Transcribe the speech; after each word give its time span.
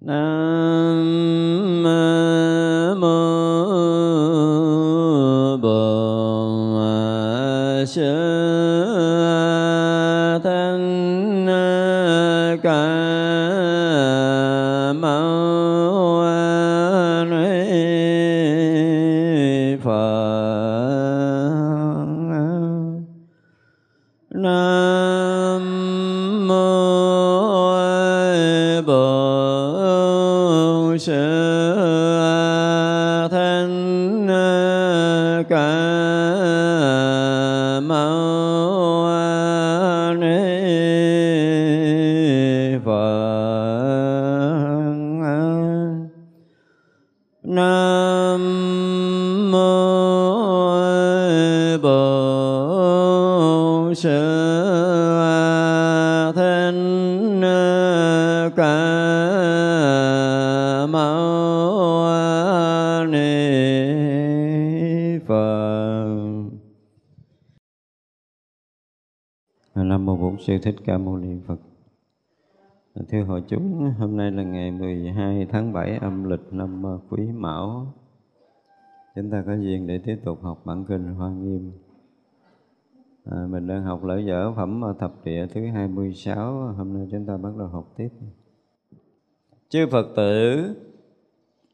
Nam 0.00 0.67
Sư 70.58 70.62
Thích 70.64 70.82
Ca 70.84 70.98
Mâu 70.98 71.16
Ni 71.16 71.36
Phật. 71.46 71.60
Thưa 73.08 73.22
hội 73.22 73.42
chúng, 73.48 73.92
hôm 73.98 74.16
nay 74.16 74.30
là 74.30 74.42
ngày 74.42 74.70
12 74.70 75.46
tháng 75.50 75.72
7 75.72 75.98
âm 75.98 76.24
lịch 76.24 76.52
năm 76.52 76.82
ờ, 76.82 76.98
Quý 77.10 77.32
Mão. 77.32 77.92
Chúng 79.16 79.30
ta 79.30 79.42
có 79.46 79.54
duyên 79.54 79.86
để 79.86 79.98
tiếp 79.98 80.16
tục 80.24 80.42
học 80.42 80.62
bản 80.64 80.84
kinh 80.88 81.14
Hoa 81.14 81.30
Nghiêm. 81.30 81.72
À, 83.24 83.46
mình 83.50 83.66
đang 83.66 83.82
học 83.82 84.04
lỡ 84.04 84.18
dở 84.18 84.52
phẩm 84.56 84.82
thập 84.98 85.24
địa 85.24 85.46
thứ 85.46 85.66
26, 85.66 86.52
hôm 86.52 86.94
nay 86.94 87.08
chúng 87.10 87.26
ta 87.26 87.36
bắt 87.36 87.56
đầu 87.58 87.68
học 87.68 87.92
tiếp. 87.96 88.08
Chư 89.68 89.86
Phật 89.90 90.06
tử, 90.16 90.64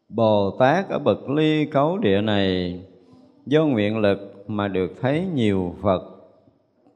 Bồ 0.09 0.57
Tát 0.59 0.89
ở 0.89 0.99
bậc 0.99 1.29
ly 1.29 1.67
cấu 1.67 1.99
địa 1.99 2.21
này, 2.21 2.81
do 3.47 3.67
nguyện 3.67 3.99
lực 3.99 4.45
mà 4.47 4.69
được 4.69 4.91
thấy 5.01 5.27
nhiều 5.35 5.75
Phật, 5.83 6.03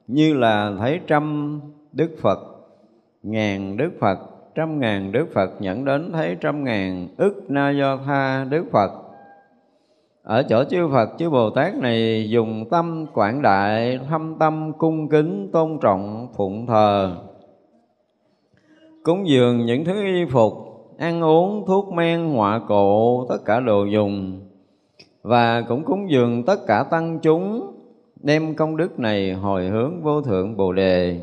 như 0.07 0.35
là 0.35 0.77
thấy 0.79 1.01
trăm 1.07 1.61
Đức 1.93 2.11
Phật 2.23 2.39
ngàn 3.23 3.77
Đức 3.77 3.91
Phật, 4.01 4.19
trăm 4.55 4.81
ngàn 4.81 5.13
Đức 5.13 5.27
Phật 5.35 5.51
nhận 5.61 5.85
đến 5.85 6.13
thấy 6.13 6.37
trăm 6.41 6.65
ngàn 6.65 7.09
ức 7.17 7.45
na 7.49 7.71
do 7.71 7.97
tha 8.07 8.45
Đức 8.45 8.65
Phật. 8.73 8.91
Ở 10.23 10.43
chỗ 10.43 10.65
chư 10.65 10.89
Phật, 10.89 11.09
chư 11.19 11.31
Bồ 11.31 11.51
Tát 11.51 11.75
này 11.75 12.31
dùng 12.31 12.65
tâm 12.71 13.07
quảng 13.15 13.43
đại, 13.43 14.01
thâm 14.09 14.37
tâm 14.39 14.73
cung 14.79 15.09
kính, 15.09 15.49
tôn 15.53 15.79
trọng, 15.83 16.29
phụng 16.37 16.67
thờ. 16.67 17.17
Cúng 19.03 19.29
dường 19.29 19.67
những 19.67 19.85
thứ 19.85 20.05
y 20.05 20.25
phục, 20.25 20.53
ăn 20.99 21.25
uống, 21.25 21.65
thuốc 21.67 21.93
men, 21.93 22.29
họa 22.29 22.61
cộ 22.69 23.27
tất 23.29 23.39
cả 23.45 23.61
đồ 23.61 23.85
dùng. 23.85 24.41
Và 25.23 25.63
cũng 25.69 25.85
cúng 25.85 26.11
dường 26.11 26.45
tất 26.45 26.67
cả 26.67 26.85
tăng 26.91 27.19
chúng, 27.23 27.73
đem 28.23 28.55
công 28.55 28.77
đức 28.77 28.99
này 28.99 29.33
hồi 29.33 29.69
hướng 29.69 30.03
vô 30.03 30.23
thượng 30.23 30.57
Bồ 30.57 30.73
Đề 30.73 31.21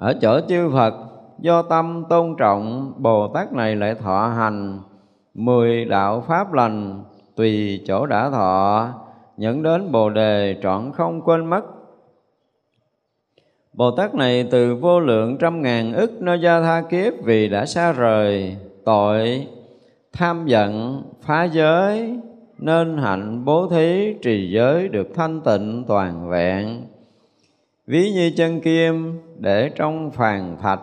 ở 0.00 0.14
chỗ 0.20 0.40
chư 0.48 0.70
Phật, 0.72 0.94
do 1.38 1.62
tâm 1.62 2.04
tôn 2.08 2.34
trọng 2.38 2.92
Bồ 2.98 3.28
Tát 3.28 3.52
này 3.52 3.76
lại 3.76 3.94
thọ 3.94 4.28
hành 4.36 4.78
mười 5.34 5.84
đạo 5.84 6.24
pháp 6.28 6.52
lành, 6.52 7.02
tùy 7.36 7.80
chỗ 7.86 8.06
đã 8.06 8.30
thọ 8.30 8.88
nhận 9.36 9.62
đến 9.62 9.92
Bồ 9.92 10.10
đề 10.10 10.56
trọn 10.62 10.92
không 10.92 11.20
quên 11.20 11.46
mất. 11.46 11.64
Bồ 13.72 13.90
Tát 13.90 14.14
này 14.14 14.48
từ 14.50 14.74
vô 14.74 15.00
lượng 15.00 15.36
trăm 15.40 15.62
ngàn 15.62 15.92
ức 15.92 16.22
nơi 16.22 16.40
gia 16.40 16.60
tha 16.60 16.82
kiếp 16.90 17.12
vì 17.24 17.48
đã 17.48 17.66
xa 17.66 17.92
rời, 17.92 18.56
tội, 18.84 19.46
tham 20.12 20.46
giận, 20.46 21.02
phá 21.22 21.44
giới, 21.44 22.18
nên 22.58 22.98
hạnh 22.98 23.44
bố 23.44 23.68
thí 23.68 24.14
trì 24.22 24.50
giới 24.50 24.88
được 24.88 25.08
thanh 25.14 25.40
tịnh 25.40 25.84
toàn 25.88 26.28
vẹn 26.28 26.82
ví 27.86 28.12
như 28.12 28.32
chân 28.36 28.60
kim 28.60 29.20
để 29.40 29.70
trong 29.74 30.10
phàn 30.10 30.56
thạch 30.62 30.80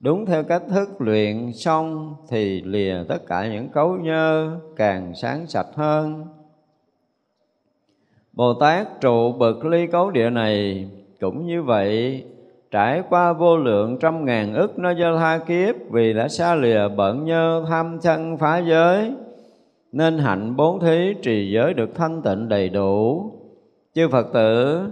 đúng 0.00 0.26
theo 0.26 0.44
cách 0.44 0.62
thức 0.68 0.88
luyện 0.98 1.52
xong 1.52 2.14
thì 2.28 2.62
lìa 2.62 2.94
tất 3.08 3.26
cả 3.26 3.48
những 3.48 3.68
cấu 3.68 3.96
nhơ 3.96 4.58
càng 4.76 5.12
sáng 5.14 5.46
sạch 5.46 5.66
hơn. 5.74 6.24
Bồ 8.32 8.54
tát 8.54 9.00
trụ 9.00 9.32
bậc 9.32 9.64
ly 9.64 9.86
cấu 9.86 10.10
địa 10.10 10.30
này 10.30 10.88
cũng 11.20 11.46
như 11.46 11.62
vậy, 11.62 12.24
trải 12.70 13.02
qua 13.08 13.32
vô 13.32 13.56
lượng 13.56 13.98
trăm 14.00 14.24
ngàn 14.24 14.54
ức 14.54 14.78
nó 14.78 14.90
do 14.90 15.16
tha 15.16 15.38
kiếp 15.38 15.74
vì 15.90 16.12
đã 16.12 16.28
xa 16.28 16.54
lìa 16.54 16.88
bận 16.96 17.24
nhơ 17.24 17.64
tham 17.68 17.98
chân 18.02 18.36
phá 18.36 18.58
giới, 18.58 19.12
nên 19.92 20.18
hạnh 20.18 20.56
bốn 20.56 20.80
thí 20.80 21.14
trì 21.22 21.52
giới 21.52 21.74
được 21.74 21.94
thanh 21.94 22.22
tịnh 22.22 22.48
đầy 22.48 22.68
đủ. 22.68 23.24
Chư 23.94 24.08
phật 24.08 24.32
tử 24.32 24.82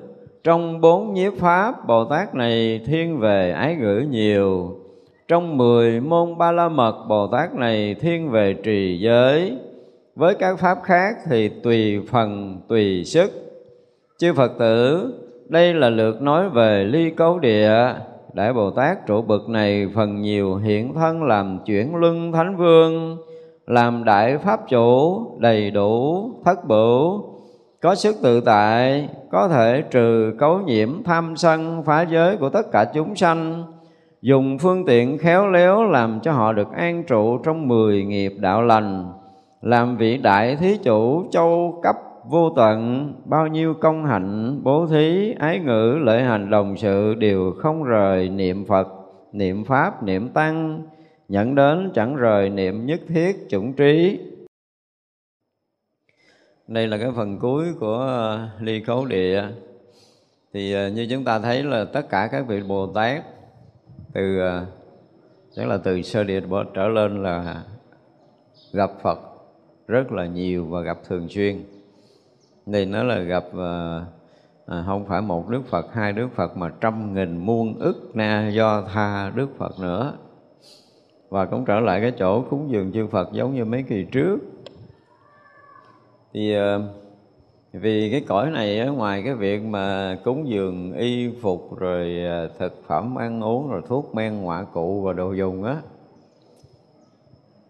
trong 0.48 0.80
bốn 0.80 1.12
nhiếp 1.12 1.32
pháp, 1.38 1.86
Bồ 1.86 2.04
Tát 2.04 2.34
này 2.34 2.80
thiên 2.86 3.18
về 3.18 3.50
ái 3.50 3.76
ngữ 3.76 4.04
nhiều. 4.10 4.76
Trong 5.28 5.56
mười 5.56 6.00
môn 6.00 6.38
ba 6.38 6.52
la 6.52 6.68
mật, 6.68 7.06
Bồ 7.08 7.26
Tát 7.26 7.54
này 7.54 7.94
thiên 7.94 8.30
về 8.30 8.54
trì 8.64 8.98
giới. 9.00 9.56
Với 10.16 10.34
các 10.34 10.58
pháp 10.58 10.78
khác 10.82 11.16
thì 11.30 11.48
tùy 11.48 12.00
phần, 12.10 12.60
tùy 12.68 13.04
sức. 13.04 13.30
Chư 14.18 14.32
Phật 14.32 14.52
tử, 14.58 15.12
đây 15.48 15.74
là 15.74 15.88
lượt 15.88 16.22
nói 16.22 16.50
về 16.50 16.84
ly 16.84 17.10
cấu 17.10 17.38
địa. 17.38 17.94
Đại 18.32 18.52
Bồ 18.52 18.70
Tát 18.70 19.06
trụ 19.06 19.22
bậc 19.22 19.48
này 19.48 19.88
phần 19.94 20.20
nhiều 20.20 20.56
hiện 20.56 20.94
thân 20.94 21.22
làm 21.22 21.58
chuyển 21.66 21.94
luân 21.94 22.32
thánh 22.32 22.56
vương, 22.56 23.16
Làm 23.66 24.04
đại 24.04 24.38
pháp 24.38 24.68
chủ, 24.68 25.22
đầy 25.38 25.70
đủ, 25.70 26.30
thất 26.44 26.68
bửu 26.68 27.37
có 27.80 27.94
sức 27.94 28.16
tự 28.22 28.40
tại, 28.40 29.08
có 29.30 29.48
thể 29.48 29.82
trừ 29.90 30.32
cấu 30.38 30.58
nhiễm 30.58 31.02
tham 31.04 31.36
sân, 31.36 31.82
phá 31.86 32.02
giới 32.02 32.36
của 32.36 32.48
tất 32.48 32.72
cả 32.72 32.84
chúng 32.94 33.16
sanh. 33.16 33.64
Dùng 34.22 34.58
phương 34.58 34.84
tiện 34.86 35.18
khéo 35.18 35.50
léo 35.50 35.84
làm 35.84 36.20
cho 36.22 36.32
họ 36.32 36.52
được 36.52 36.72
an 36.72 37.04
trụ 37.04 37.38
trong 37.38 37.68
mười 37.68 38.04
nghiệp 38.04 38.32
đạo 38.40 38.62
lành. 38.62 39.12
Làm 39.62 39.96
vị 39.96 40.16
đại 40.16 40.56
thí 40.56 40.76
chủ 40.76 41.28
châu 41.30 41.80
cấp 41.82 41.96
vô 42.28 42.50
tận, 42.56 43.12
bao 43.24 43.46
nhiêu 43.46 43.74
công 43.74 44.04
hạnh, 44.04 44.60
bố 44.62 44.86
thí, 44.86 45.34
ái 45.38 45.58
ngữ 45.58 45.98
lợi 46.00 46.22
hành, 46.22 46.50
đồng 46.50 46.76
sự 46.76 47.14
đều 47.14 47.52
không 47.58 47.84
rời 47.84 48.28
niệm 48.28 48.64
phật, 48.64 48.88
niệm 49.32 49.64
pháp, 49.64 50.02
niệm 50.02 50.28
tăng. 50.28 50.82
Nhận 51.28 51.54
đến 51.54 51.90
chẳng 51.94 52.16
rời 52.16 52.50
niệm 52.50 52.86
nhất 52.86 53.00
thiết 53.08 53.48
chủng 53.48 53.72
trí 53.72 54.20
đây 56.68 56.88
là 56.88 56.98
cái 56.98 57.10
phần 57.16 57.38
cuối 57.38 57.66
của 57.80 57.96
ờ, 57.96 58.48
ly 58.60 58.80
cấu 58.80 59.06
địa. 59.06 59.44
Thì 60.52 60.72
ờ, 60.72 60.88
như 60.88 61.06
chúng 61.10 61.24
ta 61.24 61.38
thấy 61.38 61.62
là 61.62 61.84
tất 61.84 62.08
cả 62.10 62.28
các 62.32 62.46
vị 62.48 62.62
bồ 62.62 62.86
tát 62.86 63.24
từ 64.12 64.38
ờ, 64.38 64.66
chắc 65.54 65.68
là 65.68 65.76
từ 65.76 66.02
sơ 66.02 66.24
địa 66.24 66.40
trở 66.74 66.88
lên 66.88 67.22
là 67.22 67.64
gặp 68.72 68.90
phật 69.02 69.18
rất 69.86 70.12
là 70.12 70.26
nhiều 70.26 70.66
và 70.66 70.80
gặp 70.80 70.98
thường 71.08 71.28
xuyên. 71.28 71.62
Đây 72.66 72.86
nó 72.86 73.02
là 73.02 73.18
gặp 73.18 73.44
à, 74.66 74.82
không 74.86 75.06
phải 75.06 75.20
một 75.20 75.48
đức 75.48 75.62
phật 75.66 75.86
hai 75.92 76.12
đức 76.12 76.28
phật 76.34 76.56
mà 76.56 76.70
trăm 76.80 77.14
nghìn 77.14 77.36
muôn 77.36 77.78
ức 77.78 78.10
na 78.14 78.48
do 78.48 78.82
tha 78.82 79.32
đức 79.34 79.48
phật 79.58 79.80
nữa. 79.80 80.12
Và 81.28 81.46
cũng 81.46 81.64
trở 81.64 81.80
lại 81.80 82.00
cái 82.00 82.12
chỗ 82.18 82.42
cúng 82.50 82.70
dường 82.70 82.92
chư 82.92 83.06
phật 83.06 83.32
giống 83.32 83.54
như 83.54 83.64
mấy 83.64 83.82
kỳ 83.82 84.06
trước 84.12 84.38
thì 86.32 86.54
ờ, 86.54 86.82
vì 87.72 88.10
cái 88.10 88.20
cõi 88.28 88.50
này 88.50 88.86
ngoài 88.86 89.22
cái 89.24 89.34
việc 89.34 89.62
mà 89.62 90.16
cúng 90.24 90.48
dường 90.48 90.92
y 90.92 91.30
phục 91.42 91.78
rồi 91.78 92.24
ờ, 92.24 92.48
thực 92.58 92.82
phẩm 92.86 93.18
ăn 93.18 93.44
uống 93.44 93.68
rồi 93.68 93.82
thuốc 93.88 94.14
men 94.14 94.40
ngoại 94.40 94.64
cụ 94.72 95.02
và 95.02 95.12
đồ 95.12 95.32
dùng 95.32 95.64
á 95.64 95.76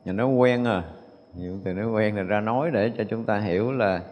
nhà 0.04 0.12
nó 0.12 0.28
quen 0.28 0.64
à. 0.64 0.84
Nhiều 1.34 1.58
từ 1.64 1.72
nó 1.72 1.90
quen 1.90 2.16
là 2.16 2.22
ra 2.22 2.40
nói 2.40 2.70
để 2.70 2.92
cho 2.98 3.04
chúng 3.10 3.24
ta 3.24 3.38
hiểu 3.38 3.72
là 3.72 4.02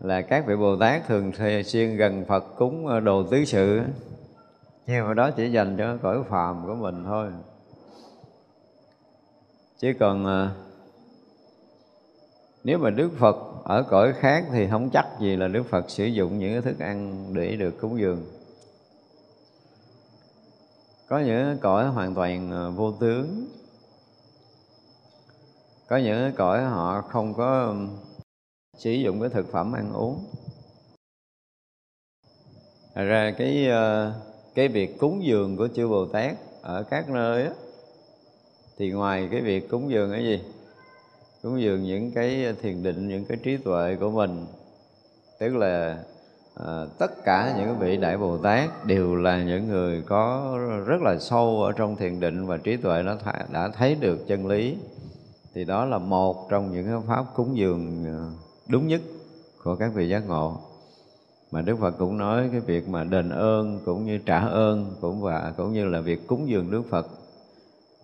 là 0.00 0.22
các 0.22 0.46
vị 0.46 0.56
Bồ 0.56 0.76
Tát 0.76 1.06
thường 1.06 1.32
xuyên 1.64 1.96
gần 1.96 2.24
Phật 2.24 2.44
cúng 2.56 2.86
ờ, 2.86 3.00
đồ 3.00 3.22
tứ 3.22 3.44
sự 3.44 3.80
nhưng 4.86 5.06
mà 5.06 5.14
đó 5.14 5.30
chỉ 5.30 5.50
dành 5.50 5.76
cho 5.78 5.96
cõi 6.02 6.22
phàm 6.28 6.66
của 6.66 6.74
mình 6.74 7.04
thôi. 7.04 7.30
Chứ 9.78 9.92
còn 10.00 10.48
nếu 12.64 12.78
mà 12.78 12.90
Đức 12.90 13.10
Phật 13.18 13.51
ở 13.64 13.82
cõi 13.82 14.12
khác 14.12 14.44
thì 14.52 14.68
không 14.70 14.90
chắc 14.90 15.06
gì 15.20 15.36
là 15.36 15.48
Đức 15.48 15.62
Phật 15.62 15.90
sử 15.90 16.04
dụng 16.04 16.38
những 16.38 16.52
cái 16.52 16.62
thức 16.62 16.78
ăn 16.78 17.26
để 17.34 17.56
được 17.56 17.80
cúng 17.80 17.98
dường. 17.98 18.26
Có 21.08 21.18
những 21.18 21.58
cõi 21.60 21.88
hoàn 21.88 22.14
toàn 22.14 22.50
ờ, 22.50 22.70
vô 22.70 22.92
tướng. 22.92 23.46
Có 25.88 25.96
những 25.96 26.32
cõi 26.36 26.64
họ 26.64 27.00
không 27.00 27.34
có 27.34 27.74
sử 28.78 28.90
dụng 28.90 29.20
cái 29.20 29.28
thực 29.28 29.52
phẩm 29.52 29.72
ăn 29.72 29.92
uống. 29.92 30.24
Thật 32.94 33.04
ra 33.04 33.34
cái 33.38 33.68
ờ, 33.68 34.12
cái 34.54 34.68
việc 34.68 34.98
cúng 34.98 35.24
dường 35.24 35.56
của 35.56 35.68
chư 35.68 35.88
Bồ 35.88 36.06
Tát 36.06 36.36
ở 36.62 36.82
các 36.82 37.10
nơi 37.10 37.44
đó, 37.44 37.50
thì 38.78 38.90
ngoài 38.90 39.28
cái 39.30 39.40
việc 39.40 39.68
cúng 39.70 39.90
dường 39.90 40.12
cái 40.12 40.24
gì? 40.24 40.40
Cúng 41.42 41.60
dường 41.60 41.82
những 41.82 42.10
cái 42.10 42.54
thiền 42.62 42.82
định 42.82 43.08
những 43.08 43.24
cái 43.24 43.38
trí 43.42 43.56
tuệ 43.56 43.96
của 44.00 44.10
mình. 44.10 44.46
Tức 45.38 45.56
là 45.56 45.98
à, 46.54 46.86
tất 46.98 47.24
cả 47.24 47.54
những 47.58 47.78
vị 47.78 47.96
đại 47.96 48.18
bồ 48.18 48.38
tát 48.38 48.86
đều 48.86 49.14
là 49.14 49.42
những 49.42 49.68
người 49.68 50.02
có 50.02 50.56
rất 50.86 51.02
là 51.02 51.18
sâu 51.18 51.62
ở 51.62 51.72
trong 51.72 51.96
thiền 51.96 52.20
định 52.20 52.46
và 52.46 52.56
trí 52.56 52.76
tuệ 52.76 53.02
nó 53.02 53.16
đã 53.52 53.68
thấy 53.68 53.94
được 53.94 54.26
chân 54.28 54.46
lý. 54.46 54.76
Thì 55.54 55.64
đó 55.64 55.84
là 55.84 55.98
một 55.98 56.50
trong 56.50 56.72
những 56.72 56.86
cái 56.86 56.94
pháp 57.06 57.24
cúng 57.34 57.56
dường 57.56 58.04
à, 58.06 58.18
đúng 58.68 58.88
nhất 58.88 59.00
của 59.64 59.76
các 59.76 59.94
vị 59.94 60.08
giác 60.08 60.28
ngộ. 60.28 60.56
Mà 61.50 61.62
Đức 61.62 61.76
Phật 61.80 61.90
cũng 61.98 62.18
nói 62.18 62.48
cái 62.52 62.60
việc 62.60 62.88
mà 62.88 63.04
đền 63.04 63.28
ơn 63.28 63.80
cũng 63.84 64.06
như 64.06 64.18
trả 64.18 64.38
ơn 64.38 64.94
cũng 65.00 65.20
và 65.20 65.52
cũng 65.56 65.72
như 65.72 65.84
là 65.84 66.00
việc 66.00 66.26
cúng 66.26 66.48
dường 66.48 66.70
Đức 66.70 66.82
Phật 66.90 67.06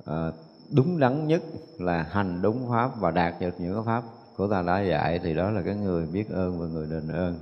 à, 0.04 0.30
đúng 0.70 0.98
đắn 0.98 1.26
nhất 1.26 1.42
là 1.78 2.02
hành 2.02 2.42
đúng 2.42 2.68
pháp 2.68 3.00
và 3.00 3.10
đạt 3.10 3.34
được 3.40 3.54
những 3.58 3.74
cái 3.74 3.82
pháp 3.86 4.02
của 4.36 4.48
ta 4.48 4.62
đã 4.62 4.80
dạy, 4.80 5.20
thì 5.22 5.34
đó 5.34 5.50
là 5.50 5.62
cái 5.62 5.74
người 5.74 6.06
biết 6.06 6.30
ơn 6.30 6.60
và 6.60 6.66
người 6.66 6.86
đền 6.90 7.08
ơn. 7.08 7.38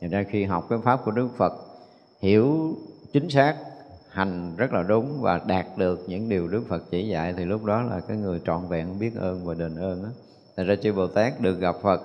Thành 0.00 0.10
ra 0.10 0.24
khi 0.30 0.44
học 0.44 0.66
cái 0.70 0.78
pháp 0.84 1.04
của 1.04 1.10
Đức 1.10 1.28
Phật, 1.36 1.52
hiểu 2.20 2.74
chính 3.12 3.30
xác, 3.30 3.56
hành 4.08 4.56
rất 4.56 4.72
là 4.72 4.82
đúng 4.82 5.20
và 5.20 5.40
đạt 5.46 5.66
được 5.76 6.04
những 6.08 6.28
điều 6.28 6.48
Đức 6.48 6.62
Phật 6.68 6.82
chỉ 6.90 7.08
dạy, 7.08 7.34
thì 7.36 7.44
lúc 7.44 7.64
đó 7.64 7.82
là 7.82 8.00
cái 8.00 8.16
người 8.16 8.40
trọn 8.46 8.68
vẹn 8.68 8.98
biết 8.98 9.16
ơn 9.16 9.44
và 9.44 9.54
đền 9.54 9.76
ơn 9.76 10.02
đó. 10.02 10.08
Thành 10.56 10.66
ra 10.66 10.76
chư 10.82 10.92
Bồ 10.92 11.06
Tát 11.06 11.40
được 11.40 11.60
gặp 11.60 11.76
Phật 11.82 12.02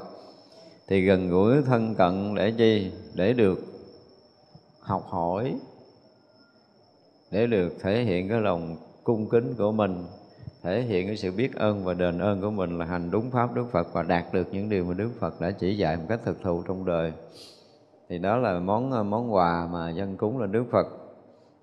thì 0.87 1.01
gần 1.01 1.29
gũi 1.29 1.61
thân 1.61 1.95
cận 1.95 2.35
để 2.35 2.51
chi? 2.57 2.91
Để 3.13 3.33
được 3.33 3.65
học 4.79 5.05
hỏi, 5.09 5.55
để 7.31 7.47
được 7.47 7.73
thể 7.81 8.03
hiện 8.03 8.29
cái 8.29 8.41
lòng 8.41 8.77
cung 9.03 9.29
kính 9.29 9.55
của 9.57 9.71
mình 9.71 10.05
thể 10.63 10.81
hiện 10.81 11.07
cái 11.07 11.17
sự 11.17 11.31
biết 11.31 11.55
ơn 11.55 11.83
và 11.83 11.93
đền 11.93 12.19
ơn 12.19 12.41
của 12.41 12.51
mình 12.51 12.77
là 12.77 12.85
hành 12.85 13.11
đúng 13.11 13.31
pháp 13.31 13.55
Đức 13.55 13.65
Phật 13.71 13.93
và 13.93 14.03
đạt 14.03 14.25
được 14.33 14.47
những 14.51 14.69
điều 14.69 14.85
mà 14.85 14.93
Đức 14.93 15.09
Phật 15.19 15.41
đã 15.41 15.51
chỉ 15.51 15.77
dạy 15.77 15.97
một 15.97 16.03
cách 16.09 16.19
thực 16.25 16.41
thụ 16.41 16.63
trong 16.67 16.85
đời. 16.85 17.13
Thì 18.09 18.17
đó 18.17 18.37
là 18.37 18.59
món 18.59 18.91
ờ, 18.91 19.03
món 19.03 19.33
quà 19.33 19.67
mà 19.71 19.89
dân 19.89 20.17
cúng 20.17 20.39
lên 20.39 20.51
Đức 20.51 20.65
Phật. 20.71 20.87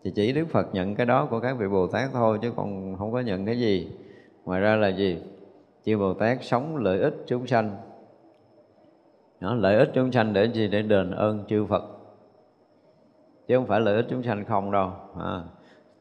Thì 0.05 0.13
chỉ 0.15 0.33
Đức 0.33 0.45
Phật 0.51 0.75
nhận 0.75 0.95
cái 0.95 1.07
đó 1.07 1.27
của 1.31 1.41
các 1.41 1.59
vị 1.59 1.69
Bồ 1.69 1.87
Tát 1.87 2.11
thôi 2.13 2.39
chứ 2.43 2.53
còn 2.57 2.97
không 2.99 3.13
có 3.13 3.21
nhận 3.21 3.47
cái 3.47 3.59
gì. 3.59 3.93
Ngoài 4.45 4.61
ra 4.61 4.77
là 4.77 4.89
gì? 4.89 5.23
Chư 5.85 5.99
Bồ 5.99 6.15
Tát 6.15 6.39
sống 6.43 6.77
lợi 6.77 7.01
ích 7.01 7.15
chúng 7.27 7.47
sanh. 7.47 7.77
Đó, 9.41 9.55
lợi 9.55 9.77
ích 9.77 9.91
chúng 9.95 10.13
sanh 10.13 10.33
để 10.33 10.45
gì? 10.45 10.69
Để 10.69 10.83
đền 10.83 11.11
ơn 11.11 11.45
chư 11.49 11.67
Phật. 11.67 11.85
Chứ 13.49 13.57
không 13.57 13.67
phải 13.67 13.81
lợi 13.81 13.97
ích 13.97 14.07
chúng 14.11 14.23
sanh 14.23 14.45
không 14.45 14.71
đâu 14.71 14.91
à, 15.21 15.43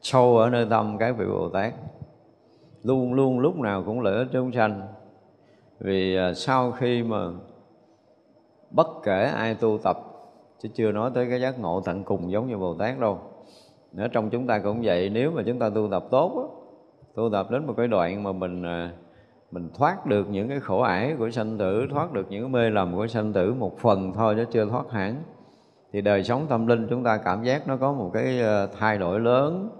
sâu 0.02 0.38
ở 0.38 0.50
nơi 0.50 0.66
tâm 0.70 0.96
các 0.98 1.16
vị 1.18 1.26
Bồ 1.26 1.48
Tát 1.48 1.74
luôn 2.82 3.14
luôn 3.14 3.38
lúc 3.38 3.56
nào 3.56 3.82
cũng 3.86 4.00
lợi 4.00 4.18
ích 4.18 4.28
chúng 4.32 4.52
sanh. 4.52 4.82
Vì 5.80 6.16
à, 6.16 6.34
sau 6.34 6.72
khi 6.72 7.02
mà 7.02 7.26
bất 8.70 8.86
kể 9.02 9.24
ai 9.24 9.54
tu 9.54 9.78
tập, 9.78 9.98
chứ 10.58 10.68
chưa 10.74 10.92
nói 10.92 11.10
tới 11.14 11.26
cái 11.30 11.40
giác 11.40 11.58
ngộ 11.58 11.80
tận 11.84 12.04
cùng 12.04 12.32
giống 12.32 12.48
như 12.48 12.56
Bồ 12.56 12.74
Tát 12.74 12.98
đâu 12.98 13.18
nữa 13.92 14.06
trong 14.12 14.30
chúng 14.30 14.46
ta 14.46 14.58
cũng 14.58 14.80
vậy. 14.82 15.10
Nếu 15.10 15.30
mà 15.30 15.42
chúng 15.46 15.58
ta 15.58 15.70
tu 15.74 15.88
tập 15.90 16.04
tốt 16.10 16.56
tu 17.14 17.30
tập 17.32 17.50
đến 17.50 17.66
một 17.66 17.74
cái 17.76 17.88
đoạn 17.88 18.22
mà 18.22 18.32
mình 18.32 18.62
à, 18.62 18.92
mình 19.50 19.68
thoát 19.74 20.06
được 20.06 20.28
những 20.30 20.48
cái 20.48 20.60
khổ 20.60 20.80
ải 20.80 21.14
của 21.18 21.30
sanh 21.30 21.58
tử, 21.58 21.86
thoát 21.90 22.12
được 22.12 22.26
những 22.30 22.42
cái 22.42 22.50
mê 22.50 22.70
lầm 22.70 22.96
của 22.96 23.06
sanh 23.06 23.32
tử 23.32 23.54
một 23.54 23.78
phần 23.78 24.12
thôi 24.12 24.34
chứ 24.36 24.44
chưa 24.50 24.66
thoát 24.66 24.90
hẳn, 24.90 25.22
thì 25.92 26.00
đời 26.00 26.24
sống 26.24 26.46
tâm 26.48 26.66
linh 26.66 26.86
chúng 26.90 27.04
ta 27.04 27.16
cảm 27.16 27.44
giác 27.44 27.68
nó 27.68 27.76
có 27.76 27.92
một 27.92 28.10
cái 28.14 28.42
à, 28.42 28.66
thay 28.78 28.98
đổi 28.98 29.20
lớn 29.20 29.70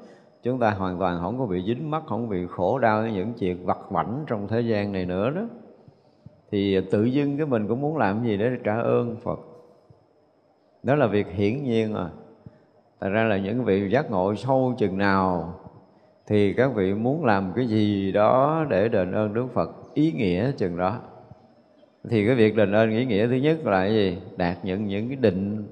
chúng 0.42 0.58
ta 0.58 0.70
hoàn 0.70 0.98
toàn 0.98 1.20
không 1.20 1.38
có 1.38 1.46
bị 1.46 1.62
dính 1.66 1.90
mắc, 1.90 2.02
không 2.06 2.28
bị 2.28 2.46
khổ 2.46 2.78
đau 2.78 3.00
với 3.00 3.12
những 3.12 3.32
chuyện 3.32 3.66
vặt 3.66 3.78
vảnh 3.90 4.25
trong 4.26 4.48
thế 4.48 4.60
gian 4.60 4.92
này 4.92 5.06
nữa 5.06 5.31
đó. 5.31 5.42
Thì 6.50 6.81
tự 6.90 7.04
dưng 7.04 7.37
cái 7.37 7.46
mình 7.46 7.69
cũng 7.69 7.81
muốn 7.81 7.96
làm 7.96 8.25
gì 8.25 8.37
để 8.37 8.50
trả 8.64 8.81
ơn 8.81 9.16
Phật. 9.16 9.40
Đó 10.82 10.94
là 10.94 11.06
việc 11.06 11.26
hiển 11.32 11.64
nhiên 11.64 11.94
à. 11.94 12.08
Thật 13.00 13.08
ra 13.08 13.25
là 13.25 13.37
những 13.37 13.64
vị 13.64 13.90
giác 13.90 14.10
ngộ 14.10 14.34
sâu 14.34 14.75
chừng 14.78 14.98
nào 14.98 15.54
thì 16.26 16.52
các 16.52 16.75
vị 16.75 16.94
muốn 16.94 17.25
làm 17.25 17.52
cái 17.56 17.66
gì 17.66 18.12
đó 18.12 18.64
để 18.69 18.88
đền 18.88 19.12
ơn 19.12 19.34
Đức 19.34 19.46
Phật, 19.54 19.70
ý 19.94 20.12
nghĩa 20.12 20.52
chừng 20.52 20.76
đó. 20.76 20.98
Thì 22.10 22.26
cái 22.26 22.34
việc 22.34 22.56
đền 22.56 22.72
ơn 22.72 22.90
ý 22.90 23.04
nghĩa 23.04 23.26
thứ 23.26 23.34
nhất 23.34 23.66
là 23.66 23.84
cái 23.84 23.94
gì? 23.94 24.19
Đạt 24.37 24.56
những 24.64 24.87
những 24.87 25.08
cái 25.08 25.16
định 25.16 25.66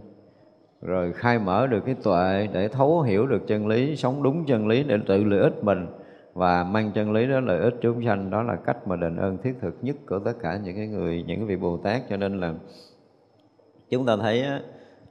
rồi 0.83 1.13
khai 1.13 1.39
mở 1.39 1.67
được 1.67 1.81
cái 1.87 1.95
tuệ 2.03 2.49
để 2.53 2.69
thấu 2.69 3.03
hiểu 3.03 3.27
được 3.27 3.47
chân 3.47 3.67
lý, 3.67 3.97
sống 3.97 4.23
đúng 4.23 4.45
chân 4.47 4.69
lý 4.69 4.83
để 4.83 4.99
tự 5.07 5.25
lợi 5.25 5.41
ích 5.41 5.65
mình. 5.65 5.87
Và 6.35 6.65
mang 6.65 6.91
chân 6.95 7.13
lý 7.13 7.27
đó 7.27 7.41
lợi 7.41 7.61
ích 7.61 7.75
chúng 7.81 8.05
sanh, 8.05 8.31
đó 8.31 8.43
là 8.43 8.57
cách 8.57 8.87
mà 8.87 8.97
đền 8.97 9.17
ơn 9.17 9.39
thiết 9.39 9.55
thực 9.61 9.77
nhất 9.83 9.97
của 10.09 10.19
tất 10.19 10.33
cả 10.43 10.59
những 10.65 10.77
cái 10.77 10.87
người, 10.87 11.25
những 11.27 11.39
cái 11.39 11.47
vị 11.47 11.57
bồ 11.57 11.77
tát. 11.77 12.03
Cho 12.11 12.17
nên 12.17 12.41
là 12.41 12.55
chúng 13.91 14.07
ta 14.07 14.17
thấy 14.17 14.45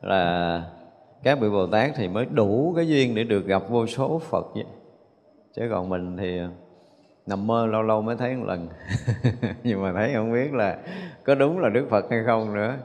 là 0.02 0.64
các 1.24 1.40
vị 1.40 1.50
bồ 1.50 1.68
tát 1.68 1.92
thì 1.96 2.08
mới 2.08 2.26
đủ 2.26 2.74
cái 2.76 2.88
duyên 2.88 3.16
để 3.16 3.24
được 3.24 3.46
gặp 3.46 3.64
vô 3.70 3.86
số 3.86 4.20
phật 4.20 4.46
vậy. 4.56 4.66
chứ 5.56 5.68
còn 5.72 5.90
mình 5.90 6.18
thì 6.18 6.40
nằm 7.28 7.48
mơ 7.48 7.66
lâu 7.66 7.82
lâu 7.82 8.02
mới 8.02 8.16
thấy 8.16 8.36
một 8.36 8.46
lần. 8.48 8.68
Nhưng 9.64 9.82
mà 9.82 9.94
thấy 9.94 10.14
không 10.14 10.34
biết 10.34 10.54
là 10.54 10.78
có 11.24 11.36
đúng 11.36 11.60
là 11.60 11.70
đức 11.70 11.88
phật 11.90 12.06
hay 12.10 12.20
không 12.26 12.54
nữa 12.54 12.76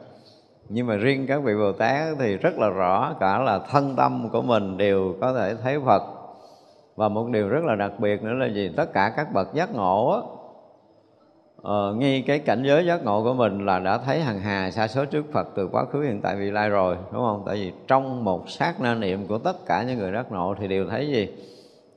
nhưng 0.75 0.87
mà 0.87 0.97
riêng 0.97 1.27
các 1.27 1.43
vị 1.43 1.55
Bồ 1.55 1.73
Tát 1.73 2.17
thì 2.19 2.37
rất 2.37 2.59
là 2.59 2.69
rõ 2.69 3.15
cả 3.21 3.39
là 3.39 3.59
thân 3.59 3.97
tâm 3.97 4.29
của 4.33 4.43
mình 4.43 4.77
đều 4.77 5.15
có 5.21 5.33
thể 5.33 5.55
thấy 5.63 5.81
Phật. 5.81 6.03
Và 6.97 7.09
một 7.09 7.29
điều 7.29 7.49
rất 7.49 7.65
là 7.65 7.75
đặc 7.75 7.93
biệt 7.99 8.23
nữa 8.23 8.33
là 8.33 8.47
gì? 8.47 8.73
Tất 8.77 8.93
cả 8.93 9.13
các 9.17 9.33
bậc 9.33 9.55
giác 9.55 9.75
ngộ 9.75 10.11
á 10.11 10.21
ờ, 11.63 11.95
ngay 11.95 12.25
cái 12.27 12.39
cảnh 12.39 12.63
giới 12.65 12.87
giác 12.87 13.05
ngộ 13.05 13.23
của 13.23 13.35
mình 13.35 13.67
là 13.67 13.79
đã 13.79 13.99
thấy 13.99 14.21
hằng 14.21 14.41
hà 14.41 14.71
xa 14.71 14.89
số 14.89 15.05
trước 15.05 15.33
Phật 15.33 15.49
từ 15.55 15.69
quá 15.73 15.85
khứ, 15.85 16.01
hiện 16.01 16.21
tại, 16.23 16.37
vị 16.37 16.51
lai 16.51 16.69
rồi, 16.69 16.97
đúng 17.13 17.23
không? 17.23 17.43
Tại 17.47 17.57
vì 17.57 17.73
trong 17.87 18.25
một 18.25 18.51
sát 18.51 18.81
na 18.81 18.95
niệm 18.95 19.27
của 19.27 19.39
tất 19.39 19.67
cả 19.67 19.83
những 19.83 19.99
người 19.99 20.13
giác 20.13 20.33
ngộ 20.33 20.55
thì 20.59 20.69
đều 20.69 20.87
thấy 20.91 21.09
gì? 21.09 21.29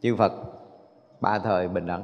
Chư 0.04 0.16
Phật, 0.16 0.32
ba 1.22 1.40
thời 1.40 1.68
bình 1.68 1.88
đẳng 1.88 2.04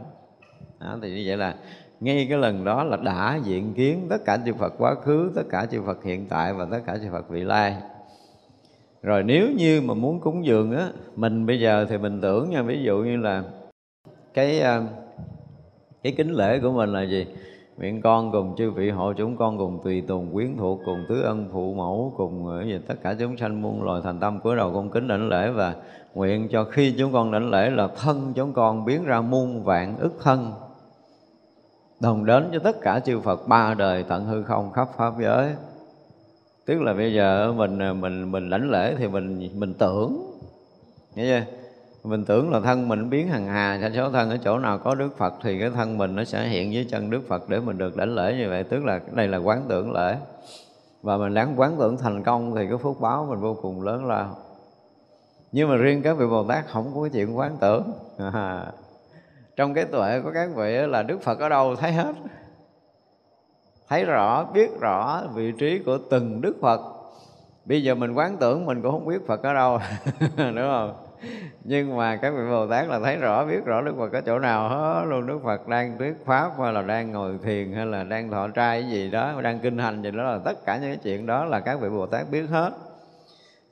đó, 0.83 0.97
thì 1.01 1.09
như 1.09 1.23
vậy 1.25 1.38
là 1.38 1.55
ngay 2.00 2.27
cái 2.29 2.38
lần 2.38 2.63
đó 2.63 2.83
là 2.83 2.97
đã 2.97 3.39
diện 3.43 3.73
kiến 3.73 4.07
tất 4.09 4.25
cả 4.25 4.38
chư 4.45 4.53
Phật 4.53 4.73
quá 4.77 4.95
khứ 4.95 5.31
tất 5.35 5.43
cả 5.50 5.65
chư 5.71 5.81
Phật 5.81 6.03
hiện 6.03 6.25
tại 6.29 6.53
và 6.53 6.67
tất 6.71 6.79
cả 6.85 6.97
chư 7.01 7.09
Phật 7.11 7.29
vị 7.29 7.43
lai. 7.43 7.75
Rồi 9.03 9.23
nếu 9.23 9.47
như 9.57 9.81
mà 9.81 9.93
muốn 9.93 10.19
cúng 10.19 10.45
dường 10.45 10.77
á 10.77 10.89
mình 11.15 11.45
bây 11.45 11.59
giờ 11.59 11.85
thì 11.89 11.97
mình 11.97 12.21
tưởng 12.21 12.50
nha 12.50 12.61
ví 12.61 12.83
dụ 12.83 12.97
như 12.97 13.17
là 13.17 13.43
cái 14.33 14.59
ờ, 14.59 14.83
cái 16.03 16.13
kính 16.17 16.31
lễ 16.31 16.59
của 16.59 16.71
mình 16.71 16.93
là 16.93 17.01
gì? 17.01 17.25
Nguyện 17.77 18.01
con 18.01 18.31
cùng 18.31 18.55
chư 18.57 18.71
vị 18.71 18.89
hộ 18.89 19.13
chúng 19.13 19.38
con 19.38 19.57
cùng 19.57 19.79
tùy 19.83 20.01
tùng 20.01 20.33
quyến 20.33 20.57
thuộc 20.57 20.79
cùng 20.85 21.05
tứ 21.09 21.21
ân 21.21 21.50
phụ 21.53 21.73
mẫu 21.73 22.13
cùng 22.17 22.47
ờ, 22.47 22.63
gì 22.63 22.79
tất 22.88 22.95
cả 23.03 23.15
chúng 23.19 23.38
sanh 23.38 23.61
muôn 23.61 23.83
loài 23.83 24.01
thành 24.03 24.19
tâm 24.19 24.39
cúi 24.39 24.55
đầu 24.55 24.71
con 24.73 24.89
kính 24.89 25.07
đảnh 25.07 25.29
lễ. 25.29 25.51
Và 25.51 25.75
nguyện 26.13 26.47
cho 26.51 26.63
khi 26.63 26.95
chúng 26.97 27.13
con 27.13 27.31
đảnh 27.31 27.50
lễ 27.50 27.69
là 27.69 27.88
thân 28.01 28.33
chúng 28.35 28.53
con 28.53 28.85
biến 28.85 29.03
ra 29.03 29.21
muôn 29.21 29.63
vạn 29.63 29.97
ức 29.97 30.13
thân 30.23 30.53
đồng 32.01 32.25
đến 32.25 32.51
với 32.51 32.60
tất 32.60 32.81
cả 32.81 33.00
chư 33.00 33.20
Phật, 33.20 33.48
ba 33.48 33.74
đời 33.74 34.03
tận 34.03 34.25
hư 34.25 34.43
không 34.43 34.72
khắp 34.72 34.88
pháp 34.98 35.13
giới. 35.20 35.55
Tức 36.65 36.81
là 36.81 36.93
bây 36.93 37.13
giờ 37.13 37.53
mình 37.58 38.01
mình 38.01 38.31
mình 38.31 38.50
lãnh 38.50 38.72
lễ 38.72 38.96
thì 38.98 39.08
mình 39.08 39.50
mình 39.55 39.74
tưởng. 39.74 40.38
Nghe 41.15 41.25
chưa? 41.25 41.51
Mình 42.03 42.25
tưởng 42.25 42.51
là 42.51 42.60
thân 42.60 42.88
mình 42.88 43.10
biến 43.10 43.27
hằng 43.27 43.48
hà 43.48 43.79
sa 43.81 43.91
số 43.96 44.10
thân 44.10 44.29
ở 44.29 44.38
chỗ 44.43 44.60
nào 44.60 44.77
có 44.77 44.96
Đức 44.96 45.17
Phật 45.17 45.34
thì 45.43 45.60
cái 45.60 45.70
thân 45.70 45.98
mình 45.98 46.15
nó 46.15 46.24
sẽ 46.24 46.48
hiện 46.48 46.74
dưới 46.74 46.86
chân 46.89 47.10
Đức 47.10 47.22
Phật 47.27 47.50
để 47.50 47.60
mình 47.60 47.77
được 47.77 47.98
lãnh 47.98 48.15
lễ 48.15 48.36
như 48.38 48.50
vậy. 48.50 48.63
Tức 48.63 48.86
là 48.86 49.00
cái 49.00 49.12
này 49.13 49.27
là 49.27 49.38
quán 49.38 49.63
tưởng 49.67 49.91
lễ. 49.91 50.17
Và 51.01 51.17
mình 51.17 51.34
đáng 51.34 51.53
quán 51.58 51.75
tưởng 51.79 51.98
thành 51.98 52.24
công 52.24 52.55
thì 52.55 52.67
cái 52.67 52.77
phước 52.77 53.00
báo 53.00 53.25
mình 53.29 53.39
vô 53.39 53.58
cùng 53.62 53.81
lớn 53.81 54.05
lao. 54.05 54.38
Nhưng 55.51 55.70
mà 55.70 55.75
riêng 55.75 56.01
các 56.01 56.17
vị 56.17 56.25
Bồ 56.25 56.43
Tát 56.43 56.67
không 56.67 56.91
có 56.96 57.01
cái 57.01 57.10
chuyện 57.13 57.38
quán 57.38 57.58
tưởng. 57.60 57.91
À, 58.34 58.65
trong 59.55 59.74
cái 59.74 59.86
tuệ 59.86 60.22
của 60.24 60.31
các 60.34 60.50
vị 60.55 60.74
là 60.74 61.03
đức 61.03 61.22
phật 61.22 61.39
ở 61.39 61.50
đâu 61.50 61.75
thấy 61.75 61.91
hết. 61.91 62.13
Thấy 63.89 64.05
rõ, 64.05 64.46
biết 64.53 64.79
rõ 64.79 65.24
vị 65.34 65.51
trí 65.60 65.79
của 65.79 65.98
từng 66.10 66.41
đức 66.41 66.55
phật. 66.62 66.81
Bây 67.65 67.84
giờ 67.84 67.96
mình 67.96 68.13
quán 68.13 68.38
tưởng 68.39 68.65
mình 68.65 68.81
cũng 68.81 68.91
không 68.91 69.05
biết 69.05 69.27
phật 69.27 69.43
ở 69.43 69.53
đâu, 69.53 69.79
đúng 70.38 70.55
không? 70.55 70.93
Nhưng 71.63 71.98
mà 71.98 72.15
các 72.15 72.29
vị 72.29 72.43
bồ 72.50 72.67
tát 72.67 72.88
là 72.88 73.00
thấy 73.00 73.17
rõ, 73.17 73.46
biết 73.46 73.65
rõ 73.65 73.81
đức 73.81 73.96
phật 73.98 74.13
ở 74.13 74.22
chỗ 74.22 74.39
nào 74.39 74.70
hết. 74.70 75.03
Luôn 75.08 75.27
đức 75.27 75.39
phật 75.43 75.67
đang 75.67 75.98
thuyết 75.98 76.25
pháp 76.25 76.51
hay 76.60 76.74
là 76.74 76.81
đang 76.81 77.12
ngồi 77.12 77.39
thiền 77.43 77.74
hay 77.74 77.86
là 77.86 78.03
đang 78.03 78.31
thọ 78.31 78.48
trai 78.48 78.81
cái 78.81 78.91
gì 78.91 79.12
đó, 79.12 79.41
đang 79.41 79.60
kinh 79.60 79.77
hành 79.77 80.01
gì 80.01 80.12
đó 80.12 80.24
là 80.24 80.39
tất 80.46 80.65
cả 80.65 80.77
những 80.77 80.89
cái 80.89 81.00
chuyện 81.03 81.25
đó 81.25 81.46
là 81.46 81.60
các 81.60 81.79
vị 81.79 81.89
bồ 81.89 82.05
tát 82.05 82.29
biết 82.31 82.46
hết. 82.50 82.72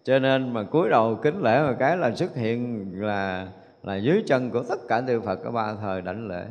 Cho 0.04 0.20
nên 0.20 0.54
mà 0.54 0.64
cúi 0.64 0.90
đầu 0.90 1.16
kính 1.16 1.42
lễ 1.42 1.64
một 1.64 1.74
cái 1.80 1.98
là 1.98 2.16
xuất 2.16 2.36
hiện 2.36 2.92
là 2.96 3.48
là 3.84 3.96
dưới 3.96 4.24
chân 4.28 4.52
của 4.52 4.64
tất 4.70 4.80
cả 4.88 5.02
chư 5.08 5.22
Phật 5.22 5.40
có 5.44 5.52
ba 5.52 5.76
thời 5.82 6.02
đảnh 6.02 6.28
lễ. 6.28 6.46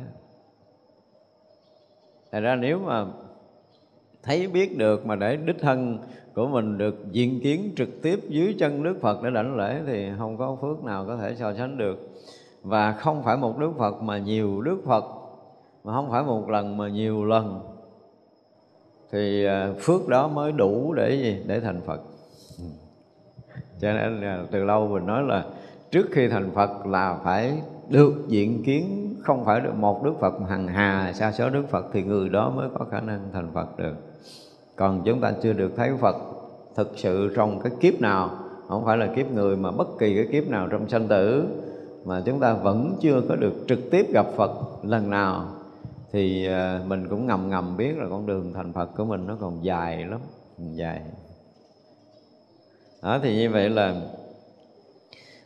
Thật 2.31 2.39
ra 2.39 2.55
nếu 2.55 2.79
mà 2.79 3.05
thấy 4.23 4.47
biết 4.47 4.77
được 4.77 5.05
mà 5.05 5.15
để 5.15 5.35
đích 5.35 5.59
thân 5.59 5.97
của 6.35 6.47
mình 6.47 6.77
được 6.77 7.11
diện 7.11 7.39
kiến 7.43 7.71
trực 7.75 7.89
tiếp 8.01 8.19
dưới 8.27 8.55
chân 8.59 8.83
Đức 8.83 9.01
Phật 9.01 9.23
để 9.23 9.29
đảnh 9.29 9.55
lễ 9.55 9.81
thì 9.85 10.09
không 10.17 10.37
có 10.37 10.57
phước 10.61 10.83
nào 10.83 11.05
có 11.07 11.17
thể 11.17 11.35
so 11.35 11.53
sánh 11.53 11.77
được. 11.77 12.09
Và 12.63 12.91
không 12.91 13.23
phải 13.23 13.37
một 13.37 13.57
Đức 13.57 13.71
Phật 13.77 14.01
mà 14.01 14.17
nhiều 14.17 14.61
Đức 14.61 14.81
Phật, 14.85 15.05
mà 15.83 15.93
không 15.93 16.09
phải 16.09 16.23
một 16.23 16.49
lần 16.49 16.77
mà 16.77 16.87
nhiều 16.87 17.25
lần 17.25 17.69
thì 19.11 19.45
à, 19.45 19.73
phước 19.79 20.07
đó 20.07 20.27
mới 20.27 20.51
đủ 20.51 20.93
để 20.93 21.15
gì 21.15 21.43
để 21.47 21.59
thành 21.59 21.81
Phật 21.81 22.01
cho 23.79 23.93
nên 23.93 24.21
là 24.21 24.43
từ 24.51 24.63
lâu 24.63 24.87
mình 24.87 25.05
nói 25.05 25.23
là 25.23 25.45
trước 25.91 26.07
khi 26.11 26.27
thành 26.27 26.51
Phật 26.51 26.85
là 26.85 27.19
phải 27.23 27.61
được 27.89 28.13
diện 28.27 28.63
kiến, 28.63 29.15
không 29.21 29.45
phải 29.45 29.61
được 29.61 29.75
một 29.75 30.03
Đức 30.03 30.13
Phật, 30.19 30.33
hằng 30.49 30.67
hà 30.67 31.13
xa 31.13 31.31
số 31.31 31.49
Đức 31.49 31.63
Phật 31.69 31.85
thì 31.93 32.03
người 32.03 32.29
đó 32.29 32.49
mới 32.49 32.69
có 32.79 32.85
khả 32.91 32.99
năng 32.99 33.19
thành 33.33 33.51
Phật 33.53 33.77
được. 33.77 33.95
Còn 34.75 35.01
chúng 35.05 35.21
ta 35.21 35.33
chưa 35.43 35.53
được 35.53 35.71
thấy 35.75 35.91
Phật 35.99 36.15
thực 36.75 36.93
sự 36.95 37.33
trong 37.35 37.59
cái 37.59 37.71
kiếp 37.79 38.01
nào, 38.01 38.29
không 38.67 38.85
phải 38.85 38.97
là 38.97 39.07
kiếp 39.15 39.31
người 39.31 39.55
mà 39.55 39.71
bất 39.71 39.87
kỳ 39.99 40.15
cái 40.15 40.27
kiếp 40.31 40.49
nào 40.49 40.67
trong 40.71 40.89
sanh 40.89 41.07
tử, 41.07 41.43
mà 42.05 42.21
chúng 42.25 42.39
ta 42.39 42.53
vẫn 42.53 42.97
chưa 43.01 43.21
có 43.29 43.35
được 43.35 43.53
trực 43.67 43.79
tiếp 43.91 44.05
gặp 44.13 44.25
Phật 44.35 44.51
lần 44.83 45.09
nào, 45.09 45.45
thì 46.11 46.45
ờ, 46.45 46.81
mình 46.87 47.07
cũng 47.09 47.27
ngầm 47.27 47.49
ngầm 47.49 47.77
biết 47.77 47.97
là 47.97 48.05
con 48.09 48.25
đường 48.25 48.53
thành 48.53 48.73
Phật 48.73 48.89
của 48.97 49.05
mình 49.05 49.27
nó 49.27 49.37
còn 49.41 49.63
dài 49.63 50.05
lắm, 50.05 50.19
dài. 50.57 51.01
Đó, 53.03 53.19
thì 53.23 53.35
như 53.35 53.49
vậy 53.49 53.69
là 53.69 53.95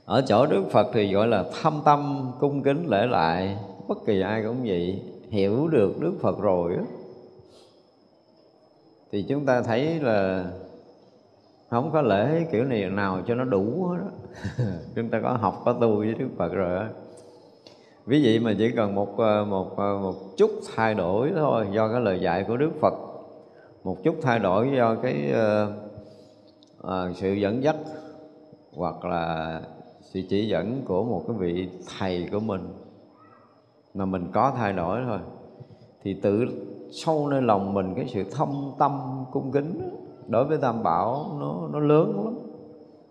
ở 0.05 0.21
chỗ 0.27 0.45
Đức 0.45 0.63
Phật 0.71 0.87
thì 0.93 1.13
gọi 1.13 1.27
là 1.27 1.45
thâm 1.61 1.81
tâm 1.85 2.31
cung 2.39 2.63
kính 2.63 2.85
lễ 2.87 3.05
lại 3.05 3.57
bất 3.87 3.97
kỳ 4.05 4.21
ai 4.21 4.43
cũng 4.43 4.57
vậy 4.65 5.01
hiểu 5.29 5.67
được 5.67 6.01
Đức 6.01 6.13
Phật 6.21 6.39
rồi 6.39 6.77
thì 9.11 9.25
chúng 9.29 9.45
ta 9.45 9.61
thấy 9.61 9.99
là 9.99 10.45
không 11.69 11.91
có 11.93 12.01
lễ 12.01 12.45
kiểu 12.51 12.63
này 12.63 12.89
nào 12.89 13.21
cho 13.27 13.35
nó 13.35 13.43
đủ 13.43 13.87
hết 13.87 13.97
đó. 13.97 14.11
chúng 14.95 15.09
ta 15.09 15.19
có 15.23 15.29
học 15.29 15.61
có 15.65 15.73
tu 15.73 15.95
với 15.95 16.13
Đức 16.13 16.29
Phật 16.37 16.53
rồi 16.53 16.79
đó. 16.79 16.85
ví 18.05 18.21
dụ 18.21 18.45
mà 18.45 18.53
chỉ 18.57 18.71
cần 18.71 18.95
một 18.95 19.17
ờ, 19.17 19.45
một 19.45 19.77
ờ, 19.77 19.97
một 19.97 20.15
chút 20.37 20.51
thay 20.75 20.93
đổi 20.93 21.31
thôi 21.35 21.67
do 21.71 21.87
cái 21.91 22.01
lời 22.01 22.19
dạy 22.19 22.45
của 22.47 22.57
Đức 22.57 22.71
Phật 22.81 22.93
một 23.83 23.97
chút 24.03 24.15
thay 24.21 24.39
đổi 24.39 24.71
do 24.77 24.95
cái 24.95 25.31
uh, 25.31 25.69
uh, 26.87 27.15
sự 27.15 27.33
dẫn 27.33 27.63
dắt 27.63 27.75
hoặc 28.75 29.05
là 29.05 29.61
sự 30.13 30.21
chỉ 30.29 30.47
dẫn 30.47 30.81
của 30.85 31.03
một 31.03 31.23
cái 31.27 31.37
vị 31.39 31.69
thầy 31.99 32.29
của 32.31 32.39
mình 32.39 32.61
mà 33.93 34.05
mình 34.05 34.27
có 34.33 34.53
thay 34.57 34.73
đổi 34.73 34.99
thôi, 35.07 35.19
thì 36.03 36.13
tự 36.13 36.45
sâu 36.91 37.27
nơi 37.27 37.41
lòng 37.41 37.73
mình 37.73 37.93
cái 37.95 38.05
sự 38.07 38.23
thâm 38.31 38.49
tâm 38.79 39.25
cung 39.31 39.51
kính 39.51 39.89
đối 40.27 40.45
với 40.45 40.57
tam 40.57 40.83
bảo 40.83 41.25
nó 41.39 41.69
nó 41.71 41.79
lớn 41.79 42.25
lắm, 42.25 42.35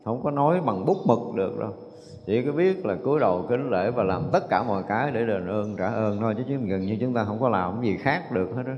không 0.05 0.23
có 0.23 0.31
nói 0.31 0.61
bằng 0.67 0.87
bút 0.87 0.97
mực 1.07 1.19
được 1.35 1.59
đâu. 1.61 1.71
Chỉ 2.27 2.43
có 2.47 2.53
biết 2.53 2.87
là 2.87 2.97
cúi 3.05 3.21
đầu 3.21 3.45
kính 3.49 3.71
lễ 3.71 3.91
và 3.91 4.05
làm 4.05 4.23
tất 4.33 4.49
cả 4.49 4.63
mọi 4.63 4.83
cái 4.89 5.11
để 5.11 5.27
đền 5.27 5.47
ơn, 5.47 5.77
trả 5.79 5.87
ơn 5.87 6.21
thôi, 6.21 6.35
chứ 6.49 6.57
gần 6.57 6.83
như 6.83 6.97
chúng 7.01 7.15
ta 7.15 7.25
không 7.25 7.41
có 7.41 7.49
làm 7.49 7.81
cái 7.81 7.91
gì 7.91 7.97
khác 7.97 8.33
được 8.33 8.49
hết 8.57 8.63
đó 8.67 8.73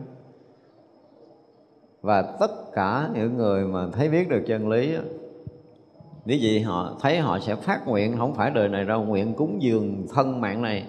và 2.02 2.22
tất 2.40 2.72
cả 2.72 3.10
những 3.14 3.36
người 3.36 3.66
mà 3.66 3.86
thấy 3.92 4.08
biết 4.08 4.28
được 4.28 4.42
chân 4.46 4.68
lý 4.68 4.96
nếu 6.26 6.38
gì 6.38 6.58
họ 6.58 6.96
thấy 7.00 7.18
họ 7.18 7.38
sẽ 7.38 7.54
phát 7.54 7.88
nguyện, 7.88 8.16
Không 8.18 8.34
phải 8.34 8.50
đời 8.50 8.68
này 8.68 8.84
đâu, 8.84 9.02
Nguyện 9.02 9.34
cúng 9.34 9.62
dường 9.62 10.06
thân 10.14 10.40
mạng 10.40 10.62
này 10.62 10.84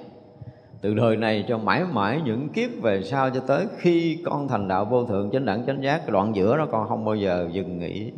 Từ 0.82 0.94
đời 0.94 1.18
này 1.18 1.46
cho 1.48 1.58
mãi 1.58 1.84
mãi 1.94 2.22
những 2.26 2.50
kiếp 2.50 2.70
về 2.82 3.04
sau 3.04 3.30
Cho 3.30 3.40
tới 3.40 3.66
khi 3.78 4.22
con 4.26 4.48
thành 4.48 4.68
đạo 4.68 4.86
vô 4.86 5.06
thượng, 5.06 5.32
Chánh 5.32 5.46
đẳng, 5.46 5.66
chánh 5.68 5.84
giác, 5.84 5.98
Cái 5.98 6.12
đoạn 6.12 6.36
giữa 6.36 6.58
đó 6.58 6.68
con 6.72 6.88
không 6.88 7.06
bao 7.06 7.16
giờ 7.16 7.50
dừng 7.52 7.80
nghỉ 7.80 8.12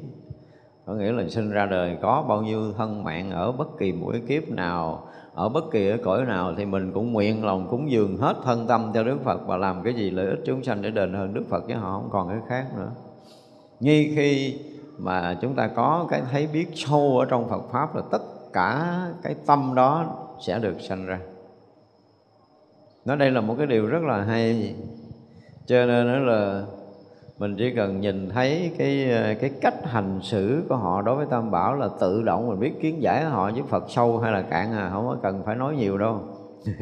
Có 0.85 0.93
nghĩa 0.93 1.11
là 1.11 1.23
sinh 1.27 1.49
ra 1.49 1.65
đời 1.65 1.97
Có 2.01 2.25
bao 2.29 2.41
nhiêu 2.41 2.73
thân 2.77 3.03
mạng 3.03 3.31
Ở 3.31 3.51
bất 3.51 3.67
kỳ 3.79 3.91
mỗi 3.91 4.21
kiếp 4.27 4.49
nào, 4.49 5.07
ở 5.37 5.49
bất 5.49 5.71
kỳ 5.71 5.89
ở 5.89 5.97
cõi 6.03 6.25
nào 6.25 6.53
thì 6.57 6.65
mình 6.65 6.91
cũng 6.93 7.13
nguyện 7.13 7.45
lòng 7.45 7.67
cúng 7.69 7.91
dường 7.91 8.17
hết 8.17 8.35
thân 8.43 8.67
tâm 8.67 8.91
cho 8.93 9.03
Đức 9.03 9.17
Phật 9.23 9.47
và 9.47 9.57
làm 9.57 9.83
cái 9.83 9.93
gì 9.93 10.11
lợi 10.11 10.27
ích 10.27 10.39
chúng 10.45 10.63
sanh 10.63 10.81
để 10.81 10.91
đền 10.91 11.13
hơn 11.13 11.33
Đức 11.33 11.43
Phật 11.49 11.63
chứ 11.67 11.73
họ 11.73 11.99
không 11.99 12.09
còn 12.11 12.29
cái 12.29 12.37
khác 12.49 12.65
nữa. 12.77 12.91
Ngay 13.79 14.11
khi 14.15 14.59
mà 14.97 15.37
chúng 15.41 15.55
ta 15.55 15.67
có 15.67 16.07
cái 16.09 16.21
thấy 16.31 16.47
biết 16.53 16.67
sâu 16.75 17.19
ở 17.19 17.25
trong 17.25 17.49
Phật 17.49 17.61
pháp 17.71 17.95
là 17.95 18.01
tất 18.11 18.21
cả 18.53 18.99
cái 19.23 19.35
tâm 19.45 19.73
đó 19.75 20.15
sẽ 20.39 20.59
được 20.59 20.81
sanh 20.81 21.05
ra. 21.05 21.19
Nó 23.05 23.15
đây 23.15 23.31
là 23.31 23.41
một 23.41 23.55
cái 23.57 23.67
điều 23.67 23.87
rất 23.87 24.03
là 24.03 24.23
hay. 24.23 24.75
Cho 25.65 25.85
nên 25.85 26.07
đó 26.07 26.19
là 26.19 26.63
mình 27.39 27.55
chỉ 27.57 27.73
cần 27.75 28.01
nhìn 28.01 28.29
thấy 28.29 28.71
cái 28.77 29.07
cái 29.41 29.51
cách 29.61 29.85
hành 29.85 30.19
xử 30.23 30.63
của 30.69 30.75
họ 30.75 31.01
đối 31.01 31.15
với 31.15 31.25
tam 31.25 31.51
bảo 31.51 31.75
là 31.75 31.89
tự 31.99 32.23
động 32.23 32.47
mình 32.47 32.59
biết 32.59 32.81
kiến 32.81 33.01
giải 33.01 33.25
họ 33.25 33.51
với 33.51 33.63
Phật 33.69 33.83
sâu 33.89 34.19
hay 34.19 34.31
là 34.31 34.41
cạn 34.41 34.71
à 34.71 34.89
không 34.93 35.07
có 35.07 35.17
cần 35.23 35.43
phải 35.45 35.55
nói 35.55 35.75
nhiều 35.75 35.97
đâu 35.97 36.19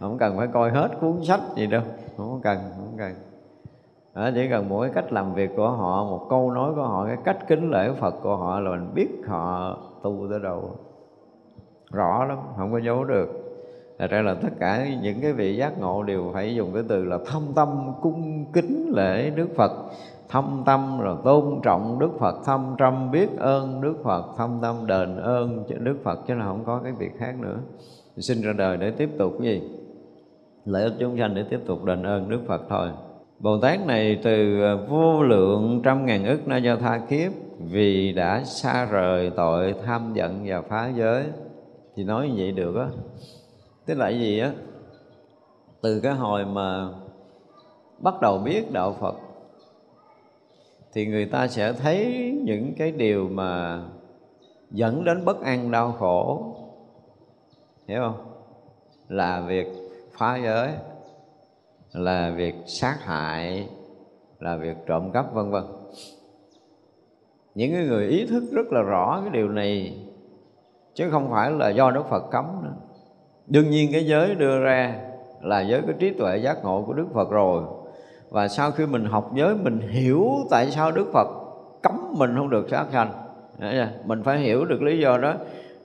không 0.00 0.18
cần 0.18 0.36
phải 0.36 0.46
coi 0.52 0.70
hết 0.70 0.88
cuốn 1.00 1.24
sách 1.24 1.40
gì 1.56 1.66
đâu 1.66 1.82
không 2.16 2.28
có 2.30 2.38
cần, 2.42 2.58
không 2.76 2.94
cần 2.98 3.14
đó, 4.18 4.30
chỉ 4.34 4.48
cần 4.48 4.68
mỗi 4.68 4.90
cách 4.94 5.12
làm 5.12 5.34
việc 5.34 5.50
của 5.56 5.70
họ 5.70 6.04
một 6.04 6.26
câu 6.30 6.50
nói 6.50 6.72
của 6.74 6.82
họ 6.82 7.06
cái 7.06 7.16
cách 7.24 7.48
kính 7.48 7.70
lễ 7.70 7.92
Phật 8.00 8.14
của 8.22 8.36
họ 8.36 8.60
là 8.60 8.70
mình 8.70 8.90
biết 8.94 9.08
họ 9.26 9.76
tu 10.02 10.26
tới 10.30 10.40
đâu. 10.40 10.70
Rõ 11.92 12.24
lắm 12.24 12.38
không 12.56 12.72
có 12.72 12.80
giấu 12.80 13.04
được. 13.04 13.28
Thật 13.98 14.10
ra 14.10 14.22
là 14.22 14.34
tất 14.42 14.48
cả 14.58 14.86
những 15.02 15.20
cái 15.22 15.32
vị 15.32 15.56
giác 15.56 15.80
ngộ 15.80 16.02
đều 16.02 16.30
phải 16.32 16.54
dùng 16.54 16.70
cái 16.74 16.82
từ 16.88 17.04
là 17.04 17.18
thâm 17.26 17.42
tâm 17.54 17.92
cung 18.00 18.44
kính 18.52 18.92
lễ 18.96 19.30
Đức 19.30 19.48
Phật. 19.56 19.72
Thâm 20.28 20.62
tâm 20.66 21.00
là 21.00 21.14
tôn 21.24 21.60
trọng 21.62 21.98
Đức 21.98 22.10
Phật 22.18 22.44
Thâm 22.44 22.74
tâm 22.78 23.10
biết 23.10 23.38
ơn 23.38 23.80
Đức 23.80 23.94
Phật 24.04 24.24
Thâm 24.36 24.58
tâm 24.62 24.86
đền 24.86 25.16
ơn 25.16 25.64
cho 25.68 25.76
Đức 25.78 25.96
Phật 26.04 26.18
Chứ 26.26 26.34
là 26.34 26.44
không 26.44 26.64
có 26.64 26.80
cái 26.84 26.92
việc 26.92 27.18
khác 27.18 27.34
nữa. 27.40 27.56
Sinh 28.16 28.42
ra 28.42 28.52
đời 28.52 28.76
để 28.76 28.90
tiếp 28.90 29.10
tục 29.18 29.32
cái 29.38 29.48
gì? 29.48 29.70
Lợi 30.64 30.82
ích 30.82 30.92
chúng 30.98 31.18
sanh 31.18 31.34
để 31.34 31.44
tiếp 31.50 31.60
tục 31.66 31.84
đền 31.84 32.02
ơn 32.02 32.28
Đức 32.30 32.40
Phật 32.46 32.62
thôi. 32.68 32.88
Bồ 33.40 33.58
Tát 33.58 33.86
này 33.86 34.20
từ 34.22 34.62
ờ, 34.62 34.86
vô 34.88 35.22
lượng 35.22 35.80
trăm 35.84 36.06
ngàn 36.06 36.24
ức 36.24 36.48
na 36.48 36.56
do 36.56 36.76
tha 36.76 37.00
kiếp, 37.08 37.32
Vì 37.58 38.12
đã 38.12 38.44
xa 38.44 38.84
rời 38.84 39.30
tội 39.36 39.74
tham 39.84 40.12
giận 40.14 40.42
và 40.46 40.62
phá 40.62 40.92
giới. 40.96 41.24
Thì 41.96 42.04
nói 42.04 42.28
như 42.28 42.34
vậy 42.36 42.52
được 42.52 42.76
á. 42.76 42.88
Tức 43.86 43.94
là 43.94 44.08
gì 44.08 44.38
á? 44.38 44.52
Từ 45.80 46.00
cái 46.00 46.12
hồi 46.14 46.44
mà 46.44 46.88
bắt 47.98 48.20
đầu 48.20 48.38
biết 48.38 48.72
đạo 48.72 48.96
phật, 49.00 49.14
thì 50.92 51.06
người 51.06 51.26
ta 51.26 51.48
sẽ 51.48 51.72
thấy 51.72 52.32
những 52.44 52.74
cái 52.78 52.92
điều 52.92 53.28
mà 53.28 53.82
dẫn 54.70 55.04
đến 55.04 55.24
bất 55.24 55.40
an, 55.40 55.70
đau 55.70 55.92
khổ. 55.92 56.54
Hiểu 57.88 58.00
không? 58.00 58.32
Là 59.08 59.40
việc 59.40 59.66
phá 60.12 60.36
giới 60.44 60.70
là 61.92 62.32
việc 62.36 62.54
sát 62.66 62.98
hại, 63.00 63.68
là 64.40 64.56
việc 64.56 64.76
trộm 64.86 65.10
cắp, 65.12 65.34
vân 65.34 65.50
vân. 65.50 65.64
Những 67.54 67.72
cái 67.72 67.84
người 67.84 68.08
ý 68.08 68.26
thức 68.26 68.42
rất 68.52 68.72
là 68.72 68.80
rõ 68.80 69.20
cái 69.20 69.30
điều 69.30 69.48
này, 69.48 69.98
chứ 70.94 71.10
không 71.10 71.30
phải 71.30 71.50
là 71.50 71.68
do 71.68 71.90
đức 71.90 72.02
phật 72.10 72.30
cấm 72.30 72.44
nữa. 72.62 72.74
Đương 73.46 73.70
nhiên 73.70 73.92
cái 73.92 74.06
giới 74.06 74.34
đưa 74.34 74.60
ra 74.60 75.00
là 75.42 75.60
giới 75.60 75.82
cái 75.82 75.94
trí 75.98 76.10
tuệ 76.10 76.36
giác 76.36 76.64
ngộ 76.64 76.84
của 76.86 76.92
đức 76.92 77.06
phật 77.14 77.30
rồi. 77.30 77.62
Và 78.30 78.48
sau 78.48 78.70
khi 78.70 78.86
mình 78.86 79.04
học 79.04 79.30
giới, 79.34 79.54
mình 79.54 79.80
hiểu 79.80 80.30
tại 80.50 80.70
sao 80.70 80.92
đức 80.92 81.06
phật 81.12 81.28
cấm 81.82 82.14
mình 82.18 82.34
không 82.36 82.50
được 82.50 82.68
sát 82.70 82.86
sanh. 82.92 83.12
Mình 84.04 84.22
phải 84.22 84.38
hiểu 84.38 84.64
được 84.64 84.82
lý 84.82 84.98
do 84.98 85.18
đó. 85.18 85.34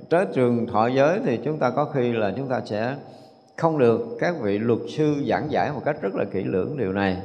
Tới 0.09 0.25
trường 0.33 0.67
thọ 0.67 0.87
giới 0.87 1.19
thì 1.25 1.39
chúng 1.43 1.59
ta 1.59 1.69
có 1.69 1.85
khi 1.85 2.11
là 2.11 2.33
chúng 2.37 2.47
ta 2.47 2.61
sẽ 2.65 2.95
không 3.57 3.77
được. 3.77 4.17
Các 4.19 4.35
vị 4.41 4.59
luật 4.59 4.79
sư 4.97 5.23
giảng 5.29 5.51
giải 5.51 5.71
một 5.71 5.81
cách 5.85 6.01
rất 6.01 6.15
là 6.15 6.25
kỹ 6.33 6.43
lưỡng 6.43 6.77
điều 6.77 6.93
này. 6.93 7.17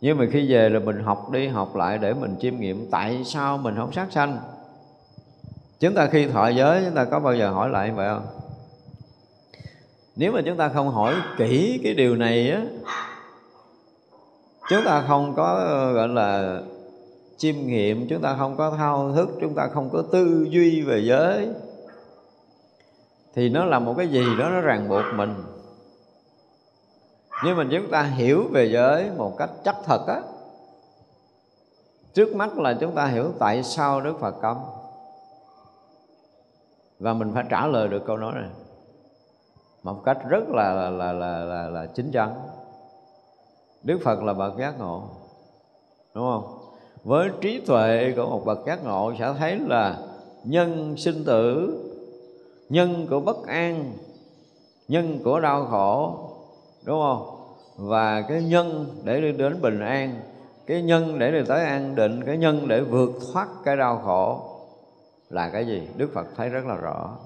Nhưng 0.00 0.18
mà 0.18 0.24
khi 0.32 0.52
về 0.52 0.68
là 0.68 0.78
mình 0.78 1.02
học 1.02 1.30
đi 1.30 1.46
học 1.46 1.76
lại 1.76 1.98
để 1.98 2.14
mình 2.14 2.36
chiêm 2.40 2.56
nghiệm 2.56 2.86
tại 2.90 3.22
sao 3.24 3.58
mình 3.58 3.76
không 3.76 3.92
sát 3.92 4.06
sanh. 4.10 4.38
Chúng 5.80 5.94
ta 5.94 6.06
khi 6.06 6.26
thọ 6.26 6.48
giới, 6.48 6.82
chúng 6.84 6.94
ta 6.94 7.04
có 7.04 7.20
bao 7.20 7.34
giờ 7.34 7.50
hỏi 7.50 7.68
lại 7.68 7.90
vậy 7.90 8.08
không? 8.08 8.26
Nếu 10.16 10.32
mà 10.32 10.40
chúng 10.46 10.56
ta 10.56 10.68
không 10.68 10.88
hỏi 10.88 11.14
kỹ 11.36 11.80
cái 11.84 11.94
điều 11.94 12.16
này 12.16 12.50
á, 12.50 12.62
chúng 14.70 14.84
ta 14.84 15.04
không 15.08 15.34
có, 15.36 15.54
gọi 15.94 16.08
là, 16.08 16.60
chiêm 17.36 17.54
nghiệm, 17.66 18.08
chúng 18.08 18.22
ta 18.22 18.36
không 18.38 18.56
có 18.56 18.70
thao 18.70 19.12
thức, 19.16 19.28
chúng 19.40 19.54
ta 19.54 19.68
không 19.74 19.90
có 19.92 20.02
tư 20.12 20.46
duy 20.50 20.82
về 20.82 21.00
giới 21.04 21.48
thì 23.34 23.48
nó 23.48 23.64
là 23.64 23.78
một 23.78 23.94
cái 23.96 24.08
gì 24.08 24.24
đó 24.38 24.48
nó 24.50 24.60
ràng 24.60 24.88
buộc 24.88 25.04
mình. 25.14 25.34
Nhưng 27.44 27.56
mà 27.56 27.64
chúng 27.70 27.90
ta 27.90 28.02
hiểu 28.02 28.48
về 28.52 28.70
giới 28.72 29.10
một 29.16 29.38
cách 29.38 29.50
chắc 29.64 29.76
thật 29.84 30.06
á 30.06 30.22
trước 32.14 32.34
mắt 32.34 32.58
là 32.58 32.74
chúng 32.80 32.94
ta 32.94 33.06
hiểu 33.06 33.32
tại 33.38 33.62
sao 33.62 34.00
đức 34.00 34.18
phật 34.20 34.34
cấm. 34.42 34.56
Và 36.98 37.12
mình 37.12 37.30
phải 37.34 37.44
trả 37.50 37.66
lời 37.66 37.88
được 37.88 38.02
câu 38.06 38.16
nói 38.16 38.32
này 38.34 38.50
một 39.82 40.04
cách 40.04 40.18
rất 40.28 40.48
là 40.48 40.72
là 40.72 40.90
là 40.90 41.12
là, 41.12 41.38
là, 41.44 41.68
là 41.68 41.86
chính 41.86 42.10
chắn. 42.10 42.34
Đức 43.82 43.98
phật 44.04 44.22
là 44.22 44.32
bậc 44.32 44.58
giác 44.58 44.78
ngộ 44.78 45.02
đúng 46.14 46.24
không? 46.24 46.58
Với 47.04 47.30
trí 47.40 47.60
tuệ 47.60 48.12
của 48.16 48.26
một 48.26 48.42
bậc 48.44 48.58
giác 48.66 48.84
ngộ 48.84 49.12
sẽ 49.18 49.34
thấy 49.38 49.58
là 49.58 49.98
nhân 50.44 50.96
sinh 50.96 51.24
tử 51.24 51.74
nhân 52.68 53.06
của 53.10 53.20
bất 53.20 53.46
an, 53.46 53.92
nhân 54.88 55.20
của 55.24 55.40
đau 55.40 55.66
khổ, 55.66 56.18
đúng 56.84 57.00
không? 57.00 57.34
Và 57.76 58.22
cái 58.22 58.42
nhân 58.42 58.86
để 59.04 59.20
đi 59.20 59.32
đến 59.32 59.62
bình 59.62 59.80
an, 59.80 60.20
cái 60.66 60.82
nhân 60.82 61.18
để 61.18 61.32
đi 61.32 61.38
tới 61.48 61.64
an 61.64 61.94
định, 61.94 62.24
cái 62.24 62.36
nhân 62.36 62.68
để 62.68 62.80
vượt 62.80 63.10
thoát 63.32 63.48
cái 63.64 63.76
đau 63.76 64.02
khổ 64.04 64.40
là 65.30 65.48
cái 65.48 65.66
gì? 65.66 65.88
Đức 65.96 66.10
phật 66.14 66.26
thấy 66.36 66.48
rất 66.48 66.66
là 66.66 66.74
rõ. 66.74 67.16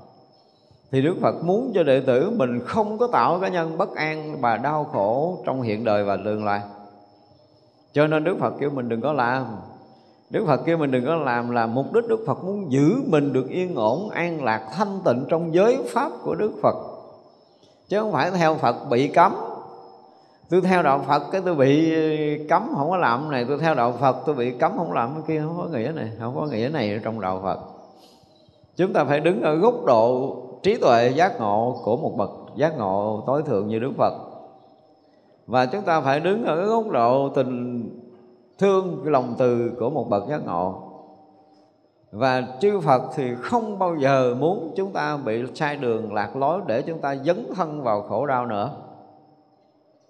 Thì 0.90 1.02
đức 1.02 1.16
phật 1.20 1.44
muốn 1.44 1.72
cho 1.74 1.82
đệ 1.82 2.00
tử 2.00 2.30
mình 2.30 2.60
không 2.66 2.98
có 2.98 3.06
tạo 3.06 3.40
cái 3.40 3.50
nhân 3.50 3.78
bất 3.78 3.94
an 3.94 4.40
và 4.40 4.56
đau 4.56 4.84
khổ 4.84 5.42
trong 5.46 5.62
hiện 5.62 5.84
đời 5.84 6.04
và 6.04 6.16
tương 6.24 6.44
lai. 6.44 6.60
Cho 7.92 8.06
nên 8.06 8.24
đức 8.24 8.36
phật 8.40 8.54
kêu 8.60 8.70
mình 8.70 8.88
đừng 8.88 9.00
có 9.00 9.12
làm. 9.12 9.46
Đức 10.32 10.44
Phật 10.46 10.60
kêu 10.64 10.78
mình 10.78 10.90
đừng 10.90 11.06
có 11.06 11.16
làm 11.16 11.50
là 11.50 11.66
mục 11.66 11.92
đích 11.92 12.08
Đức 12.08 12.24
Phật 12.26 12.44
muốn 12.44 12.72
giữ 12.72 13.02
mình 13.06 13.32
được 13.32 13.48
yên 13.48 13.74
ổn, 13.74 14.10
an 14.10 14.44
lạc, 14.44 14.68
thanh 14.72 15.00
tịnh 15.04 15.24
trong 15.28 15.54
giới 15.54 15.78
pháp 15.88 16.12
của 16.22 16.34
Đức 16.34 16.52
Phật. 16.62 16.74
Chứ 17.88 18.00
không 18.00 18.12
phải 18.12 18.30
theo 18.30 18.54
Phật 18.54 18.76
bị 18.90 19.08
cấm. 19.08 19.32
Tôi 20.50 20.60
theo 20.60 20.82
đạo 20.82 21.04
Phật 21.08 21.22
cái 21.32 21.42
tôi 21.44 21.54
bị 21.54 21.94
cấm 22.48 22.70
không 22.76 22.90
có 22.90 22.96
làm 22.96 23.30
này 23.30 23.44
Tôi 23.48 23.58
theo 23.58 23.74
đạo 23.74 23.94
Phật 24.00 24.16
tôi 24.26 24.34
bị 24.34 24.50
cấm 24.50 24.72
không 24.76 24.92
làm 24.92 25.14
cái 25.14 25.22
kia 25.28 25.42
Không 25.46 25.56
có 25.58 25.78
nghĩa 25.78 25.92
này, 25.94 26.10
không 26.20 26.34
có 26.36 26.46
nghĩa 26.46 26.70
này 26.72 27.00
trong 27.04 27.20
đạo 27.20 27.40
Phật. 27.42 27.58
Chúng 28.76 28.92
ta 28.92 29.04
phải 29.04 29.20
đứng 29.20 29.42
ở 29.42 29.54
góc 29.54 29.84
độ 29.84 30.36
trí 30.62 30.76
tuệ 30.76 31.12
giác 31.14 31.40
ngộ 31.40 31.80
của 31.84 31.96
một 31.96 32.16
bậc 32.16 32.30
giác 32.56 32.78
ngộ 32.78 33.22
tối 33.26 33.42
thượng 33.46 33.68
như 33.68 33.78
Đức 33.78 33.92
Phật. 33.98 34.14
Và 35.46 35.66
chúng 35.66 35.82
ta 35.82 36.00
phải 36.00 36.20
đứng 36.20 36.44
ở 36.44 36.64
góc 36.64 36.90
độ 36.90 37.28
tình 37.28 37.88
thương 38.62 39.02
lòng 39.04 39.34
từ 39.38 39.72
của 39.78 39.90
một 39.90 40.08
bậc 40.08 40.28
giác 40.28 40.46
ngộ. 40.46 40.88
Và 42.12 42.42
chư 42.60 42.80
Phật 42.80 43.02
thì 43.14 43.34
không 43.34 43.78
bao 43.78 43.96
giờ 43.96 44.34
muốn 44.38 44.72
chúng 44.76 44.92
ta 44.92 45.16
bị 45.16 45.42
sai 45.54 45.76
đường 45.76 46.14
lạc 46.14 46.36
lối 46.36 46.60
để 46.66 46.82
chúng 46.82 46.98
ta 46.98 47.16
dấn 47.16 47.46
thân 47.54 47.82
vào 47.82 48.02
khổ 48.02 48.26
đau 48.26 48.46
nữa. 48.46 48.70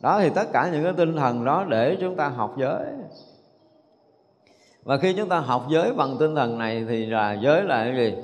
Đó 0.00 0.21
thì 0.21 0.30
tất 0.30 0.52
cả 0.52 0.71
những 0.73 0.85
cái 0.85 0.92
tinh 0.92 1.16
thần 1.16 1.44
đó 1.44 1.64
để 1.68 1.97
chúng 2.00 2.16
ta 2.16 2.28
học 2.28 2.54
giới. 2.59 2.87
Và 4.85 4.97
khi 4.97 5.14
chúng 5.14 5.28
ta 5.28 5.40
học 5.40 5.66
giới 5.71 5.92
bằng 5.92 6.16
tinh 6.18 6.35
thần 6.35 6.59
này 6.59 6.85
thì 6.88 7.06
là 7.06 7.32
giới 7.32 7.62
là 7.62 7.85
cái 7.85 7.97
gì? 7.97 8.16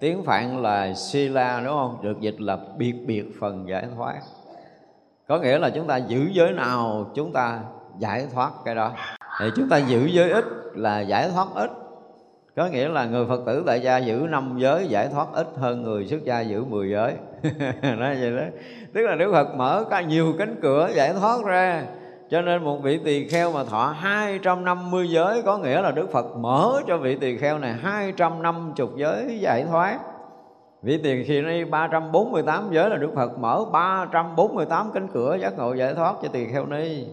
Tiếng 0.00 0.24
phạn 0.24 0.62
là 0.62 0.94
sila 0.94 1.60
đúng 1.64 1.74
không? 1.74 1.96
Được 2.02 2.20
dịch 2.20 2.40
là 2.40 2.58
biệt 2.76 2.94
biệt 3.06 3.24
phần 3.40 3.68
giải 3.68 3.84
thoát. 3.96 4.20
Có 5.28 5.38
nghĩa 5.38 5.58
là 5.58 5.70
chúng 5.70 5.86
ta 5.86 5.96
giữ 5.96 6.28
giới 6.32 6.52
nào, 6.52 7.10
chúng 7.14 7.32
ta 7.32 7.60
giải 7.98 8.26
thoát 8.34 8.50
cái 8.64 8.74
đó. 8.74 8.92
Thì 9.40 9.46
chúng 9.56 9.68
ta 9.68 9.76
giữ 9.76 10.06
giới 10.06 10.30
ít 10.30 10.44
là 10.74 11.00
giải 11.00 11.30
thoát 11.34 11.46
ít. 11.54 11.70
Có 12.56 12.66
nghĩa 12.66 12.88
là 12.88 13.04
người 13.04 13.26
phật 13.26 13.40
tử 13.46 13.62
tại 13.66 13.80
gia 13.80 13.98
giữ 13.98 14.26
năm 14.30 14.54
giới, 14.58 14.86
giải 14.88 15.08
thoát 15.12 15.26
ít 15.32 15.46
hơn 15.56 15.82
người 15.82 16.06
xuất 16.06 16.24
gia 16.24 16.40
giữ 16.40 16.64
10 16.64 16.90
giới. 16.90 17.12
Nói 17.98 18.16
vậy 18.20 18.36
đó. 18.36 18.42
Tức 18.94 19.02
là 19.02 19.14
đức 19.14 19.32
phật 19.32 19.54
mở 19.54 19.84
ra 19.90 20.00
nhiều 20.00 20.34
cánh 20.38 20.56
cửa 20.62 20.90
giải 20.94 21.12
thoát 21.12 21.44
ra, 21.44 21.84
cho 22.30 22.42
nên 22.42 22.64
một 22.64 22.82
vị 22.82 23.00
tỳ 23.04 23.28
kheo 23.28 23.52
mà 23.52 23.64
thọ 23.64 23.94
250 23.98 25.10
giới, 25.10 25.42
có 25.42 25.58
nghĩa 25.58 25.82
là 25.82 25.90
Đức 25.90 26.12
Phật 26.12 26.36
mở 26.36 26.82
cho 26.86 26.98
vị 26.98 27.16
tỳ 27.20 27.36
kheo 27.36 27.58
này 27.58 27.72
250 27.72 28.88
giới 28.96 29.38
giải 29.40 29.64
thoát. 29.70 29.98
Vị 30.82 31.00
tỳ 31.02 31.24
kheo 31.24 31.42
này 31.42 31.64
348 31.64 32.68
giới 32.70 32.90
là 32.90 32.96
Đức 32.96 33.10
Phật 33.14 33.38
mở 33.38 33.64
348 33.72 34.90
cánh 34.94 35.08
cửa 35.08 35.36
giác 35.40 35.58
ngộ 35.58 35.74
giải 35.74 35.94
thoát 35.94 36.14
cho 36.22 36.28
tỳ 36.28 36.46
kheo 36.46 36.66
ni 36.66 37.06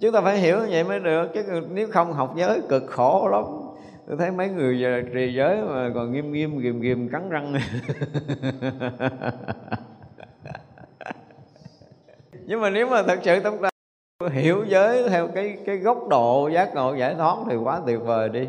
chúng 0.00 0.12
ta 0.12 0.20
phải 0.20 0.38
hiểu 0.38 0.58
như 0.58 0.66
vậy 0.70 0.84
mới 0.84 1.00
được. 1.00 1.28
Chứ 1.34 1.42
nếu 1.70 1.88
không 1.90 2.12
học 2.12 2.34
giới, 2.36 2.60
cực 2.68 2.82
khổ 2.86 3.28
lắm. 3.28 3.44
Tôi 4.06 4.16
thấy 4.16 4.30
mấy 4.30 4.48
người 4.48 4.80
giờ 4.80 5.02
trì 5.14 5.34
giới 5.34 5.62
mà 5.62 5.90
còn 5.94 6.12
nghiêm 6.12 6.32
nghiêm 6.32 6.58
ghìm 6.58 6.80
ghìm 6.80 7.08
cắn 7.08 7.30
răng. 7.30 7.54
Nhưng 12.46 12.60
mà 12.60 12.70
nếu 12.70 12.86
mà 12.86 13.02
thật 13.02 13.18
sự 13.22 13.40
chúng 13.44 13.62
ta 13.62 13.68
hiểu 14.28 14.64
giới 14.68 15.08
theo 15.08 15.28
cái 15.28 15.58
cái 15.66 15.76
góc 15.76 16.08
độ, 16.08 16.48
giác 16.48 16.74
ngộ, 16.74 16.94
giải 16.94 17.14
thoát 17.14 17.36
thì 17.50 17.56
quá 17.56 17.80
tuyệt 17.86 18.00
vời 18.00 18.28
đi. 18.28 18.48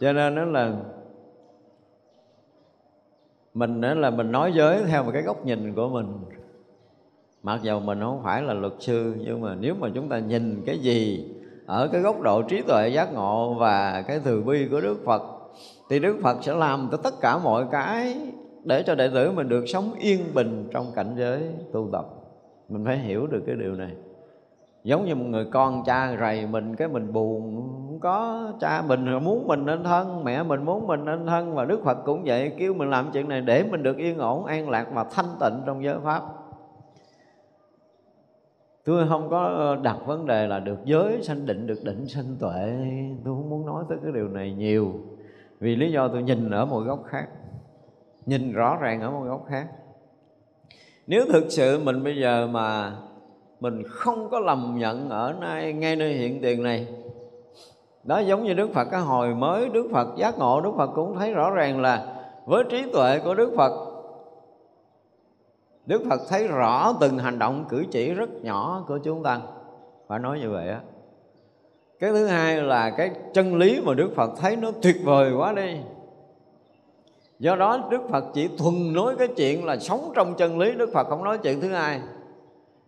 Cho 0.00 0.12
nên 0.12 0.34
đó 0.34 0.44
là 0.44 0.72
mình 3.54 3.80
đó 3.80 3.94
là 3.94 4.10
mình 4.10 4.32
nói 4.32 4.52
giới 4.54 4.84
theo 4.84 5.04
một 5.04 5.10
cái 5.12 5.22
góc 5.22 5.46
nhìn 5.46 5.74
của 5.74 5.88
mình 5.88 6.06
mặc 7.44 7.60
dù 7.62 7.80
mình 7.80 8.00
không 8.00 8.20
phải 8.22 8.42
là 8.42 8.54
luật 8.54 8.72
sư, 8.78 9.14
nhưng 9.18 9.40
mà 9.40 9.54
nếu 9.60 9.74
mà 9.80 9.88
chúng 9.94 10.08
ta 10.08 10.18
nhìn 10.18 10.62
cái 10.66 10.78
gì 10.78 11.30
ở 11.66 11.88
cái 11.88 12.00
góc 12.00 12.20
độ 12.20 12.42
trí 12.42 12.60
tuệ 12.60 12.88
giác 12.88 13.14
ngộ 13.14 13.54
và 13.54 14.02
cái 14.02 14.20
từ 14.24 14.42
bi 14.42 14.68
của 14.70 14.80
Đức 14.80 14.96
Phật, 15.04 15.22
thì 15.90 15.98
Đức 15.98 16.16
Phật 16.22 16.36
sẽ 16.42 16.54
làm 16.54 16.88
cho 16.90 16.96
tất 16.96 17.14
cả 17.20 17.38
mọi 17.38 17.64
cái 17.70 18.16
để 18.64 18.82
cho 18.82 18.94
đệ 18.94 19.08
tử 19.08 19.32
mình 19.32 19.48
được 19.48 19.64
sống 19.66 19.90
yên 19.98 20.20
bình 20.34 20.68
trong 20.72 20.86
cảnh 20.94 21.14
giới 21.16 21.42
tu 21.72 21.88
tập. 21.92 22.04
Mình 22.68 22.84
phải 22.84 22.98
hiểu 22.98 23.26
được 23.26 23.42
cái 23.46 23.56
điều 23.56 23.72
này. 23.72 23.90
Giống 24.84 25.04
như 25.04 25.14
một 25.14 25.24
người 25.24 25.44
con 25.52 25.84
cha 25.86 26.16
rầy 26.20 26.46
mình, 26.46 26.76
cái 26.76 26.88
mình 26.88 27.12
buồn, 27.12 27.54
không 27.86 27.98
có 28.00 28.46
cha 28.60 28.82
mình 28.88 29.24
muốn 29.24 29.46
mình 29.46 29.66
nên 29.66 29.84
thân, 29.84 30.24
mẹ 30.24 30.42
mình 30.42 30.64
muốn 30.64 30.86
mình 30.86 31.04
nên 31.04 31.26
thân, 31.26 31.54
và 31.54 31.64
đức 31.64 31.84
phật 31.84 31.98
cũng 32.04 32.22
vậy, 32.24 32.52
kêu 32.58 32.74
mình 32.74 32.90
làm 32.90 33.10
chuyện 33.12 33.28
này 33.28 33.40
để 33.40 33.64
mình 33.70 33.82
được 33.82 33.96
yên 33.96 34.18
ổn, 34.18 34.44
an 34.44 34.68
lạc 34.68 34.86
và 34.94 35.04
thanh 35.04 35.26
tịnh 35.40 35.60
trong 35.66 35.84
giới 35.84 35.96
pháp 36.04 36.22
tôi 38.84 39.08
không 39.08 39.30
có 39.30 39.76
đặt 39.82 39.96
vấn 40.06 40.26
đề 40.26 40.46
là 40.46 40.58
được 40.58 40.78
giới 40.84 41.22
sanh 41.22 41.46
định, 41.46 41.66
được 41.66 41.84
định 41.84 42.06
sanh 42.06 42.36
tuệ. 42.40 42.72
Tôi 43.24 43.34
không 43.34 43.50
muốn 43.50 43.66
nói 43.66 43.84
tới 43.88 43.98
cái 44.02 44.12
điều 44.12 44.28
này 44.28 44.52
nhiều. 44.52 44.92
Vì 45.60 45.76
lý 45.76 45.92
do 45.92 46.08
tôi 46.08 46.22
nhìn 46.22 46.50
ở 46.50 46.64
một 46.64 46.80
góc 46.80 47.04
khác, 47.06 47.26
nhìn 48.26 48.52
rõ 48.52 48.78
ràng 48.80 49.00
ở 49.00 49.10
một 49.10 49.24
góc 49.24 49.44
khác. 49.48 49.66
Nếu 51.06 51.24
thực 51.32 51.44
sự 51.48 51.80
mình 51.84 52.04
bây 52.04 52.16
giờ 52.20 52.46
mà 52.46 52.92
mình 53.60 53.82
không 53.88 54.28
có 54.30 54.38
lầm 54.38 54.74
nhận 54.78 55.10
ở 55.10 55.34
nay, 55.40 55.72
ngay 55.72 55.96
nơi 55.96 56.12
hiện 56.12 56.42
tiền 56.42 56.62
này, 56.62 56.86
đó 58.04 58.18
giống 58.18 58.44
như 58.44 58.54
Đức 58.54 58.70
Phật, 58.74 58.84
cái 58.90 59.00
hồi 59.00 59.34
mới 59.34 59.68
Đức 59.68 59.88
Phật 59.92 60.08
giác 60.16 60.38
ngộ, 60.38 60.60
Đức 60.60 60.72
Phật 60.76 60.90
cũng 60.94 61.16
thấy 61.18 61.34
rõ 61.34 61.50
ràng 61.50 61.80
là 61.80 62.16
với 62.46 62.64
trí 62.70 62.92
tuệ 62.92 63.18
của 63.24 63.34
Đức 63.34 63.52
Phật 63.56 63.93
Đức 65.86 66.02
Phật 66.10 66.20
thấy 66.28 66.48
rõ 66.48 66.92
từng 67.00 67.18
hành 67.18 67.38
động 67.38 67.64
cử 67.68 67.84
chỉ 67.90 68.14
rất 68.14 68.30
nhỏ 68.42 68.84
của 68.88 68.98
chúng 68.98 69.22
ta. 69.22 69.40
Phải 70.08 70.18
nói 70.18 70.40
như 70.40 70.50
vậy 70.50 70.68
á. 70.68 70.80
Cái 72.00 72.10
thứ 72.10 72.26
hai 72.26 72.56
là 72.56 72.90
cái 72.90 73.10
chân 73.34 73.56
lý 73.56 73.80
mà 73.84 73.94
Đức 73.94 74.10
Phật 74.16 74.30
thấy 74.40 74.56
nó 74.56 74.70
tuyệt 74.82 74.96
vời 75.04 75.32
quá 75.32 75.52
đi. 75.52 75.76
Do 77.38 77.56
đó 77.56 77.78
Đức 77.90 78.00
Phật 78.10 78.24
chỉ 78.34 78.48
thuần 78.58 78.92
nói 78.92 79.16
cái 79.18 79.28
chuyện 79.36 79.64
là 79.64 79.78
sống 79.78 80.12
trong 80.14 80.34
chân 80.34 80.58
lý, 80.58 80.72
Đức 80.72 80.90
Phật 80.92 81.08
không 81.08 81.24
nói 81.24 81.38
chuyện 81.38 81.60
thứ 81.60 81.72
hai. 81.72 82.00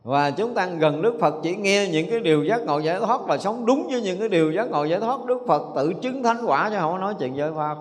Và 0.02 0.30
chúng 0.30 0.54
ta 0.54 0.66
gần 0.66 1.02
Đức 1.02 1.14
Phật 1.20 1.35
chỉ 1.42 1.56
nghe 1.56 1.88
những 1.92 2.11
cái 2.11 2.20
điều 2.20 2.44
giác 2.44 2.62
ngộ 2.62 2.78
giải 2.78 3.00
thoát 3.00 3.20
và 3.26 3.38
sống 3.38 3.66
đúng 3.66 3.87
với 3.90 4.02
những 4.02 4.18
cái 4.18 4.28
điều 4.28 4.52
giác 4.52 4.70
ngộ 4.70 4.85
giải 4.85 5.00
thoát, 5.00 5.24
Đức 5.24 5.38
Phật 5.46 5.62
tự 5.76 5.92
chứng 6.02 6.22
thánh 6.22 6.38
quả 6.46 6.70
chứ 6.70 6.76
không 6.80 7.00
nói 7.00 7.14
chuyện 7.18 7.37
giới 7.37 7.52
pháp 7.52 7.76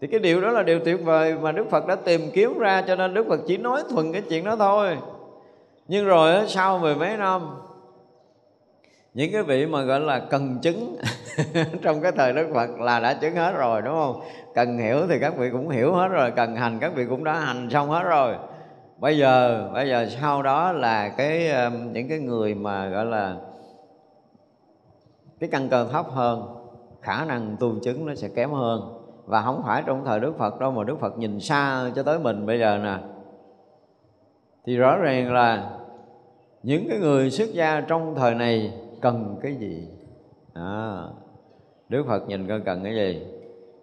thì 0.00 0.06
cái 0.06 0.20
điều 0.20 0.40
đó 0.40 0.50
là 0.50 0.62
điều 0.62 0.80
tuyệt 0.84 1.04
vời 1.04 1.34
mà 1.34 1.52
Đức 1.52 1.70
Phật 1.70 1.86
đã 1.86 1.96
tìm 1.96 2.20
kiếm 2.32 2.58
ra 2.58 2.82
cho 2.86 2.96
nên 2.96 3.14
Đức 3.14 3.26
Phật 3.28 3.40
chỉ 3.46 3.56
nói 3.56 3.82
thuần 3.90 4.12
cái 4.12 4.22
chuyện 4.28 4.44
đó 4.44 4.56
thôi 4.56 4.96
nhưng 5.88 6.06
rồi 6.06 6.48
sau 6.48 6.78
mười 6.78 6.94
mấy 6.94 7.16
năm 7.16 7.42
những 9.14 9.32
cái 9.32 9.42
vị 9.42 9.66
mà 9.66 9.82
gọi 9.82 10.00
là 10.00 10.18
cần 10.18 10.58
chứng 10.62 10.96
trong 11.82 12.00
cái 12.00 12.12
thời 12.12 12.32
Đức 12.32 12.48
Phật 12.54 12.70
là 12.80 13.00
đã 13.00 13.14
chứng 13.14 13.34
hết 13.34 13.52
rồi 13.52 13.82
đúng 13.82 13.94
không? 13.94 14.20
Cần 14.54 14.78
hiểu 14.78 15.06
thì 15.08 15.18
các 15.20 15.36
vị 15.36 15.50
cũng 15.52 15.68
hiểu 15.68 15.94
hết 15.94 16.08
rồi, 16.08 16.30
cần 16.30 16.56
hành 16.56 16.78
các 16.80 16.94
vị 16.94 17.06
cũng 17.08 17.24
đã 17.24 17.32
hành 17.32 17.70
xong 17.70 17.90
hết 17.90 18.02
rồi. 18.02 18.34
Bây 18.98 19.18
giờ 19.18 19.64
bây 19.74 19.88
giờ 19.88 20.06
sau 20.20 20.42
đó 20.42 20.72
là 20.72 21.08
cái 21.08 21.50
um, 21.50 21.92
những 21.92 22.08
cái 22.08 22.18
người 22.18 22.54
mà 22.54 22.88
gọi 22.88 23.04
là 23.04 23.36
cái 25.40 25.48
căn 25.52 25.68
cơ 25.68 25.88
thấp 25.92 26.06
hơn, 26.10 26.42
khả 27.00 27.24
năng 27.24 27.56
tu 27.60 27.74
chứng 27.82 28.06
nó 28.06 28.14
sẽ 28.14 28.28
kém 28.28 28.50
hơn 28.50 28.99
và 29.30 29.42
không 29.42 29.62
phải 29.66 29.82
trong 29.86 30.04
thời 30.04 30.20
Đức 30.20 30.38
Phật 30.38 30.60
đâu 30.60 30.70
mà 30.70 30.84
Đức 30.84 31.00
Phật 31.00 31.18
nhìn 31.18 31.40
xa 31.40 31.90
cho 31.94 32.02
tới 32.02 32.18
mình 32.18 32.46
bây 32.46 32.58
giờ 32.58 32.78
nè. 32.84 32.98
Thì 34.66 34.76
rõ 34.76 34.96
ràng 34.96 35.32
là 35.32 35.70
những 36.62 36.86
cái 36.88 36.98
người 36.98 37.30
xuất 37.30 37.48
gia 37.52 37.80
trong 37.80 38.14
thời 38.14 38.34
này 38.34 38.72
cần 39.00 39.36
cái 39.42 39.54
gì? 39.54 39.88
À, 40.54 41.02
Đức 41.88 42.04
Phật 42.06 42.28
nhìn 42.28 42.48
coi 42.48 42.60
cần 42.60 42.84
cái 42.84 42.94
gì? 42.94 43.26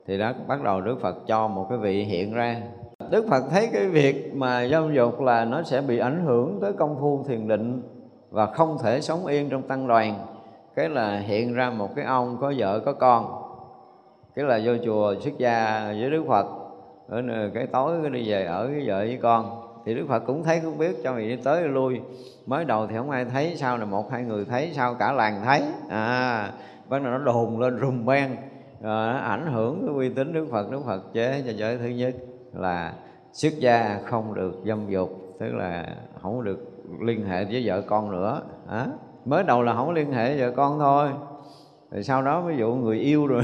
Thì 0.07 0.17
đó 0.17 0.33
bắt 0.47 0.63
đầu 0.63 0.81
đức 0.81 1.01
phật 1.01 1.15
cho 1.27 1.47
một 1.47 1.65
cái 1.69 1.77
vị 1.77 2.03
hiện 2.03 2.33
ra. 2.33 2.61
Đức 3.09 3.25
phật 3.29 3.43
thấy 3.49 3.69
cái 3.73 3.87
việc 3.87 4.35
mà 4.35 4.67
dâm 4.67 4.93
dục 4.93 5.21
là 5.21 5.45
nó 5.45 5.63
sẽ 5.63 5.81
bị 5.81 5.99
ảnh 5.99 6.25
hưởng 6.25 6.59
tới 6.61 6.73
công 6.73 6.97
phu 6.99 7.23
thiền 7.27 7.47
định 7.47 7.81
và 8.29 8.45
không 8.45 8.77
thể 8.83 9.01
sống 9.01 9.25
yên 9.25 9.49
trong 9.49 9.61
tăng 9.61 9.87
đoàn. 9.87 10.25
Cái 10.75 10.89
là 10.89 11.19
hiện 11.19 11.53
ra 11.53 11.69
một 11.69 11.95
cái 11.95 12.05
ông 12.05 12.37
có 12.41 12.53
vợ 12.57 12.79
có 12.79 12.93
con 12.93 13.46
cái 14.37 14.45
là 14.45 14.59
vô 14.63 14.73
chùa 14.85 15.15
xuất 15.19 15.37
gia 15.37 15.85
với 15.99 16.09
đức 16.09 16.23
phật. 16.27 16.45
Ở 17.07 17.23
cái 17.53 17.67
tối 17.67 17.97
cái 18.01 18.11
đi 18.11 18.31
về 18.31 18.45
ở 18.45 18.67
với 18.67 18.83
vợ 18.87 18.97
với 18.97 19.19
con. 19.21 19.61
Thì 19.85 19.95
đức 19.95 20.05
phật 20.09 20.19
cũng 20.19 20.43
thấy 20.43 20.59
cũng 20.63 20.77
biết 20.77 20.95
cho 21.03 21.13
mình 21.13 21.27
đi 21.29 21.35
tới 21.43 21.63
đi 21.63 21.69
lui. 21.69 22.01
Mới 22.45 22.65
đầu 22.65 22.87
thì 22.87 22.95
không 22.97 23.09
ai 23.09 23.25
thấy 23.25 23.55
sau 23.55 23.77
này 23.77 23.87
một 23.87 24.11
hai 24.11 24.23
người 24.23 24.45
thấy 24.45 24.71
sau 24.73 24.93
cả 24.93 25.11
làng 25.11 25.41
thấy. 25.45 25.61
À 25.89 26.51
bắt 26.89 27.01
đầu 27.03 27.11
nó 27.11 27.17
đồn 27.17 27.59
lên 27.59 27.79
rùm 27.81 28.05
beng. 28.05 28.35
Ờ, 28.81 29.11
nó 29.13 29.17
ảnh 29.17 29.47
hưởng 29.53 29.87
cái 29.87 29.95
uy 29.95 30.09
tín 30.09 30.33
đức 30.33 30.47
phật 30.51 30.71
đức 30.71 30.81
phật 30.85 31.13
chế 31.13 31.43
cho 31.45 31.51
giới 31.51 31.77
thứ 31.77 31.87
nhất 31.87 32.15
là 32.53 32.93
xuất 33.33 33.53
gia 33.59 33.99
không 34.05 34.33
được 34.33 34.61
dâm 34.65 34.89
dục 34.89 35.09
tức 35.39 35.53
là 35.53 35.85
không 36.21 36.43
được 36.43 36.59
liên 37.01 37.25
hệ 37.25 37.45
với 37.45 37.63
vợ 37.65 37.81
con 37.81 38.11
nữa. 38.11 38.41
À, 38.67 38.87
mới 39.25 39.43
đầu 39.43 39.63
là 39.63 39.73
không 39.73 39.91
liên 39.93 40.11
hệ 40.11 40.25
với 40.25 40.41
vợ 40.41 40.55
con 40.55 40.79
thôi 40.79 41.09
rồi 41.91 42.03
sau 42.03 42.21
đó 42.21 42.41
ví 42.41 42.57
dụ 42.57 42.73
người 42.73 42.99
yêu 42.99 43.27
rồi 43.27 43.43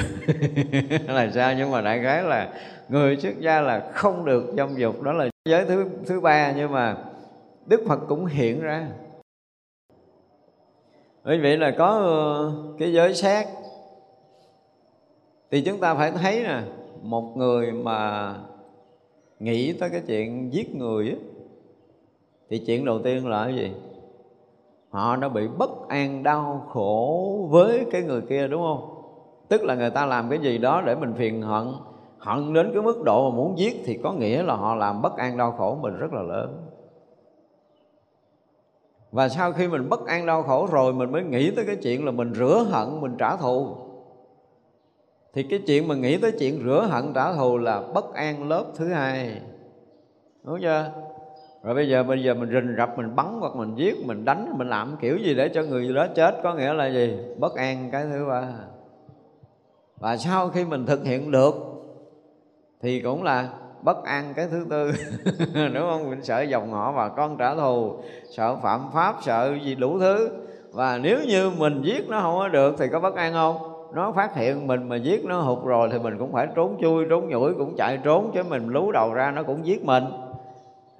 là 1.08 1.32
sao? 1.34 1.54
Nhưng 1.58 1.72
mà 1.72 1.82
đại 1.82 2.00
khái 2.04 2.24
là 2.24 2.54
người 2.90 3.18
xuất 3.18 3.40
gia 3.40 3.62
là 3.62 3.92
không 3.94 4.26
được 4.26 4.54
dâm 4.58 4.76
dục. 4.76 5.02
Đó 5.02 5.12
là 5.12 5.30
giới 5.46 5.66
thứ 5.66 5.86
thứ 6.06 6.20
ba 6.20 6.54
nhưng 6.58 6.72
mà 6.72 6.98
đức 7.66 7.84
phật 7.88 8.00
cũng 8.08 8.26
hiện 8.26 8.62
ra. 8.62 8.88
Bởi 11.24 11.40
vậy 11.40 11.58
là 11.58 11.72
có 11.78 11.88
ờ, 11.88 12.54
cái 12.80 12.94
giới 12.94 13.16
sát 13.16 13.48
thì 15.52 15.62
chúng 15.62 15.80
ta 15.80 15.96
phải 15.96 16.12
thấy 16.12 16.44
nè 16.44 16.62
một 17.02 17.38
người 17.38 17.72
mà 17.72 18.34
nghĩ 19.40 19.74
tới 19.74 19.90
cái 19.90 20.02
chuyện 20.08 20.54
giết 20.54 20.76
người 20.76 21.10
ấy, 21.10 21.20
thì 22.50 22.64
chuyện 22.68 22.86
đầu 22.86 23.00
tiên 23.04 23.28
là 23.28 23.44
cái 23.46 23.56
gì? 23.56 23.72
Họ 24.94 25.16
đã 25.16 25.30
bị 25.30 25.48
bất 25.48 25.88
an, 25.88 26.24
đau 26.24 26.66
khổ 26.70 27.48
với 27.50 27.86
cái 27.92 28.02
người 28.02 28.22
kia, 28.22 28.48
đúng 28.48 28.62
không? 28.62 28.90
Tức 29.48 29.64
là 29.64 29.76
người 29.76 29.90
ta 29.90 30.06
làm 30.06 30.30
cái 30.30 30.40
gì 30.40 30.58
đó 30.58 30.82
để 30.86 30.96
mình 30.96 31.14
phiền 31.14 31.42
hận 31.42 31.68
hận 32.18 32.54
đến 32.54 32.72
cái 32.74 32.82
mức 32.82 33.02
độ 33.06 33.30
mà 33.30 33.36
muốn 33.36 33.58
giết 33.58 33.82
thì 33.86 34.00
có 34.04 34.14
nghĩa 34.14 34.44
là 34.44 34.56
họ 34.56 34.76
làm 34.76 35.02
bất 35.02 35.18
an, 35.18 35.38
đau 35.38 35.52
khổ 35.52 35.78
mình 35.82 35.98
rất 35.98 36.14
là 36.14 36.22
lớn. 36.22 36.68
Và 39.12 39.30
sau 39.30 39.52
khi 39.52 39.68
mình 39.68 39.90
bất 39.90 40.06
an, 40.06 40.26
đau 40.26 40.44
khổ 40.44 40.68
rồi, 40.72 40.94
mình 40.94 41.12
mới 41.12 41.24
nghĩ 41.24 41.52
tới 41.52 41.66
cái 41.66 41.76
chuyện 41.76 42.06
là 42.06 42.12
mình 42.12 42.34
rửa 42.34 42.66
hận, 42.72 43.02
mình 43.02 43.16
trả 43.18 43.36
thù. 43.36 43.68
Thì 45.34 45.44
cái 45.44 45.60
chuyện 45.68 45.88
mà 45.88 45.96
nghĩ 45.96 46.18
tới 46.18 46.32
chuyện 46.40 46.62
rửa 46.66 46.88
hận, 46.92 47.14
trả 47.16 47.34
thù 47.34 47.58
là 47.58 47.82
bất 47.94 48.14
an 48.14 48.50
lớp 48.50 48.66
thứ 48.76 48.88
hai. 48.88 49.42
Đúng 50.44 50.62
chưa? 50.62 50.92
Rồi 51.64 51.76
bây 51.76 51.90
giờ 51.90 52.04
bây 52.04 52.24
giờ 52.24 52.34
mình 52.34 52.50
rình 52.50 52.76
rập, 52.78 52.98
mình 52.98 53.16
bắn 53.16 53.26
hoặc 53.40 53.56
mình 53.56 53.76
giết, 53.76 54.06
mình 54.06 54.26
đánh, 54.26 54.54
mình 54.58 54.70
làm 54.70 54.96
kiểu 55.02 55.18
gì 55.18 55.36
để 55.36 55.50
cho 55.50 55.64
người 55.64 55.94
đó 55.94 56.08
chết, 56.16 56.36
có 56.44 56.54
nghĩa 56.54 56.74
là 56.74 56.88
gì? 56.88 57.18
Bất 57.40 57.56
an 57.56 57.90
cái 57.92 58.06
thứ 58.12 58.26
ba. 58.30 58.44
Và 60.00 60.18
sau 60.18 60.50
khi 60.50 60.66
mình 60.66 60.86
thực 60.86 61.06
hiện 61.06 61.32
được, 61.32 61.56
thì 62.82 63.02
cũng 63.02 63.24
là 63.24 63.50
bất 63.82 64.04
an 64.04 64.34
cái 64.36 64.48
thứ 64.52 64.66
tư. 64.70 64.92
Đúng 65.74 65.90
không? 65.90 66.10
Mình 66.10 66.24
sợ 66.24 66.42
dòng 66.42 66.72
họ 66.72 66.92
và 66.92 67.10
con 67.10 67.38
trả 67.38 67.56
thù, 67.56 67.96
sợ 68.30 68.56
phạm 68.56 68.82
pháp, 68.94 69.16
sợ 69.22 69.58
gì 69.64 69.76
đủ 69.76 70.00
thứ. 70.00 70.30
Và 70.72 70.98
nếu 70.98 71.20
như 71.28 71.52
mình 71.58 71.82
giết 71.82 72.10
nó 72.10 72.22
không 72.22 72.36
có 72.36 72.48
được 72.48 72.76
thì 72.80 72.86
có 72.92 73.00
bất 73.00 73.16
an 73.16 73.34
không? 73.34 73.58
Nó 73.94 74.12
phát 74.12 74.36
hiện 74.36 74.68
mình 74.68 74.90
mà 74.90 74.96
giết 74.96 75.26
nó 75.26 75.42
hụt 75.42 75.66
rồi 75.66 75.90
thì 75.92 76.00
mình 76.00 76.18
cũng 76.18 76.32
phải 76.32 76.48
trốn 76.56 76.78
chui, 76.82 77.06
trốn 77.10 77.30
nhủi, 77.30 77.54
cũng 77.54 77.76
chạy 77.78 78.00
trốn 78.04 78.32
chứ 78.34 78.44
mình 78.44 78.68
lú 78.68 78.92
đầu 78.92 79.14
ra 79.14 79.32
nó 79.32 79.44
cũng 79.44 79.66
giết 79.66 79.86
mình 79.86 80.04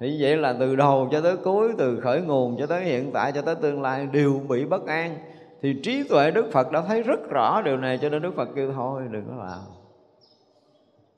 thì 0.04 0.22
vậy 0.22 0.36
là 0.36 0.56
từ 0.60 0.76
đầu 0.76 1.08
cho 1.12 1.20
tới 1.20 1.36
cuối, 1.36 1.72
từ 1.78 2.00
khởi 2.00 2.20
nguồn 2.20 2.56
cho 2.58 2.66
tới 2.66 2.84
hiện 2.84 3.10
tại, 3.12 3.32
cho 3.32 3.42
tới 3.42 3.54
tương 3.54 3.82
lai 3.82 4.06
đều 4.06 4.40
bị 4.48 4.64
bất 4.64 4.86
an. 4.86 5.18
Thì 5.62 5.80
trí 5.82 6.08
tuệ 6.08 6.30
đức 6.30 6.46
phật 6.52 6.72
đã 6.72 6.80
thấy 6.80 7.02
rất 7.02 7.30
rõ 7.30 7.62
điều 7.62 7.76
này, 7.76 7.98
cho 8.02 8.08
nên 8.08 8.22
đức 8.22 8.34
phật 8.36 8.48
kêu 8.56 8.72
thôi, 8.72 9.02
đừng 9.10 9.24
có 9.28 9.44
làm. 9.44 9.60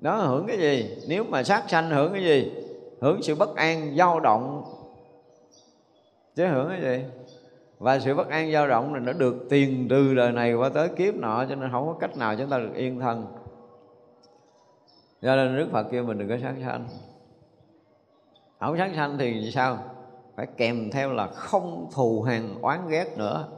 Nó 0.01 0.17
hưởng 0.17 0.47
cái 0.47 0.59
gì? 0.59 0.97
Nếu 1.09 1.25
mà 1.25 1.43
sát 1.43 1.65
sanh, 1.69 1.91
hưởng 1.91 2.13
cái 2.13 2.23
gì? 2.23 2.53
Hưởng 3.01 3.23
sự 3.23 3.35
bất 3.35 3.57
an, 3.57 3.97
dao 3.97 4.21
động. 4.21 4.65
Chứ 6.37 6.47
hưởng 6.47 6.69
cái 6.69 6.81
gì? 6.81 7.05
Và 7.79 7.99
sự 7.99 8.15
bất 8.15 8.29
an, 8.29 8.53
dao 8.53 8.69
động 8.69 8.93
này 8.93 9.03
nó 9.07 9.13
được 9.13 9.47
tiền 9.51 9.87
từ 9.91 10.15
đời 10.15 10.33
này 10.33 10.55
qua 10.55 10.69
tới 10.69 10.89
kiếp 10.89 11.15
nọ, 11.15 11.45
cho 11.49 11.55
nên 11.55 11.71
không 11.73 11.87
có 11.87 11.93
cách 12.01 12.17
nào 12.17 12.37
chúng 12.37 12.51
ta 12.51 12.59
được 12.59 12.75
yên 12.75 13.01
thân. 13.01 13.27
Cho 15.23 15.37
nên 15.37 15.57
đức 15.57 15.69
phật 15.73 15.87
kêu 15.91 16.05
mình 16.05 16.19
đừng 16.19 16.29
có 16.29 16.37
sát 16.43 16.55
sanh 16.67 16.87
không 18.67 18.79
sát 18.79 18.91
sanh 18.97 19.19
thì 19.19 19.51
sao? 19.55 19.79
Phải 20.37 20.47
kèm 20.57 20.91
theo 20.91 21.13
là 21.13 21.27
không 21.27 21.89
thù 21.95 22.23
hằn 22.23 22.55
oán 22.63 22.89
ghét 22.89 23.19
nữa. 23.19 23.49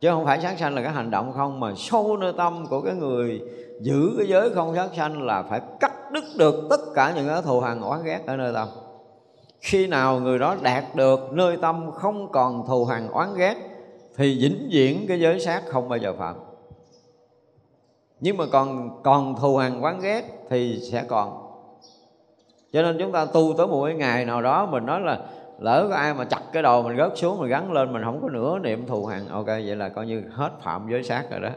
Chứ 0.00 0.10
không 0.10 0.24
phải 0.24 0.40
sát 0.40 0.58
sanh 0.58 0.74
là 0.74 0.82
cái 0.82 0.92
hành 0.92 1.10
động 1.10 1.32
không, 1.36 1.60
mà 1.60 1.72
sâu 1.76 2.16
nơi 2.16 2.32
tâm 2.36 2.66
của 2.70 2.80
cái 2.80 2.94
người 2.94 3.42
giữ 3.80 4.14
cái 4.18 4.26
giới 4.26 4.50
không 4.50 4.74
sát 4.76 4.88
sanh 4.96 5.22
là 5.22 5.42
phải 5.42 5.60
cắt 5.80 5.92
đứt 6.12 6.24
được 6.38 6.66
tất 6.70 6.80
cả 6.94 7.12
những 7.16 7.28
cái 7.28 7.42
thù 7.42 7.60
hằn 7.60 7.80
oán 7.80 8.04
ghét 8.04 8.20
ở 8.26 8.36
nơi 8.36 8.52
tâm. 8.54 8.68
Khi 9.60 9.86
nào 9.86 10.20
người 10.20 10.38
đó 10.38 10.56
đạt 10.62 10.84
được 10.94 11.20
nơi 11.32 11.56
tâm 11.56 11.90
không 11.90 12.32
còn 12.32 12.66
thù 12.66 12.84
hằn 12.84 13.08
oán 13.08 13.28
ghét, 13.36 13.54
thì 14.16 14.38
vĩnh 14.42 14.68
viễn 14.72 15.06
cái 15.08 15.20
giới 15.20 15.40
sát 15.40 15.62
không 15.66 15.88
bao 15.88 15.98
giờ 15.98 16.14
phạm. 16.18 16.36
Nhưng 18.20 18.36
mà 18.36 18.44
còn 18.52 19.00
còn 19.02 19.36
thù 19.36 19.56
hằn 19.56 19.80
oán 19.80 20.00
ghét 20.00 20.22
thì 20.50 20.80
sẽ 20.92 21.04
còn 21.08 21.45
cho 22.76 22.82
nên 22.82 22.96
chúng 22.98 23.12
ta 23.12 23.24
tu 23.24 23.54
tới 23.58 23.66
một 23.66 23.84
cái 23.84 23.94
ngày 23.94 24.24
nào 24.24 24.42
đó 24.42 24.66
mình 24.66 24.86
nói 24.86 25.00
là 25.00 25.18
lỡ 25.58 25.86
có 25.90 25.96
ai 25.96 26.14
mà 26.14 26.24
chặt 26.24 26.40
cái 26.52 26.62
đầu 26.62 26.82
mình 26.82 26.96
gớt 26.96 27.12
xuống, 27.14 27.40
mình 27.40 27.48
gắn 27.48 27.72
lên, 27.72 27.92
mình 27.92 28.02
không 28.04 28.22
có 28.22 28.28
nửa 28.28 28.58
niệm 28.58 28.86
thù 28.86 29.06
hằn, 29.06 29.28
ok, 29.28 29.46
vậy 29.46 29.76
là 29.76 29.88
coi 29.88 30.06
như 30.06 30.22
hết 30.30 30.50
phạm 30.62 30.86
giới 30.90 31.02
sát 31.02 31.24
rồi 31.30 31.40
đó. 31.40 31.48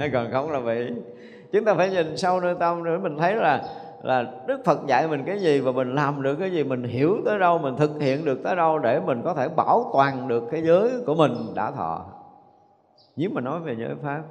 Còn 0.12 0.30
không 0.32 0.50
là 0.50 0.60
bị. 0.60 0.92
Chúng 1.52 1.64
ta 1.64 1.74
phải 1.74 1.90
nhìn 1.90 2.16
sâu 2.16 2.40
nơi 2.40 2.54
tâm 2.60 2.84
để 2.84 2.98
mình 2.98 3.18
thấy 3.18 3.34
là 3.34 3.62
là 4.02 4.24
Đức 4.46 4.64
Phật 4.64 4.86
dạy 4.86 5.08
mình 5.08 5.22
cái 5.26 5.38
gì 5.38 5.60
và 5.60 5.72
mình 5.72 5.94
làm 5.94 6.22
được 6.22 6.36
cái 6.36 6.52
gì, 6.52 6.64
mình 6.64 6.82
hiểu 6.82 7.16
tới 7.24 7.38
đâu, 7.38 7.58
mình 7.58 7.76
thực 7.76 8.00
hiện 8.00 8.24
được 8.24 8.40
tới 8.44 8.56
đâu 8.56 8.78
để 8.78 9.00
mình 9.00 9.22
có 9.24 9.34
thể 9.34 9.48
bảo 9.48 9.90
toàn 9.92 10.28
được 10.28 10.44
cái 10.50 10.62
giới 10.62 10.90
của 11.06 11.14
mình 11.14 11.32
đã 11.54 11.70
thọ. 11.70 12.04
Nếu 13.16 13.30
mà 13.32 13.40
nói 13.40 13.60
về 13.60 13.76
giới 13.78 13.94
pháp 14.02 14.22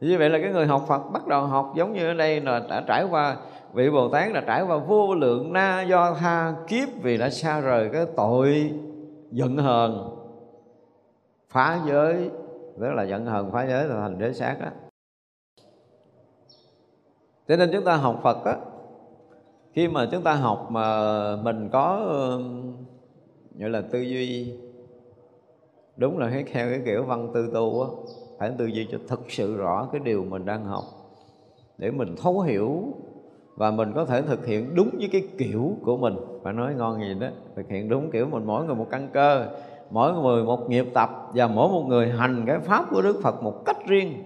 như 0.00 0.18
vậy 0.18 0.30
là 0.30 0.38
cái 0.38 0.50
người 0.50 0.66
học 0.66 0.84
Phật 0.88 0.98
bắt 0.98 1.26
đầu 1.26 1.46
học 1.46 1.72
giống 1.76 1.92
như 1.92 2.08
ở 2.08 2.14
đây 2.14 2.40
là 2.40 2.62
đã 2.70 2.84
trải 2.86 3.04
qua, 3.04 3.36
vị 3.72 3.90
Bồ 3.90 4.08
Tát 4.08 4.32
là 4.32 4.40
trải 4.40 4.62
qua 4.62 4.76
vô 4.76 5.14
lượng 5.14 5.52
na 5.52 5.82
do 5.82 6.14
tha 6.14 6.54
kiếp 6.68 6.88
vì 7.02 7.16
đã 7.18 7.30
xa 7.30 7.60
rời 7.60 7.90
cái 7.92 8.06
tội 8.16 8.72
giận 9.30 9.56
hờn. 9.56 10.08
Phá 11.48 11.80
giới, 11.86 12.30
tức 12.80 12.92
là 12.92 13.02
giận 13.02 13.26
hờn 13.26 13.50
phá 13.50 13.66
giới 13.66 13.88
là 13.88 13.94
thành 13.94 14.16
giới 14.20 14.34
sát 14.34 14.56
đó 14.60 14.68
cho 17.48 17.56
nên 17.56 17.70
chúng 17.72 17.84
ta 17.84 17.96
học 17.96 18.20
Phật 18.22 18.44
á, 18.44 18.56
khi 19.72 19.88
mà 19.88 20.08
chúng 20.12 20.22
ta 20.22 20.34
học 20.34 20.66
mà 20.70 20.86
mình 21.36 21.68
có 21.72 21.96
gọi 23.58 23.70
là 23.70 23.80
tư 23.80 24.00
duy, 24.00 24.54
đúng 25.96 26.18
là 26.18 26.30
theo 26.52 26.68
cái 26.70 26.82
kiểu 26.84 27.04
văn 27.04 27.30
tư 27.34 27.50
tu 27.54 27.82
á 27.82 27.88
phải 28.38 28.50
tư 28.58 28.66
duy 28.66 28.86
cho 28.92 28.98
thực 29.08 29.30
sự 29.30 29.56
rõ 29.56 29.88
cái 29.92 30.00
điều 30.04 30.24
mình 30.24 30.44
đang 30.44 30.64
học. 30.64 30.84
Để 31.78 31.90
mình 31.90 32.14
thấu 32.22 32.40
hiểu 32.40 32.84
và 33.56 33.70
mình 33.70 33.92
có 33.94 34.04
thể 34.04 34.22
thực 34.22 34.46
hiện 34.46 34.74
đúng 34.74 34.90
với 34.98 35.08
cái 35.12 35.22
kiểu 35.38 35.72
của 35.82 35.96
mình. 35.96 36.16
Phải 36.42 36.52
nói 36.52 36.74
ngon 36.74 37.00
gì 37.00 37.14
đó, 37.20 37.26
thực 37.56 37.68
hiện 37.68 37.88
đúng 37.88 38.10
kiểu 38.10 38.26
mình. 38.26 38.44
Mỗi 38.46 38.64
người 38.64 38.74
một 38.74 38.86
căn 38.90 39.08
cơ, 39.12 39.46
mỗi 39.90 40.12
người 40.12 40.44
một 40.44 40.70
nghiệp 40.70 40.86
tập 40.94 41.10
và 41.34 41.46
mỗi 41.46 41.68
một 41.68 41.84
người 41.88 42.10
hành 42.10 42.44
cái 42.46 42.58
pháp 42.58 42.84
của 42.90 43.02
Đức 43.02 43.20
Phật 43.22 43.42
một 43.42 43.64
cách 43.66 43.76
riêng. 43.86 44.24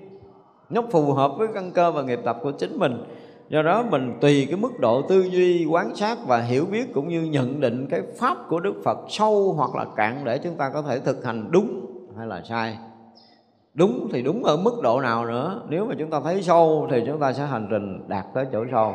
Nó 0.70 0.82
phù 0.90 1.12
hợp 1.12 1.32
với 1.38 1.48
căn 1.54 1.70
cơ 1.70 1.92
và 1.92 2.02
nghiệp 2.02 2.20
tập 2.24 2.38
của 2.42 2.52
chính 2.52 2.78
mình. 2.78 3.04
Do 3.48 3.62
đó 3.62 3.84
mình 3.90 4.18
tùy 4.20 4.46
cái 4.50 4.56
mức 4.56 4.80
độ 4.80 5.02
tư 5.02 5.22
duy, 5.22 5.66
quán 5.66 5.94
sát 5.94 6.18
và 6.26 6.40
hiểu 6.40 6.66
biết 6.70 6.94
cũng 6.94 7.08
như 7.08 7.22
nhận 7.22 7.60
định 7.60 7.86
cái 7.90 8.02
pháp 8.18 8.36
của 8.48 8.60
Đức 8.60 8.74
Phật 8.84 8.98
sâu 9.08 9.52
hoặc 9.52 9.74
là 9.74 9.86
cạn 9.96 10.24
để 10.24 10.38
chúng 10.38 10.54
ta 10.54 10.70
có 10.70 10.82
thể 10.82 11.00
thực 11.00 11.24
hành 11.24 11.48
đúng 11.50 11.86
hay 12.18 12.26
là 12.26 12.42
sai 12.48 12.78
đúng 13.74 14.08
thì 14.12 14.22
đúng 14.22 14.44
ở 14.44 14.56
mức 14.56 14.80
độ 14.82 15.00
nào 15.00 15.26
nữa. 15.26 15.62
Nếu 15.68 15.86
mà 15.86 15.94
chúng 15.98 16.10
ta 16.10 16.20
thấy 16.24 16.42
sâu 16.42 16.88
thì 16.90 17.02
chúng 17.06 17.20
ta 17.20 17.32
sẽ 17.32 17.46
hành 17.46 17.66
trình 17.70 18.08
đạt 18.08 18.26
tới 18.34 18.46
chỗ 18.52 18.64
sâu. 18.72 18.94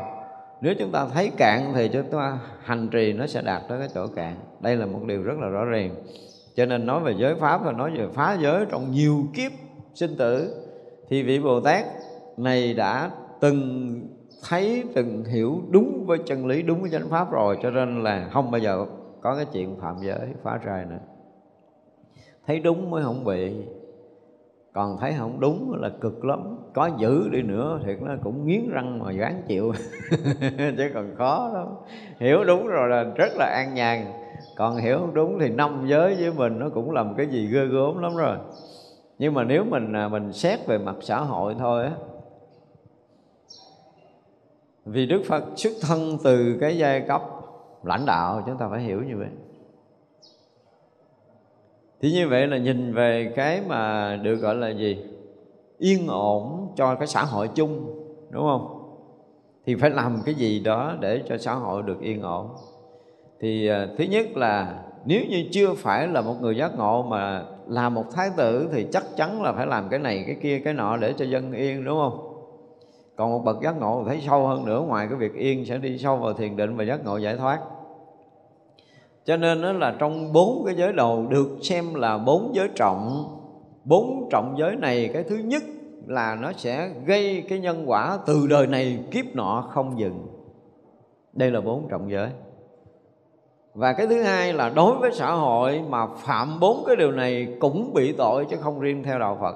Nếu 0.61 0.73
chúng 0.79 0.91
ta 0.91 1.07
thấy 1.13 1.31
cạn 1.37 1.71
thì 1.75 1.89
chúng 1.93 2.11
ta 2.11 2.39
hành 2.63 2.87
trì 2.89 3.13
nó 3.13 3.27
sẽ 3.27 3.41
đạt 3.41 3.61
tới 3.69 3.79
cái 3.79 3.87
chỗ 3.93 4.07
cạn. 4.07 4.35
Đây 4.59 4.75
là 4.75 4.85
một 4.85 4.99
điều 5.05 5.23
rất 5.23 5.37
là 5.39 5.47
rõ 5.47 5.65
ràng. 5.65 5.95
Cho 6.55 6.65
nên 6.65 6.85
nói 6.85 6.99
về 6.99 7.13
giới 7.17 7.35
pháp 7.35 7.65
và 7.65 7.71
nói 7.71 7.91
về 7.97 8.07
phá 8.13 8.37
giới 8.41 8.65
trong 8.69 8.91
nhiều 8.91 9.23
kiếp 9.33 9.51
sinh 9.93 10.17
tử, 10.17 10.63
thì 11.09 11.23
vị 11.23 11.39
bồ 11.39 11.59
tát 11.61 11.85
này 12.37 12.73
đã 12.73 13.11
từng 13.39 14.01
thấy, 14.49 14.83
từng 14.95 15.23
hiểu 15.25 15.61
đúng 15.69 16.05
với 16.07 16.17
chân 16.25 16.45
lý, 16.45 16.61
đúng 16.61 16.81
với 16.81 16.89
chánh 16.89 17.09
pháp 17.09 17.31
rồi. 17.31 17.57
Cho 17.63 17.69
nên 17.69 18.03
là 18.03 18.29
không 18.31 18.51
bao 18.51 18.59
giờ 18.59 18.85
có 19.21 19.35
cái 19.35 19.45
chuyện 19.53 19.75
phạm 19.81 19.95
giới, 20.01 20.27
phá 20.43 20.59
trai 20.65 20.85
nữa. 20.85 20.99
Thấy 22.47 22.59
đúng 22.59 22.89
mới 22.89 23.03
không 23.03 23.23
bị 23.23 23.53
còn 24.77 24.97
thấy 24.97 25.13
không, 25.17 25.39
đúng 25.39 25.73
là 25.81 25.89
cực 26.01 26.25
lắm. 26.25 26.57
Có 26.73 26.89
giữ 26.97 27.29
đi 27.29 27.41
nữa, 27.41 27.79
thiệt 27.85 28.01
nó 28.01 28.11
cũng 28.23 28.47
nghiến 28.47 28.69
răng 28.69 28.99
mà 28.99 29.11
gán 29.11 29.41
chịu. 29.47 29.73
Chứ 30.77 30.91
còn 30.93 31.15
khó 31.17 31.51
lắm. 31.53 31.67
Hiểu 32.19 32.43
đúng 32.43 32.67
rồi 32.67 32.89
là 32.89 33.03
rất 33.03 33.31
là 33.35 33.45
an 33.45 33.73
nhàn. 33.73 34.05
Còn 34.55 34.77
hiểu 34.77 34.97
không 34.99 35.13
đúng 35.13 35.39
thì 35.39 35.49
năm 35.49 35.85
giới 35.87 36.15
với 36.15 36.33
mình 36.33 36.59
nó 36.59 36.69
cũng 36.69 36.91
làm 36.91 37.15
cái 37.15 37.27
gì 37.27 37.47
ghê 37.47 37.65
gớm 37.65 37.99
lắm 37.99 38.15
rồi. 38.15 38.37
Nhưng 39.19 39.33
mà 39.33 39.43
nếu 39.43 39.63
mình 39.63 39.93
à, 39.93 40.07
mình 40.07 40.33
xét 40.33 40.67
về 40.67 40.77
mặt 40.77 40.95
xã 41.01 41.19
hội 41.19 41.55
thôi 41.59 41.83
á, 41.83 41.91
vì 44.85 45.05
Đức 45.05 45.21
Phật 45.27 45.43
xuất 45.55 45.73
thân 45.81 46.17
từ 46.23 46.57
cái 46.59 46.77
giai 46.77 47.01
cấp 47.01 47.21
lãnh 47.83 48.05
đạo, 48.05 48.43
chúng 48.45 48.57
ta 48.57 48.67
phải 48.69 48.81
hiểu 48.81 49.01
như 49.03 49.17
vậy 49.17 49.29
thì 52.01 52.11
như 52.11 52.27
vậy 52.27 52.47
là 52.47 52.57
nhìn 52.57 52.93
về 52.93 53.33
cái 53.35 53.61
mà 53.67 54.15
được 54.23 54.35
gọi 54.35 54.55
là 54.55 54.69
gì? 54.69 54.97
Yên 55.77 56.07
ổn 56.07 56.67
cho 56.75 56.95
cái 56.95 57.07
xã 57.07 57.23
hội 57.23 57.47
chung, 57.55 58.03
đúng 58.29 58.43
không? 58.43 58.73
Thì 59.65 59.75
phải 59.75 59.89
làm 59.89 60.21
cái 60.25 60.35
gì 60.35 60.59
đó 60.59 60.95
để 60.99 61.21
cho 61.29 61.37
xã 61.37 61.53
hội 61.53 61.83
được 61.83 62.01
yên 62.01 62.21
ổn. 62.21 62.47
Thì 63.39 63.67
à, 63.67 63.87
thứ 63.97 64.03
nhất 64.03 64.37
là 64.37 64.83
nếu 65.05 65.21
như 65.29 65.45
chưa 65.51 65.73
phải 65.73 66.07
là 66.07 66.21
một 66.21 66.35
người 66.41 66.57
giác 66.57 66.77
ngộ 66.77 67.03
mà 67.03 67.43
là 67.67 67.89
một 67.89 68.05
thái 68.11 68.29
tử 68.37 68.69
thì 68.73 68.85
chắc 68.91 69.03
chắn 69.15 69.41
là 69.41 69.53
phải 69.53 69.67
làm 69.67 69.89
cái 69.89 69.99
này, 69.99 70.23
cái 70.27 70.35
kia, 70.41 70.59
cái 70.59 70.73
nọ 70.73 70.97
để 70.97 71.13
cho 71.17 71.25
dân 71.25 71.51
yên, 71.51 71.83
đúng 71.83 71.97
không? 71.97 72.33
Còn 73.15 73.31
một 73.31 73.39
bậc 73.45 73.61
giác 73.61 73.79
ngộ 73.79 74.03
thấy 74.07 74.21
sâu 74.27 74.47
hơn 74.47 74.65
nữa, 74.65 74.83
ngoài 74.87 75.07
cái 75.09 75.17
việc 75.17 75.33
yên 75.33 75.65
sẽ 75.65 75.77
đi 75.77 75.97
sâu 75.97 76.17
vào 76.17 76.33
thiền 76.33 76.57
định 76.57 76.75
và 76.75 76.83
giác 76.83 77.05
ngộ 77.05 77.17
giải 77.17 77.35
thoát 77.35 77.59
cho 79.27 79.37
nên 79.37 79.61
đó 79.61 79.71
là 79.71 79.95
trong 79.99 80.33
bốn 80.33 80.63
cái 80.65 80.75
giới 80.75 80.93
đầu 80.93 81.25
được 81.29 81.57
xem 81.61 81.93
là 81.93 82.17
bốn 82.17 82.51
giới 82.53 82.69
trọng. 82.75 83.25
Bốn 83.83 84.29
trọng 84.31 84.55
giới 84.57 84.75
này 84.75 85.09
cái 85.13 85.23
thứ 85.23 85.35
nhất 85.35 85.63
là 86.05 86.35
nó 86.35 86.51
sẽ 86.53 86.89
gây 87.05 87.45
cái 87.49 87.59
nhân 87.59 87.83
quả 87.89 88.17
từ 88.25 88.47
đời 88.49 88.67
này 88.67 88.99
kiếp 89.11 89.25
nọ 89.33 89.67
không 89.69 89.99
dừng. 89.99 90.27
Đây 91.33 91.51
là 91.51 91.61
bốn 91.61 91.87
trọng 91.89 92.11
giới. 92.11 92.29
Và 93.73 93.93
cái 93.93 94.07
thứ 94.07 94.21
hai 94.21 94.53
là 94.53 94.69
đối 94.69 94.97
với 94.97 95.11
xã 95.11 95.31
hội 95.31 95.81
mà 95.89 96.07
phạm 96.07 96.59
bốn 96.59 96.83
cái 96.87 96.95
điều 96.95 97.11
này 97.11 97.57
cũng 97.59 97.93
bị 97.93 98.13
tội 98.13 98.45
chứ 98.49 98.57
không 98.59 98.79
riêng 98.79 99.03
theo 99.03 99.19
đạo 99.19 99.37
Phật. 99.41 99.55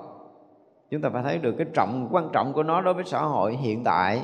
Chúng 0.90 1.02
ta 1.02 1.10
phải 1.10 1.24
thấy 1.24 1.38
được 1.38 1.56
cái 1.58 1.68
trọng, 1.74 2.08
quan 2.12 2.30
trọng 2.34 2.54
của 2.54 2.64
nó 2.64 2.82
đối 2.82 2.94
với 2.94 3.04
xã 3.04 3.22
hội 3.22 3.56
hiện 3.56 3.84
tại. 3.84 4.22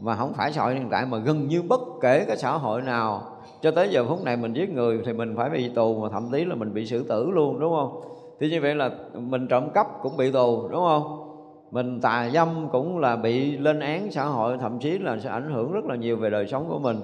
Mà 0.00 0.16
không 0.16 0.32
phải 0.32 0.52
xã 0.52 0.62
hội 0.62 0.74
hiện 0.74 0.88
tại 0.90 1.06
mà 1.06 1.18
gần 1.18 1.48
như 1.48 1.62
bất 1.62 1.80
kể 2.00 2.24
cái 2.28 2.36
xã 2.36 2.50
hội 2.50 2.82
nào 2.82 3.31
cho 3.60 3.70
tới 3.70 3.88
giờ 3.88 4.04
phút 4.04 4.24
này 4.24 4.36
mình 4.36 4.52
giết 4.52 4.70
người 4.70 5.00
thì 5.04 5.12
mình 5.12 5.36
phải 5.36 5.50
bị 5.50 5.68
tù 5.74 6.00
mà 6.00 6.08
thậm 6.08 6.28
chí 6.32 6.44
là 6.44 6.54
mình 6.54 6.74
bị 6.74 6.86
xử 6.86 7.02
tử 7.02 7.30
luôn, 7.30 7.60
đúng 7.60 7.72
không? 7.74 8.00
Thì 8.40 8.50
như 8.50 8.60
vậy 8.60 8.74
là 8.74 8.90
mình 9.14 9.48
trộm 9.48 9.70
cắp 9.70 9.86
cũng 10.02 10.16
bị 10.16 10.32
tù, 10.32 10.68
đúng 10.68 10.84
không? 10.84 11.18
Mình 11.70 12.00
tà 12.00 12.30
dâm 12.32 12.68
cũng 12.72 12.98
là 12.98 13.16
bị 13.16 13.56
lên 13.58 13.80
án 13.80 14.10
xã 14.10 14.24
hội, 14.24 14.58
thậm 14.58 14.78
chí 14.78 14.98
là 14.98 15.18
sẽ 15.18 15.30
ảnh 15.30 15.52
hưởng 15.52 15.72
rất 15.72 15.84
là 15.84 15.96
nhiều 15.96 16.16
về 16.16 16.30
đời 16.30 16.46
sống 16.46 16.66
của 16.68 16.78
mình. 16.78 17.00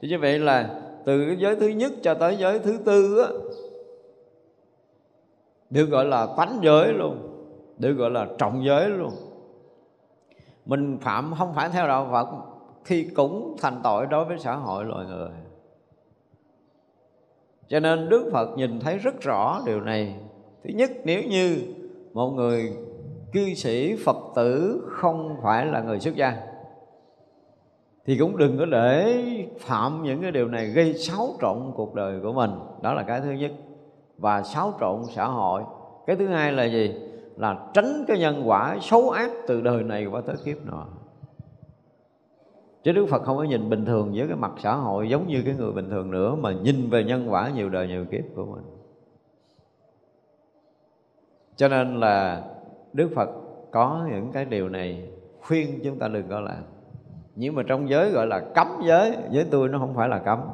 Thì 0.00 0.08
như 0.08 0.18
vậy 0.18 0.38
là 0.38 0.80
từ 1.04 1.26
cái 1.26 1.36
giới 1.36 1.56
thứ 1.56 1.68
nhất 1.68 1.92
cho 2.02 2.14
tới 2.14 2.36
giới 2.36 2.58
thứ 2.58 2.78
tư 2.84 3.18
á, 3.18 3.28
được 5.70 5.86
gọi 5.86 6.04
là 6.04 6.28
tánh 6.36 6.58
giới 6.62 6.92
luôn, 6.92 7.16
được 7.78 7.92
gọi 7.92 8.10
là 8.10 8.26
trọng 8.38 8.64
giới 8.64 8.88
luôn. 8.88 9.10
Mình 10.66 10.98
phạm 11.00 11.34
không 11.38 11.54
phải 11.54 11.68
theo 11.68 11.86
đạo 11.88 12.08
Phật, 12.10 12.28
thì 12.86 13.04
cũng 13.04 13.56
thành 13.60 13.80
tội 13.84 14.06
đối 14.06 14.24
với 14.24 14.38
xã 14.38 14.54
hội 14.54 14.84
loài 14.84 15.06
người 15.06 15.28
cho 17.68 17.80
nên 17.80 18.08
Đức 18.08 18.30
Phật 18.32 18.56
nhìn 18.56 18.80
thấy 18.80 18.98
rất 18.98 19.20
rõ 19.20 19.62
điều 19.66 19.80
này. 19.80 20.14
Thứ 20.64 20.70
nhất, 20.74 20.90
nếu 21.04 21.22
như 21.22 21.58
một 22.12 22.30
người 22.30 22.72
cư 23.32 23.54
sĩ 23.54 23.96
Phật 24.04 24.16
tử 24.36 24.80
không 24.90 25.36
phải 25.42 25.66
là 25.66 25.80
người 25.80 26.00
xuất 26.00 26.14
gia, 26.14 26.36
thì 28.06 28.18
cũng 28.18 28.36
đừng 28.36 28.58
có 28.58 28.64
để 28.64 29.22
phạm 29.58 30.02
những 30.02 30.22
cái 30.22 30.32
điều 30.32 30.48
này 30.48 30.66
gây 30.66 30.94
xáo 30.94 31.28
trộn 31.40 31.72
cuộc 31.74 31.94
đời 31.94 32.20
của 32.22 32.32
mình. 32.32 32.50
Đó 32.82 32.94
là 32.94 33.02
cái 33.02 33.20
thứ 33.20 33.30
nhất. 33.30 33.50
Và 34.18 34.42
xáo 34.42 34.74
trộn 34.80 35.02
xã 35.14 35.24
hội. 35.26 35.62
Cái 36.06 36.16
thứ 36.16 36.26
hai 36.26 36.52
là 36.52 36.64
gì? 36.64 36.94
Là 37.36 37.70
tránh 37.74 38.04
cái 38.08 38.18
nhân 38.18 38.42
quả 38.46 38.76
xấu 38.80 39.10
ác 39.10 39.30
từ 39.46 39.60
đời 39.60 39.82
này 39.82 40.06
qua 40.06 40.20
tới 40.26 40.36
kiếp 40.44 40.56
nọ 40.66 40.86
chứ 42.88 42.92
Đức 42.92 43.06
Phật 43.06 43.22
không 43.22 43.36
có 43.36 43.42
nhìn 43.42 43.70
bình 43.70 43.84
thường 43.84 44.12
với 44.14 44.26
cái 44.26 44.36
mặt 44.36 44.52
xã 44.58 44.74
hội 44.74 45.08
giống 45.08 45.26
như 45.26 45.42
cái 45.44 45.54
người 45.54 45.72
bình 45.72 45.90
thường 45.90 46.10
nữa, 46.10 46.34
mà 46.34 46.52
nhìn 46.52 46.90
về 46.90 47.04
nhân 47.04 47.26
quả 47.30 47.50
nhiều 47.54 47.68
đời 47.68 47.88
nhiều 47.88 48.04
kiếp 48.04 48.24
của 48.34 48.44
mình. 48.44 48.64
Cho 51.56 51.68
nên 51.68 52.00
là 52.00 52.42
Đức 52.92 53.10
Phật 53.14 53.28
có 53.70 54.06
những 54.10 54.32
cái 54.32 54.44
điều 54.44 54.68
này 54.68 55.08
khuyên 55.40 55.80
chúng 55.84 55.98
ta 55.98 56.08
đừng 56.08 56.28
có 56.28 56.40
làm. 56.40 56.62
Nhưng 57.34 57.54
mà 57.54 57.62
trong 57.66 57.88
giới 57.88 58.10
gọi 58.10 58.26
là 58.26 58.40
cấm 58.54 58.66
giới 58.84 59.16
với 59.32 59.46
tôi 59.50 59.68
nó 59.68 59.78
không 59.78 59.94
phải 59.94 60.08
là 60.08 60.18
cấm. 60.18 60.40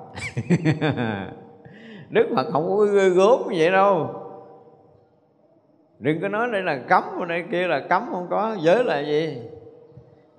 Đức 2.11 2.27
Phật 2.37 2.47
không 2.53 2.69
có 2.69 2.85
ghê 2.85 3.09
gốm 3.09 3.43
như 3.51 3.57
vậy 3.59 3.71
đâu. 3.71 4.09
Đừng 5.99 6.21
có 6.21 6.29
nói 6.29 6.49
đây 6.53 6.63
là 6.63 6.79
cấm 6.89 7.05
đây 7.29 7.45
kia 7.51 7.67
là 7.67 7.81
cấm, 7.89 8.03
không 8.11 8.27
có. 8.31 8.57
Giới 8.61 8.85
là 8.85 9.01
gì? 9.01 9.39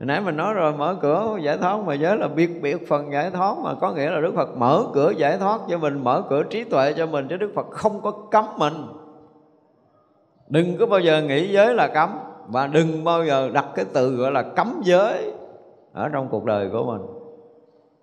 Hồi 0.06 0.08
nãy 0.08 0.22
mình 0.22 0.38
nói 0.38 0.54
rồi, 0.54 0.74
mở 0.74 0.96
cửa, 1.02 1.38
giải 1.41 1.58
thoát 1.58 1.80
mà 1.80 1.94
giới 1.94 2.18
là 2.18 2.28
biệt 2.28 2.62
biệt 2.62 2.88
phần 2.89 3.12
giải 3.12 3.32
thoát 3.32 3.58
mà. 3.58 3.74
Có 3.82 3.91
nghĩa 3.91 4.10
là 4.10 4.22
Đức 4.22 4.34
Phật 4.36 4.58
mở 4.58 4.84
cửa 4.94 5.12
giải 5.18 5.38
thoát 5.38 5.62
cho 5.70 5.78
mình, 5.78 6.04
mở 6.04 6.24
cửa 6.30 6.44
trí 6.44 6.63
tuệ 6.63 6.94
cho 6.94 7.06
mình, 7.06 7.28
chứ 7.30 7.38
Đức 7.38 7.52
Phật 7.56 7.65
không 7.72 8.02
có 8.02 8.12
cấm 8.12 8.46
mình. 8.58 8.74
Đừng 10.48 10.78
có 10.80 10.86
bao 10.86 11.00
giờ 11.00 11.22
nghĩ 11.22 11.52
giới 11.54 11.74
là 11.74 11.88
cấm, 11.88 12.10
và 12.48 12.68
đừng 12.68 13.04
bao 13.04 13.26
giờ 13.26 13.50
đặt 13.54 13.65
cái 13.76 13.86
từ 13.94 14.15
gọi 14.15 14.32
là 14.32 14.44
cấm 14.56 14.82
giới 14.84 15.34
ở 15.94 16.10
trong 16.10 16.28
cuộc 16.30 16.46
đời 16.46 16.70
của 16.72 16.84
mình. 16.84 17.02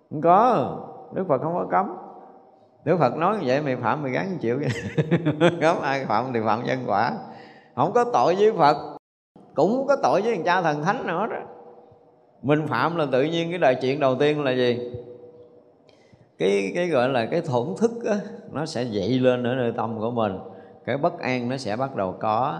Không 0.09 0.21
có, 0.21 0.69
Đức 1.13 1.23
Phật 1.27 1.41
không 1.41 1.53
có 1.53 1.65
cấm. 1.71 1.95
Đức 2.83 2.97
Phật 2.99 3.17
nói 3.17 3.37
như 3.37 3.43
vậy, 3.45 3.61
mày 3.61 3.75
phạm 3.75 4.03
mày 4.03 4.11
gắn 4.11 4.37
chịu 4.41 4.59
cấm 5.61 5.81
ai 5.81 6.05
phạm 6.05 6.25
thì 6.33 6.39
phạm 6.45 6.63
nhân 6.63 6.79
quả. 6.87 7.11
Không 7.75 7.93
có 7.93 8.03
tội 8.13 8.35
với 8.35 8.51
phật, 8.51 8.77
cũng 9.55 9.87
có 9.87 9.95
tội 10.03 10.21
với 10.21 10.35
thằng 10.35 10.43
cha 10.45 10.61
thần 10.61 10.83
thánh 10.83 11.07
nữa 11.07 11.27
đó 11.29 11.52
mình 12.43 12.67
phạm 12.67 12.95
là 12.95 13.05
tự 13.11 13.23
nhiên 13.23 13.49
cái 13.49 13.59
đại 13.59 13.75
chuyện 13.75 13.99
đầu 13.99 14.15
tiên 14.15 14.43
là 14.43 14.51
gì? 14.51 14.91
Cái 16.37 16.71
cái 16.75 16.87
gọi 16.87 17.09
là 17.09 17.25
cái 17.25 17.41
thổn 17.41 17.67
thức 17.77 17.91
á, 18.05 18.15
nó 18.51 18.65
sẽ 18.65 18.83
dậy 18.83 19.09
lên 19.09 19.43
ở 19.43 19.55
nơi 19.55 19.71
tâm 19.71 19.99
của 19.99 20.11
mình. 20.11 20.39
Cái 20.85 20.97
bất 20.97 21.19
an 21.19 21.49
nó 21.49 21.57
sẽ 21.57 21.75
bắt 21.75 21.95
đầu 21.95 22.15
có. 22.19 22.59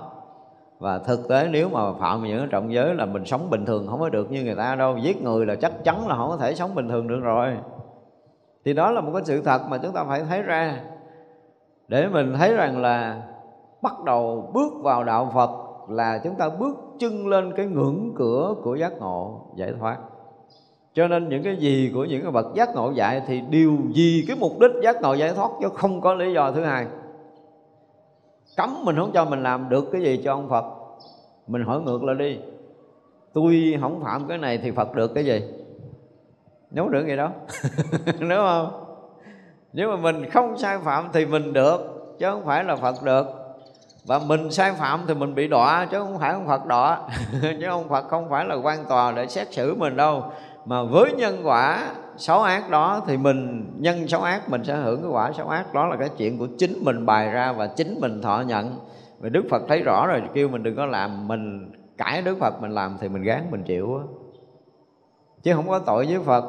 Và 0.80 1.00
thực 1.00 1.30
tế 1.30 1.48
nếu 1.52 1.70
mà 1.70 1.94
phạm 1.94 2.24
những 2.24 2.50
trọng 2.50 2.74
giới 2.74 2.96
là 2.96 3.06
mình 3.06 3.26
sống 3.26 3.50
bình 3.50 3.66
thường 3.66 3.88
không 3.88 4.00
có 4.00 4.10
được 4.10 4.32
như 4.32 4.44
người 4.44 4.56
ta 4.56 4.76
đâu. 4.76 4.98
Giết 4.98 5.22
người 5.22 5.46
là 5.46 5.56
chắc 5.56 5.84
chắn 5.84 6.08
là 6.08 6.16
không 6.16 6.30
có 6.30 6.38
thể 6.38 6.56
sống 6.56 6.76
bình 6.76 6.90
thường 6.90 7.08
được 7.08 7.20
rồi. 7.20 7.58
Thì 8.66 8.74
đó 8.74 8.92
là 8.92 9.02
một 9.02 9.12
cái 9.14 9.24
sự 9.26 9.42
thật 9.42 9.62
mà 9.70 9.78
chúng 9.78 9.94
ta 9.94 10.04
phải 10.04 10.24
thấy 10.30 10.42
ra. 10.42 10.80
Để 11.88 12.08
mình 12.08 12.34
thấy 12.38 12.56
rằng 12.56 12.82
là 12.82 13.22
bắt 13.82 14.04
đầu 14.06 14.52
bước 14.54 14.74
vào 14.84 15.04
đạo 15.04 15.32
Phật 15.34 15.50
là 15.90 16.22
chúng 16.24 16.36
ta 16.36 16.50
bước 16.50 16.76
chân 17.04 17.28
lên 17.28 17.54
cái 17.56 17.66
ngưỡng 17.66 18.14
cửa 18.16 18.56
của 18.64 18.76
giác 18.76 18.94
ngộ 19.00 19.42
giải 19.56 19.74
thoát. 19.80 19.98
Cho 20.94 21.08
nên 21.08 21.30
những 21.30 21.44
cái 21.44 21.56
gì 21.56 21.92
của 21.94 22.06
những 22.06 22.22
cái 22.22 22.32
bậc 22.32 22.46
giác 22.56 22.76
ngộ 22.76 22.92
dạy 22.92 23.22
thì 23.28 23.42
điều 23.50 23.78
gì 23.94 24.26
cái 24.28 24.38
mục 24.40 24.60
đích 24.60 24.72
giác 24.84 25.02
ngộ 25.02 25.14
giải 25.14 25.34
thoát 25.34 25.50
chứ 25.62 25.70
không 25.74 26.02
có 26.02 26.14
lý 26.14 26.34
do 26.34 26.52
thứ 26.52 26.64
hai. 26.64 26.88
Cấm 28.58 28.86
mình 28.86 28.96
không 28.96 29.12
cho 29.14 29.26
mình 29.26 29.44
làm 29.44 29.70
được 29.70 29.86
cái 29.92 30.02
gì 30.02 30.22
cho 30.24 30.34
ông 30.34 30.50
Phật. 30.50 30.66
Mình 31.48 31.64
hỏi 31.64 31.82
ngược 31.82 32.04
lại 32.04 32.16
đi. 32.16 32.40
Tôi 33.34 33.78
không 33.82 34.04
phạm 34.04 34.28
cái 34.28 34.38
này 34.38 34.58
thì 34.58 34.72
Phật 34.72 34.96
được 34.96 35.14
cái 35.14 35.26
gì? 35.26 35.42
Nếu 36.72 36.90
được 36.90 37.08
gì 37.08 37.16
đó, 37.16 37.32
đúng 38.20 38.30
không? 38.30 38.68
Nếu 39.74 39.90
mà 39.90 39.96
mình 39.96 40.30
không 40.30 40.58
sai 40.58 40.78
phạm 40.80 41.10
thì 41.14 41.26
mình 41.26 41.54
được 41.54 41.80
chứ 42.20 42.26
không 42.32 42.46
phải 42.46 42.64
là 42.64 42.76
Phật 42.76 43.04
được 43.04 43.43
và 44.06 44.20
mình 44.20 44.52
sai 44.52 44.74
phạm 44.74 45.02
thì 45.08 45.14
mình 45.14 45.36
bị 45.36 45.48
đọa, 45.48 45.88
chứ 45.92 46.00
không 46.00 46.20
phải 46.20 46.34
ông 46.34 46.48
Phật 46.48 46.66
đọa. 46.66 47.02
Chứ 47.42 47.66
ông 47.68 47.90
Phật 47.90 48.08
không 48.08 48.30
phải 48.30 48.46
là 48.46 48.56
quan 48.56 48.86
tòa 48.86 49.12
để 49.12 49.28
xét 49.28 49.54
xử 49.54 49.76
mình 49.76 49.98
đâu. 49.98 50.24
Mà 50.66 50.84
với 50.84 51.12
nhân 51.12 51.42
quả, 51.44 51.92
xấu 52.18 52.42
ác 52.42 52.70
đó 52.70 53.02
thì 53.08 53.18
mình, 53.18 53.72
nhân 53.80 54.08
xấu 54.08 54.22
ác 54.22 54.50
mình 54.50 54.64
sẽ 54.64 54.76
hưởng 54.76 55.02
cái 55.02 55.12
quả 55.12 55.32
xấu 55.32 55.48
ác. 55.48 55.74
Đó 55.74 55.88
là 55.88 55.96
cái 55.96 56.10
chuyện 56.18 56.38
của 56.38 56.48
chính 56.58 56.84
mình 56.86 57.06
bày 57.06 57.30
ra 57.30 57.52
và 57.52 57.68
chính 57.68 58.02
mình 58.02 58.22
thọ 58.22 58.44
nhận. 58.48 58.76
Và 59.20 59.30
Đức 59.30 59.44
Phật 59.50 59.62
thấy 59.68 59.82
rõ 59.82 60.08
rồi, 60.08 60.22
kêu 60.34 60.50
mình 60.50 60.64
đừng 60.64 60.76
có 60.76 60.86
làm. 60.86 61.28
Mình 61.28 61.72
cãi 61.98 62.22
Đức 62.22 62.38
Phật, 62.40 62.62
mình 62.62 62.72
làm 62.72 62.98
thì 63.02 63.10
mình 63.10 63.24
gán, 63.24 63.48
mình 63.52 63.64
chịu 63.64 64.00
chứ 65.44 65.54
không 65.54 65.68
có 65.68 65.80
tội 65.80 66.06
với 66.06 66.20
Phật. 66.20 66.42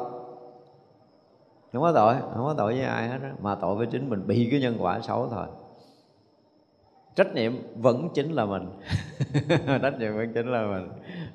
Không 1.73 1.81
có 1.81 1.91
tội, 1.91 2.15
không 2.33 2.45
có 2.45 2.53
tội 2.57 2.73
với 2.73 2.83
ai 2.83 3.07
hết 3.07 3.17
đó. 3.23 3.29
mà 3.41 3.55
tội 3.55 3.75
với 3.75 3.87
chính 3.91 4.09
mình, 4.09 4.27
bị 4.27 4.47
cái 4.51 4.59
nhân 4.59 4.75
quả 4.79 4.99
xấu 4.99 5.27
thôi 5.31 5.45
trách 7.15 7.33
nhiệm 7.33 7.53
vẫn 7.75 8.09
chính 8.13 8.31
là 8.31 8.45
mình. 8.45 8.69
Trách 9.81 9.99
nhiệm 9.99 10.15
vẫn 10.15 10.33
chính 10.33 10.47
là 10.47 10.65
mình. 10.65 10.89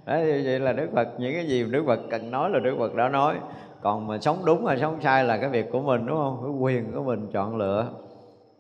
Đấy 0.05 0.43
vậy 0.45 0.61
là 0.61 0.73
đức 0.73 0.89
phật, 0.95 1.09
những 1.19 1.35
cái 1.35 1.47
gì 1.47 1.65
đức 1.65 1.83
phật 1.87 2.01
cần 2.11 2.31
nói 2.31 2.51
là 2.51 2.59
đức 2.59 2.77
phật 2.79 2.95
đã 2.95 3.09
nói. 3.09 3.35
Còn 3.83 4.07
mà 4.07 4.19
sống 4.19 4.39
đúng 4.45 4.67
hay 4.67 4.79
sống 4.79 4.99
sai 5.03 5.25
là 5.25 5.37
cái 5.37 5.51
việc 5.51 5.71
của 5.73 5.81
mình, 5.81 6.07
đúng 6.07 6.17
không? 6.17 6.39
Cái 6.43 6.53
quyền 6.53 6.93
của 6.93 7.03
mình 7.03 7.29
chọn 7.33 7.57
lựa. 7.57 7.89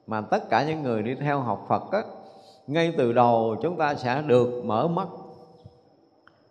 Mà 0.06 0.20
tất 0.20 0.50
cả 0.50 0.64
những 0.64 0.82
người 0.82 1.02
đi 1.02 1.14
theo 1.14 1.40
học 1.40 1.66
phật 1.68 1.92
á, 1.92 2.02
ngay 2.66 2.94
từ 2.96 3.12
đầu 3.12 3.56
chúng 3.62 3.76
ta 3.76 3.94
sẽ 3.94 4.22
được 4.26 4.64
mở 4.64 4.88
mắt. 4.88 5.08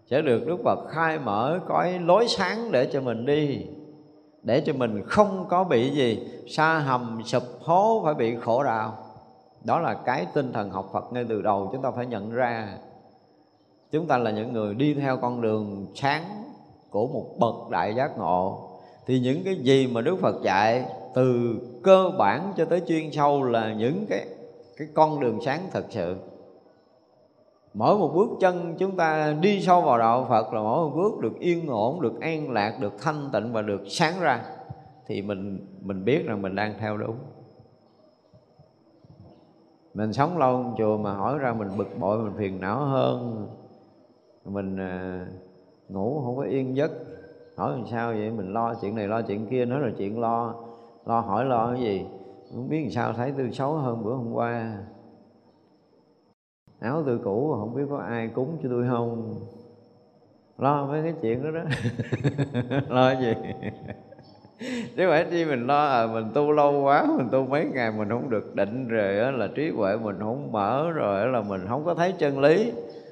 Sẽ 0.06 0.22
được 0.22 0.48
Đức 0.48 0.58
Phật 0.64 0.80
khai 0.90 1.20
mở 1.20 1.60
cõi 1.68 2.00
lối 2.00 2.28
sáng 2.28 2.72
để 2.72 2.90
cho 2.94 3.02
mình 3.02 3.26
đi. 3.26 3.66
Để 4.44 4.62
cho 4.66 4.74
mình 4.74 5.04
không 5.06 5.46
có 5.50 5.64
bị 5.64 5.90
gì, 5.90 6.28
sa 6.48 6.80
hầm, 6.80 7.22
sụp 7.26 7.44
hố, 7.62 8.02
phải 8.06 8.14
bị 8.14 8.36
khổ 8.36 8.64
đau 8.64 8.98
đó 9.64 9.80
là 9.80 9.94
cái 9.94 10.28
tinh 10.34 10.54
thần 10.54 10.70
học 10.70 10.90
Phật 10.94 11.14
ngay 11.14 11.26
từ 11.30 11.42
đầu 11.42 11.70
chúng 11.72 11.82
ta 11.82 11.92
phải 11.92 12.06
nhận 12.06 12.32
ra. 12.32 12.78
Chúng 13.92 14.08
ta 14.08 14.18
là 14.18 14.32
những 14.32 14.54
người 14.54 14.74
đi 14.74 14.94
theo 14.94 15.18
con 15.18 15.42
đường 15.42 15.88
sáng 15.96 16.24
của 16.90 17.08
một 17.08 17.26
bậc 17.40 17.70
đại 17.70 17.96
giác 17.96 18.18
ngộ. 18.18 18.70
Thì 19.06 19.20
những 19.20 19.44
cái 19.44 19.56
gì 19.56 19.88
mà 19.88 20.02
Đức 20.02 20.20
Phật 20.22 20.36
dạy 20.44 20.86
từ 21.14 21.58
cơ 21.84 22.12
bản 22.18 22.54
cho 22.58 22.66
tới 22.66 22.82
chuyên 22.88 23.12
sâu 23.12 23.44
là 23.44 23.74
những 23.74 24.06
cái 24.10 24.26
cái 24.78 24.88
con 24.94 25.20
đường 25.20 25.40
sáng 25.46 25.60
thật 25.72 25.86
sự. 25.90 26.16
Mỗi 27.74 27.98
một 27.98 28.12
bước 28.16 28.30
chân 28.40 28.76
chúng 28.80 28.98
ta 28.98 29.36
đi 29.42 29.62
sâu 29.62 29.82
vào 29.82 29.98
đạo 29.98 30.26
Phật 30.30 30.54
là 30.54 30.62
mỗi 30.62 30.90
một 30.90 30.96
bước 30.96 31.20
được 31.22 31.40
yên 31.40 31.68
ổn, 31.68 32.02
được 32.02 32.22
an 32.22 32.52
lạc, 32.52 32.78
được 32.80 32.94
thanh 33.02 33.30
tịnh 33.34 33.54
và 33.54 33.62
được 33.62 33.82
sáng 33.88 34.20
ra. 34.20 34.42
Thì 35.08 35.22
mình 35.22 35.68
mình 35.82 36.06
biết 36.06 36.26
rằng 36.26 36.42
mình 36.42 36.56
đang 36.56 36.74
theo 36.80 36.98
đúng. 36.98 37.16
Mình 40.00 40.14
sống 40.14 40.38
lâu 40.38 40.64
trong 40.64 40.76
chùa 40.78 40.98
mà 40.98 41.14
hỏi 41.14 41.40
ra 41.40 41.54
mình 41.54 41.68
bực 41.78 42.00
bội, 42.00 42.18
mình 42.18 42.34
phiền 42.38 42.60
não 42.60 42.80
hơn, 42.80 43.48
mình 44.46 44.78
à, 44.78 45.26
ngủ 45.90 46.22
không 46.26 46.38
có 46.38 46.44
yên 46.44 46.76
giấc, 46.76 46.92
hỏi 47.56 47.72
làm 47.72 47.88
sao 47.88 48.12
vậy? 48.12 48.32
Mình 48.32 48.54
lo 48.54 48.74
chuyện 48.82 48.96
này 48.96 49.08
lo 49.08 49.22
chuyện 49.22 49.48
kia, 49.48 49.66
nói 49.66 49.82
là 49.82 49.90
chuyện 49.98 50.20
lo, 50.20 50.56
lo 51.06 51.20
hỏi 51.20 51.46
lo 51.46 51.72
cái 51.72 51.82
gì? 51.82 52.06
Không 52.54 52.70
biết 52.70 52.82
làm 52.82 52.92
sao 52.92 53.14
thấy 53.14 53.34
tôi 53.38 53.52
xấu 53.52 53.74
hơn 53.74 54.04
bữa 54.04 54.14
hôm 54.14 54.34
qua. 54.34 54.78
Áo 56.80 57.04
tôi 57.06 57.20
cũ 57.24 57.56
không 57.60 57.76
biết 57.76 57.84
có 57.90 57.98
ai 57.98 58.28
cúng 58.28 58.58
cho 58.64 58.70
tôi 58.70 58.88
không? 58.90 59.36
Lo 60.58 60.86
mấy 60.86 61.04
cái 61.04 61.14
chuyện 61.22 61.44
đó 61.44 61.52
đó. 61.52 61.64
Lo 62.90 63.12
gì? 63.20 63.34
Chứ 64.98 65.08
phải 65.10 65.26
chi 65.32 65.46
mình 65.46 65.68
lo 65.68 65.86
à 65.86 66.08
mình 66.08 66.32
tu 66.34 66.52
lâu 66.52 66.82
quá 66.82 67.06
mình 67.18 67.28
tu 67.32 67.46
mấy 67.46 67.66
ngày 67.66 67.92
mình 67.98 68.10
không 68.10 68.30
được 68.30 68.56
định 68.56 68.88
rồi 68.88 69.18
đó, 69.18 69.32
là 69.32 69.48
trí 69.56 69.70
huệ 69.70 69.98
mình 69.98 70.16
không 70.20 70.52
mở 70.52 70.92
rồi 70.92 71.28
là 71.28 71.42
mình 71.42 71.62
không 71.68 71.86
có 71.86 71.94
thấy 71.94 72.12
chân 72.12 72.40
lý. 72.40 72.72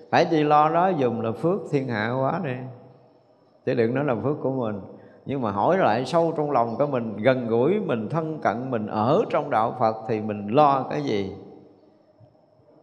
Phải 0.09 0.25
chi 0.25 0.43
lo 0.43 0.69
đó 0.69 0.87
dùng 0.87 1.21
là 1.21 1.31
phước 1.31 1.59
thiên 1.71 1.87
hạ 1.87 2.13
quá 2.21 2.41
đi. 2.43 2.55
Chứ 3.65 3.73
đừng 3.73 3.95
nói 3.95 4.05
là 4.05 4.15
phước 4.23 4.37
của 4.41 4.51
mình. 4.51 4.81
Nhưng 5.25 5.41
mà 5.41 5.51
hỏi 5.51 5.77
lại 5.77 6.05
sâu 6.05 6.33
trong 6.37 6.51
lòng 6.51 6.75
của 6.77 6.87
mình 6.87 7.17
gần 7.17 7.47
gũi 7.47 7.79
mình 7.79 8.09
thân 8.09 8.39
cận 8.41 8.71
mình 8.71 8.87
ở 8.87 9.21
trong 9.29 9.49
đạo 9.49 9.75
phật 9.79 9.95
thì 10.07 10.21
mình 10.21 10.47
lo 10.47 10.85
cái 10.89 11.03
gì? 11.03 11.35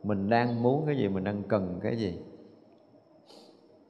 Mình 0.03 0.29
đang 0.29 0.63
muốn 0.63 0.87
cái 0.87 0.97
gì 0.97 1.09
mình 1.09 1.25
đang 1.25 1.43
cần 1.49 1.81
cái 1.83 1.97
gì? 1.97 2.19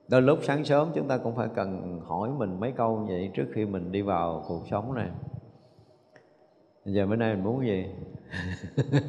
Đôi 0.09 0.23
lúc 0.23 0.38
sáng 0.43 0.64
sớm 0.64 0.88
chúng 0.95 1.09
ta 1.09 1.19
cũng 1.19 1.37
phải 1.37 1.49
cần 1.55 2.01
hỏi 2.07 2.29
mình 2.38 2.61
mấy 2.61 2.73
câu 2.73 3.07
vậy 3.09 3.31
trước 3.35 3.47
khi 3.55 3.64
mình 3.64 3.93
đi 3.93 4.03
vào 4.03 4.45
cuộc 4.49 4.62
sống 4.71 4.95
này 4.95 5.09
giờ 6.85 7.07
bữa 7.07 7.17
nay 7.17 7.35
mình 7.35 7.45
muốn 7.45 7.67
gì? 7.67 7.87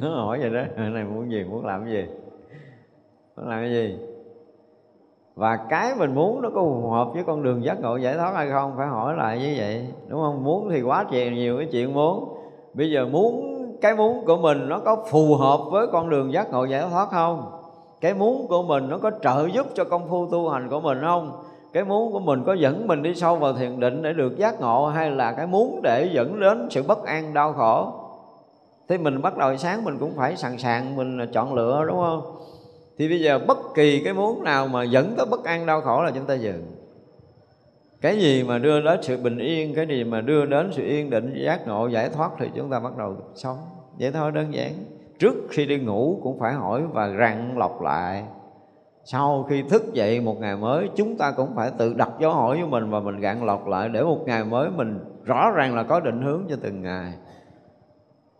Hỏi 0.00 0.38
vậy 0.40 0.50
đó, 0.50 0.62
bữa 0.76 0.88
nay 0.88 1.04
muốn 1.04 1.30
gì, 1.30 1.44
muốn 1.44 1.66
làm 1.66 1.84
cái 1.84 1.92
gì? 1.92 2.06
Muốn 3.36 3.48
làm 3.48 3.60
cái 3.60 3.70
gì? 3.70 3.98
Và 5.34 5.56
cái 5.56 5.94
mình 5.98 6.14
muốn 6.14 6.42
nó 6.42 6.50
có 6.50 6.62
phù 6.62 6.90
hợp 6.90 7.08
với 7.14 7.24
con 7.24 7.42
đường 7.42 7.64
giác 7.64 7.80
ngộ 7.80 7.96
giải 7.96 8.14
thoát 8.14 8.32
hay 8.34 8.50
không, 8.50 8.72
phải 8.76 8.86
hỏi 8.86 9.16
lại 9.16 9.38
như 9.38 9.54
vậy, 9.58 9.86
đúng 10.08 10.20
không? 10.20 10.44
Muốn 10.44 10.68
thì 10.70 10.82
quá 10.82 11.04
chèn 11.10 11.34
nhiều 11.34 11.58
cái 11.58 11.68
chuyện 11.72 11.94
muốn. 11.94 12.36
Bây 12.74 12.90
giờ 12.90 13.06
muốn, 13.06 13.56
cái 13.80 13.96
muốn 13.96 14.24
của 14.26 14.36
mình 14.36 14.68
nó 14.68 14.78
có 14.78 15.04
phù 15.10 15.34
hợp 15.34 15.60
với 15.70 15.86
con 15.92 16.10
đường 16.10 16.32
giác 16.32 16.50
ngộ 16.50 16.64
giải 16.64 16.84
thoát 16.90 17.08
không? 17.10 17.55
Cái 18.06 18.14
muốn 18.14 18.48
của 18.48 18.62
mình 18.62 18.88
nó 18.88 18.98
có 18.98 19.10
trợ 19.22 19.48
giúp 19.54 19.66
cho 19.74 19.84
công 19.84 20.08
phu 20.08 20.30
tu 20.30 20.48
hành 20.48 20.68
của 20.68 20.80
mình 20.80 20.98
không? 21.00 21.42
Cái 21.72 21.84
muốn 21.84 22.12
của 22.12 22.20
mình 22.20 22.42
có 22.46 22.54
dẫn 22.54 22.86
mình 22.86 23.02
đi 23.02 23.14
sâu 23.14 23.36
vào 23.36 23.52
thiền 23.52 23.80
định 23.80 24.02
để 24.02 24.12
được 24.12 24.36
giác 24.36 24.60
ngộ, 24.60 24.86
hay 24.86 25.10
là 25.10 25.32
cái 25.32 25.46
muốn 25.46 25.80
để 25.82 26.10
dẫn 26.12 26.40
đến 26.40 26.68
sự 26.70 26.82
bất 26.82 27.04
an, 27.04 27.34
đau 27.34 27.52
khổ? 27.52 27.92
Thì 28.88 28.98
mình 28.98 29.22
bắt 29.22 29.36
đầu 29.36 29.56
sáng 29.56 29.84
mình 29.84 29.98
cũng 30.00 30.12
phải 30.16 30.36
sẵn 30.36 30.58
sàng, 30.58 30.96
mình 30.96 31.18
chọn 31.32 31.54
lựa, 31.54 31.84
đúng 31.86 31.96
không? 31.96 32.22
Thì 32.98 33.08
bây 33.08 33.20
giờ 33.20 33.38
bất 33.46 33.58
kỳ 33.74 34.04
cái 34.04 34.14
muốn 34.14 34.44
nào 34.44 34.68
mà 34.68 34.84
dẫn 34.84 35.14
tới 35.16 35.26
bất 35.30 35.44
an, 35.44 35.66
đau 35.66 35.80
khổ 35.80 36.02
là 36.02 36.10
chúng 36.10 36.24
ta 36.24 36.34
dừng. 36.34 36.76
Cái 38.00 38.18
gì 38.18 38.42
mà 38.42 38.58
đưa 38.58 38.80
đến 38.80 38.98
sự 39.02 39.16
bình 39.16 39.38
yên, 39.38 39.74
cái 39.74 39.86
gì 39.86 40.04
mà 40.04 40.20
đưa 40.20 40.46
đến 40.46 40.70
sự 40.72 40.82
yên 40.82 41.10
định, 41.10 41.34
giác 41.44 41.66
ngộ, 41.66 41.86
giải 41.86 42.08
thoát 42.08 42.30
thì 42.38 42.46
chúng 42.56 42.70
ta 42.70 42.80
bắt 42.80 42.96
đầu 42.98 43.16
sống. 43.34 43.58
Vậy 43.98 44.12
thôi, 44.12 44.32
đơn 44.32 44.54
giản 44.54 44.72
trước 45.18 45.34
khi 45.50 45.66
đi 45.66 45.78
ngủ 45.78 46.20
cũng 46.22 46.38
phải 46.38 46.54
hỏi 46.54 46.82
và 46.92 47.14
rặn 47.18 47.54
lọc 47.56 47.82
lại. 47.82 48.24
Sau 49.04 49.46
khi 49.48 49.62
thức 49.62 49.92
dậy 49.92 50.20
một 50.20 50.40
ngày 50.40 50.56
mới 50.56 50.88
chúng 50.96 51.16
ta 51.16 51.30
cũng 51.30 51.54
phải 51.54 51.70
tự 51.78 51.94
đặt 51.94 52.10
dấu 52.20 52.32
hỏi 52.32 52.56
với 52.56 52.66
mình 52.66 52.90
và 52.90 53.00
mình 53.00 53.20
gạn 53.20 53.44
lọc 53.44 53.66
lại 53.66 53.88
để 53.88 54.02
một 54.02 54.18
ngày 54.26 54.44
mới 54.44 54.70
mình 54.70 54.98
rõ 55.24 55.50
ràng 55.50 55.74
là 55.76 55.82
có 55.82 56.00
định 56.00 56.22
hướng 56.22 56.42
cho 56.48 56.56
từng 56.62 56.82
ngày. 56.82 57.12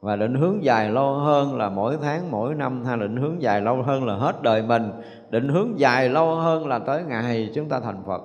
Và 0.00 0.16
định 0.16 0.34
hướng 0.34 0.64
dài 0.64 0.90
lâu 0.90 1.14
hơn 1.14 1.56
là 1.56 1.68
mỗi 1.68 1.96
tháng 2.02 2.30
mỗi 2.30 2.54
năm 2.54 2.84
hay 2.84 2.96
định 2.96 3.16
hướng 3.16 3.42
dài 3.42 3.60
lâu 3.60 3.82
hơn 3.82 4.06
là 4.06 4.14
hết 4.14 4.42
đời 4.42 4.62
mình. 4.62 4.90
Định 5.30 5.48
hướng 5.48 5.78
dài 5.78 6.08
lâu 6.08 6.34
hơn 6.34 6.66
là 6.66 6.78
tới 6.78 7.02
ngày 7.02 7.50
chúng 7.54 7.68
ta 7.68 7.80
thành 7.80 8.02
phật. 8.06 8.22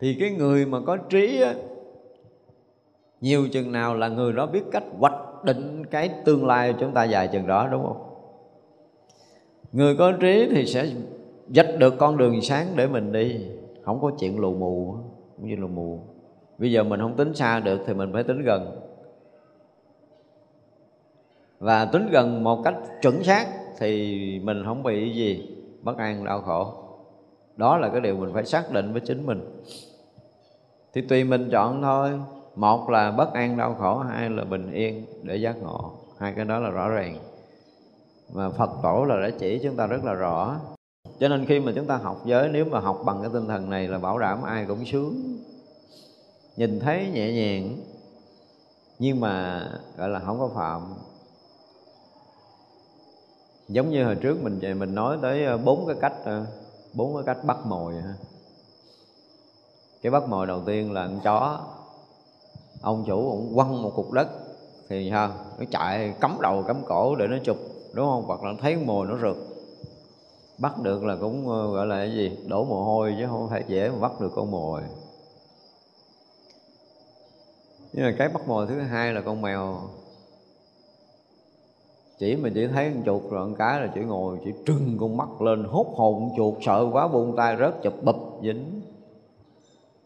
Thì 0.00 0.16
cái 0.20 0.30
người 0.30 0.66
mà 0.66 0.78
có 0.86 0.96
trí 0.96 1.42
á, 1.42 1.54
nhiều 3.20 3.48
chừng 3.52 3.72
nào 3.72 3.94
là 3.94 4.08
người 4.08 4.32
đó 4.32 4.46
biết 4.46 4.62
cách 4.72 4.84
hoạch 4.98 5.19
định 5.44 5.86
cái 5.86 6.10
tương 6.24 6.46
lai 6.46 6.74
chúng 6.80 6.92
ta 6.92 7.04
dài 7.04 7.28
chừng 7.28 7.46
đó, 7.46 7.68
đúng 7.72 7.82
không? 7.82 8.02
Người 9.72 9.96
có 9.96 10.12
trí 10.12 10.48
thì 10.50 10.66
sẽ 10.66 10.86
dạch 11.48 11.78
được 11.78 11.94
con 11.98 12.16
đường 12.16 12.40
sáng 12.40 12.66
để 12.76 12.86
mình 12.86 13.12
đi. 13.12 13.46
Không 13.82 14.00
có 14.00 14.10
chuyện 14.18 14.38
lù 14.38 14.54
mù 14.54 14.96
cũng 15.36 15.48
như 15.48 15.56
lù 15.56 15.68
mù. 15.68 16.00
Bây 16.58 16.72
giờ 16.72 16.84
mình 16.84 17.00
không 17.00 17.16
tính 17.16 17.34
xa 17.34 17.60
được 17.60 17.80
thì 17.86 17.94
mình 17.94 18.12
phải 18.12 18.22
tính 18.22 18.42
gần. 18.42 18.80
Và 21.58 21.84
tính 21.84 22.08
gần 22.10 22.44
một 22.44 22.62
cách 22.64 22.74
chuẩn 23.02 23.22
xác 23.22 23.46
thì 23.78 24.40
mình 24.44 24.62
không 24.64 24.82
bị 24.82 25.12
gì 25.14 25.56
bất 25.82 25.96
an, 25.96 26.24
đau 26.24 26.40
khổ. 26.40 26.74
Đó 27.56 27.78
là 27.78 27.88
cái 27.88 28.00
điều 28.00 28.16
mình 28.16 28.30
phải 28.34 28.44
xác 28.44 28.72
định 28.72 28.92
với 28.92 29.00
chính 29.00 29.26
mình. 29.26 29.62
Thì 30.92 31.00
tùy 31.00 31.24
mình 31.24 31.48
chọn 31.52 31.82
thôi 31.82 32.10
một 32.54 32.90
là 32.90 33.10
bất 33.10 33.32
an, 33.32 33.56
đau 33.56 33.74
khổ, 33.74 33.98
hai 33.98 34.30
là 34.30 34.44
bình 34.44 34.72
yên 34.72 35.06
để 35.22 35.36
giác 35.36 35.56
ngộ. 35.62 35.92
Hai 36.18 36.32
cái 36.36 36.44
đó 36.44 36.58
là 36.58 36.70
rõ 36.70 36.88
ràng. 36.88 37.18
Mà 38.32 38.50
phật 38.50 38.70
tổ 38.82 39.04
là 39.04 39.20
đã 39.20 39.30
chỉ 39.38 39.60
chúng 39.62 39.76
ta 39.76 39.86
rất 39.86 40.04
là 40.04 40.12
rõ. 40.12 40.56
Cho 41.20 41.28
nên 41.28 41.46
khi 41.46 41.60
mà 41.60 41.72
chúng 41.76 41.86
ta 41.86 41.96
học 41.96 42.22
giới, 42.24 42.48
nếu 42.48 42.64
mà 42.64 42.80
học 42.80 43.02
bằng 43.04 43.18
cái 43.22 43.30
tinh 43.32 43.48
thần 43.48 43.70
này 43.70 43.88
là 43.88 43.98
bảo 43.98 44.18
đảm 44.18 44.42
ai 44.42 44.64
cũng 44.68 44.86
sướng. 44.86 45.38
Nhìn 46.56 46.80
thấy 46.80 47.10
nhẹ 47.12 47.32
nhàng. 47.32 47.76
Nhưng 48.98 49.20
mà, 49.20 49.64
gọi 49.96 50.08
là, 50.08 50.18
không 50.18 50.38
có 50.38 50.48
phạm. 50.54 50.94
Giống 53.68 53.90
như 53.90 54.04
hồi 54.04 54.14
trước 54.14 54.42
mình 54.42 54.58
về 54.58 54.74
mình 54.74 54.94
nói 54.94 55.18
tới 55.22 55.44
ờ, 55.44 55.58
bốn 55.58 55.86
cái 55.86 55.96
cách 56.00 56.14
ờ, 56.24 56.46
bốn 56.92 57.14
cái 57.14 57.22
cách 57.26 57.44
bắt 57.44 57.56
mồi 57.66 57.94
cái 60.02 60.10
bắt 60.10 60.28
mồi 60.28 60.46
đầu 60.46 60.62
tiên 60.66 60.92
là 60.92 61.06
con 61.06 61.20
chó 61.20 61.60
ông 62.80 63.04
chủ 63.06 63.30
cũng 63.30 63.54
quăng 63.54 63.82
một 63.82 63.92
cục 63.96 64.12
đất, 64.12 64.28
thì 64.88 65.10
ha, 65.10 65.28
nó 65.58 65.64
chạy, 65.70 66.14
cắm 66.20 66.38
đầu 66.40 66.62
cắm 66.62 66.82
cổ 66.86 67.14
để 67.16 67.26
nó 67.26 67.36
chụp, 67.44 67.56
đúng 67.92 68.06
không? 68.06 68.24
Hoặc 68.26 68.44
là 68.44 68.54
thấy 68.60 68.76
mồi 68.76 69.06
nó 69.06 69.18
rượt. 69.18 69.36
Bắt 70.58 70.78
được 70.82 71.04
là 71.04 71.16
cũng 71.20 71.48
ờ, 71.48 71.72
gọi 71.72 71.86
là 71.86 71.96
cái 71.96 72.12
gì? 72.12 72.38
Đổ 72.46 72.64
mồ 72.64 72.84
hôi 72.84 73.14
chứ 73.18 73.26
không 73.26 73.48
phải 73.50 73.64
dễ 73.68 73.90
mà 73.90 73.98
bắt 73.98 74.20
được 74.20 74.32
con 74.34 74.50
mồi. 74.50 74.82
Nhưng 77.92 78.04
mà 78.04 78.14
cái 78.18 78.28
bắt 78.28 78.48
mồi 78.48 78.66
thứ 78.66 78.80
hai 78.80 79.12
là 79.12 79.20
con 79.20 79.42
mèo. 79.42 79.80
Chỉ 82.18 82.36
mình 82.36 82.52
chỉ 82.54 82.66
thấy 82.66 82.90
con 82.94 83.02
chuột 83.04 83.30
rồi, 83.30 83.46
con 83.46 83.54
cái 83.54 83.80
là 83.80 83.88
chỉ 83.94 84.00
ngồi, 84.00 84.38
chỉ 84.44 84.50
trừng 84.66 84.96
con 85.00 85.16
mắt 85.16 85.40
lên, 85.40 85.64
hốt 85.64 85.86
hồn 85.96 86.20
con 86.20 86.36
chuột, 86.36 86.54
sợ 86.62 86.86
quá 86.92 87.08
buông 87.08 87.36
tay 87.36 87.56
rớt 87.56 87.82
chụp 87.82 87.94
bập 88.02 88.16
dính. 88.42 88.82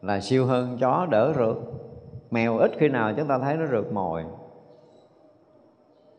Là 0.03 0.20
siêu 0.20 0.47
hơn 0.47 0.79
chó 0.81 1.07
đỡ 1.11 1.33
rượt 1.39 1.57
mèo 2.31 2.59
ít 2.59 2.70
khi 2.79 2.89
nào 2.89 3.12
chúng 3.16 3.29
ta 3.29 3.39
thấy 3.39 3.57
nó 3.57 3.66
rượt 3.66 3.93
mồi. 3.93 4.25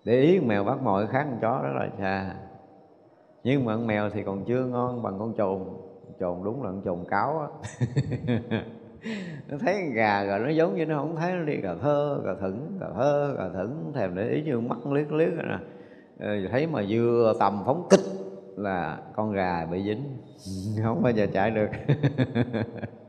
Để 0.04 0.22
ý, 0.22 0.40
mèo 0.40 0.64
bắt 0.64 0.82
mồi 0.82 1.08
khác 1.08 1.28
con 1.30 1.40
chó 1.42 1.62
rất 1.64 1.74
là 1.74 1.90
xa 2.00 2.36
nhưng 3.46 3.66
mà 3.66 3.76
con 3.76 3.88
mèo 3.88 4.10
thì 4.10 4.24
còn 4.24 4.46
chưa 4.46 4.66
ngon 4.66 5.04
bằng 5.04 5.20
con 5.20 5.34
trồn 5.38 5.60
trồn 6.20 6.44
đúng 6.44 6.64
là 6.64 6.70
con 6.70 6.82
trồn 6.86 7.00
cáo 7.10 7.40
á. 7.40 7.48
Nó 9.48 9.58
thấy 9.58 9.74
con 9.74 9.94
gà 9.94 10.24
rồi 10.24 10.40
nó 10.40 10.50
giống 10.50 10.76
như 10.76 10.86
nó 10.86 10.98
không 10.98 11.16
thấy, 11.16 11.34
nó 11.34 11.44
đi 11.44 11.58
cà 11.64 11.76
thơ 11.82 12.22
cà 12.26 12.36
thửng 12.42 12.78
cà 12.80 12.88
thơ 12.96 13.36
cà 13.38 13.50
thửng. 13.54 13.92
Thèm 13.96 14.16
để 14.16 14.30
ý 14.30 14.42
như 14.42 14.60
mắt 14.60 14.88
liếc 14.88 15.12
liếc 15.12 15.36
rồi 15.36 15.46
nè. 15.48 15.58
Ờ, 16.20 16.48
thấy 16.52 16.68
mà 16.68 16.84
vừa 16.90 17.34
tầm 17.40 17.62
phóng 17.66 17.88
kích 17.90 18.00
là 18.56 18.98
con 19.16 19.32
gà 19.32 19.66
bị 19.66 19.84
dính. 19.84 20.04
Không 20.84 21.04
bao 21.04 21.14
giờ 21.14 21.28
chạy 21.34 21.52
được. 21.52 21.70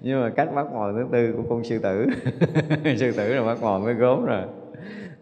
nhưng 0.00 0.20
mà 0.20 0.30
cách 0.30 0.48
bắt 0.54 0.72
mồi 0.72 0.92
thứ 0.92 1.06
tư 1.12 1.32
của 1.36 1.42
con 1.50 1.64
sư 1.64 1.78
tử. 1.78 2.06
Sư 2.98 3.12
tử 3.16 3.34
là 3.34 3.44
bắt 3.44 3.62
mồi 3.62 3.80
với 3.80 3.94
gốm 3.94 4.24
rồi. 4.24 4.42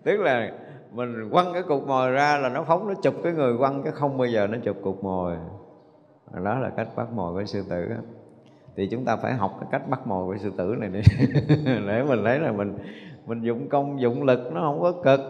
Tức 0.05 0.20
là 0.20 0.53
mình 0.93 1.30
quăng 1.30 1.53
cái 1.53 1.62
cục 1.62 1.86
mồi 1.86 2.11
ra 2.11 2.38
là 2.38 2.49
nó 2.49 2.64
phóng, 2.64 2.88
nó 2.88 2.95
chụp 3.03 3.14
cái 3.22 3.32
người 3.32 3.59
quăng 3.59 3.82
cái 3.82 3.93
không 3.93 4.18
bao 4.18 4.26
giờ 4.26 4.47
nó 4.47 4.59
chụp 4.64 4.76
cục 4.82 5.05
mồi. 5.05 5.36
Đó 6.45 6.59
là 6.59 6.70
cách 6.76 6.88
bắt 6.97 7.12
mồi 7.12 7.32
của 7.32 7.45
sư 7.45 7.64
tử 7.70 7.88
thì 8.76 8.88
chúng 8.90 9.05
ta 9.05 9.16
phải 9.16 9.34
học 9.34 9.57
cái 9.61 9.68
cách 9.72 9.88
bắt 9.88 10.07
mồi 10.07 10.26
của 10.26 10.36
sư 10.43 10.53
tử 10.59 10.74
này 10.78 10.88
đi. 10.88 11.01
Để 11.86 12.05
mình 12.09 12.24
thấy 12.24 12.38
là 12.38 12.53
mình 12.53 12.78
mình 13.26 13.43
dụng 13.43 13.68
công, 13.68 14.01
dụng 14.01 14.22
lực 14.22 14.53
nó 14.53 14.61
không 14.61 14.80
có 14.80 14.93
cực. 14.93 15.20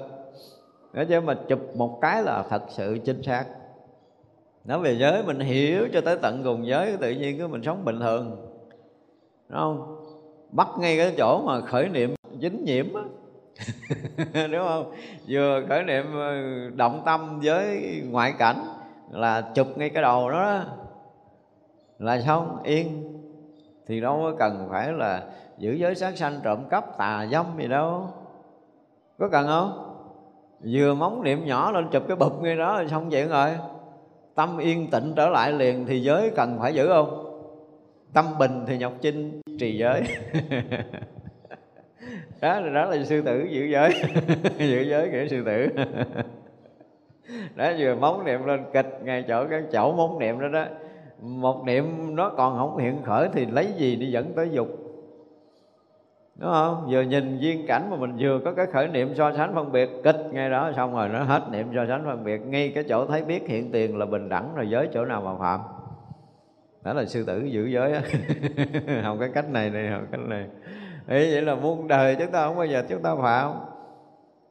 Để 0.92 1.04
chứ 1.04 1.20
mà 1.20 1.34
chụp 1.48 1.60
một 1.76 1.98
cái 2.02 2.22
là 2.22 2.44
thật 2.50 2.62
sự 2.68 2.98
chính 3.04 3.22
xác. 3.22 3.44
Nói 4.64 4.78
về 4.78 4.96
giới 4.98 5.22
mình 5.26 5.40
hiểu 5.40 5.88
cho 5.92 6.00
tới 6.00 6.18
tận 6.22 6.42
cùng 6.44 6.66
giới, 6.66 6.96
tự 6.96 7.10
nhiên 7.10 7.38
cứ 7.38 7.48
mình 7.48 7.62
sống 7.62 7.84
bình 7.84 8.00
thường 8.00 8.51
đúng 9.52 9.60
không? 9.60 9.96
Bắt 10.50 10.68
ngay 10.78 10.96
cái 10.96 11.14
chỗ 11.18 11.42
mà 11.46 11.60
khởi 11.60 11.88
niệm 11.88 12.14
dính 12.40 12.64
nhiễm 12.64 12.86
á. 12.94 13.02
Đúng 14.52 14.68
không? 14.68 14.92
Vừa 15.28 15.62
khởi 15.68 15.82
niệm 15.82 16.04
ờ, 16.14 16.34
động 16.74 17.02
tâm 17.04 17.40
với 17.42 17.82
ngoại 18.10 18.34
cảnh 18.38 18.64
là 19.10 19.40
chụp 19.54 19.66
ngay 19.76 19.90
cái 19.90 20.02
đầu 20.02 20.30
đó, 20.30 20.60
là 21.98 22.20
xong 22.20 22.62
yên. 22.62 23.18
Thì 23.86 24.00
đâu 24.00 24.20
có 24.22 24.36
cần 24.38 24.68
phải 24.70 24.92
là 24.92 25.22
giữ 25.58 25.72
giới 25.72 25.94
sát 25.94 26.18
sanh 26.18 26.40
trộm 26.42 26.64
cắp 26.70 26.98
tà 26.98 27.26
dâm 27.30 27.46
gì 27.58 27.68
đâu. 27.68 28.08
Có 29.18 29.28
cần 29.28 29.46
không? 29.46 29.88
Vừa 30.72 30.94
móng 30.94 31.22
niệm 31.22 31.44
nhỏ 31.44 31.70
lên 31.70 31.88
chụp 31.92 32.02
cái 32.08 32.16
bụp 32.16 32.42
ngay 32.42 32.56
đó 32.56 32.82
là 32.82 32.88
xong 32.88 33.10
vậy 33.10 33.28
rồi. 33.28 33.50
Tâm 34.34 34.58
yên 34.58 34.90
tịnh 34.90 35.12
trở 35.16 35.28
lại 35.28 35.52
liền 35.52 35.86
thì 35.86 36.02
giới 36.02 36.30
cần 36.30 36.58
phải 36.60 36.74
giữ 36.74 36.88
không? 36.88 37.31
Tâm 38.14 38.24
bình 38.38 38.64
thì 38.66 38.78
nhọc 38.78 38.92
chinh, 39.00 39.40
trì 39.58 39.78
giới. 39.78 40.02
Đó 42.40 42.60
là 42.60 42.72
đó 42.72 42.84
là 42.84 43.04
sư 43.04 43.22
tử 43.22 43.46
giữ 43.50 43.64
giới. 43.64 43.90
Giữ 44.58 44.80
giới 44.80 45.08
nghĩa 45.08 45.28
sư 45.28 45.42
tử. 45.44 45.68
Đó, 47.56 47.70
vừa 47.78 47.94
móng 47.94 48.24
niệm 48.24 48.44
lên, 48.44 48.64
kịch 48.72 48.98
ngay 49.04 49.24
chỗ 49.28 49.46
cái 49.50 49.62
chỗ 49.72 49.92
móng 49.92 50.18
niệm 50.18 50.40
đó 50.40 50.48
đó. 50.48 50.64
Một 51.20 51.64
niệm 51.66 52.16
nó 52.16 52.28
còn 52.28 52.58
không 52.58 52.78
hiện 52.78 53.02
khởi 53.02 53.28
thì 53.32 53.46
lấy 53.46 53.72
gì 53.76 53.96
đi 53.96 54.10
dẫn 54.10 54.32
tới 54.36 54.48
dục? 54.52 54.68
Đúng 56.36 56.50
không? 56.50 56.86
Vừa 56.90 57.00
nhìn 57.00 57.38
duyên 57.38 57.66
cảnh 57.66 57.90
mà 57.90 57.96
mình 57.96 58.16
vừa 58.18 58.40
có 58.44 58.52
cái 58.52 58.66
khởi 58.66 58.88
niệm 58.88 59.14
so 59.14 59.32
sánh 59.32 59.54
phân 59.54 59.72
biệt, 59.72 59.90
kịch 60.04 60.28
ngay 60.32 60.50
đó, 60.50 60.72
xong 60.76 60.94
rồi 60.94 61.08
nó 61.08 61.22
hết 61.22 61.42
niệm 61.50 61.66
so 61.74 61.86
sánh 61.88 62.04
phân 62.04 62.24
biệt. 62.24 62.38
Ngay 62.38 62.72
cái 62.74 62.84
chỗ 62.84 63.06
thấy 63.06 63.24
biết 63.24 63.48
hiện 63.48 63.70
tiền 63.72 63.98
là 63.98 64.06
bình 64.06 64.28
đẳng, 64.28 64.54
rồi 64.54 64.70
giới 64.70 64.88
chỗ 64.92 65.04
nào 65.04 65.20
mà 65.20 65.34
phạm 65.38 65.60
đó 66.84 66.92
là 66.92 67.04
sư 67.04 67.24
tử 67.24 67.44
giữ 67.44 67.66
giới 67.66 67.92
á. 67.92 68.02
Học 69.02 69.16
cái 69.20 69.28
cách 69.34 69.50
này 69.50 69.70
này 69.70 69.90
học 69.90 70.02
cách 70.10 70.20
này. 70.20 70.46
Ý 71.08 71.32
vậy 71.32 71.42
là 71.42 71.54
muôn 71.54 71.88
đời 71.88 72.16
chúng 72.18 72.30
ta 72.30 72.46
không 72.46 72.56
bao 72.56 72.66
giờ 72.66 72.84
chúng 72.88 73.02
ta 73.02 73.14
phạm. 73.22 73.52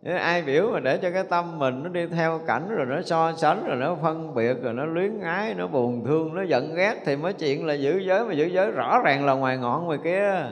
Ai 0.05 0.41
biểu 0.41 0.71
mà 0.73 0.79
để 0.79 0.97
cho 0.97 1.11
cái 1.11 1.23
tâm 1.23 1.59
mình 1.59 1.83
nó 1.83 1.89
đi 1.89 2.07
theo 2.07 2.39
cảnh 2.47 2.69
rồi 2.69 2.85
nó 2.85 3.01
so 3.01 3.33
sánh, 3.33 3.65
rồi 3.67 3.75
nó 3.75 3.95
phân 3.95 4.35
biệt, 4.35 4.53
rồi 4.61 4.73
nó 4.73 4.85
luyến 4.85 5.21
ái, 5.21 5.53
nó 5.53 5.67
buồn 5.67 6.05
thương, 6.05 6.35
nó 6.35 6.41
giận 6.41 6.75
ghét 6.75 6.95
thì 7.05 7.15
mới 7.15 7.33
chuyện 7.33 7.65
là 7.65 7.73
giữ 7.73 7.97
giới, 7.97 8.25
mà 8.25 8.33
giữ 8.33 8.45
giới 8.45 8.71
rõ 8.71 9.01
ràng 9.05 9.25
là 9.25 9.33
ngoài 9.33 9.57
ngọn 9.57 9.85
ngoài 9.85 9.99
kia. 10.03 10.45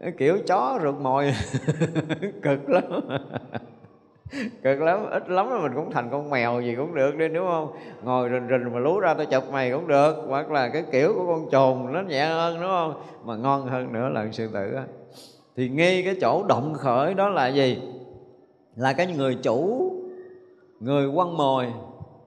Cái 0.00 0.12
kiểu 0.18 0.38
chó 0.46 0.78
rượt 0.82 0.94
mồi 0.94 1.32
cực 2.42 2.68
lắm 2.68 3.02
cực 4.62 4.80
lắm, 4.80 5.10
ít 5.10 5.30
lắm 5.30 5.50
là 5.50 5.58
mình 5.58 5.72
cũng 5.74 5.90
thành 5.90 6.08
con 6.10 6.30
mèo 6.30 6.60
gì 6.60 6.74
cũng 6.76 6.94
được 6.94 7.16
đi, 7.16 7.28
đúng 7.28 7.46
không? 7.46 7.72
Ngồi 8.02 8.28
rình 8.28 8.48
rình 8.48 8.72
mà 8.72 8.78
lú 8.78 9.00
ra 9.00 9.14
tao 9.14 9.26
chụp 9.26 9.52
mày 9.52 9.70
cũng 9.70 9.88
được, 9.88 10.14
hoặc 10.28 10.50
là 10.50 10.68
cái 10.68 10.84
kiểu 10.92 11.14
của 11.14 11.26
con 11.26 11.48
trồn 11.50 11.92
nó 11.92 12.00
nhẹ 12.00 12.26
hơn, 12.26 12.60
đúng 12.60 12.70
không? 12.70 12.94
Mà 13.24 13.36
ngon 13.36 13.66
hơn 13.66 13.92
nữa 13.92 14.08
là 14.08 14.26
sư 14.32 14.48
tử 14.54 14.74
á. 14.74 14.84
Thì 15.56 15.68
ngay 15.68 16.02
cái 16.04 16.16
chỗ 16.20 16.44
động 16.48 16.74
khởi 16.74 17.14
đó 17.14 17.28
là 17.28 17.48
gì? 17.48 17.82
Là 18.76 18.92
cái 18.92 19.06
người 19.06 19.34
chủ, 19.42 19.90
người 20.80 21.10
quăng 21.14 21.36
mồi. 21.36 21.66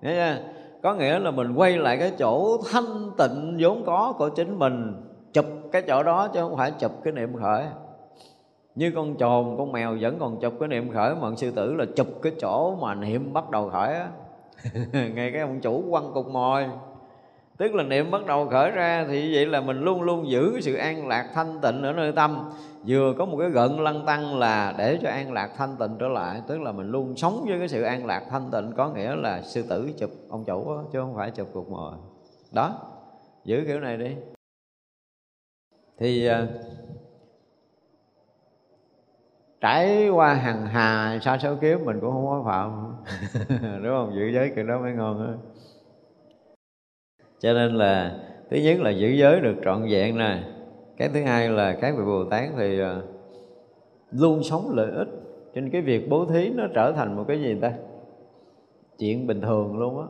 Thấy 0.01 0.15
chưa? 0.15 0.37
có 0.85 0.93
nghĩa 0.93 1.19
là 1.19 1.31
mình 1.31 1.53
quay 1.55 1.77
lại 1.77 1.97
cái 1.97 2.11
chỗ 2.17 2.57
thanh 2.71 3.11
tịnh 3.17 3.57
vốn 3.59 3.83
có 3.85 4.13
của 4.17 4.29
chính 4.29 4.59
mình, 4.59 4.93
chụp 5.33 5.45
cái 5.71 5.81
chỗ 5.81 6.03
đó 6.03 6.27
chứ 6.27 6.39
không 6.39 6.57
phải 6.57 6.71
chụp 6.71 6.91
cái 7.03 7.13
niệm 7.13 7.33
khởi 7.41 7.63
như 8.75 8.91
con 8.95 9.15
trồn 9.17 9.55
con 9.57 9.71
mèo 9.71 9.97
vẫn 10.01 10.19
còn 10.19 10.39
chụp 10.39 10.53
cái 10.59 10.69
niệm 10.69 10.91
khởi 10.91 11.15
mà 11.15 11.35
sư 11.37 11.51
tử 11.51 11.73
là 11.73 11.85
chụp 11.95 12.07
cái 12.21 12.31
chỗ 12.41 12.75
mà 12.75 12.95
niệm 12.95 13.33
bắt 13.33 13.49
đầu 13.49 13.69
khởi 13.69 13.93
á. 13.93 14.07
Ngay 14.91 15.31
cái 15.31 15.41
ông 15.41 15.59
chủ 15.61 15.83
quăng 15.89 16.13
cục 16.13 16.27
mồi. 16.27 16.65
Tức 17.57 17.75
là 17.75 17.83
niệm 17.83 18.11
bắt 18.11 18.25
đầu 18.25 18.47
khởi 18.47 18.71
ra 18.71 19.05
thì 19.07 19.35
vậy 19.35 19.45
là 19.45 19.61
mình 19.61 19.81
luôn 19.81 20.01
luôn 20.01 20.29
giữ 20.29 20.61
sự 20.61 20.75
an 20.75 21.07
lạc 21.07 21.29
thanh 21.33 21.59
tịnh 21.61 21.81
ở 21.81 21.93
nơi 21.93 22.11
tâm. 22.11 22.51
Vừa 22.87 23.13
có 23.17 23.25
một 23.25 23.37
cái 23.39 23.49
gận 23.49 23.79
lăng 23.79 24.05
tăng 24.05 24.39
là 24.39 24.73
để 24.77 24.99
cho 25.01 25.09
an 25.09 25.33
lạc 25.33 25.51
thanh 25.57 25.75
tịnh 25.79 25.97
trở 25.99 26.07
lại 26.07 26.41
tức 26.47 26.61
là 26.61 26.71
mình 26.71 26.91
luôn 26.91 27.17
sống 27.17 27.45
với 27.47 27.59
cái 27.59 27.67
sự 27.67 27.81
an 27.81 28.05
lạc 28.05 28.23
thanh 28.29 28.51
tịnh 28.51 28.71
có 28.77 28.89
nghĩa 28.89 29.15
là 29.15 29.41
sư 29.41 29.63
tử 29.69 29.89
chụp 29.97 30.09
ông 30.29 30.45
chủ 30.45 30.65
đó, 30.65 30.83
chứ 30.93 30.99
không 30.99 31.15
phải 31.15 31.31
chụp 31.31 31.47
cục 31.53 31.69
mồi. 31.69 31.93
Đó 32.51 32.79
giữ 33.45 33.63
kiểu 33.67 33.79
này 33.79 33.97
đi. 33.97 34.15
Thì 35.99 36.25
à, 36.25 36.47
trải 39.65 40.09
qua 40.09 40.33
hàng 40.33 40.65
hà, 40.65 41.19
sa 41.21 41.37
số 41.37 41.55
kiếp 41.55 41.81
mình 41.81 41.99
cũng 42.01 42.11
không 42.11 42.25
có 42.25 42.43
phạm. 42.45 42.95
Đúng 43.83 43.93
không? 43.93 44.15
Giữ 44.15 44.27
giới 44.33 44.51
kiểu 44.55 44.67
đó 44.67 44.79
mới 44.79 44.93
ngon 44.93 45.17
hơn 45.19 45.39
cho 47.39 47.53
nên 47.53 47.73
là, 47.73 48.17
thứ 48.49 48.57
nhất 48.57 48.79
là 48.79 48.89
giữ 48.89 49.07
giới 49.07 49.41
được 49.41 49.55
trọn 49.63 49.87
vẹn 49.89 50.17
nè. 50.17 50.43
Cái 50.97 51.09
thứ 51.13 51.23
hai 51.23 51.49
là 51.49 51.77
các 51.81 51.95
vị 51.97 52.03
bồ 52.05 52.23
tát 52.23 52.49
thì 52.57 52.79
à, 52.79 52.95
luôn 54.11 54.43
sống 54.43 54.69
lợi 54.73 54.91
ích 54.91 55.07
trên 55.55 55.69
cái 55.69 55.81
việc 55.81 56.09
bố 56.09 56.25
thí 56.25 56.49
nó 56.49 56.63
trở 56.75 56.91
thành 56.91 57.15
một 57.15 57.25
cái 57.27 57.41
gì 57.41 57.57
ta? 57.61 57.73
Chuyện 58.97 59.27
bình 59.27 59.41
thường 59.41 59.79
luôn 59.79 59.99
á. 59.99 60.07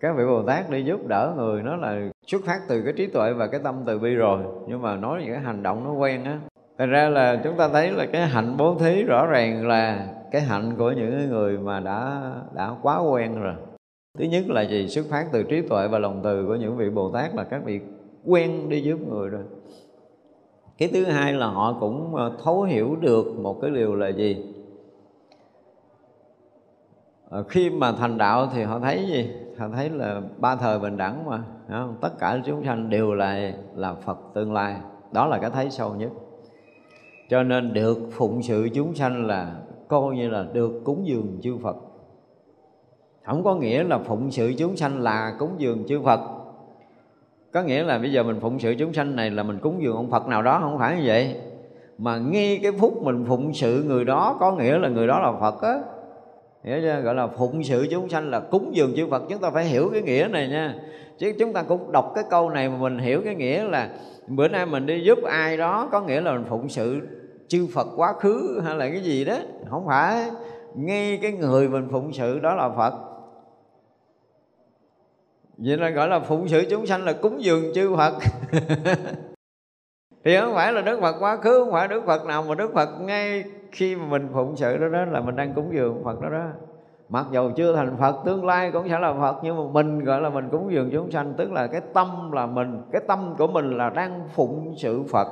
Các 0.00 0.14
vị 0.16 0.24
bồ 0.26 0.42
tát 0.42 0.70
đi 0.70 0.84
giúp 0.84 1.06
đỡ 1.06 1.34
người 1.36 1.62
nó 1.62 1.76
là 1.76 2.10
xuất 2.26 2.42
phát 2.44 2.60
từ 2.68 2.82
cái 2.82 2.92
trí 2.96 3.06
tuệ 3.06 3.32
và 3.32 3.46
cái 3.46 3.60
tâm 3.64 3.82
từ 3.86 3.98
bi 3.98 4.14
rồi. 4.14 4.42
Nhưng 4.68 4.82
mà 4.82 4.96
nói 4.96 5.22
những 5.22 5.32
cái 5.32 5.42
hành 5.42 5.62
động 5.62 5.84
nó 5.84 5.92
quen 5.92 6.24
á. 6.24 6.38
Thành 6.78 6.90
ra 6.90 7.08
là 7.08 7.40
chúng 7.44 7.56
ta 7.56 7.68
thấy 7.68 7.90
là 7.90 8.06
cái 8.06 8.26
hạnh 8.26 8.56
bố 8.56 8.74
thí 8.74 9.02
rõ 9.02 9.26
ràng 9.26 9.68
là 9.68 10.08
cái 10.30 10.42
hạnh 10.42 10.74
của 10.78 10.92
những 10.92 11.28
người 11.28 11.58
mà 11.58 11.80
đã 11.80 12.32
đã 12.52 12.76
quá 12.82 12.98
quen 12.98 13.40
rồi. 13.40 13.54
Thứ 14.18 14.24
nhất 14.24 14.44
là 14.48 14.62
gì? 14.62 14.88
Xuất 14.88 15.06
phát 15.10 15.26
từ 15.32 15.42
trí 15.42 15.60
tuệ 15.60 15.88
và 15.88 15.98
lòng 15.98 16.20
từ 16.24 16.46
của 16.46 16.54
những 16.54 16.76
vị 16.76 16.90
Bồ 16.90 17.10
Tát 17.10 17.34
là 17.34 17.44
các 17.44 17.64
vị 17.64 17.80
quen 18.24 18.68
đi 18.68 18.80
giúp 18.80 18.98
người 19.08 19.28
rồi. 19.28 19.42
Cái 20.78 20.88
thứ 20.92 21.04
hai 21.04 21.32
là 21.32 21.46
họ 21.46 21.76
cũng 21.80 22.16
ờ, 22.16 22.32
thấu 22.44 22.62
hiểu 22.62 22.96
được 23.00 23.26
một 23.38 23.60
cái 23.60 23.70
điều 23.70 23.94
là 23.94 24.08
gì? 24.08 24.54
Ờ, 27.30 27.42
khi 27.42 27.70
mà 27.70 27.92
thành 27.92 28.18
đạo 28.18 28.48
thì 28.54 28.62
họ 28.62 28.78
thấy 28.78 29.06
gì? 29.06 29.30
Họ 29.58 29.68
thấy 29.68 29.90
là 29.90 30.20
ba 30.38 30.56
thời 30.56 30.78
bình 30.78 30.96
đẳng 30.96 31.24
mà, 31.30 31.42
không? 31.68 31.96
tất 32.00 32.18
cả 32.18 32.38
chúng 32.46 32.64
sanh 32.64 32.90
đều 32.90 33.14
là 33.14 33.52
là 33.74 33.94
Phật 33.94 34.18
tương 34.34 34.52
lai. 34.52 34.76
Đó 35.12 35.26
là 35.26 35.38
cái 35.38 35.50
thấy 35.50 35.70
sâu 35.70 35.94
nhất 35.94 36.10
cho 37.28 37.42
nên 37.42 37.72
được 37.72 37.98
phụng 38.12 38.42
sự 38.42 38.68
chúng 38.74 38.94
sanh 38.94 39.26
là 39.26 39.56
coi 39.88 40.16
như 40.16 40.28
là 40.28 40.46
được 40.52 40.82
cúng 40.84 41.02
dường 41.06 41.38
chư 41.42 41.56
Phật. 41.62 41.76
Không 43.24 43.44
có 43.44 43.54
nghĩa 43.54 43.84
là 43.84 43.98
phụng 43.98 44.30
sự 44.30 44.52
chúng 44.58 44.76
sanh 44.76 45.00
là 45.00 45.36
cúng 45.38 45.50
dường 45.58 45.84
chư 45.88 46.00
Phật. 46.02 46.20
Có 47.52 47.62
nghĩa 47.62 47.82
là 47.82 47.98
bây 47.98 48.12
giờ 48.12 48.22
mình 48.22 48.40
phụng 48.40 48.58
sự 48.58 48.74
chúng 48.78 48.92
sanh 48.92 49.16
này 49.16 49.30
là 49.30 49.42
mình 49.42 49.58
cúng 49.58 49.82
dường 49.82 49.96
ông 49.96 50.10
Phật 50.10 50.26
nào 50.26 50.42
đó, 50.42 50.58
không 50.62 50.78
phải 50.78 50.96
như 50.96 51.02
vậy. 51.06 51.36
Mà 51.98 52.18
ngay 52.18 52.60
cái 52.62 52.72
phút 52.72 53.02
mình 53.02 53.24
phụng 53.28 53.54
sự 53.54 53.84
người 53.86 54.04
đó, 54.04 54.36
có 54.40 54.52
nghĩa 54.52 54.78
là 54.78 54.88
người 54.88 55.06
đó 55.06 55.18
là 55.18 55.32
Phật 55.40 55.62
á 55.62 55.74
hiểu 56.64 56.80
chưa? 56.82 57.00
Gọi 57.00 57.14
là 57.14 57.26
phụng 57.26 57.64
sự 57.64 57.86
chúng 57.90 58.08
sanh 58.08 58.30
là 58.30 58.40
cúng 58.40 58.70
dường 58.76 58.92
chư 58.96 59.06
Phật. 59.10 59.22
Chúng 59.28 59.38
ta 59.38 59.50
phải 59.50 59.64
hiểu 59.64 59.90
cái 59.92 60.02
nghĩa 60.02 60.28
này 60.30 60.48
nha. 60.48 60.74
Chứ 61.18 61.32
chúng 61.38 61.52
ta 61.52 61.62
cũng 61.62 61.92
đọc 61.92 62.12
cái 62.14 62.24
câu 62.30 62.50
này 62.50 62.68
mà 62.68 62.76
mình 62.76 62.98
hiểu 62.98 63.20
cái 63.24 63.34
nghĩa 63.34 63.64
là 63.64 63.88
bữa 64.26 64.48
nay 64.48 64.66
mình 64.66 64.86
đi 64.86 65.00
giúp 65.00 65.18
ai 65.22 65.56
đó, 65.56 65.88
có 65.92 66.00
nghĩa 66.00 66.20
là 66.20 66.32
mình 66.32 66.44
phụng 66.48 66.68
sự 66.68 67.00
chư 67.48 67.66
Phật 67.74 67.86
quá 67.96 68.12
khứ 68.12 68.60
hay 68.64 68.74
là 68.74 68.88
cái 68.88 69.00
gì 69.00 69.24
đó. 69.24 69.36
Không 69.70 69.86
phải. 69.86 70.30
Ngay 70.74 71.18
cái 71.22 71.32
người 71.32 71.68
mình 71.68 71.88
phụng 71.92 72.12
sự 72.12 72.38
đó 72.38 72.54
là 72.54 72.70
Phật. 72.76 72.94
Vậy 75.56 75.76
là 75.76 75.90
gọi 75.90 76.08
là 76.08 76.20
phụng 76.20 76.48
sự 76.48 76.64
chúng 76.70 76.86
sanh 76.86 77.04
là 77.04 77.12
cúng 77.12 77.44
dường 77.44 77.74
chư 77.74 77.96
Phật. 77.96 78.14
Thì 80.24 80.36
không 80.40 80.54
phải 80.54 80.72
là 80.72 80.80
Đức 80.80 81.00
Phật 81.00 81.16
quá 81.20 81.36
khứ, 81.36 81.64
không 81.64 81.72
phải 81.72 81.88
Đức 81.88 82.02
Phật 82.06 82.24
nào 82.24 82.42
mà 82.42 82.54
Đức 82.54 82.70
Phật 82.74 82.88
ngay 83.00 83.44
khi 83.74 83.96
mà 83.96 84.04
mình 84.06 84.28
phụng 84.32 84.56
sự 84.56 84.76
đó 84.76 84.88
đó 84.88 85.04
là 85.04 85.20
mình 85.20 85.36
đang 85.36 85.54
cúng 85.54 85.70
dường 85.72 86.04
Phật 86.04 86.20
đó 86.20 86.28
đó. 86.28 86.44
Mặc 87.08 87.26
dầu 87.32 87.50
chưa 87.50 87.76
thành 87.76 87.96
Phật, 87.96 88.16
tương 88.24 88.44
lai 88.44 88.70
cũng 88.70 88.88
sẽ 88.88 88.98
là 88.98 89.14
Phật, 89.20 89.36
nhưng 89.42 89.56
mà 89.56 89.62
mình, 89.72 90.04
gọi 90.04 90.20
là, 90.20 90.30
mình 90.30 90.48
cúng 90.50 90.72
dường 90.72 90.90
chúng 90.92 91.10
sanh, 91.10 91.34
tức 91.36 91.52
là 91.52 91.66
cái 91.66 91.80
tâm 91.94 92.32
là 92.32 92.46
mình, 92.46 92.82
cái 92.92 93.02
tâm 93.08 93.34
của 93.38 93.46
mình 93.46 93.78
là 93.78 93.90
đang 93.90 94.20
phụng 94.34 94.74
sự 94.78 95.02
Phật. 95.02 95.28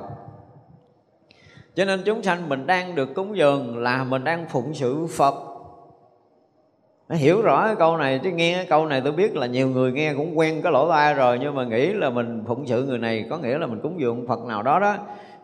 Cho 1.75 1.85
nên 1.85 2.01
chúng 2.05 2.23
sanh 2.23 2.49
mình 2.49 2.67
đang 2.67 2.95
được 2.95 3.15
cúng 3.15 3.37
dường 3.37 3.77
là 3.77 4.03
mình 4.03 4.23
đang 4.23 4.45
phụng 4.49 4.73
sự 4.73 5.07
Phật. 5.17 5.33
Hiểu 7.09 7.41
rõ 7.41 7.65
cái 7.65 7.75
câu 7.75 7.97
này, 7.97 8.19
chứ 8.23 8.31
nghe 8.31 8.55
cái 8.55 8.65
câu 8.65 8.85
này 8.85 9.01
tôi 9.03 9.13
biết 9.13 9.35
là 9.35 9.47
nhiều 9.47 9.69
người 9.69 9.91
nghe 9.91 10.13
cũng 10.13 10.37
quen 10.37 10.61
cái 10.63 10.71
lỗ 10.71 10.89
tai 10.89 11.13
rồi, 11.13 11.39
nhưng 11.41 11.55
mà 11.55 11.63
nghĩ 11.63 11.93
là 11.93 12.09
mình 12.09 12.43
phụng 12.47 12.67
sự 12.67 12.85
người 12.85 12.97
này 12.97 13.25
có 13.29 13.37
nghĩa 13.37 13.57
là 13.57 13.67
mình 13.67 13.79
cúng 13.83 13.99
dường 13.99 14.27
Phật 14.27 14.45
nào 14.45 14.63
đó 14.63 14.79
đó 14.79 14.95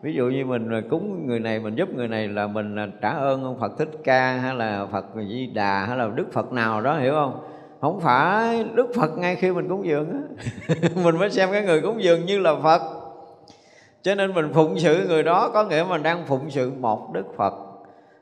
ví 0.02 0.14
dụ 0.14 0.28
như 0.28 0.44
mình 0.44 0.88
cúng 0.90 1.26
người 1.26 1.38
này, 1.38 1.60
mình 1.60 1.74
giúp 1.74 1.88
người 1.94 2.08
này 2.08 2.28
là 2.28 2.46
mình 2.46 2.76
à, 2.76 2.86
trả 3.02 3.10
ơn 3.10 3.44
ông 3.44 3.58
Phật 3.60 3.78
Thích 3.78 3.90
Ca 4.04 4.32
hay 4.32 4.54
là 4.54 4.86
Phật 4.92 5.04
Di 5.28 5.46
Đà 5.46 5.86
hay 5.86 5.96
là 5.96 6.08
Đức 6.14 6.32
Phật 6.32 6.52
nào 6.52 6.80
đó, 6.80 6.98
hiểu 6.98 7.12
không? 7.12 7.40
Không 7.80 8.00
phải 8.00 8.64
Đức 8.74 8.86
Phật 8.94 9.18
ngay 9.18 9.36
khi 9.36 9.52
mình 9.52 9.68
cúng 9.68 9.86
dường 9.86 10.12
á. 10.12 10.18
Mình 11.04 11.18
mới 11.18 11.30
xem 11.30 11.48
cái 11.52 11.62
người 11.62 11.80
cúng 11.80 12.02
dường 12.02 12.26
như 12.26 12.38
là 12.38 12.54
Phật. 12.62 12.82
Cho 14.02 14.14
nên 14.14 14.34
mình 14.34 14.52
phụng 14.52 14.78
sự 14.78 15.06
người 15.08 15.22
đó, 15.22 15.50
có 15.54 15.64
nghĩa 15.64 15.84
mình 15.88 16.02
đang 16.02 16.26
phụng 16.26 16.50
sự 16.50 16.72
một 16.80 17.12
Đức 17.12 17.26
Phật. 17.36 17.54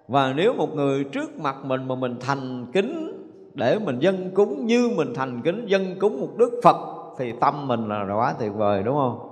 Và 0.08 0.32
nếu 0.36 0.54
một 0.54 0.74
người 0.74 1.04
trước 1.04 1.38
mặt 1.38 1.56
mình 1.64 1.88
mà 1.88 1.94
mình 1.94 2.16
thành 2.20 2.66
kính 2.72 3.14
để 3.54 3.78
mình 3.78 3.98
dân 3.98 4.30
cúng 4.34 4.66
như 4.66 4.90
mình 4.96 5.14
thành 5.14 5.42
kính, 5.42 5.66
dân 5.66 5.98
cúng 6.00 6.20
một 6.20 6.36
Đức 6.36 6.60
Phật, 6.64 6.76
thì 7.18 7.32
tâm 7.40 7.68
mình 7.68 7.88
là 7.88 8.14
quá 8.14 8.34
tuyệt 8.40 8.52
vời, 8.54 8.82
đúng 8.82 8.94
không? 8.94 9.27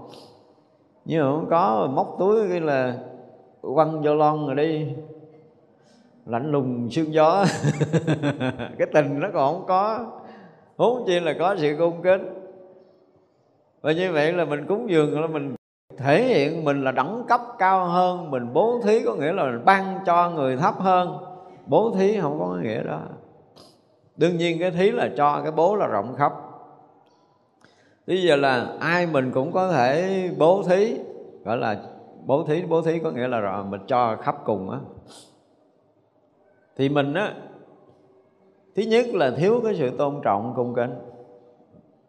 Nhưng 1.07 1.24
mà 1.24 1.30
không 1.30 1.46
có, 1.50 1.88
móc 1.92 2.16
túi 2.18 2.48
cái 2.48 2.61
là 2.61 2.94
quăng 3.62 4.02
vô 4.02 4.14
lon 4.14 4.46
rồi 4.46 4.57
đi. 4.57 4.86
Lạnh 6.26 6.50
lùng 6.50 6.90
sương 6.90 7.12
gió. 7.12 7.44
Cái 8.78 8.88
tình 8.94 9.20
nó 9.20 9.28
còn 9.34 9.54
không 9.54 9.66
có. 9.66 10.07
Huống 10.76 11.04
chi 11.07 11.20
là 11.20 11.34
có 11.38 11.57
sự 11.59 11.76
cung 11.78 12.02
kính 12.02 12.36
và 13.80 13.92
như 13.92 14.12
vậy 14.12 14.32
là 14.32 14.44
mình 14.44 14.66
cúng 14.66 14.90
dường 14.90 15.20
là 15.20 15.26
mình 15.26 15.54
thể 15.96 16.22
hiện 16.22 16.64
mình 16.64 16.84
là 16.84 16.92
đẳng 16.92 17.24
cấp 17.28 17.40
cao 17.59 17.84
hơn. 17.84 18.30
Mình 18.30 18.52
bố 18.52 18.80
thí 18.84 19.02
có 19.04 19.14
nghĩa 19.14 19.32
là 19.32 19.44
mình 19.44 19.64
ban 19.64 19.98
cho 20.07 20.30
người 20.30 20.57
thấp 20.57 20.74
hơn. 20.78 21.18
Bố 21.66 21.90
thí 21.90 22.20
không 22.20 22.38
có 22.38 22.59
nghĩa 22.62 22.82
đó. 22.82 23.00
Đương 24.16 24.36
nhiên 24.36 24.59
cái 24.61 24.70
thí 24.70 24.90
là 24.90 25.09
cho, 25.16 25.40
cái 25.42 25.52
bố 25.52 25.76
là 25.76 25.86
rộng 25.86 26.14
khắp 26.16 26.32
bây 28.07 28.22
giờ 28.22 28.36
là 28.36 28.76
ai 28.80 29.07
mình 29.07 29.30
cũng 29.32 29.52
có 29.52 29.72
thể 29.72 30.30
bố 30.38 30.62
thí, 30.62 30.98
gọi 31.44 31.57
là 31.57 31.82
bố 32.26 32.44
thí 32.44 32.62
bố 32.62 32.82
thí 32.82 32.98
có 32.98 33.11
nghĩa 33.11 33.28
là 33.28 33.40
rồi, 33.40 33.64
mình 33.64 33.80
cho 33.86 34.16
khắp 34.16 34.36
cùng 34.44 34.70
á. 34.70 34.78
Thì 36.76 36.88
mình 36.88 37.14
á, 37.14 37.34
thứ 38.74 38.82
nhất 38.82 39.07
là 39.12 39.30
thiếu 39.30 39.61
cái 39.64 39.74
sự 39.74 39.90
tôn 39.90 40.20
trọng 40.24 40.52
cung 40.57 40.74
kính 40.74 40.94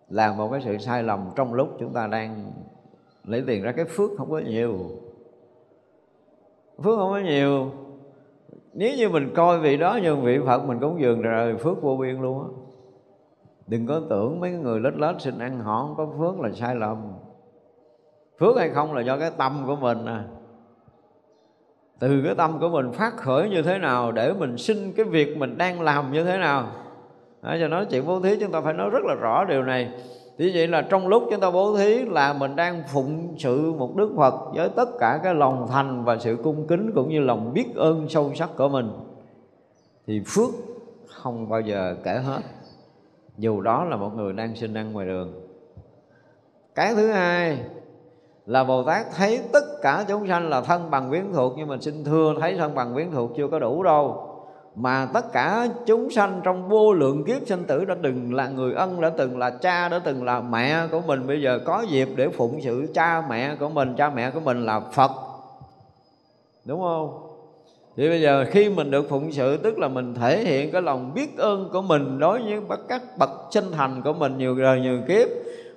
là 0.10 0.34
một 0.34 0.50
cái 0.52 0.62
sự 0.62 0.78
sai 0.78 1.04
lầm 1.04 1.30
trong 1.36 1.54
lúc 1.54 1.70
chúng 1.80 1.94
ta 1.94 2.08
đang 2.08 2.52
lấy 3.24 3.44
tiền 3.48 3.64
ra. 3.64 3.72
Cái 3.72 3.86
phước 3.86 4.10
không 4.18 4.32
có 4.32 4.40
nhiều, 4.40 4.78
phước 6.78 6.98
không 6.98 7.12
có 7.12 7.20
nhiều. 7.20 7.72
Nếu 8.74 8.96
như 8.98 9.10
mình 9.10 9.34
coi 9.36 9.60
vị 9.60 9.78
đó 9.78 10.00
như 10.04 10.16
vị 10.16 10.40
phật, 10.46 10.66
mình 10.66 10.80
cúng 10.80 11.02
dường 11.02 11.22
rồi 11.22 11.58
phước 11.58 11.82
vô 11.82 11.98
biên 11.98 12.22
luôn 12.22 12.40
á 12.40 12.67
đừng 13.68 13.88
có 13.88 14.02
tưởng 14.10 14.40
mấy 14.40 14.52
người 14.52 14.80
lết 14.80 14.94
lết 14.98 15.16
xin 15.22 15.40
ăn 15.40 15.60
họ 15.60 15.86
không 15.86 15.96
có 15.98 16.08
phước 16.18 16.40
là 16.40 16.52
sai 16.52 16.76
lầm. 16.76 17.14
Phước 18.40 18.58
hay 18.58 18.70
không 18.70 18.94
là 18.94 19.02
do 19.02 19.18
cái 19.18 19.32
tâm 19.38 19.64
của 19.68 19.76
mình 19.76 20.06
à. 20.06 20.26
Từ 22.00 22.22
cái 22.26 22.36
tâm 22.36 22.60
của 22.60 22.70
mình 22.70 22.92
phát 22.92 23.18
khởi 23.18 23.50
như 23.50 23.62
thế 23.62 23.78
nào 23.78 24.12
để 24.12 24.34
mình 24.34 24.58
xin 24.58 24.92
cái 24.92 25.06
việc 25.06 25.38
mình 25.38 25.58
đang 25.58 25.82
làm 25.82 26.12
như 26.12 26.24
thế 26.24 26.38
nào. 26.38 26.68
Đó, 27.42 27.56
cho 27.60 27.68
nói 27.68 27.86
chuyện 27.90 28.08
bố 28.08 28.20
thí 28.20 28.40
chúng 28.40 28.52
ta 28.52 28.62
phải 28.62 28.74
nói 28.74 28.90
rất 28.90 29.04
là 29.04 29.14
rõ 29.14 29.46
điều 29.46 29.64
này. 29.64 29.92
Thì 30.38 30.52
vậy 30.54 30.68
là 30.68 30.82
trong 30.82 31.08
lúc 31.08 31.24
chúng 31.32 31.40
ta 31.40 31.52
bố 31.52 31.78
thí 31.78 32.06
là 32.06 32.34
mình 32.34 32.56
đang 32.56 32.84
phụng 32.94 33.36
sự 33.38 33.74
một 33.74 33.96
Đức 33.96 34.14
Phật 34.18 34.34
với 34.54 34.70
tất 34.70 34.90
cả 35.00 35.20
cái 35.24 35.36
lòng 35.36 35.68
thành 35.70 36.04
và 36.04 36.18
sự 36.18 36.38
cung 36.44 36.68
kính 36.68 36.92
cũng 36.96 37.10
như 37.10 37.20
lòng 37.20 37.54
biết 37.54 37.76
ơn 37.76 38.10
sâu 38.10 38.32
sắc 38.36 38.50
của 38.58 38.70
mình. 38.70 38.90
Thì 40.08 40.22
phước 40.28 40.50
không 41.08 41.50
bao 41.50 41.62
giờ 41.62 41.96
kể 42.04 42.14
hết 42.14 42.42
dù 43.38 43.62
đó 43.62 43.84
là 43.84 43.96
một 43.96 44.16
người 44.16 44.34
đang 44.34 44.56
sinh 44.56 44.74
ăn 44.74 44.94
ngoài 44.94 45.08
đường. 45.08 45.34
Cái 46.76 46.96
thứ 46.96 47.12
hai 47.12 47.60
là 48.46 48.64
Bồ 48.64 48.84
Tát 48.84 49.06
thấy 49.16 49.42
tất 49.54 49.64
cả 49.82 50.06
chúng 50.08 50.28
sanh 50.28 50.50
là 50.50 50.62
thân 50.62 50.92
bằng 50.92 51.10
quyến 51.10 51.34
thuộc, 51.34 51.54
nhưng 51.58 51.68
mà 51.68 51.78
xin 51.82 52.04
thưa, 52.04 52.34
thấy 52.40 52.56
thân 52.58 52.76
bằng 52.76 52.94
quyến 52.94 53.12
thuộc 53.12 53.32
chưa 53.38 53.48
có 53.48 53.60
đủ 53.60 53.84
đâu. 53.84 54.24
Mà 54.76 55.08
tất 55.14 55.32
cả 55.34 55.68
chúng 55.86 56.10
sanh 56.10 56.42
trong 56.44 56.70
vô 56.70 56.94
lượng 56.94 57.24
kiếp 57.24 57.48
sinh 57.48 57.64
tử 57.64 57.86
đã 57.86 57.96
từng 58.04 58.34
là 58.34 58.50
người 58.50 58.74
ân, 58.74 59.02
đã 59.02 59.10
từng 59.18 59.38
là 59.38 59.50
cha, 59.50 59.90
đã 59.90 60.00
từng 60.00 60.24
là 60.24 60.42
mẹ 60.42 60.88
của 60.92 61.02
mình. 61.08 61.28
Bây 61.28 61.42
giờ 61.42 61.60
có 61.66 61.82
dịp 61.82 62.10
để 62.16 62.30
phụng 62.30 62.62
sự 62.62 62.92
cha 62.94 63.24
mẹ 63.30 63.56
của 63.56 63.70
mình, 63.70 63.96
cha 63.98 64.10
mẹ 64.10 64.32
của 64.32 64.40
mình 64.40 64.66
là 64.66 64.80
Phật. 64.80 65.12
Đúng 66.66 66.82
không? 66.82 67.27
Thì 67.98 68.10
bây 68.10 68.22
giờ 68.22 68.46
khi 68.52 68.70
mình 68.70 68.92
được 68.92 69.10
phụng 69.10 69.32
sự, 69.32 69.58
tức 69.58 69.80
là 69.80 69.88
mình 69.88 70.16
thể 70.16 70.44
hiện 70.44 70.72
cái 70.72 70.82
lòng 70.82 71.14
biết 71.14 71.38
ơn 71.38 71.70
của 71.74 71.82
mình 71.82 72.20
đối 72.20 72.42
với 72.42 72.78
các 72.90 73.02
bậc 73.18 73.30
sinh 73.52 73.72
thành 73.72 74.02
của 74.02 74.14
mình 74.14 74.38
nhiều 74.38 74.56
đời, 74.56 74.80
nhiều 74.80 75.00
kiếp, 75.08 75.28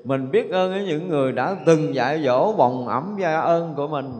mình 0.04 0.30
biết 0.30 0.50
ơn 0.50 0.72
với 0.72 0.84
những 0.84 1.08
người 1.08 1.32
đã 1.32 1.56
từng 1.66 1.94
dạy 1.94 2.22
dỗ 2.24 2.52
bồng 2.52 2.88
ẩm 2.88 3.16
gia 3.20 3.40
ơn 3.40 3.74
của 3.76 3.88
mình. 3.88 4.12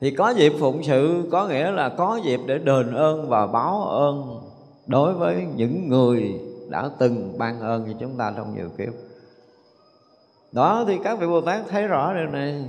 Thì 0.00 0.10
có 0.10 0.30
dịp 0.30 0.52
phụng 0.60 0.82
sự, 0.82 1.22
có 1.32 1.48
nghĩa 1.48 1.70
là 1.70 1.88
có 1.88 2.20
dịp 2.24 2.40
để 2.46 2.58
đền 2.58 2.94
ơn 2.94 3.28
và 3.28 3.46
báo 3.46 3.82
ơn 3.82 4.40
đối 4.86 5.12
với 5.12 5.46
những 5.56 5.88
người 5.88 6.40
đã 6.68 6.90
từng 6.98 7.38
ban 7.38 7.60
ơn 7.60 7.84
cho 7.86 7.92
chúng 8.00 8.16
ta 8.18 8.32
trong 8.36 8.56
nhiều 8.56 8.68
kiếp. 8.78 8.92
Đó, 10.52 10.84
thì 10.86 10.98
các 11.04 11.18
vị 11.18 11.26
bồ 11.26 11.40
tát 11.40 11.68
thấy 11.68 11.86
rõ 11.86 12.14
điều 12.14 12.26
này. 12.26 12.64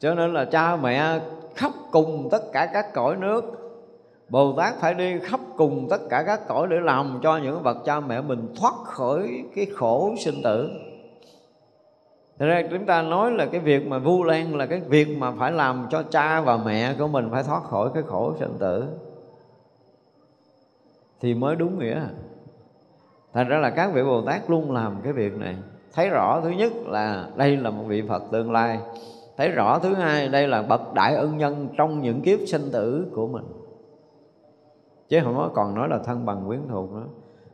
Cho 0.00 0.14
nên 0.14 0.34
là 0.34 0.44
cha 0.44 0.76
mẹ 0.76 1.20
khắp 1.56 1.72
cùng 1.90 2.28
tất 2.30 2.42
cả 2.52 2.66
các 2.72 2.94
cõi 2.94 3.16
nước. 3.16 3.44
Bồ 4.28 4.52
Tát 4.56 4.74
phải 4.74 4.94
đi 4.94 5.18
khắp 5.20 5.40
cùng 5.56 5.86
tất 5.90 6.00
cả 6.10 6.22
các 6.26 6.48
cõi 6.48 6.66
để 6.70 6.76
làm 6.80 7.20
cho 7.22 7.36
những 7.36 7.62
bậc 7.62 7.76
cha 7.84 8.00
mẹ 8.00 8.20
mình 8.20 8.54
thoát 8.60 8.74
khỏi 8.84 9.44
cái 9.54 9.66
khổ 9.74 10.14
sinh 10.18 10.42
tử. 10.44 10.70
Thật 12.38 12.46
ra 12.46 12.62
chúng 12.70 12.86
ta 12.86 13.02
nói 13.02 13.30
là 13.30 13.46
cái 13.46 13.60
việc 13.60 13.86
mà 13.86 13.98
vu 13.98 14.24
lan 14.24 14.56
là 14.56 14.66
cái 14.66 14.80
việc 14.80 15.18
mà 15.18 15.32
phải 15.38 15.52
làm 15.52 15.86
cho 15.90 16.02
cha 16.02 16.40
và 16.40 16.56
mẹ 16.56 16.94
của 16.98 17.08
mình 17.08 17.28
phải 17.32 17.42
thoát 17.42 17.62
khỏi 17.62 17.90
cái 17.94 18.02
khổ 18.06 18.34
sinh 18.38 18.56
tử. 18.58 18.84
Thì 21.20 21.34
mới 21.34 21.56
đúng 21.56 21.78
nghĩa. 21.78 22.00
Thành 23.32 23.48
ra 23.48 23.58
là 23.58 23.70
các 23.70 23.92
vị 23.92 24.02
Bồ 24.02 24.22
Tát 24.22 24.50
luôn 24.50 24.72
làm 24.72 24.96
cái 25.04 25.12
việc 25.12 25.32
này. 25.36 25.56
Thấy 25.94 26.08
rõ 26.08 26.40
thứ 26.40 26.50
nhất 26.50 26.72
là 26.86 27.28
đây 27.36 27.56
là 27.56 27.70
một 27.70 27.84
vị 27.86 28.02
Phật 28.08 28.22
tương 28.32 28.52
lai. 28.52 28.78
Thấy 29.36 29.48
rõ 29.48 29.78
thứ 29.78 29.94
hai, 29.94 30.28
đây 30.28 30.48
là 30.48 30.62
bậc 30.62 30.94
đại 30.94 31.14
ân 31.14 31.36
nhân 31.36 31.68
trong 31.76 32.02
những 32.02 32.20
kiếp 32.20 32.38
sinh 32.46 32.70
tử 32.72 33.06
của 33.14 33.26
mình. 33.26 33.44
Chứ 35.08 35.20
không 35.24 35.36
có 35.36 35.50
còn 35.54 35.74
nói 35.74 35.88
là 35.88 35.98
thân 35.98 36.26
bằng 36.26 36.44
quyến 36.46 36.60
thuộc 36.68 36.92
nữa. 36.92 37.06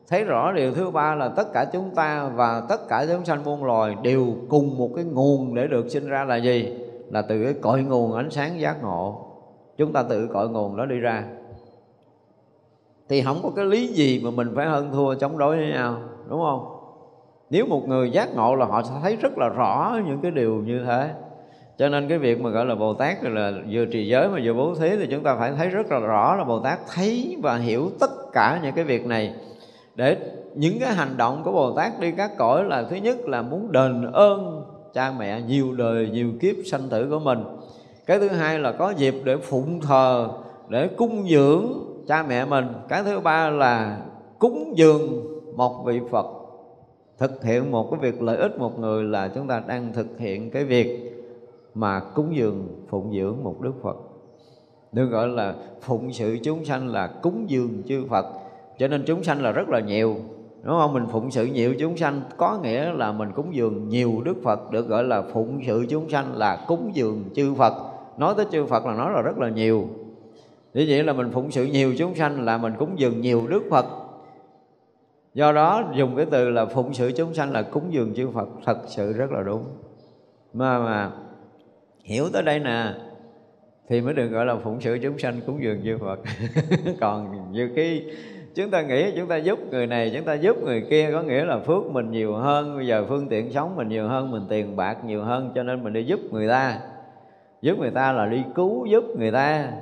Thấy 0.08 0.24
rõ 0.24 0.52
điều 0.52 0.74
thứ 0.74 0.90
ba 0.90 1.14
là 1.14 1.28
tất 1.28 1.52
cả 1.52 1.64
chúng 1.72 1.90
ta 1.94 2.30
và 2.34 2.62
tất 2.68 2.88
cả 2.88 3.06
chúng 3.12 3.24
sanh 3.24 3.44
muôn 3.44 3.64
loài 3.64 3.96
đều 4.02 4.26
cùng 4.48 4.78
một 4.78 4.90
cái 4.96 5.04
nguồn 5.04 5.54
để 5.54 5.66
được 5.66 5.88
sinh 5.88 6.08
ra 6.08 6.24
là 6.24 6.36
gì? 6.36 6.78
Là 7.10 7.22
từ 7.22 7.44
cái 7.44 7.54
cội 7.54 7.82
nguồn 7.82 8.12
ánh 8.12 8.30
sáng 8.30 8.60
giác 8.60 8.82
ngộ. 8.82 9.26
Chúng 9.76 9.92
ta 9.92 10.02
tự 10.02 10.26
cội 10.26 10.48
nguồn 10.48 10.76
đó 10.76 10.86
đi 10.86 10.96
ra. 10.96 11.24
Thì 13.08 13.22
không 13.22 13.36
có 13.42 13.50
cái 13.56 13.64
lý 13.64 13.86
gì 13.86 14.20
mà 14.24 14.30
mình 14.30 14.52
phải 14.56 14.66
hơn 14.66 14.90
thua 14.92 15.14
chống 15.14 15.38
đối 15.38 15.56
với 15.56 15.66
nhau, 15.66 15.98
đúng 16.28 16.40
không? 16.40 16.76
Nếu 17.50 17.66
một 17.66 17.88
người 17.88 18.10
giác 18.10 18.36
ngộ 18.36 18.54
là 18.54 18.66
họ 18.66 18.82
sẽ 18.82 18.94
thấy 19.02 19.16
rất 19.16 19.38
là 19.38 19.48
rõ 19.48 19.98
những 20.06 20.20
cái 20.22 20.30
điều 20.30 20.54
như 20.54 20.84
thế 20.84 21.10
cho 21.82 21.88
nên 21.88 22.08
cái 22.08 22.18
việc 22.18 22.40
mà 22.40 22.50
gọi 22.50 22.66
là 22.66 22.74
bồ 22.74 22.94
tát 22.94 23.24
là 23.24 23.52
vừa 23.70 23.84
trì 23.84 24.06
giới 24.06 24.28
mà 24.28 24.38
vừa 24.44 24.54
bố 24.54 24.74
thí 24.74 24.96
thì 24.96 25.06
chúng 25.10 25.22
ta 25.22 25.36
phải 25.38 25.52
thấy 25.56 25.68
rất 25.68 25.92
là 25.92 25.98
rõ 25.98 26.36
là 26.36 26.44
bồ 26.44 26.60
tát 26.60 26.78
thấy 26.94 27.36
và 27.42 27.56
hiểu 27.56 27.90
tất 28.00 28.10
cả 28.32 28.60
những 28.62 28.74
cái 28.74 28.84
việc 28.84 29.06
này. 29.06 29.34
Để 29.94 30.16
những 30.54 30.78
cái 30.80 30.94
hành 30.94 31.16
động 31.16 31.42
của 31.44 31.52
Bồ 31.52 31.76
Tát 31.76 32.00
đi 32.00 32.12
các 32.16 32.30
cõi 32.38 32.64
là 32.64 32.82
thứ 32.82 32.96
nhất 32.96 33.28
là 33.28 33.42
muốn 33.42 33.72
đền 33.72 34.12
ơn 34.12 34.64
cha 34.94 35.12
mẹ 35.18 35.40
nhiều 35.40 35.72
đời, 35.72 36.08
nhiều 36.12 36.32
kiếp 36.40 36.54
sanh 36.66 36.88
tử 36.90 37.06
của 37.10 37.18
mình. 37.18 37.44
Cái 38.06 38.18
thứ 38.18 38.28
hai 38.28 38.58
là 38.58 38.72
có 38.72 38.90
dịp 38.90 39.14
để 39.24 39.36
phụng 39.36 39.80
thờ, 39.80 40.28
để 40.68 40.88
cung 40.88 41.28
dưỡng 41.28 41.72
cha 42.08 42.22
mẹ 42.28 42.44
mình. 42.44 42.66
Cái 42.88 43.02
thứ 43.02 43.20
ba 43.20 43.50
là 43.50 43.98
cúng 44.38 44.72
dường 44.76 45.24
một 45.56 45.84
vị 45.86 46.00
Phật. 46.10 46.26
Thực 47.18 47.44
hiện 47.44 47.70
một 47.70 47.90
cái 47.90 48.00
việc 48.00 48.22
lợi 48.22 48.36
ích 48.36 48.58
một 48.58 48.78
người 48.78 49.04
là 49.04 49.28
chúng 49.28 49.48
ta 49.48 49.62
đang 49.66 49.92
thực 49.92 50.18
hiện 50.18 50.50
cái 50.50 50.64
việc 50.64 51.12
mà 51.74 52.00
cúng 52.00 52.36
dường, 52.36 52.68
phụng 52.88 53.12
dưỡng 53.12 53.36
một 53.42 53.60
Đức 53.60 53.72
Phật. 53.82 53.96
Được 54.92 55.06
gọi 55.06 55.28
là 55.28 55.54
phụng 55.80 56.12
sự 56.12 56.38
chúng 56.42 56.64
sanh 56.64 56.88
là 56.88 57.06
cúng 57.06 57.44
dường 57.48 57.82
chư 57.88 58.06
Phật. 58.10 58.26
Cho 58.78 58.88
nên 58.88 59.02
chúng 59.06 59.24
sanh 59.24 59.42
là 59.42 59.52
rất 59.52 59.68
là 59.68 59.80
nhiều. 59.80 60.16
Đúng 60.62 60.78
không? 60.78 60.92
Mình 60.92 61.06
phụng 61.12 61.30
sự 61.30 61.44
nhiều 61.44 61.74
chúng 61.78 61.96
sanh, 61.96 62.22
có 62.36 62.58
nghĩa 62.62 62.92
là 62.92 63.12
mình 63.12 63.32
cúng 63.34 63.54
dường 63.54 63.88
nhiều 63.88 64.22
đức 64.24 64.36
phật. 64.42 64.70
Được 64.70 64.88
gọi 64.88 65.04
là 65.04 65.22
phụng 65.22 65.60
sự 65.66 65.86
chúng 65.88 66.10
sanh 66.10 66.36
là 66.36 66.64
cúng 66.68 66.90
dường 66.94 67.24
chư 67.34 67.54
phật. 67.54 67.72
Nói 68.18 68.34
tới 68.36 68.46
chư 68.52 68.66
phật 68.66 68.86
là 68.86 68.94
nói 68.94 69.12
là 69.12 69.22
rất 69.22 69.38
là 69.38 69.48
nhiều. 69.48 69.88
Như 70.74 70.86
vậy 70.88 71.02
là 71.02 71.12
mình 71.12 71.30
phụng 71.30 71.50
sự 71.50 71.64
nhiều 71.64 71.94
chúng 71.98 72.14
sanh 72.14 72.44
là 72.44 72.58
mình 72.58 72.72
cúng 72.78 72.90
dường 72.96 73.20
nhiều 73.20 73.46
đức 73.48 73.62
phật. 73.70 73.86
Do 75.34 75.52
đó, 75.52 75.84
dùng 75.94 76.16
cái 76.16 76.26
từ 76.30 76.50
là 76.50 76.66
phụng 76.66 76.94
sự 76.94 77.12
chúng 77.16 77.34
sanh 77.34 77.52
là 77.52 77.62
cúng 77.62 77.84
dường 77.90 78.14
chư 78.14 78.30
phật 78.30 78.48
thật 78.64 78.78
sự 78.86 79.12
rất 79.12 79.32
là 79.32 79.42
đúng. 79.42 79.64
Mà 80.52 80.78
mà 80.78 81.10
hiểu 82.02 82.28
tới 82.32 82.42
đây 82.42 82.58
nè. 82.58 82.94
Thì 83.88 84.00
mới 84.00 84.14
được 84.14 84.28
gọi 84.28 84.46
là 84.46 84.56
phụng 84.56 84.80
sự 84.80 84.98
chúng 85.02 85.18
sanh 85.18 85.40
cúng 85.46 85.62
dường 85.62 85.80
chư 85.84 85.98
phật. 85.98 86.20
Còn 87.00 87.52
như 87.52 87.70
cái 87.76 88.04
chúng 88.54 88.70
ta 88.70 88.82
nghĩ, 88.82 89.12
chúng 89.16 89.28
ta 89.28 89.36
giúp 89.36 89.58
người 89.70 89.86
này, 89.86 90.12
chúng 90.16 90.24
ta 90.24 90.34
giúp 90.34 90.56
người 90.62 90.86
kia, 90.90 91.10
có 91.12 91.22
nghĩa 91.22 91.44
là 91.44 91.58
phước 91.58 91.84
mình 91.90 92.10
nhiều 92.10 92.34
hơn. 92.34 92.76
Bây 92.76 92.86
giờ 92.86 93.04
phương 93.08 93.28
tiện 93.28 93.52
sống 93.52 93.76
mình 93.76 93.88
nhiều 93.88 94.08
hơn, 94.08 94.30
mình 94.30 94.42
tiền 94.48 94.76
bạc 94.76 95.04
nhiều 95.04 95.22
hơn, 95.22 95.52
cho 95.54 95.62
nên 95.62 95.84
mình 95.84 95.92
đi 95.92 96.04
giúp 96.04 96.20
người 96.30 96.48
ta. 96.48 96.78
Giúp 97.62 97.78
người 97.78 97.90
ta 97.90 98.12
là 98.12 98.26
đi 98.26 98.42
cứu 98.54 98.86
giúp 98.86 99.04
người 99.18 99.30
ta. 99.30 99.72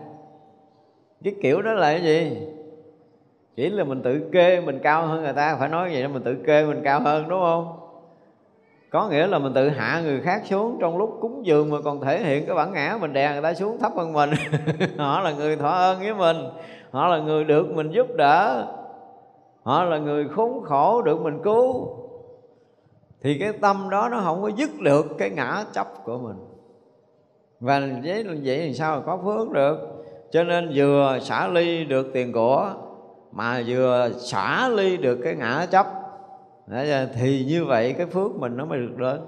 Cái 1.24 1.34
kiểu 1.42 1.62
đó 1.62 1.72
là 1.72 1.92
cái 1.92 2.02
gì? 2.02 2.36
Chỉ 3.56 3.70
là 3.70 3.84
mình 3.84 4.02
tự 4.02 4.28
kê 4.32 4.60
mình 4.60 4.78
cao 4.82 5.06
hơn 5.06 5.22
người 5.22 5.32
ta, 5.32 5.56
phải 5.58 5.68
nói 5.68 5.90
vậy 5.92 6.02
đó, 6.02 6.08
mình 6.08 6.22
tự 6.22 6.34
kê 6.34 6.64
mình 6.64 6.80
cao 6.84 7.00
hơn, 7.00 7.28
đúng 7.28 7.40
không? 7.40 7.80
Có 8.91 9.09
nghĩa 9.09 9.26
là 9.26 9.38
mình 9.38 9.55
tự 9.55 9.68
hạ 9.68 10.01
người 10.05 10.20
khác 10.20 10.43
xuống 10.45 10.78
trong 10.80 10.99
lúc 10.99 11.18
cúng 11.20 11.47
dường 11.47 11.70
mà 11.70 11.78
còn 11.84 12.01
thể 12.01 12.24
hiện 12.24 12.47
cái 12.47 12.57
bản 12.57 12.72
ngã 12.72 12.99
mình 13.01 13.12
đè 13.12 13.32
người 13.32 13.43
ta 13.43 13.55
xuống 13.55 13.78
thấp 13.78 13.93
hơn 13.97 14.12
mình. 14.12 14.30
Họ 14.99 15.20
là 15.20 15.32
người 15.32 15.57
thọ 15.57 15.68
ơn 15.68 15.99
với 15.99 16.14
mình. 16.14 16.36
Họ 16.91 17.09
là 17.09 17.18
người 17.18 17.45
được 17.45 17.70
mình 17.70 17.91
giúp 17.91 18.07
đỡ. 18.16 18.66
Họ 19.62 19.84
là 19.84 19.99
người 19.99 20.28
khốn 20.28 20.62
khổ 20.62 21.03
được 21.03 21.20
mình 21.20 21.41
cứu. 21.45 21.97
Thì 23.22 23.38
cái 23.38 23.53
tâm 23.53 23.91
đó 23.91 24.09
nó 24.09 24.20
không 24.24 24.43
có 24.43 24.51
dứt 24.57 24.70
được 24.80 25.07
cái 25.18 25.30
ngã 25.30 25.64
chấp 25.72 25.86
của 26.05 26.18
mình. 26.18 26.36
Và 27.61 27.80
vậy, 28.05 28.24
vậy 28.24 28.59
thì 28.59 28.74
sao 28.74 28.97
mà 28.97 29.03
có 29.07 29.18
phước 29.24 29.51
được? 29.51 29.78
Cho 30.30 30.45
nên 30.45 30.72
vừa 30.74 31.18
xả 31.22 31.49
ly 31.49 31.84
được 31.84 32.11
tiền 32.12 32.32
của 32.32 32.70
mà 33.32 33.62
vừa 33.66 34.11
xả 34.18 34.68
ly 34.68 34.97
được 34.97 35.18
cái 35.24 35.34
ngã 35.34 35.66
chấp 35.70 35.86
thì 37.14 37.44
như 37.44 37.64
vậy 37.64 37.94
cái 37.98 38.06
phước 38.06 38.36
mình 38.36 38.56
nó 38.56 38.64
mới 38.64 38.78
được 38.78 38.96
đến. 38.98 39.20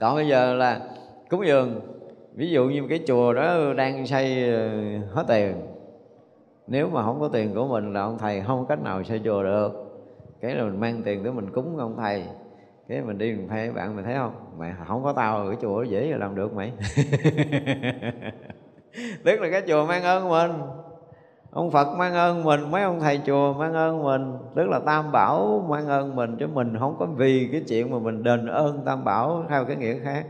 Còn 0.00 0.14
bây 0.14 0.28
giờ 0.28 0.54
là 0.54 0.80
cúng 1.30 1.46
dường, 1.46 1.80
ví 2.34 2.50
dụ 2.50 2.64
như 2.64 2.86
cái 2.88 3.00
chùa 3.06 3.32
đó 3.32 3.72
đang 3.76 4.06
xây 4.06 4.50
ờ, 4.52 4.70
hết 5.12 5.24
tiền, 5.28 5.54
nếu 6.66 6.88
mà 6.88 7.02
không 7.02 7.20
có 7.20 7.28
tiền 7.28 7.54
của 7.54 7.68
mình 7.68 7.92
là 7.92 8.00
ông 8.00 8.18
thầy 8.18 8.40
không 8.40 8.60
có 8.60 8.66
cách 8.68 8.82
nào 8.82 9.04
xây 9.04 9.20
chùa 9.24 9.42
được. 9.42 9.72
Cái 10.40 10.54
là 10.54 10.64
mình 10.64 10.80
mang 10.80 11.02
tiền 11.04 11.22
tới 11.22 11.32
mình 11.32 11.50
cúng 11.50 11.78
ông 11.78 11.96
thầy, 11.96 12.24
cái 12.88 13.02
mình 13.02 13.18
đi 13.18 13.32
mình 13.32 13.48
phê 13.50 13.70
bạn 13.70 13.96
mình 13.96 14.04
thấy 14.04 14.14
không? 14.14 14.32
Mày 14.58 14.72
không 14.88 15.04
có 15.04 15.12
tao 15.12 15.36
ở 15.36 15.48
cái 15.48 15.58
chùa 15.62 15.82
dễ 15.82 16.12
làm 16.18 16.34
được 16.34 16.54
mày. 16.54 16.72
Tức 19.24 19.40
là 19.40 19.50
cái 19.50 19.62
chùa 19.66 19.86
mang 19.86 20.02
ơn 20.02 20.28
mình 20.28 20.52
ông 21.56 21.70
phật 21.70 21.96
mang 21.96 22.14
ơn 22.14 22.44
mình, 22.44 22.70
mấy 22.70 22.82
ông 22.82 23.00
thầy 23.00 23.20
chùa 23.26 23.52
mang 23.52 23.74
ơn 23.74 24.02
mình. 24.02 24.38
Tức 24.54 24.68
là 24.68 24.80
tam 24.86 25.12
bảo 25.12 25.66
mang 25.68 25.88
ơn 25.88 26.16
mình 26.16 26.36
chứ 26.40 26.46
mình, 26.46 26.76
không 26.78 26.96
có 26.98 27.06
vì 27.06 27.48
cái 27.52 27.62
chuyện 27.68 27.90
mà 27.90 27.98
mình 27.98 28.22
đền 28.22 28.46
ơn 28.46 28.84
tam 28.84 29.04
bảo 29.04 29.44
theo 29.48 29.64
cái 29.64 29.76
nghĩa 29.76 29.98
khác. 29.98 30.26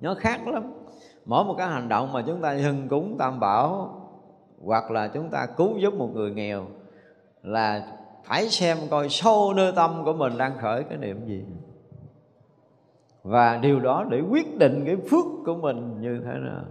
Nó 0.00 0.14
khác 0.14 0.48
lắm. 0.48 0.72
Mỗi 1.24 1.44
một 1.44 1.54
cái 1.58 1.66
hành 1.66 1.88
động 1.88 2.12
mà 2.12 2.22
chúng 2.26 2.40
ta 2.40 2.52
hưng 2.52 2.88
cúng 2.88 3.16
tam 3.18 3.40
bảo, 3.40 3.94
hoặc 4.64 4.90
là 4.90 5.08
chúng 5.08 5.30
ta 5.30 5.46
cứu 5.46 5.78
giúp 5.78 5.94
một 5.94 6.08
người 6.14 6.30
nghèo, 6.30 6.66
là 7.42 7.86
phải 8.24 8.48
xem 8.48 8.76
coi 8.90 9.08
sâu 9.08 9.52
nơi 9.56 9.72
tâm 9.76 10.04
của 10.04 10.12
mình 10.12 10.38
đang 10.38 10.58
khởi 10.58 10.84
cái 10.84 10.98
niệm 10.98 11.26
gì. 11.26 11.44
Và 13.22 13.56
điều 13.56 13.80
đó 13.80 14.04
để 14.10 14.20
quyết 14.30 14.58
định 14.58 14.82
cái 14.86 14.96
phước 14.96 15.24
của 15.46 15.54
mình 15.54 16.00
như 16.00 16.20
thế 16.24 16.32
nào 16.32 16.64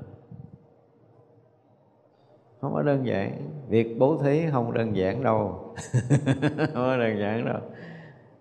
không 2.62 2.74
có 2.74 2.82
đơn 2.82 3.08
giản. 3.08 3.32
Việc 3.70 4.00
bố 4.00 4.18
thí 4.18 4.46
không 4.52 4.74
đơn 4.74 4.96
giản 4.96 5.24
đâu. 5.24 5.74
Không 6.58 6.74
có 6.74 6.98
đơn 6.98 7.20
giản 7.20 7.46
đâu. 7.46 7.60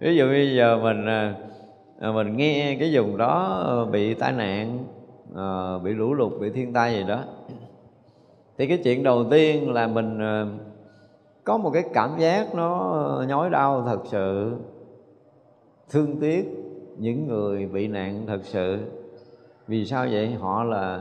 Ví 0.00 0.16
dụ 0.16 0.28
bây 0.28 0.56
giờ 0.56 0.78
mình 0.82 1.06
à, 1.06 1.34
à, 2.00 2.12
mình 2.12 2.36
nghe 2.36 2.76
cái 2.80 2.90
vùng 2.92 3.16
đó 3.16 3.60
ờ, 3.64 3.84
bị 3.84 4.14
tai 4.14 4.32
nạn 4.32 4.84
ờ, 5.34 5.78
bị 5.78 5.92
lũ 5.92 6.14
lụt, 6.14 6.32
bị 6.40 6.50
thiên 6.50 6.72
tai 6.72 6.94
gì 6.94 7.04
đó, 7.08 7.24
thì 8.58 8.66
cái 8.66 8.78
chuyện 8.84 9.02
đầu 9.02 9.24
tiên 9.30 9.72
là 9.72 9.86
mình 9.86 10.18
ờ, 10.18 10.46
có 11.44 11.58
một 11.58 11.70
cái 11.70 11.84
cảm 11.94 12.18
giác 12.18 12.54
nó 12.54 13.24
nhói 13.28 13.50
đau 13.50 13.82
thật 13.86 14.00
sự. 14.04 14.56
Thương 15.90 16.20
tiếc 16.20 16.44
những 16.98 17.28
người 17.28 17.66
bị 17.66 17.88
nạn 17.88 18.24
thật 18.26 18.40
sự. 18.42 18.78
Vì 19.66 19.86
sao 19.86 20.06
vậy? 20.10 20.34
Họ 20.40 20.64
là 20.64 21.00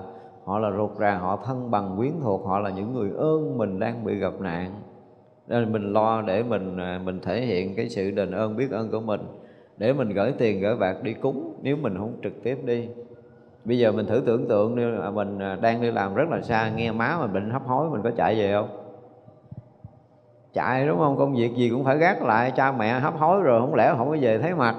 họ 0.50 0.60
là 0.60 0.72
ruột 0.72 0.92
rà, 1.00 1.18
họ 1.18 1.40
thân 1.46 1.72
bằng, 1.72 1.98
quyến 1.98 2.12
thuộc, 2.24 2.46
họ 2.46 2.60
là 2.60 2.70
những 2.70 2.94
người 2.94 3.12
ơn 3.18 3.58
mình 3.58 3.80
đang 3.80 4.06
bị 4.06 4.16
gặp 4.16 4.34
nạn. 4.40 4.72
Nên 5.48 5.72
mình 5.72 5.94
lo 5.94 6.22
để 6.22 6.44
mình 6.44 6.78
à, 6.78 7.02
mình 7.04 7.20
thể 7.20 7.42
hiện 7.42 7.76
cái 7.76 7.90
sự 7.90 8.12
đền 8.12 8.32
ơn, 8.32 8.58
biết 8.58 8.72
ơn 8.72 8.92
của 8.92 9.00
mình. 9.00 9.22
Để 9.78 9.94
mình 9.94 10.10
gửi 10.10 10.34
tiền, 10.38 10.62
gửi 10.62 10.76
bạc 10.76 10.96
đi 11.04 11.14
cúng, 11.14 11.54
nếu 11.62 11.78
mình 11.78 11.98
không 11.98 12.14
trực 12.24 12.44
tiếp 12.44 12.58
đi. 12.66 12.88
Bây 13.66 13.78
giờ 13.78 13.92
mình 13.92 14.06
thử 14.06 14.24
tưởng 14.26 14.48
tượng 14.48 14.76
đi 14.76 14.84
à, 15.02 15.10
mình 15.10 15.40
à, 15.40 15.58
đang 15.62 15.82
đi 15.82 15.92
làm 15.92 16.16
rất 16.16 16.30
là 16.30 16.42
xa, 16.42 16.72
nghe 16.76 16.92
má 16.92 17.18
mình 17.20 17.34
bệnh 17.34 17.50
hấp 17.50 17.68
hối, 17.68 17.90
mình 17.90 18.02
có 18.04 18.12
chạy 18.18 18.36
về 18.36 18.54
không? 18.54 18.70
Chạy 20.54 20.88
đúng 20.88 20.98
không? 20.98 21.18
Công 21.18 21.36
việc 21.36 21.56
gì 21.56 21.70
cũng 21.70 21.84
phải 21.84 21.98
gác 21.98 22.24
lại, 22.24 22.52
cha 22.56 22.72
mẹ 22.72 23.00
hấp 23.00 23.14
hối 23.18 23.42
rồi, 23.42 23.62
không 23.62 23.76
lẽ 23.76 23.94
không 23.98 24.10
có 24.10 24.18
về 24.22 24.40
thấy 24.40 24.56
mặt? 24.56 24.76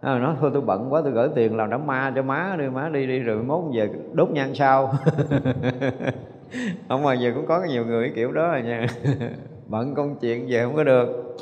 Ờ, 0.00 0.16
à, 0.16 0.18
nói 0.18 0.34
thôi 0.40 0.50
tôi 0.52 0.62
bận 0.62 0.92
quá 0.92 1.00
tôi 1.04 1.12
gửi 1.12 1.28
tiền 1.34 1.56
làm 1.56 1.70
đám 1.70 1.86
ma 1.86 2.12
cho 2.14 2.22
má 2.22 2.56
đi 2.58 2.68
má 2.68 2.88
đi 2.88 3.06
đi 3.06 3.18
rồi 3.18 3.42
mốt 3.42 3.64
về 3.74 3.90
đốt 4.12 4.30
nhang 4.30 4.54
sau. 4.54 4.92
Không 6.88 7.02
mà 7.02 7.14
giờ 7.14 7.32
cũng 7.34 7.46
có 7.46 7.64
nhiều 7.68 7.86
người 7.86 8.12
kiểu 8.14 8.32
đó 8.32 8.48
rồi 8.48 8.62
nha. 8.62 8.86
Bận 9.66 9.94
công 9.94 10.16
chuyện 10.20 10.46
về 10.48 10.62
không 10.64 10.76
có 10.76 10.84
được. 10.84 11.36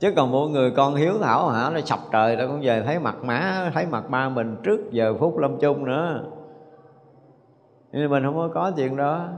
Chứ 0.00 0.12
còn 0.16 0.30
mỗi 0.30 0.50
người 0.50 0.70
con 0.70 0.94
hiếu 0.94 1.12
thảo 1.22 1.48
hả 1.48 1.70
nó 1.70 1.80
sập 1.80 1.98
trời 2.12 2.36
nó 2.36 2.46
cũng 2.46 2.60
về 2.62 2.82
thấy 2.86 2.98
mặt 2.98 3.24
má 3.24 3.70
thấy 3.74 3.86
mặt 3.86 4.10
ba 4.10 4.28
mình 4.28 4.56
trước 4.62 4.92
giờ 4.92 5.14
phút 5.20 5.38
lâm 5.38 5.58
chung 5.58 5.84
nữa. 5.84 6.24
Nên 7.92 8.10
mình 8.10 8.22
không 8.24 8.36
có 8.36 8.48
có 8.54 8.72
chuyện 8.76 8.96
đó. 8.96 9.28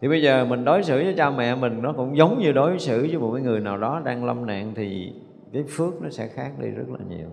Thì 0.00 0.08
bây 0.08 0.22
giờ 0.22 0.44
mình 0.44 0.64
đối 0.64 0.82
xử 0.82 1.04
với 1.04 1.14
cha 1.16 1.30
mẹ 1.30 1.54
mình 1.54 1.82
nó 1.82 1.92
cũng 1.92 2.16
giống 2.16 2.38
như 2.38 2.52
đối 2.52 2.78
xử 2.78 3.00
với 3.00 3.18
một 3.18 3.32
cái 3.34 3.42
người 3.42 3.60
nào 3.60 3.78
đó 3.78 4.00
đang 4.04 4.24
lâm 4.24 4.46
nạn 4.46 4.72
thì 4.76 5.12
cái 5.52 5.64
phước 5.68 6.02
nó 6.02 6.10
sẽ 6.10 6.28
khác 6.28 6.52
đi 6.58 6.68
rất 6.68 6.88
là 6.88 6.98
nhiều. 7.08 7.28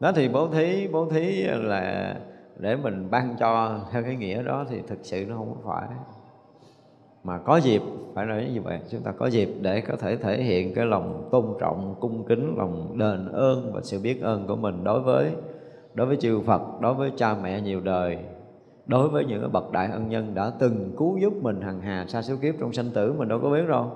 Đó 0.00 0.12
thì 0.12 0.28
bố 0.28 0.48
thí 0.48 0.88
bố 0.88 1.10
thí 1.10 1.42
là 1.42 2.16
để 2.56 2.76
mình 2.76 3.10
ban 3.10 3.36
cho 3.38 3.80
theo 3.92 4.02
cái 4.02 4.16
nghĩa 4.16 4.42
đó 4.42 4.64
thì 4.68 4.80
thực 4.86 4.98
sự 5.02 5.24
nó 5.28 5.36
không 5.36 5.56
phải. 5.64 5.88
Mà 7.24 7.38
có 7.38 7.56
dịp, 7.56 7.82
phải 8.14 8.26
nói 8.26 8.50
như 8.54 8.62
vậy, 8.62 8.80
chúng 8.90 9.00
ta 9.00 9.12
có 9.12 9.26
dịp 9.26 9.48
để 9.60 9.80
có 9.80 9.96
thể 9.96 10.16
thể 10.16 10.42
hiện 10.42 10.74
cái 10.74 10.86
lòng 10.86 11.28
tôn 11.32 11.46
trọng, 11.60 11.94
cung 12.00 12.24
kính, 12.24 12.54
lòng 12.58 12.98
đền 12.98 13.28
ơn 13.32 13.72
và 13.72 13.80
sự 13.82 14.00
biết 14.00 14.22
ơn 14.22 14.46
của 14.46 14.56
mình 14.56 14.84
đối 14.84 15.00
với 15.00 15.32
đối 15.94 16.06
với 16.06 16.16
chư 16.16 16.40
Phật, 16.40 16.62
đối 16.80 16.94
với 16.94 17.12
cha 17.16 17.36
mẹ 17.42 17.60
nhiều 17.60 17.80
đời, 17.80 18.18
đối 18.86 19.08
với 19.08 19.24
những 19.24 19.40
cái 19.40 19.50
bậc 19.50 19.72
đại 19.72 19.88
ân 19.92 20.08
nhân 20.08 20.34
đã 20.34 20.52
từng 20.58 20.94
cứu 20.98 21.18
giúp 21.18 21.32
mình 21.42 21.60
hằng 21.60 21.80
hà 21.80 22.06
xa 22.08 22.22
số 22.22 22.34
kiếp 22.42 22.54
trong 22.60 22.72
sanh 22.72 22.90
tử, 22.90 23.12
mình 23.12 23.28
đâu 23.28 23.40
có 23.42 23.50
biết 23.50 23.68
đâu 23.68 23.90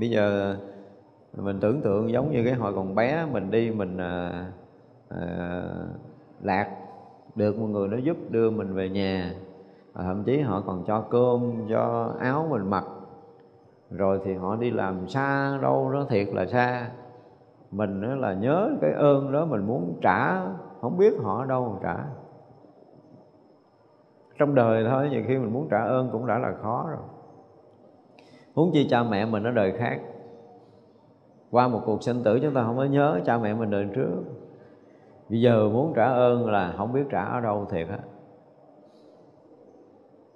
bây 0.00 0.10
giờ 0.10 0.56
mình 1.36 1.60
tưởng 1.60 1.80
tượng 1.80 2.10
giống 2.10 2.30
như 2.30 2.44
cái 2.44 2.54
hồi 2.54 2.72
còn 2.74 2.94
bé 2.94 3.26
mình 3.32 3.50
đi 3.50 3.70
mình 3.70 3.98
à, 3.98 4.46
à, 5.08 5.62
lạc 6.42 6.68
được 7.34 7.58
một 7.58 7.66
người 7.66 7.88
nó 7.88 7.96
giúp 7.96 8.16
đưa 8.30 8.50
mình 8.50 8.74
về 8.74 8.88
nhà. 8.88 9.34
Và 9.92 10.02
thậm 10.02 10.24
chí 10.24 10.40
họ 10.40 10.62
còn 10.66 10.84
cho 10.86 11.00
cơm 11.10 11.52
cho 11.68 12.14
áo 12.20 12.46
mình 12.50 12.70
mặc. 12.70 12.84
Rồi 13.90 14.20
thì 14.24 14.34
họ 14.34 14.56
đi 14.56 14.70
làm 14.70 15.08
xa 15.08 15.58
đâu 15.62 15.92
đó 15.92 16.06
thiệt 16.08 16.28
là 16.34 16.46
xa. 16.46 16.90
Mình 17.70 18.02
đó 18.02 18.14
là 18.14 18.34
nhớ 18.34 18.70
cái 18.80 18.92
ơn 18.92 19.32
đó 19.32 19.44
mình 19.44 19.66
muốn 19.66 19.98
trả 20.02 20.40
không 20.80 20.98
biết 20.98 21.14
họ 21.22 21.44
đâu 21.44 21.68
mà 21.72 21.78
trả. 21.82 22.04
Trong 24.38 24.54
đời 24.54 24.86
thôi 24.90 25.08
nhiều 25.10 25.22
khi 25.26 25.38
mình 25.38 25.52
muốn 25.52 25.68
trả 25.70 25.84
ơn 25.84 26.08
cũng 26.12 26.26
đã 26.26 26.38
là 26.38 26.52
khó 26.62 26.86
rồi 26.90 27.19
huống 28.60 28.72
chi 28.72 28.86
cha 28.90 29.02
mẹ 29.02 29.26
mình 29.26 29.44
ở 29.44 29.50
đời 29.50 29.72
khác. 29.72 30.00
Qua 31.50 31.68
một 31.68 31.80
cuộc 31.86 32.02
sinh 32.02 32.22
tử 32.24 32.38
chúng 32.42 32.54
ta 32.54 32.62
không 32.64 32.76
có 32.76 32.84
nhớ 32.84 33.20
cha 33.26 33.38
mẹ 33.38 33.54
mình 33.54 33.70
đời 33.70 33.86
trước. 33.94 34.10
Bây 35.28 35.40
giờ 35.40 35.68
muốn 35.68 35.92
trả 35.96 36.04
ơn 36.04 36.50
là 36.50 36.74
không 36.76 36.92
biết 36.92 37.04
trả 37.10 37.24
ở 37.24 37.40
đâu 37.40 37.66
thiệt 37.70 37.88
á. 37.88 37.98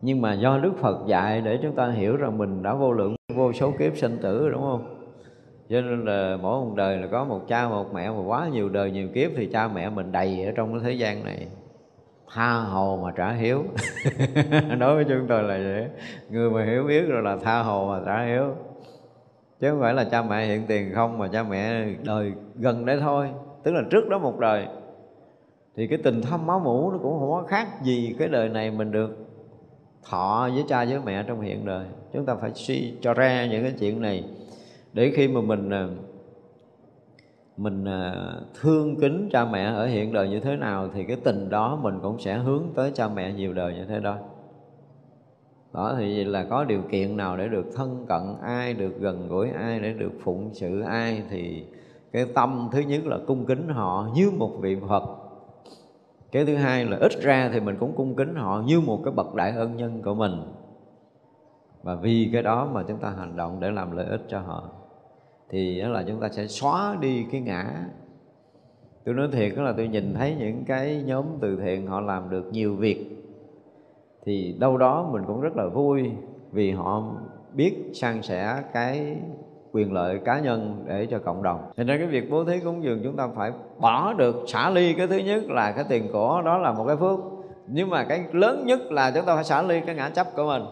Nhưng 0.00 0.20
mà 0.20 0.34
do 0.34 0.58
Đức 0.58 0.72
Phật 0.76 1.06
dạy 1.06 1.40
để 1.40 1.58
chúng 1.62 1.74
ta 1.74 1.90
hiểu 1.90 2.16
rằng 2.16 2.38
mình 2.38 2.62
đã 2.62 2.74
vô 2.74 2.92
lượng, 2.92 3.16
vô 3.34 3.52
số 3.52 3.72
kiếp 3.78 3.96
sinh 3.96 4.18
tử 4.22 4.48
đúng 4.50 4.62
không? 4.62 5.06
Cho 5.68 5.80
nên 5.80 6.04
là 6.04 6.38
mỗi 6.42 6.64
một 6.64 6.72
đời 6.76 6.98
là 6.98 7.06
có 7.06 7.24
một 7.24 7.40
cha, 7.48 7.68
một 7.68 7.94
mẹ 7.94 8.10
mà 8.10 8.20
quá 8.26 8.48
nhiều 8.52 8.68
đời, 8.68 8.90
nhiều 8.90 9.08
kiếp 9.14 9.30
thì 9.36 9.46
cha 9.46 9.68
mẹ 9.68 9.90
mình 9.90 10.12
đầy 10.12 10.44
ở 10.44 10.52
trong 10.56 10.72
cái 10.72 10.80
thế 10.84 10.92
gian 10.92 11.24
này 11.24 11.48
tha 12.35 12.55
hồ 12.55 13.01
mà 13.03 13.12
trả 13.16 13.32
hiếu. 13.32 13.64
Đối 14.78 14.95
với 14.95 15.05
chúng 15.09 15.26
tôi 15.28 15.43
là 15.43 15.59
vậy. 15.59 15.89
Người 16.30 16.51
mà 16.51 16.64
hiểu 16.64 16.85
biết 16.85 17.03
rồi 17.09 17.22
là 17.22 17.37
tha 17.37 17.62
hồ 17.62 17.87
mà 17.89 18.01
trả 18.07 18.24
hiếu. 18.24 18.55
Chứ 19.61 19.70
không 19.70 19.80
phải 19.80 19.95
là 19.95 20.05
cha 20.05 20.22
mẹ 20.22 20.47
hiện 20.47 20.66
tiền 20.66 20.93
không 20.95 21.18
mà 21.18 21.28
cha 21.28 21.43
mẹ 21.43 21.87
đời 22.05 22.32
gần 22.55 22.87
đấy 22.87 22.99
thôi. 23.01 23.30
Tức 23.62 23.72
là 23.72 23.82
trước 23.91 24.09
đó 24.09 24.18
một 24.18 24.39
đời. 24.39 24.66
Thì 25.76 25.87
cái 25.87 25.99
tình 25.99 26.22
thâm 26.22 26.47
máu 26.47 26.61
mủ 26.61 26.91
nó 26.91 26.99
cũng 27.03 27.18
không 27.18 27.30
có 27.30 27.45
khác 27.49 27.68
gì 27.82 28.16
cái 28.18 28.28
đời 28.28 28.49
này 28.49 28.70
mình 28.70 28.93
được 28.93 29.16
thọ 30.11 30.49
với 30.55 30.64
cha 30.68 30.85
với 30.85 31.01
mẹ 31.05 31.24
trong 31.26 31.41
hiện 31.41 31.66
đời. 31.66 31.87
Chúng 32.12 32.26
ta 32.26 32.35
phải 32.35 32.51
suy 32.55 32.95
cho 33.01 33.14
ra 33.14 33.47
những 33.47 33.62
cái 33.62 33.72
chuyện 33.80 34.01
này 34.01 34.24
để 34.93 35.12
khi 35.16 35.28
mà 35.28 35.41
mình 35.41 35.70
à, 35.70 35.89
mình 37.57 37.84
à, 37.84 38.32
thương 38.61 38.96
kính 39.00 39.28
cha 39.32 39.44
mẹ 39.44 39.64
ở 39.64 39.86
hiện 39.86 40.12
đời 40.12 40.28
như 40.28 40.40
thế 40.40 40.57
nào 40.57 40.88
thì 40.94 41.05
cái 41.05 41.16
tình 41.24 41.50
đó 41.50 41.78
mình 41.82 41.98
cũng 42.02 42.18
sẽ 42.18 42.38
hướng 42.38 42.62
tới 42.74 42.90
cha 42.94 43.09
mẹ 43.09 43.32
nhiều 43.32 43.52
đời 43.52 43.74
như 43.74 43.84
thế 43.84 44.00
đó. 44.00 44.16
Đó, 45.72 45.94
thì 45.98 46.24
là 46.24 46.44
có 46.44 46.64
điều 46.64 46.82
kiện 46.90 47.16
nào 47.16 47.36
để 47.36 47.48
được 47.48 47.66
thân 47.74 48.07
cận 48.09 48.22
ai, 48.42 48.74
được 48.74 49.00
gần 49.00 49.28
gũi 49.28 49.50
ai, 49.50 49.80
để 49.80 49.92
được 49.92 50.12
phụng 50.22 50.50
sự 50.52 50.80
ai 50.80 51.22
thì 51.30 51.64
cái 52.12 52.26
tâm 52.34 52.68
thứ 52.72 52.80
nhất 52.80 53.07
là 53.07 53.18
cung 53.26 53.46
kính 53.46 53.68
họ 53.68 54.09
như 54.14 54.30
một 54.30 54.50
vị 54.61 54.76
phật. 54.88 55.02
Cái 56.32 56.44
thứ 56.44 56.57
hai 56.57 56.84
là 56.84 56.96
ít 57.00 57.12
ra 57.22 57.50
thì 57.52 57.61
mình 57.61 57.76
cũng 57.80 57.92
cung 57.96 58.14
kính 58.14 58.34
họ 58.34 58.62
như 58.66 58.80
một 58.80 59.00
cái 59.05 59.12
bậc 59.12 59.34
đại 59.34 59.50
ân 59.50 59.76
nhân 59.76 60.02
của 60.02 60.14
mình. 60.14 60.42
Và 61.82 61.94
vì 61.94 62.30
cái 62.32 62.42
đó 62.42 62.68
mà 62.72 62.82
chúng 62.88 62.98
ta 62.98 63.11
hành 63.11 63.36
động 63.36 63.61
để 63.61 63.70
làm 63.70 63.96
lợi 63.96 64.07
ích 64.07 64.22
cho 64.28 64.40
họ 64.40 64.70
thì 65.51 65.80
đó 65.80 65.88
là 65.88 66.05
chúng 66.09 66.20
ta 66.20 66.28
sẽ 66.28 66.47
xóa 66.47 66.97
đi 67.01 67.26
cái 67.32 67.40
ngã. 67.40 67.64
Tôi 69.05 69.14
nói 69.14 69.28
thiệt 69.32 69.53
đó 69.57 69.62
là 69.62 69.72
tôi 69.76 69.88
nhìn 69.88 70.14
thấy 70.14 70.36
những 70.38 70.64
cái 70.64 71.03
nhóm 71.07 71.24
từ 71.40 71.57
thiện 71.57 71.86
họ 71.86 72.01
làm 72.01 72.30
được 72.30 72.53
nhiều 72.53 72.76
việc. 72.76 73.11
Thì 74.24 74.57
đâu 74.61 74.76
đó 74.76 75.09
mình 75.12 75.22
cũng 75.26 75.40
rất 75.40 75.57
là 75.57 75.66
vui 75.66 76.11
vì 76.53 76.70
họ 76.70 77.03
biết 77.53 77.90
san 77.95 78.22
sẻ 78.22 78.62
cái 78.72 79.16
quyền 79.72 79.92
lợi 79.92 80.20
cá 80.24 80.40
nhân 80.40 80.84
để 80.86 81.07
cho 81.07 81.18
cộng 81.18 81.42
đồng. 81.42 81.72
Cho 81.76 81.84
nên 81.84 81.99
cái 81.99 82.07
việc 82.07 82.30
bố 82.30 82.45
thí 82.45 82.61
cúng 82.61 82.84
dường 82.84 83.01
chúng 83.05 83.16
ta 83.16 83.28
phải 83.36 83.53
bỏ 83.80 84.12
được, 84.12 84.45
xả 84.47 84.70
ly. 84.70 84.92
Cái 84.92 85.07
thứ 85.07 85.16
nhất 85.16 85.45
là 85.49 85.72
cái 85.72 85.84
tiền 85.88 86.09
của 86.12 86.42
đó 86.45 86.59
là 86.59 86.72
một 86.72 86.84
cái 86.86 86.97
phước. 86.97 87.18
Nhưng 87.66 87.90
mà 87.90 88.05
cái 88.05 88.24
lớn 88.32 88.66
nhất 88.66 88.80
là 88.92 89.11
chúng 89.11 89.24
ta 89.24 89.34
phải 89.34 89.45
xả 89.45 89.62
ly 89.62 89.80
cái 89.80 89.95
ngã 89.95 90.11
chấp 90.11 90.26
của 90.36 90.47
mình 90.47 90.62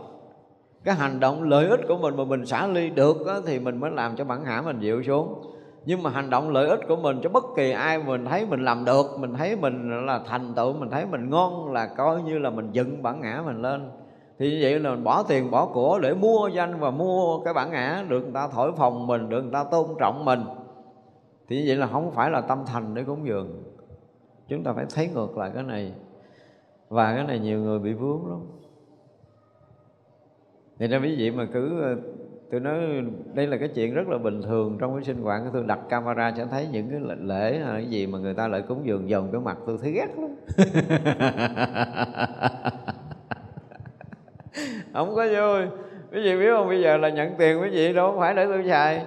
cái 0.84 0.94
hành 0.94 1.20
động 1.20 1.42
lợi 1.42 1.66
ích 1.66 1.80
của 1.88 1.96
mình 1.96 2.16
mà 2.16 2.24
mình 2.24 2.46
xả 2.46 2.66
ly 2.66 2.90
được 2.90 3.26
á, 3.26 3.34
thì 3.46 3.58
mình 3.58 3.80
mới 3.80 3.90
làm 3.90 4.16
cho 4.16 4.24
bản 4.24 4.44
ngã 4.44 4.62
mình 4.64 4.80
dịu 4.80 5.02
xuống. 5.02 5.42
Nhưng 5.84 6.02
mà 6.02 6.10
hành 6.10 6.30
động 6.30 6.50
lợi 6.50 6.68
ích 6.68 6.80
của 6.88 6.96
mình 6.96 7.20
cho 7.22 7.28
bất 7.30 7.44
kỳ 7.56 7.70
ai 7.70 8.02
mình 8.02 8.24
thấy 8.24 8.46
mình 8.46 8.64
làm 8.64 8.84
được 8.84 9.06
mình 9.18 9.34
thấy 9.34 9.56
mình 9.56 10.06
là 10.06 10.20
thành 10.26 10.54
tựu 10.54 10.72
mình 10.72 10.90
thấy 10.90 11.06
mình 11.06 11.30
ngon 11.30 11.72
là 11.72 11.86
coi 11.86 12.22
như 12.22 12.38
là 12.38 12.50
mình 12.50 12.68
dựng 12.72 13.02
bản 13.02 13.20
ngã 13.20 13.42
mình 13.46 13.62
lên. 13.62 13.90
Thì 14.38 14.50
như 14.50 14.58
vậy 14.62 14.80
là 14.80 14.90
mình 14.90 15.04
bỏ 15.04 15.22
tiền 15.22 15.50
bỏ 15.50 15.66
của 15.66 15.98
để 15.98 16.14
mua 16.14 16.48
danh 16.48 16.80
và 16.80 16.90
mua 16.90 17.40
cái 17.44 17.54
bản 17.54 17.70
ngã 17.70 18.04
được 18.08 18.20
người 18.20 18.32
ta 18.34 18.48
thổi 18.48 18.72
phồng 18.72 19.06
mình 19.06 19.28
được 19.28 19.42
người 19.42 19.52
ta 19.52 19.64
tôn 19.64 19.86
trọng 19.98 20.24
mình. 20.24 20.44
Thì 21.48 21.56
như 21.56 21.64
vậy 21.66 21.76
là 21.76 21.86
không 21.86 22.10
phải 22.10 22.30
là 22.30 22.40
tâm 22.40 22.64
thành 22.66 22.94
để 22.94 23.04
cúng 23.04 23.26
dường. 23.26 23.62
Chúng 24.48 24.64
ta 24.64 24.72
phải 24.72 24.86
thấy 24.94 25.08
ngược 25.14 25.38
lại 25.38 25.50
cái 25.54 25.62
này. 25.62 25.92
Và 26.88 27.14
cái 27.14 27.24
này 27.24 27.38
nhiều 27.38 27.58
người 27.58 27.78
bị 27.78 27.92
vướng 27.92 28.26
lắm 28.26 28.40
thì 30.82 30.88
ra 30.88 30.98
quý 30.98 31.14
vị 31.16 31.30
mà 31.30 31.44
cứ 31.52 31.82
ờ, 31.82 31.96
tôi 32.50 32.60
nói 32.60 32.74
đây 33.34 33.46
là 33.46 33.56
cái 33.56 33.68
chuyện 33.68 33.94
rất 33.94 34.08
là 34.08 34.18
bình 34.18 34.42
thường 34.42 34.76
trong 34.80 34.94
cái 34.94 35.04
sinh 35.04 35.22
hoạt 35.22 35.42
tôi 35.52 35.64
đặt 35.66 35.78
camera 35.88 36.32
sẽ 36.36 36.46
thấy 36.50 36.68
những 36.72 36.90
cái 36.90 37.00
lễ, 37.00 37.14
lễ 37.20 37.58
hay 37.64 37.82
cái 37.82 37.90
gì 37.90 38.06
mà 38.06 38.18
người 38.18 38.34
ta 38.34 38.48
lại 38.48 38.62
cúng 38.68 38.80
dường 38.84 39.08
dồn 39.08 39.28
cái 39.32 39.40
mặt 39.40 39.58
tôi 39.66 39.78
thấy 39.82 39.92
ghét 39.92 40.08
lắm. 40.16 40.30
Không 44.92 45.14
có 45.16 45.26
vui. 45.26 45.66
Quý 46.12 46.22
vị 46.22 46.38
biết 46.38 46.50
không 46.50 46.68
bây 46.68 46.82
giờ 46.82 46.96
là 46.96 47.08
nhận 47.08 47.34
tiền 47.38 47.60
quý 47.62 47.68
vị 47.70 47.92
đâu 47.92 48.16
phải 48.18 48.34
để 48.34 48.46
tôi 48.46 48.64
xài. 48.68 49.02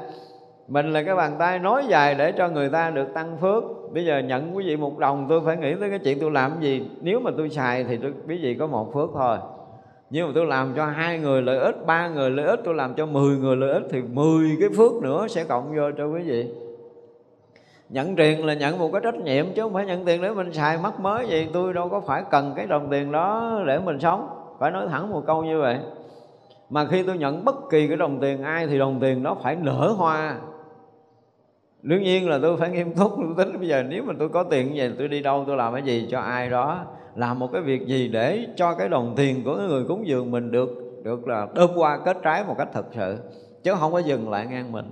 Mình 0.67 0.93
là 0.93 1.03
cái 1.03 1.15
bàn 1.15 1.36
tay 1.39 1.59
nói 1.59 1.86
dài 1.89 2.15
để 2.15 2.32
cho 2.32 2.49
người 2.49 2.69
ta 2.69 2.89
được 2.89 3.13
tăng 3.13 3.38
phước. 3.41 3.63
Bây 3.93 4.05
giờ 4.05 4.19
nhận 4.19 4.55
quý 4.55 4.65
vị 4.67 4.78
một 4.78 4.99
đồng 4.99 5.26
tôi 5.30 5.41
phải 5.45 5.57
nghĩ 5.57 5.76
tới 5.80 5.89
cái 5.89 5.99
chuyện 5.99 6.19
tôi 6.21 6.32
làm 6.32 6.51
gì. 6.61 6.89
Nếu 7.01 7.19
mà 7.19 7.32
tôi 7.38 7.49
xài 7.49 7.84
thì 7.84 7.97
tôi, 7.97 8.13
quý 8.28 8.38
vị 8.41 8.55
có 8.59 8.67
một 8.67 8.93
phước 8.93 9.09
thôi 9.13 9.38
nhưng 10.16 10.28
mà 10.28 10.32
tôi 10.36 10.45
làm 10.45 10.74
cho 10.76 10.86
hai 10.86 11.20
người 11.20 11.41
lợi 11.41 11.57
ích, 11.57 11.86
ba 11.86 12.07
người 12.07 12.30
lợi 12.30 12.45
ích, 12.45 12.59
tôi 12.63 12.74
làm 12.74 12.93
cho 12.93 13.05
10 13.05 13.38
người 13.38 13.55
lợi 13.55 13.74
ích 13.74 13.84
thì 13.89 14.01
10 14.01 14.57
cái 14.59 14.70
phước 14.78 14.93
nữa 14.93 15.28
sẽ 15.28 15.43
cộng 15.43 15.76
vô 15.76 15.91
cho 15.97 16.05
quý 16.05 16.22
vị. 16.22 16.47
Nhận 17.89 18.16
tiền 18.16 18.45
là 18.45 18.53
nhận 18.53 18.80
một 18.80 18.89
cái 18.91 19.01
trách 19.03 19.16
nhiệm 19.16 19.45
chứ 19.55 19.61
không 19.61 19.74
phải 19.74 19.86
nhận 19.86 20.05
tiền 20.05 20.22
để 20.22 20.30
mình 20.30 20.53
xài 20.53 20.78
mắc 20.78 20.99
mới 20.99 21.28
gì 21.28 21.47
tôi 21.53 21.74
đâu 21.74 21.89
có 21.89 22.01
phải 22.01 22.24
cần 22.32 22.53
cái 22.55 22.68
đồng 22.68 22.88
tiền 22.91 23.11
đó 23.11 23.59
để 23.68 23.80
mình 23.80 23.99
sống. 23.99 24.28
Phải 24.59 24.72
nói 24.72 24.88
thẳng 24.89 25.11
một 25.11 25.24
câu 25.28 25.43
như 25.43 25.59
vậy. 25.59 25.78
Mà 26.70 26.86
khi 26.86 27.03
tôi 27.03 27.18
nhận 27.18 27.45
bất 27.45 27.55
kỳ 27.70 27.88
cái 27.88 27.97
đồng 27.97 28.20
tiền 28.22 28.43
ai 28.43 28.68
thì 28.68 28.80
đồng 28.80 28.99
tiền 29.01 29.24
đó 29.24 29.38
phải 29.43 29.55
nở 29.55 29.93
hoa. 29.97 30.38
Đương 31.82 32.03
nhiên 32.03 32.30
là 32.30 32.39
tôi 32.41 32.57
phải 32.57 32.70
nghiêm 32.70 32.93
túc, 32.95 33.11
tôi 33.18 33.45
tính 33.45 33.59
bây 33.59 33.68
giờ 33.68 33.84
nếu 33.84 34.03
mà 34.03 34.13
tôi 34.20 34.30
có 34.30 34.43
tiền 34.43 34.68
như 34.68 34.74
vậy, 34.78 34.91
tôi 34.97 35.07
đi 35.07 35.22
đâu 35.22 35.43
tôi 35.47 35.57
làm 35.57 35.74
cái 35.74 35.84
gì 35.84 36.07
cho 36.11 36.20
ai 36.20 36.49
đó 36.49 36.86
làm 37.16 37.39
một 37.39 37.49
cái 37.53 37.61
việc 37.61 37.88
gì 37.88 38.07
để 38.07 38.47
cho 38.55 38.76
cái 38.76 38.89
đồng 38.89 39.13
tiền 39.18 39.43
của 39.43 39.55
người 39.55 39.84
cúng 39.88 40.07
dường 40.07 40.32
mình 40.32 40.51
được 40.51 40.86
được 41.03 41.28
là 41.28 41.47
đơm 41.55 41.70
qua 41.76 41.99
kết 42.05 42.18
trái 42.24 42.43
một 42.43 42.55
cách 42.57 42.70
thật 42.74 42.86
sự 42.95 43.18
chứ 43.63 43.74
không 43.80 43.91
có 43.91 43.99
dừng 43.99 44.30
lại 44.30 44.47
ngang 44.47 44.72
mình. 44.72 44.91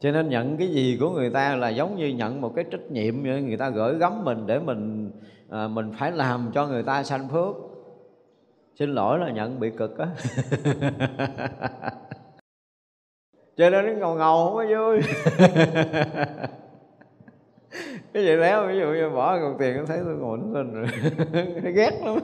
Cho 0.00 0.12
nên 0.12 0.28
nhận 0.28 0.56
cái 0.56 0.68
gì 0.68 0.96
của 1.00 1.10
người 1.10 1.30
ta 1.30 1.56
là 1.56 1.68
giống 1.68 1.96
như 1.96 2.06
nhận 2.06 2.40
một 2.40 2.52
cái 2.56 2.64
trách 2.70 2.90
nhiệm 2.90 3.22
như 3.22 3.42
người 3.42 3.56
ta 3.56 3.70
gửi 3.70 3.98
gắm 3.98 4.24
mình 4.24 4.46
để 4.46 4.58
mình 4.58 5.10
à, 5.50 5.68
mình 5.68 5.92
phải 5.98 6.12
làm 6.12 6.50
cho 6.54 6.66
người 6.66 6.82
ta 6.82 7.02
sanh 7.02 7.28
phước. 7.28 7.54
Xin 8.74 8.94
lỗi 8.94 9.18
là 9.18 9.30
nhận 9.30 9.60
bị 9.60 9.70
cực 9.70 9.98
á. 9.98 10.06
Cho 13.56 13.70
nên 13.70 13.86
nó 13.86 13.92
ngầu 13.92 14.14
ngầu 14.14 14.46
không 14.46 14.54
có 14.54 14.64
vui. 14.64 15.00
cái 18.12 18.24
gì 18.24 18.32
léo 18.36 18.66
ví 18.66 18.78
dụ 18.78 18.86
như 18.86 19.10
bỏ 19.10 19.38
cục 19.38 19.58
tiền 19.58 19.76
nó 19.76 19.84
thấy 19.86 19.98
tôi 20.04 20.14
ngồi 20.14 20.38
nó 20.38 20.58
lên 20.58 20.74
rồi 20.74 20.86
ghét 21.74 21.90
lắm. 22.04 22.18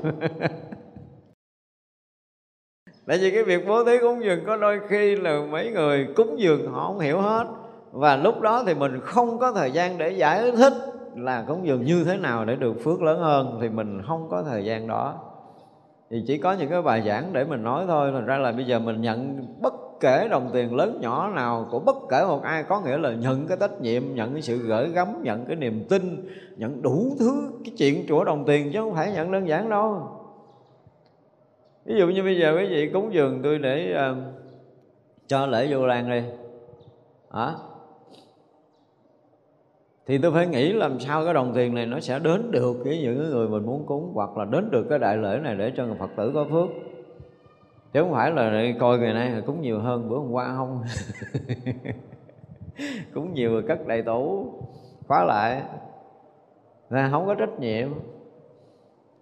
Tại 3.06 3.18
vì 3.18 3.30
cái 3.30 3.42
việc 3.42 3.66
bố 3.66 3.84
thí 3.84 3.98
cúng 3.98 4.24
dường 4.24 4.44
có 4.46 4.56
đôi 4.56 4.80
khi 4.88 5.16
là 5.16 5.40
mấy 5.50 5.70
người 5.70 6.08
cúng 6.16 6.34
dường 6.38 6.72
họ 6.72 6.86
không 6.86 6.98
hiểu 6.98 7.20
hết. 7.20 7.46
Và 7.92 8.16
lúc 8.16 8.40
đó 8.40 8.62
thì 8.66 8.74
mình 8.74 9.00
không 9.00 9.38
có 9.38 9.52
thời 9.52 9.70
gian 9.70 9.98
để 9.98 10.10
giải 10.10 10.52
thích 10.52 10.72
là 11.16 11.44
cúng 11.48 11.66
dường 11.66 11.84
như 11.84 12.04
thế 12.04 12.16
nào 12.16 12.44
để 12.44 12.56
được 12.56 12.74
phước 12.84 13.02
lớn 13.02 13.20
hơn. 13.20 13.58
Thì 13.60 13.68
mình 13.68 14.02
không 14.06 14.28
có 14.30 14.42
thời 14.42 14.64
gian 14.64 14.86
đó 14.86 15.29
thì 16.10 16.24
chỉ 16.26 16.38
có 16.38 16.52
những 16.52 16.70
cái 16.70 16.82
bài 16.82 17.02
giảng 17.06 17.32
để 17.32 17.44
mình 17.44 17.62
nói 17.62 17.84
thôi. 17.88 18.10
Thành 18.12 18.26
ra 18.26 18.38
là 18.38 18.52
bây 18.52 18.64
giờ 18.64 18.78
mình 18.78 19.00
nhận 19.00 19.46
bất 19.60 19.74
kể 20.00 20.28
đồng 20.30 20.50
tiền 20.52 20.74
lớn 20.74 20.98
nhỏ 21.00 21.30
nào 21.34 21.68
của 21.70 21.78
bất 21.78 21.96
kể 22.10 22.24
một 22.28 22.42
ai 22.42 22.62
có 22.62 22.80
nghĩa 22.80 22.98
là 22.98 23.14
nhận 23.14 23.46
cái 23.46 23.56
trách 23.60 23.80
nhiệm 23.80 24.02
nhận 24.14 24.32
cái 24.32 24.42
sự 24.42 24.56
gửi 24.56 24.88
gắm 24.88 25.22
nhận 25.22 25.44
cái 25.44 25.56
niềm 25.56 25.84
tin 25.88 26.28
nhận 26.56 26.82
đủ 26.82 27.16
thứ 27.18 27.52
cái 27.64 27.74
chuyện 27.78 28.06
của 28.08 28.24
đồng 28.24 28.44
tiền 28.46 28.72
chứ 28.72 28.80
không 28.80 28.94
phải 28.94 29.12
nhận 29.12 29.32
đơn 29.32 29.48
giản 29.48 29.70
đâu. 29.70 30.08
Ví 31.84 31.94
dụ 31.98 32.08
như 32.08 32.22
bây 32.22 32.38
giờ 32.38 32.56
quý 32.56 32.66
vị 32.66 32.90
cúng 32.92 33.14
dường 33.14 33.40
tôi 33.42 33.58
để 33.58 33.96
uh, 34.10 34.16
cho 35.26 35.46
lễ 35.46 35.68
vô 35.70 35.86
lan 35.86 36.10
đi. 36.10 36.22
Hả? 37.30 37.52
Thì 40.10 40.18
tôi 40.18 40.32
phải 40.32 40.46
nghĩ 40.46 40.72
làm 40.72 41.00
sao 41.00 41.24
cái 41.24 41.34
đồng 41.34 41.52
tiền 41.54 41.74
này 41.74 41.86
nó 41.86 42.00
sẽ 42.00 42.18
đến 42.18 42.50
được 42.50 42.76
với 42.84 42.98
những 42.98 43.30
người 43.30 43.48
mình 43.48 43.66
muốn 43.66 43.86
cúng 43.86 44.10
hoặc 44.14 44.36
là 44.36 44.44
đến 44.44 44.70
được 44.70 44.86
cái 44.90 44.98
đại 44.98 45.16
lễ 45.16 45.40
này 45.42 45.54
để 45.56 45.72
cho 45.76 45.86
người 45.86 45.96
phật 45.98 46.10
tử 46.16 46.30
có 46.34 46.46
phước. 46.50 46.68
Chứ 47.92 48.02
không 48.02 48.12
phải 48.12 48.30
là 48.30 48.64
coi 48.80 48.98
ngày 48.98 49.14
nay 49.14 49.42
cúng 49.46 49.60
nhiều 49.60 49.80
hơn 49.80 50.08
bữa 50.08 50.16
hôm 50.16 50.30
qua 50.30 50.54
không. 50.56 50.82
Cúng 53.14 53.34
nhiều 53.34 53.52
rồi 53.52 53.62
cất 53.68 53.86
đầy 53.86 54.02
tủ 54.02 54.52
khóa 55.08 55.24
lại. 55.24 55.62
Là 56.90 57.08
không 57.10 57.26
có 57.26 57.34
trách 57.34 57.60
nhiệm. 57.60 57.88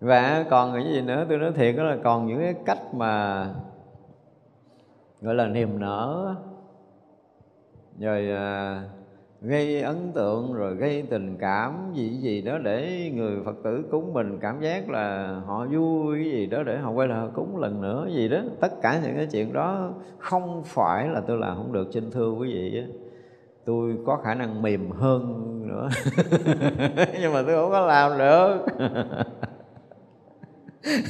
Và 0.00 0.44
còn 0.50 0.72
cái 0.74 0.84
gì 0.84 1.00
nữa 1.00 1.26
tôi 1.28 1.38
nói 1.38 1.52
thiệt 1.52 1.76
đó 1.76 1.82
là 1.82 1.96
còn 2.04 2.26
những 2.26 2.40
cái 2.40 2.54
cách 2.66 2.94
mà 2.94 3.46
gọi 5.20 5.34
là 5.34 5.46
niềm 5.46 5.80
nở. 5.80 6.34
Rồi 7.98 8.28
uh, 8.32 8.97
gây 9.42 9.82
ấn 9.82 10.12
tượng 10.14 10.52
rồi 10.52 10.74
gây 10.74 11.04
tình 11.10 11.36
cảm 11.40 11.92
gì 11.94 12.08
gì 12.08 12.42
đó 12.42 12.58
để 12.58 13.10
người 13.14 13.36
phật 13.44 13.56
tử 13.64 13.84
cúng 13.90 14.12
mình 14.12 14.38
cảm 14.40 14.60
giác 14.60 14.90
là 14.90 15.36
họ 15.46 15.66
vui 15.66 16.16
cái 16.16 16.30
gì 16.32 16.46
đó 16.46 16.62
để 16.62 16.78
họ 16.78 16.90
quay 16.90 17.08
lại 17.08 17.26
cúng 17.34 17.56
lần 17.56 17.80
nữa 17.80 18.08
gì 18.14 18.28
đó. 18.28 18.38
Tất 18.60 18.82
cả 18.82 19.00
những 19.04 19.16
cái 19.16 19.26
chuyện 19.26 19.52
đó 19.52 19.94
không 20.18 20.62
phải 20.64 21.08
là 21.08 21.20
tôi 21.26 21.38
làm 21.38 21.56
không 21.56 21.72
được 21.72 21.88
xin 21.92 22.10
thưa 22.10 22.30
quý 22.30 22.52
vị 22.52 22.78
á. 22.78 22.84
Tôi 23.64 23.96
có 24.06 24.16
khả 24.24 24.34
năng 24.34 24.62
mềm 24.62 24.90
hơn 24.90 25.44
nữa. 25.68 25.88
Nhưng 27.20 27.32
mà 27.32 27.42
tôi 27.42 27.56
không 27.56 27.70
có 27.70 27.86
làm 27.86 28.18
được. 28.18 28.66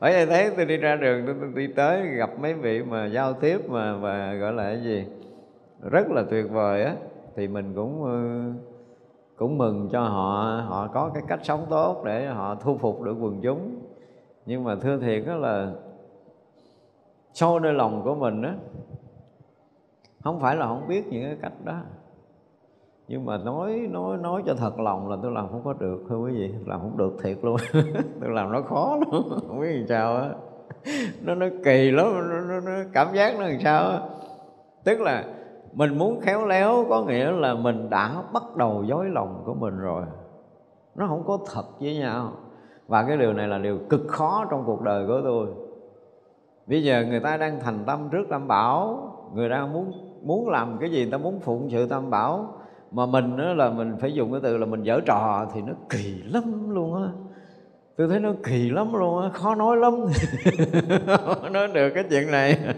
Bởi 0.00 0.12
vậy 0.12 0.26
thấy 0.26 0.50
tôi 0.56 0.64
đi 0.66 0.76
ra 0.76 0.96
đường 0.96 1.22
tôi, 1.26 1.34
tôi 1.40 1.50
đi 1.54 1.66
tới 1.66 2.06
gặp 2.06 2.30
mấy 2.40 2.54
vị 2.54 2.82
mà 2.82 3.06
giao 3.06 3.32
tiếp 3.32 3.70
mà 3.70 3.96
và 3.96 4.34
gọi 4.34 4.52
là 4.52 4.64
cái 4.64 4.82
gì? 4.82 5.04
Rất 5.90 6.10
là 6.10 6.24
tuyệt 6.30 6.50
vời 6.50 6.84
á. 6.84 6.96
Thì 7.36 7.48
mình 7.48 7.72
cũng 7.74 8.04
ừ, 8.04 8.42
cũng 9.36 9.58
mừng 9.58 9.88
cho 9.92 10.00
họ 10.00 10.62
họ 10.68 10.88
có 10.94 11.10
cái 11.14 11.22
cách 11.28 11.40
sống 11.42 11.66
tốt 11.70 12.02
để 12.04 12.26
họ 12.26 12.54
thu 12.54 12.78
phục 12.78 13.02
được 13.02 13.16
quần 13.20 13.40
chúng. 13.42 13.78
Nhưng 14.46 14.64
mà 14.64 14.76
thưa 14.76 14.98
thiệt 14.98 15.22
đó 15.26 15.34
là 15.34 15.72
sâu 17.32 17.58
nơi 17.58 17.72
lòng 17.72 18.02
của 18.04 18.14
mình 18.14 18.42
á 18.42 18.54
không 20.24 20.40
phải 20.40 20.56
là 20.56 20.66
không 20.66 20.88
biết 20.88 21.06
những 21.06 21.24
cái 21.24 21.36
cách 21.42 21.52
đó. 21.64 21.80
Nhưng 23.08 23.26
mà 23.26 23.38
nói 23.38 23.88
nói 23.90 24.18
nói 24.18 24.42
cho 24.46 24.54
thật 24.54 24.80
lòng 24.80 25.10
là 25.10 25.16
tôi 25.22 25.32
làm 25.32 25.48
không 25.48 25.64
có 25.64 25.72
được 25.72 26.04
thưa 26.08 26.16
quý 26.16 26.32
vị 26.32 26.54
làm 26.66 26.80
không 26.80 26.96
được 26.96 27.12
thiệt 27.22 27.38
luôn. 27.42 27.56
Tôi 28.20 28.30
làm 28.30 28.52
nó 28.52 28.62
khó 28.62 28.96
lắm 29.00 29.22
không 29.48 29.60
biết 29.60 29.72
làm 29.72 29.86
sao 29.88 30.16
á. 30.16 30.28
Nó 31.22 31.34
nó 31.34 31.46
kỳ 31.64 31.90
lắm 31.90 32.06
nó, 32.30 32.40
nó, 32.40 32.60
nó 32.60 32.72
cảm 32.92 33.14
giác 33.14 33.34
nó 33.38 33.46
làm 33.46 33.60
sao 33.60 33.90
á. 33.90 34.00
Tức 34.84 35.00
là 35.00 35.24
mình 35.72 35.98
muốn 35.98 36.20
khéo 36.20 36.46
léo 36.46 36.86
có 36.88 37.02
nghĩa 37.02 37.30
là 37.30 37.54
mình 37.54 37.90
đã 37.90 38.22
bắt 38.32 38.56
đầu 38.56 38.84
dối 38.86 39.08
lòng 39.08 39.42
của 39.46 39.54
mình 39.54 39.78
rồi. 39.78 40.04
Nó 40.94 41.06
không 41.06 41.24
có 41.26 41.38
thật 41.52 41.80
với 41.80 41.96
nhau. 41.96 42.32
Và 42.88 43.02
cái 43.02 43.16
điều 43.16 43.32
này 43.32 43.48
là 43.48 43.58
điều 43.58 43.78
cực 43.90 44.08
khó 44.08 44.44
trong 44.50 44.62
cuộc 44.66 44.82
đời 44.82 45.06
của 45.06 45.20
tôi. 45.24 45.48
Bây 46.66 46.84
giờ 46.84 47.04
người 47.08 47.20
ta 47.20 47.36
đang 47.36 47.60
thành 47.60 47.84
tâm 47.86 48.08
trước 48.12 48.26
tam 48.30 48.48
bảo, 48.48 49.12
người 49.34 49.50
ta 49.50 49.66
muốn 49.66 49.92
muốn 50.22 50.48
làm 50.48 50.78
cái 50.80 50.90
gì 50.90 51.10
ta 51.10 51.18
muốn 51.18 51.40
phụng 51.40 51.68
sự 51.70 51.86
tam 51.86 52.10
bảo, 52.10 52.54
mà 52.90 53.06
mình 53.06 53.36
đó 53.36 53.44
là 53.44 53.70
mình 53.70 53.96
phải 54.00 54.14
dùng 54.14 54.32
cái 54.32 54.40
từ 54.44 54.58
là 54.58 54.66
mình 54.66 54.82
dở 54.82 55.00
trò 55.06 55.46
thì 55.54 55.62
nó 55.62 55.72
kỳ 55.90 56.22
lắm 56.24 56.70
luôn 56.70 57.02
á. 57.02 57.08
Tôi 57.96 58.08
thấy 58.08 58.20
nó 58.20 58.32
kỳ 58.44 58.70
lắm 58.70 58.94
luôn 58.94 59.22
á, 59.22 59.28
khó 59.28 59.54
nói 59.54 59.76
lắm. 59.76 59.94
Nói 61.52 61.68
được 61.74 61.90
cái 61.94 62.04
chuyện 62.10 62.30
này. 62.30 62.58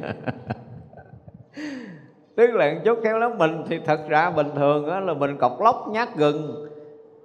tức 2.36 2.50
là 2.54 2.74
chút 2.84 2.98
khéo 3.02 3.18
lắm 3.18 3.38
mình 3.38 3.62
thì 3.68 3.78
thật 3.84 4.00
ra 4.08 4.30
bình 4.30 4.46
thường 4.54 4.90
á, 4.90 5.00
là 5.00 5.14
mình 5.14 5.36
cọc 5.36 5.60
lóc 5.60 5.88
nhát 5.90 6.16
gừng. 6.16 6.68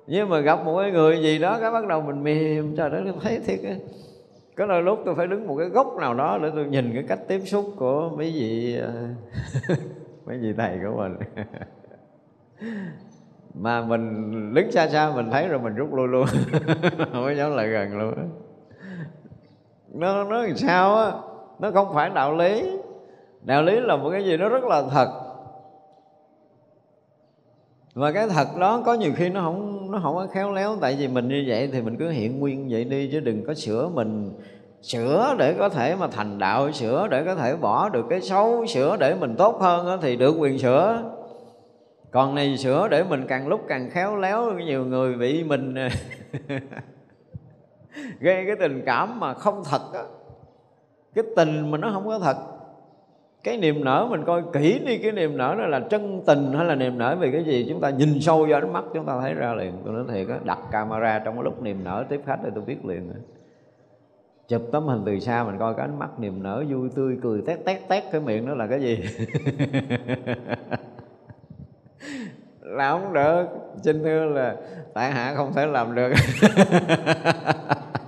Nhưng 0.08 0.30
mà 0.30 0.40
gặp 0.40 0.66
một 0.66 0.80
cái 0.82 0.92
người 0.92 1.22
gì 1.22 1.40
đó, 1.40 1.58
cái 1.62 1.72
bắt 1.72 1.88
đầu 1.88 2.02
mình 2.02 2.24
mềm, 2.24 2.76
trời 2.76 2.90
đất 2.90 3.04
thấy 3.22 3.40
thiệt 3.46 3.60
á. 3.64 3.76
Có 4.56 4.66
đôi 4.66 4.84
lúc 4.84 5.00
tôi 5.06 5.16
phải 5.16 5.28
đứng 5.28 5.48
một 5.48 5.56
cái 5.60 5.70
góc 5.70 5.98
nào 6.00 6.14
đó 6.14 6.40
để 6.44 6.52
tôi 6.56 6.66
nhìn 6.66 6.92
cái 6.94 7.04
cách 7.08 7.20
tiếp 7.28 7.40
xúc 7.46 7.66
của 7.76 8.10
mấy 8.18 8.32
vị 8.32 8.78
à, 8.82 9.16
mấy 10.26 10.38
vị 10.38 10.54
thầy 10.58 10.80
của 10.86 10.98
mình. 10.98 11.16
Mà 13.54 13.82
mình 13.82 14.54
đứng 14.54 14.72
xa 14.72 14.88
xa 14.88 15.12
mình 15.16 15.30
thấy 15.32 15.48
rồi 15.48 15.60
mình 15.60 15.76
rút 15.76 15.94
lui 15.94 16.08
luôn. 16.08 16.26
Không 16.98 17.24
có 17.24 17.32
dám 17.32 17.56
lại 17.56 17.68
gần 17.68 17.98
luôn 17.98 18.14
nó 19.94 20.24
nó 20.24 20.42
làm 20.42 20.56
sao 20.56 20.96
á? 20.96 21.12
Nó 21.60 21.72
không 21.72 21.94
phải 21.94 22.10
đạo 22.10 22.36
lý 22.36 22.78
đạo 23.42 23.64
lý 23.64 23.80
là 23.80 23.96
một 23.96 24.10
cái 24.12 24.26
gì 24.26 24.38
nó 24.38 24.50
rất 24.50 24.64
là 24.64 24.84
thật. 24.92 25.10
Và 27.94 28.12
cái 28.12 28.28
thật 28.28 28.48
đó 28.60 28.82
có 28.86 28.94
nhiều 28.94 29.12
khi 29.16 29.30
nó 29.30 29.42
không 29.42 29.92
nó 29.92 30.00
không 30.04 30.16
có 30.16 30.28
khéo 30.28 30.54
léo, 30.54 30.78
tại 30.82 30.96
vì 31.00 31.08
mình 31.08 31.28
như 31.28 31.44
vậy 31.48 31.70
thì 31.74 31.82
mình 31.82 31.98
cứ 31.98 32.10
hiện 32.10 32.40
nguyên 32.40 32.70
vậy 32.70 32.84
đi, 32.84 33.10
chứ 33.12 33.20
đừng 33.20 33.46
có 33.46 33.54
sửa 33.54 33.90
mình. 33.90 34.32
Sửa 34.82 35.36
để 35.40 35.54
có 35.54 35.70
thể 35.70 35.96
mà 35.96 36.08
thành 36.08 36.40
đạo, 36.40 36.72
sửa 36.72 37.08
để 37.08 37.24
có 37.24 37.36
thể 37.36 37.56
bỏ 37.56 37.90
được 37.90 38.06
cái 38.10 38.22
xấu, 38.22 38.66
sửa 38.66 38.98
để 39.00 39.16
mình 39.16 39.36
tốt 39.36 39.58
hơn 39.62 40.00
thì 40.02 40.16
được 40.16 40.36
quyền 40.40 40.60
sửa. 40.60 41.04
Còn 42.12 42.36
này 42.36 42.58
sửa 42.58 42.88
để 42.88 43.04
mình 43.04 43.26
càng 43.28 43.48
lúc 43.48 43.62
càng 43.68 43.90
khéo 43.90 44.16
léo, 44.16 44.54
nhiều 44.54 44.86
người 44.86 45.14
bị 45.14 45.44
mình, 45.44 45.76
gây 48.20 48.46
cái 48.46 48.56
tình 48.60 48.84
cảm 48.86 49.20
mà 49.20 49.34
không 49.34 49.64
thật 49.66 49.82
á. 49.94 50.04
Cái 51.16 51.24
tình 51.36 51.72
mà 51.72 51.78
nó 51.78 51.92
không 51.94 52.08
có 52.08 52.20
thật 52.20 52.38
cái 53.44 53.58
niềm 53.58 53.84
nở 53.84 54.08
mình 54.10 54.26
coi 54.26 54.44
kỹ 54.54 54.82
đi, 54.86 54.98
cái 54.98 55.12
niềm 55.12 55.38
nở 55.38 55.56
đó 55.60 55.66
là 55.66 55.80
chân 55.80 56.22
tình 56.26 56.54
hay 56.54 56.66
là 56.66 56.76
niềm 56.76 56.98
nở 56.98 57.18
vì 57.20 57.32
cái 57.32 57.44
gì? 57.44 57.66
Chúng 57.70 57.82
ta 57.82 57.90
nhìn 57.90 58.22
sâu 58.22 58.46
vào 58.50 58.60
ánh 58.62 58.74
mắt, 58.74 58.84
chúng 58.94 59.06
ta 59.06 59.20
thấy 59.22 59.34
ra 59.34 59.54
liền. 59.54 59.74
Tôi 59.86 59.94
nói 59.94 60.04
thiệt 60.14 60.28
á, 60.28 60.40
đặt 60.44 60.60
camera 60.72 61.20
trong 61.20 61.36
cái 61.36 61.44
lúc 61.44 61.62
niềm 61.62 61.84
nở 61.84 62.06
tiếp 62.10 62.22
khách 62.26 62.40
thì 62.44 62.50
tôi 62.56 62.64
biết 62.64 62.86
liền 62.86 63.08
rồi 63.08 63.22
chụp 64.50 64.62
tấm 64.72 64.88
hình 64.88 65.04
từ 65.06 65.20
xa 65.20 65.44
mình 65.44 65.58
coi 65.60 65.74
cái 65.74 65.86
ánh 65.86 66.00
mắt 66.00 66.20
niềm 66.20 66.44
nở 66.44 66.64
vui 66.70 66.90
tươi, 66.96 67.18
cười, 67.24 67.42
tét 67.48 67.66
tét 67.66 67.88
tét 67.88 68.04
cái 68.12 68.22
miệng 68.22 68.48
đó 68.48 68.54
là 68.54 68.68
cái 68.68 68.82
gì? 68.82 69.00
Là 72.62 72.92
không 72.92 73.14
được. 73.14 73.46
Xin 73.84 74.04
thưa 74.04 74.26
là 74.26 74.56
tại 74.94 75.12
hạ 75.12 75.34
không 75.36 75.54
thể 75.54 75.66
làm 75.66 75.96
được. 75.96 76.12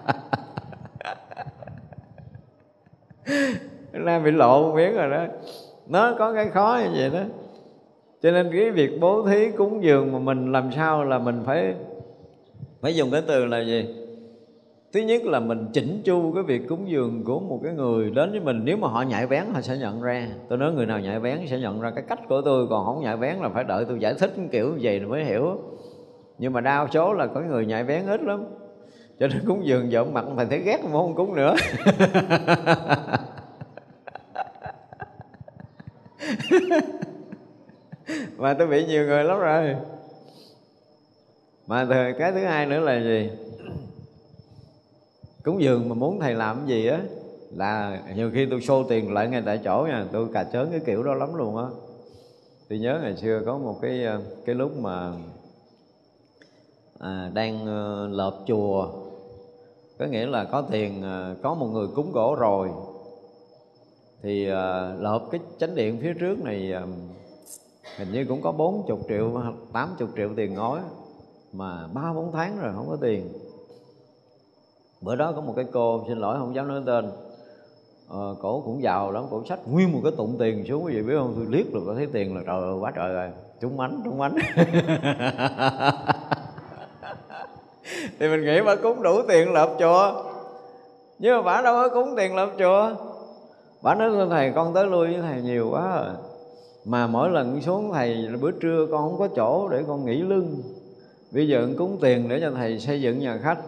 nay 4.12 4.20
bị 4.20 4.32
lộ 4.32 4.64
một 4.64 4.76
miếng 4.76 4.94
rồi 4.94 5.10
đó. 5.10 5.26
Nó 5.88 6.16
có 6.20 6.34
cái 6.34 6.50
khó 6.50 6.80
như 6.84 6.90
vậy 6.96 7.10
đó. 7.14 7.24
Cho 8.22 8.32
nên 8.32 8.50
cái 8.54 8.72
việc 8.72 8.92
bố 9.02 9.28
thí 9.28 9.52
cúng 9.52 9.84
dường 9.84 10.12
mà 10.12 10.20
mình 10.20 10.52
làm 10.52 10.72
sao 10.72 11.04
là 11.04 11.20
mình 11.20 11.42
phải 11.46 11.74
phải 12.82 12.96
dùng 12.96 13.12
cái 13.12 13.22
từ 13.28 13.46
là 13.46 13.60
gì? 13.60 13.96
Thứ 14.94 15.00
nhất 15.00 15.24
là 15.26 15.40
mình 15.40 15.68
chỉnh 15.74 16.02
chu 16.04 16.32
cái 16.34 16.44
việc 16.44 16.68
cúng 16.68 16.90
dường 16.90 17.24
của 17.24 17.40
một 17.40 17.60
cái 17.64 17.74
người 17.74 18.12
đến 18.12 18.32
với 18.32 18.40
mình. 18.40 18.62
Nếu 18.64 18.78
mà 18.78 18.88
họ 18.88 19.02
nhạy 19.02 19.28
bén 19.28 19.44
họ 19.54 19.62
sẽ 19.62 19.78
nhận 19.78 20.02
ra. 20.02 20.28
Tôi 20.50 20.58
nói 20.58 20.72
người 20.74 20.86
nào 20.86 21.00
nhạy 21.00 21.20
bén 21.20 21.40
sẽ 21.48 21.60
nhận 21.60 21.82
ra 21.82 21.92
cái 21.96 22.04
cách 22.08 22.20
của 22.30 22.42
tôi, 22.42 22.68
còn 22.70 22.86
không 22.86 23.02
nhạy 23.02 23.18
bén 23.18 23.38
là 23.38 23.50
phải 23.50 23.64
đợi 23.64 23.86
tôi 23.86 24.00
giải 24.00 24.14
thích 24.20 24.34
kiểu 24.52 24.78
gì 24.78 25.00
mới 25.00 25.26
hiểu. 25.26 25.58
Nhưng 26.38 26.54
mà 26.54 26.62
đa 26.62 26.88
số 26.94 27.14
là 27.14 27.28
có 27.28 27.42
người 27.42 27.66
nhạy 27.66 27.84
bén 27.84 28.08
ít 28.08 28.22
lắm. 28.22 28.44
Cho 29.20 29.28
nên 29.28 29.40
cúng 29.48 29.66
dường 29.66 29.92
dọn 29.92 30.14
mặt 30.14 30.26
phải 30.36 30.46
thấy 30.46 30.60
ghét 30.60 30.80
mà 30.84 30.92
không 30.92 31.16
cúng 31.16 31.36
nữa. 31.36 31.56
mà 38.38 38.54
tôi 38.54 38.68
bị 38.68 38.86
nhiều 38.86 39.06
người 39.06 39.24
lắm 39.24 39.40
rồi. 39.40 39.76
Mà 41.68 41.88
cái 42.20 42.32
thứ 42.32 42.40
hai 42.40 42.66
nữa 42.66 42.80
là 42.80 43.00
gì? 43.00 43.30
Cúng 45.44 45.62
dường 45.62 45.90
mà 45.90 45.96
muốn 45.96 46.20
thầy 46.20 46.34
làm 46.34 46.58
cái 46.58 46.68
gì 46.68 46.88
á 46.88 47.02
là 47.52 48.02
nhiều 48.16 48.32
khi 48.34 48.46
tôi 48.46 48.62
xô 48.62 48.84
tiền 48.84 49.14
lại 49.14 49.28
ngay 49.28 49.42
tại 49.46 49.60
chỗ 49.64 49.86
nha 49.90 50.06
tôi 50.12 50.28
cà 50.34 50.44
chớn 50.44 50.72
cái 50.72 50.80
kiểu 50.86 51.04
đó 51.04 51.14
lắm 51.14 51.36
luôn 51.36 51.58
á. 51.58 51.66
Tôi 52.70 52.80
nhớ 52.80 53.00
ngày 53.04 53.18
xưa 53.18 53.42
có 53.46 53.58
một 53.58 53.80
cái 53.82 54.04
ờ, 54.04 54.22
cái 54.46 54.56
lúc 54.56 54.78
mà 54.78 55.12
à, 57.00 57.32
đang 57.34 57.66
ờ, 57.66 58.08
lợp 58.08 58.34
chùa. 58.48 58.90
Có 60.00 60.06
nghĩa 60.06 60.26
là 60.26 60.44
có 60.44 60.62
tiền 60.62 61.02
ờ, 61.02 61.36
có 61.44 61.54
một 61.54 61.68
người 61.68 61.88
cúng 61.96 62.12
gỗ 62.12 62.36
rồi 62.40 62.70
thì 64.24 64.48
uh, 64.48 64.54
lợp 65.02 65.22
cái 65.32 65.42
chánh 65.60 65.76
điện 65.76 66.00
phía 66.02 66.14
trước 66.14 66.44
này 66.44 66.74
uh, 66.84 66.90
hình 67.98 68.12
như 68.12 68.26
cũng 68.26 68.42
có 68.42 68.52
40 68.52 68.98
triệu 69.08 69.42
80 69.74 70.08
triệu 70.16 70.30
tiền 70.36 70.54
ngói 70.54 70.80
mà 71.54 71.88
ba 71.94 72.14
bốn 72.14 72.32
tháng 72.32 72.60
rồi 72.62 72.74
không 72.76 72.90
có 72.90 72.98
tiền. 73.02 73.30
Bữa 75.02 75.16
đó 75.16 75.32
có 75.32 75.42
một 75.42 75.54
cái 75.56 75.66
cô 75.72 76.06
xin 76.08 76.18
lỗi 76.18 76.38
không 76.40 76.56
dám 76.56 76.68
nói 76.68 76.82
tên 76.86 77.12
ờ, 78.08 78.36
cổ 78.42 78.62
cũng 78.66 78.84
giàu 78.84 79.12
lắm 79.12 79.24
cổ 79.32 79.44
sách 79.50 79.60
nguyên 79.66 79.92
một 79.92 80.00
cái 80.04 80.14
tụng 80.18 80.36
tiền 80.40 80.66
xuống 80.68 80.86
quý 80.86 80.94
vị 80.94 81.02
biết 81.02 81.14
không? 81.18 81.34
Tôi 81.36 81.46
liếc 81.50 81.74
được 81.74 81.84
có 81.86 81.94
thấy 81.96 82.08
tiền 82.14 82.36
là 82.36 82.42
trời 82.48 82.62
ơi 82.62 82.74
quá 82.80 82.92
trời 82.96 83.14
rồi. 83.14 83.30
Trúng 83.62 83.78
mánh 83.78 84.02
trúng 84.06 84.18
mánh 84.18 84.36
thì 88.20 88.28
mình 88.28 88.46
nghĩ 88.46 88.62
bà 88.62 88.76
cúng 88.76 89.04
đủ 89.04 89.22
tiền 89.28 89.54
lợp 89.54 89.76
chùa. 89.80 90.24
Nhưng 91.20 91.36
mà 91.36 91.42
bà 91.42 91.62
đâu 91.62 91.76
có 91.76 91.90
cúng 91.90 92.14
tiền 92.18 92.36
lợp 92.36 92.50
chùa 92.60 92.96
bà 93.82 93.96
nói, 93.96 94.28
thầy, 94.30 94.52
con 94.56 94.74
tới 94.74 94.88
lui 94.88 95.08
với 95.08 95.22
thầy 95.22 95.42
nhiều 95.42 95.70
quá 95.72 96.02
rồi 96.02 96.16
mà 96.86 97.08
mỗi 97.08 97.30
lần 97.30 97.62
xuống, 97.62 97.92
thầy, 97.94 98.28
bữa 98.42 98.52
trưa 98.52 98.88
con 98.92 99.10
không 99.10 99.20
có 99.20 99.28
chỗ 99.36 99.70
để 99.70 99.84
con 99.88 100.06
nghỉ 100.06 100.22
lưng. 100.22 100.62
Bây 101.32 101.48
giờ 101.48 101.70
cúng 101.78 101.98
tiền 102.02 102.30
để 102.30 102.40
cho 102.42 102.52
thầy 102.52 102.80
xây 102.80 103.02
dựng 103.02 103.20
nhà 103.20 103.40
khách. 103.44 103.60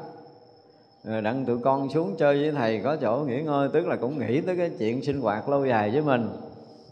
Rồi 1.04 1.22
đặng 1.22 1.46
tụi 1.46 1.58
con 1.58 1.90
xuống 1.90 2.16
chơi 2.18 2.42
với 2.42 2.52
thầy, 2.52 2.82
có 2.84 2.96
chỗ 2.96 3.26
nghỉ 3.28 3.42
ngơi, 3.42 3.70
tức 3.74 3.88
là 3.88 3.96
cũng 3.96 4.20
nghĩ 4.20 4.42
tới 4.42 4.58
cái 4.58 4.72
chuyện 4.80 5.04
sinh 5.04 5.22
hoạt 5.22 5.50
lâu 5.50 5.66
dài 5.66 5.92
với 5.92 6.02
mình. 6.02 6.30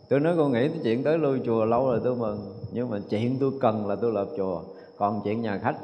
Tôi 0.10 0.20
nói, 0.20 0.34
con 0.38 0.52
nghĩ 0.52 0.68
tới 0.68 0.80
chuyện 0.84 1.04
tới 1.04 1.18
lui 1.18 1.40
chùa 1.46 1.66
lâu 1.66 1.86
rồi 1.86 2.02
tôi 2.04 2.16
mừng, 2.16 2.54
nhưng 2.72 2.90
mà 2.90 3.00
chuyện 3.10 3.38
tôi 3.40 3.52
cần 3.62 3.88
là 3.88 3.96
tôi 3.96 4.12
lập 4.12 4.28
chùa, 4.38 4.62
còn 4.98 5.22
chuyện 5.24 5.42
nhà 5.42 5.60
khách 5.64 5.78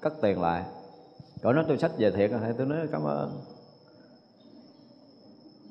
cất 0.00 0.20
tiền 0.22 0.40
lại. 0.40 0.62
Cậu 1.42 1.52
nói, 1.52 1.64
tôi 1.68 1.78
sách 1.78 1.90
về 1.98 2.10
thiệt 2.10 2.30
rồi 2.30 2.40
tôi 2.58 2.66
nói, 2.66 2.78
cảm 2.92 3.04
ơn. 3.04 3.30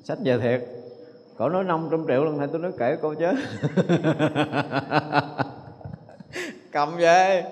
Sách 0.04 0.18
về 0.24 0.38
thiệt 0.38 0.83
cậu 1.38 1.48
nói 1.48 1.64
500 1.64 2.04
triệu 2.08 2.24
lần 2.24 2.38
này 2.38 2.48
tôi 2.52 2.60
nói 2.60 2.72
kể 2.78 2.96
cô 3.02 3.14
chứ. 3.14 3.26
Cầm 6.72 6.96
về. 6.96 7.44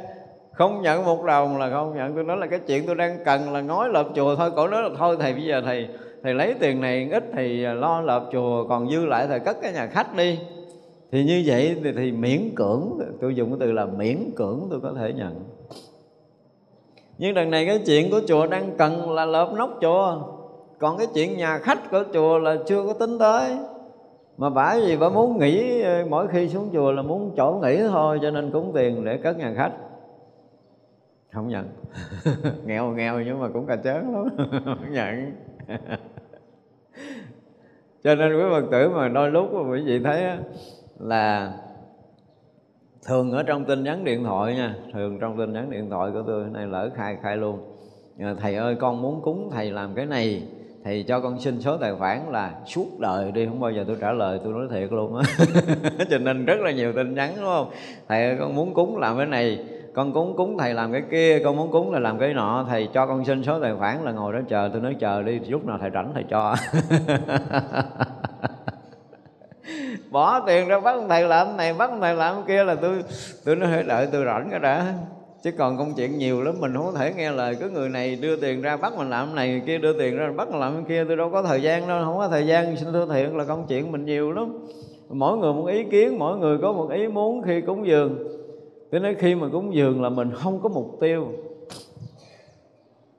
Không 0.52 0.82
nhận 0.82 1.04
một 1.04 1.24
đồng 1.24 1.58
là 1.58 1.70
không 1.70 1.96
nhận. 1.96 2.14
Tôi 2.14 2.24
nói 2.24 2.36
là 2.36 2.46
cái 2.46 2.58
chuyện 2.58 2.86
tôi 2.86 2.94
đang 2.94 3.24
cần 3.24 3.52
là 3.52 3.60
ngói 3.60 3.88
lợp 3.88 4.08
chùa 4.14 4.36
thôi. 4.36 4.50
Cổ 4.56 4.68
nói 4.68 4.82
là 4.82 4.88
thôi 4.98 5.16
thầy 5.20 5.34
bây 5.34 5.44
giờ 5.44 5.62
thầy 5.64 5.88
thầy 6.22 6.34
lấy 6.34 6.54
tiền 6.60 6.80
này 6.80 7.08
ít 7.12 7.24
thì 7.36 7.64
à, 7.64 7.74
lo 7.74 8.00
lợp 8.00 8.28
chùa 8.32 8.66
còn 8.68 8.90
dư 8.90 9.06
lại 9.06 9.26
thầy 9.26 9.40
cất 9.40 9.56
cái 9.62 9.72
nhà 9.72 9.86
khách 9.86 10.16
đi. 10.16 10.38
Thì 11.12 11.24
như 11.24 11.42
vậy 11.46 11.76
thì, 11.84 11.92
thì 11.92 12.12
miễn 12.12 12.40
cưỡng 12.56 12.98
tôi 13.20 13.34
dùng 13.34 13.50
cái 13.50 13.56
từ 13.60 13.72
là 13.72 13.86
miễn 13.86 14.30
cưỡng 14.36 14.66
tôi 14.70 14.80
có 14.80 14.92
thể 14.98 15.12
nhận. 15.12 15.34
Nhưng 17.18 17.34
đằng 17.34 17.50
này 17.50 17.66
cái 17.66 17.78
chuyện 17.86 18.10
của 18.10 18.20
chùa 18.28 18.46
đang 18.46 18.76
cần 18.78 19.10
là 19.10 19.24
lợp 19.24 19.52
nóc 19.56 19.78
chùa. 19.80 20.22
Còn 20.78 20.98
cái 20.98 21.06
chuyện 21.14 21.36
nhà 21.36 21.58
khách 21.58 21.90
của 21.90 22.04
chùa 22.12 22.38
là 22.38 22.56
chưa 22.66 22.86
có 22.86 22.92
tính 22.92 23.18
tới 23.18 23.56
mà 24.42 24.50
bả 24.50 24.76
gì 24.76 24.96
bả 24.96 25.08
muốn 25.08 25.38
nghỉ 25.38 25.82
ờ, 25.82 26.06
mỗi 26.08 26.28
khi 26.28 26.48
xuống 26.48 26.70
chùa 26.72 26.92
là 26.92 27.02
muốn 27.02 27.32
chỗ 27.36 27.60
nghỉ 27.62 27.78
thôi, 27.88 28.18
cho 28.22 28.30
nên 28.30 28.50
cúng 28.50 28.72
tiền 28.74 29.04
để 29.04 29.16
cất 29.16 29.38
nhà 29.38 29.54
khách. 29.56 29.72
Không 31.32 31.48
nhận. 31.48 31.68
Nghèo 32.66 32.90
nghèo 32.90 33.20
nhưng 33.20 33.40
mà 33.40 33.48
cũng 33.48 33.66
cà 33.66 33.76
chớn 33.76 34.14
lắm. 34.14 34.28
Không 34.64 34.92
nhận. 34.92 35.32
Cho 38.04 38.14
nên 38.14 38.36
quý 38.36 38.42
phật 38.50 38.64
tử 38.70 38.88
mà 38.88 39.08
đôi 39.08 39.30
lúc 39.30 39.52
mà 39.52 39.70
quý 39.70 39.82
vị 39.86 40.00
thấy 40.04 40.24
là 40.98 41.52
thường 43.06 43.32
ở 43.32 43.42
trong 43.42 43.64
tin 43.64 43.82
nhắn 43.82 44.04
điện 44.04 44.24
thoại 44.24 44.54
nha, 44.54 44.76
thường 44.92 45.18
trong 45.20 45.38
tin 45.38 45.52
nhắn 45.52 45.70
điện 45.70 45.90
thoại 45.90 46.10
của 46.12 46.22
tôi 46.26 46.44
này 46.52 46.66
lỡ 46.66 46.90
khai 46.94 47.16
khai 47.22 47.36
luôn. 47.36 47.60
Ờ, 48.20 48.34
thầy 48.34 48.54
ơi, 48.54 48.74
con 48.74 49.02
muốn 49.02 49.22
cúng 49.22 49.50
thầy 49.52 49.70
làm 49.70 49.94
cái 49.94 50.06
này 50.06 50.42
thì 50.84 51.02
cho 51.02 51.20
con 51.20 51.40
xin 51.40 51.60
số 51.60 51.76
tài 51.76 51.92
khoản 51.98 52.20
là 52.30 52.50
suốt 52.66 52.86
đời 52.98 53.32
đi, 53.32 53.46
không 53.46 53.60
bao 53.60 53.70
giờ 53.70 53.84
tôi 53.86 53.96
trả 54.00 54.12
lời, 54.12 54.40
tôi 54.44 54.52
nói 54.52 54.66
thiệt 54.70 54.92
luôn 54.92 55.16
á. 55.16 55.22
Cho 56.10 56.18
nên 56.18 56.44
rất 56.44 56.60
là 56.60 56.70
nhiều 56.70 56.92
tin 56.92 57.14
nhắn, 57.14 57.32
đúng 57.36 57.44
không? 57.44 57.70
Thầy 58.08 58.24
ơi, 58.24 58.36
con 58.40 58.54
muốn 58.54 58.74
cúng 58.74 58.98
làm 58.98 59.16
cái 59.16 59.26
này, 59.26 59.58
con 59.94 60.12
cúng 60.12 60.36
cúng 60.36 60.58
thầy 60.58 60.74
làm 60.74 60.92
cái 60.92 61.02
kia, 61.10 61.38
con 61.44 61.56
muốn 61.56 61.70
cúng 61.70 61.92
là 61.92 61.98
làm 61.98 62.18
cái 62.18 62.34
nọ. 62.34 62.66
Thầy 62.68 62.88
cho 62.94 63.06
con 63.06 63.24
xin 63.24 63.42
số 63.42 63.60
tài 63.60 63.74
khoản 63.78 64.04
là 64.04 64.12
ngồi 64.12 64.32
đó 64.32 64.38
chờ, 64.48 64.70
tôi 64.72 64.82
nói 64.82 64.96
chờ 65.00 65.22
đi, 65.22 65.40
lúc 65.48 65.66
nào 65.66 65.78
thầy 65.80 65.90
rảnh 65.90 66.10
thầy 66.14 66.24
cho. 66.30 66.54
Bỏ 70.10 70.40
tiền 70.46 70.68
ra 70.68 70.80
bắt 70.80 70.96
thầy 71.08 71.28
làm 71.28 71.56
này, 71.56 71.74
bắt 71.74 71.90
thầy 72.00 72.14
làm 72.14 72.42
kia 72.46 72.64
là 72.64 72.74
tôi 72.74 73.04
tôi 73.44 73.56
nói 73.56 73.82
đợi 73.82 74.08
tôi 74.12 74.24
rảnh 74.24 74.48
cái 74.50 74.60
đã 74.60 74.94
chứ 75.42 75.50
còn 75.50 75.78
công 75.78 75.94
chuyện 75.94 76.18
nhiều 76.18 76.42
lắm, 76.42 76.54
mình 76.60 76.74
không 76.74 76.86
có 76.86 76.92
thể 76.92 77.14
nghe 77.16 77.32
lời. 77.32 77.56
Cứ 77.60 77.70
người 77.70 77.88
này 77.88 78.16
đưa 78.16 78.36
tiền 78.36 78.62
ra 78.62 78.76
bắt 78.76 78.92
mình 78.98 79.10
làm 79.10 79.34
này 79.34 79.50
người 79.50 79.62
kia, 79.66 79.78
đưa 79.78 79.98
tiền 79.98 80.16
ra 80.16 80.32
bắt 80.36 80.50
mình 80.50 80.60
làm 80.60 80.74
cái 80.74 80.84
kia, 80.88 81.04
tôi 81.08 81.16
đâu 81.16 81.30
có 81.30 81.42
thời 81.42 81.62
gian 81.62 81.88
đâu, 81.88 82.04
không 82.04 82.16
có 82.16 82.28
thời 82.28 82.46
gian. 82.46 82.76
Xin 82.76 82.92
thưa 82.92 83.06
thiện 83.12 83.36
là 83.36 83.44
công 83.44 83.66
chuyện 83.68 83.92
mình 83.92 84.04
nhiều 84.04 84.32
lắm. 84.32 84.66
Mỗi 85.08 85.38
người 85.38 85.52
một 85.52 85.66
ý 85.66 85.84
kiến, 85.84 86.18
mỗi 86.18 86.38
người 86.38 86.58
có 86.58 86.72
một 86.72 86.90
ý 86.90 87.08
muốn 87.08 87.42
khi 87.42 87.60
cúng 87.60 87.86
dường. 87.86 88.18
Tôi 88.90 89.00
nói 89.00 89.14
khi 89.18 89.34
mà 89.34 89.48
cúng 89.52 89.74
dường 89.74 90.02
là 90.02 90.08
mình 90.08 90.30
không 90.34 90.60
có 90.62 90.68
mục 90.68 90.96
tiêu. 91.00 91.26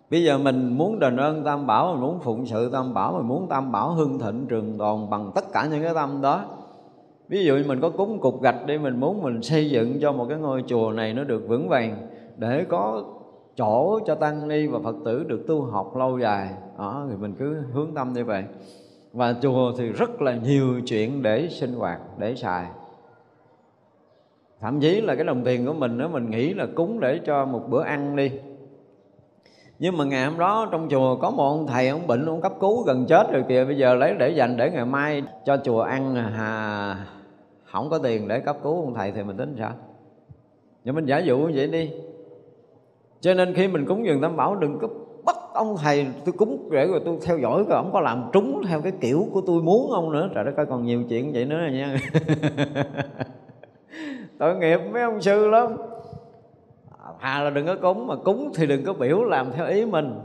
Bây 0.10 0.24
giờ 0.24 0.38
mình 0.38 0.78
muốn 0.78 1.00
đền 1.00 1.18
ơn 1.18 1.44
tam 1.44 1.68
bảo, 1.68 1.92
mình 1.92 2.02
muốn 2.02 2.20
phụng 2.20 2.46
sự 2.46 2.70
tam 2.70 2.94
bảo, 2.94 3.14
mình 3.14 3.28
muốn 3.28 3.48
tam 3.50 3.72
bảo 3.72 3.90
hưng 3.90 4.20
thịnh, 4.20 4.46
trường 4.50 4.78
tồn 4.78 5.10
bằng 5.10 5.32
tất 5.36 5.46
cả 5.54 5.68
những 5.72 5.84
cái 5.84 5.94
tâm 5.94 6.22
đó. 6.22 6.46
Ví 7.28 7.46
dụ 7.46 7.56
như 7.56 7.64
mình 7.68 7.82
có 7.82 7.90
cúng 7.90 8.20
cục 8.20 8.42
gạch 8.42 8.66
đi, 8.66 8.78
mình 8.78 9.00
muốn 9.00 9.24
mình 9.24 9.42
xây 9.42 9.70
dựng 9.70 10.00
cho 10.02 10.12
một 10.12 10.26
cái 10.30 10.38
ngôi 10.38 10.64
chùa 10.68 10.92
này 10.92 11.14
nó 11.14 11.24
được 11.24 11.48
vững 11.48 11.70
vàng 11.70 12.08
để 12.38 12.66
có 12.70 13.04
chỗ 13.56 14.00
cho 14.06 14.16
tăng 14.16 14.48
ni 14.48 14.68
và 14.68 14.80
phật 14.84 14.96
tử 15.06 15.24
được 15.24 15.48
tu 15.48 15.62
học 15.62 15.96
lâu 15.98 16.20
dài. 16.20 16.50
Đó, 16.78 17.06
thì 17.10 17.16
mình 17.16 17.36
cứ 17.40 17.62
hướng 17.74 17.94
tâm 17.96 18.14
như 18.14 18.26
vậy. 18.26 18.44
Và 19.14 19.36
chùa 19.42 19.74
thì 19.78 19.90
rất 19.90 20.22
là 20.22 20.36
nhiều 20.36 20.82
chuyện 20.86 21.22
để 21.22 21.48
sinh 21.50 21.74
hoạt, 21.74 22.00
để 22.18 22.36
xài. 22.36 22.66
Thậm 24.62 24.80
chí 24.80 25.02
là 25.02 25.16
cái 25.16 25.24
đồng 25.24 25.44
tiền 25.44 25.66
của 25.66 25.74
mình 25.74 25.98
đó, 25.98 26.08
mình 26.08 26.30
nghĩ 26.30 26.54
là 26.54 26.68
cúng 26.76 27.00
để 27.00 27.20
cho 27.26 27.46
một 27.46 27.62
bữa 27.70 27.84
ăn 27.84 28.16
đi. 28.16 28.32
Nhưng 29.80 29.98
mà 29.98 30.06
ngày 30.06 30.26
hôm 30.26 30.40
đó 30.40 30.68
trong 30.72 30.88
chùa 30.90 31.16
có 31.16 31.32
một 31.32 31.44
ông 31.44 31.68
thầy, 31.68 31.88
ông 31.88 32.08
bệnh, 32.08 32.26
ông 32.26 32.42
cấp 32.42 32.54
cứu 32.60 32.84
gần 32.84 33.06
chết 33.06 33.32
rồi 33.32 33.44
kìa. 33.50 33.66
Bây 33.66 33.78
giờ 33.78 33.96
lấy, 33.96 34.16
để 34.20 34.30
dành 34.30 34.58
để 34.58 34.72
ngày 34.72 34.86
mai 34.86 35.24
cho 35.46 35.58
chùa 35.58 35.82
ăn 35.82 36.16
à, 36.16 36.32
hà, 36.36 37.06
không 37.72 37.90
có 37.90 37.98
tiền 37.98 38.28
để 38.28 38.40
cấp 38.40 38.58
cứu 38.64 38.82
ông 38.82 38.94
thầy 38.94 39.12
thì 39.12 39.24
mình 39.24 39.38
tính 39.38 39.56
sao? 39.60 39.72
Nhưng 40.84 40.96
mình 40.96 41.06
giả 41.06 41.20
dụ 41.20 41.38
như 41.38 41.52
vậy 41.56 41.68
đi 41.68 41.92
cho 43.24 43.34
nên 43.34 43.54
khi 43.54 43.68
mình 43.68 43.86
cúng 43.86 44.06
dường 44.06 44.22
tam 44.22 44.36
bảo, 44.36 44.56
đừng 44.56 44.80
có 44.80 44.88
bắt 45.26 45.36
ông 45.54 45.76
thầy, 45.84 46.08
tôi 46.26 46.34
cúng 46.38 46.70
để 46.72 46.88
rồi 46.88 47.02
tôi 47.06 47.18
theo 47.26 47.38
dõi 47.38 47.66
coi 47.70 47.78
ông 47.78 47.90
có 47.94 48.02
làm 48.02 48.30
trúng 48.34 48.62
theo 48.68 48.82
cái 48.82 48.92
kiểu 49.02 49.28
của 49.34 49.42
tôi 49.48 49.62
muốn 49.62 49.92
không 49.92 50.12
nữa. 50.12 50.30
Trời 50.36 50.44
đất 50.44 50.58
ơi, 50.58 50.66
còn 50.70 50.86
nhiều 50.86 51.04
chuyện 51.10 51.34
vậy 51.34 51.46
nữa 51.46 51.58
rồi 51.58 51.72
nha. 51.72 51.98
Tội 54.40 54.56
nghiệp 54.56 54.80
mấy 54.94 55.02
ông 55.02 55.22
sư 55.22 55.50
lắm. 55.50 55.78
À 57.20 57.44
là 57.44 57.50
đừng 57.50 57.66
có 57.66 57.76
cúng, 57.82 58.08
mà 58.08 58.16
cúng 58.16 58.52
thì 58.56 58.66
đừng 58.66 58.86
có 58.86 58.94
biểu 58.94 59.24
làm 59.24 59.52
theo 59.52 59.68
ý 59.68 59.86
mình. 59.86 60.20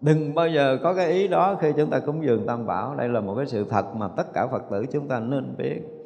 Đừng 0.00 0.34
bao 0.34 0.48
giờ 0.48 0.78
có 0.82 0.94
cái 0.94 1.12
ý 1.12 1.28
đó 1.28 1.56
khi 1.60 1.72
chúng 1.76 1.90
ta 1.90 1.98
cúng 1.98 2.24
dường 2.24 2.46
tam 2.46 2.66
bảo. 2.66 2.94
Đây 2.94 3.08
là 3.08 3.20
một 3.20 3.34
cái 3.36 3.46
sự 3.46 3.64
thật 3.70 3.96
mà 3.96 4.08
tất 4.16 4.34
cả 4.34 4.46
phật 4.46 4.62
tử 4.70 4.86
chúng 4.92 5.08
ta 5.08 5.20
nên 5.20 5.54
biết 5.58 5.97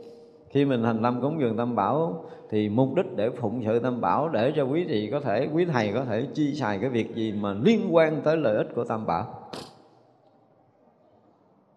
khi 0.53 0.65
mình 0.65 0.83
thành 0.83 1.03
tâm 1.03 1.21
cúng 1.23 1.41
dường 1.41 1.57
tam 1.57 1.77
bảo 1.77 2.25
thì 2.51 2.69
mục 2.69 2.95
đích 2.95 3.17
để 3.17 3.31
phụng 3.31 3.63
sự 3.67 3.79
tam 3.79 4.01
bảo 4.01 4.29
để 4.29 4.53
cho 4.57 4.65
quý 4.65 4.85
vị 4.85 5.09
có 5.13 5.21
thể, 5.21 5.49
quý 5.53 5.65
thầy 5.65 5.93
có 5.95 6.05
thể 6.05 6.27
chi 6.35 6.55
xài 6.55 6.79
cái 6.79 6.91
việc 6.91 7.15
gì 7.15 7.33
mà 7.33 7.55
liên 7.63 7.95
quan 7.95 8.21
tới 8.25 8.37
lợi 8.37 8.57
ích 8.57 8.67
của 8.75 8.85
tam 8.85 9.07
bảo. 9.07 9.27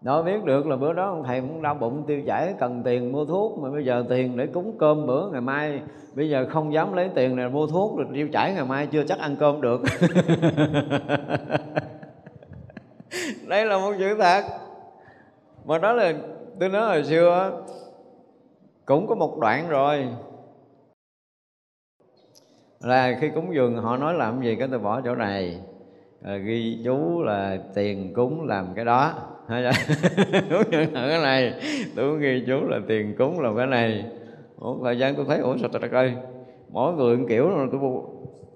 Đó, 0.00 0.22
biết 0.22 0.44
được 0.44 0.66
là 0.66 0.76
bữa 0.76 0.92
đó 0.92 1.08
ông 1.08 1.24
thầy 1.24 1.40
cũng 1.40 1.62
đau 1.62 1.74
bụng, 1.74 2.04
tiêu 2.06 2.22
chảy, 2.26 2.54
cần 2.58 2.82
tiền 2.84 3.12
mua 3.12 3.24
thuốc, 3.24 3.58
mà 3.58 3.70
bây 3.70 3.84
giờ 3.84 4.04
tiền 4.08 4.36
để 4.36 4.46
cúng 4.46 4.76
cơm 4.78 5.06
bữa 5.06 5.30
ngày 5.30 5.40
mai, 5.40 5.80
bây 6.14 6.30
giờ 6.30 6.46
không 6.50 6.72
dám 6.72 6.92
lấy 6.92 7.10
tiền 7.14 7.36
này 7.36 7.48
mua 7.48 7.66
thuốc 7.66 7.98
rồi 7.98 8.06
tiêu 8.14 8.28
chảy 8.32 8.54
ngày 8.54 8.64
mai 8.64 8.86
chưa 8.86 9.04
chắc 9.04 9.18
ăn 9.18 9.36
cơm 9.36 9.60
được. 9.60 9.80
Đây 13.48 13.66
là 13.66 13.78
một 13.78 13.94
sự 13.98 14.14
thật. 14.18 14.44
Mà 15.64 15.78
đó 15.78 15.92
là, 15.92 16.12
tôi 16.60 16.68
nói 16.68 16.86
hồi 16.86 17.04
xưa 17.04 17.52
cũng 18.86 19.06
có 19.06 19.14
một 19.14 19.38
đoạn 19.38 19.68
rồi. 19.68 20.08
Là 22.80 23.18
khi 23.20 23.28
cúng 23.34 23.54
dường 23.54 23.76
họ 23.76 23.96
nói 23.96 24.14
làm 24.14 24.42
gì 24.42 24.56
cái 24.56 24.68
tôi 24.70 24.78
bỏ 24.78 25.00
chỗ 25.00 25.14
này. 25.14 25.60
À, 26.22 26.36
ghi 26.36 26.78
chú 26.84 27.22
là 27.22 27.58
tiền 27.74 28.12
cúng 28.14 28.46
làm 28.46 28.66
cái 28.76 28.84
đó. 28.84 29.14
Đúng 30.50 30.62
nhận 30.70 30.92
cái 30.94 31.22
này. 31.22 31.54
Tôi 31.96 32.20
ghi 32.20 32.44
chú 32.46 32.60
là 32.68 32.80
tiền 32.88 33.14
cúng 33.18 33.40
làm 33.40 33.56
cái 33.56 33.66
này. 33.66 34.04
Một 34.58 34.76
thời 34.84 34.98
gian 34.98 35.14
tôi 35.14 35.24
thấy 35.28 35.38
ủa 35.38 35.56
sao 35.56 35.68
trời 35.72 35.90
ơi. 35.92 36.14
Mỗi 36.68 36.92
người 36.92 37.16
một 37.16 37.26
kiểu 37.28 37.48
rồi 37.48 37.68
tôi 37.72 37.80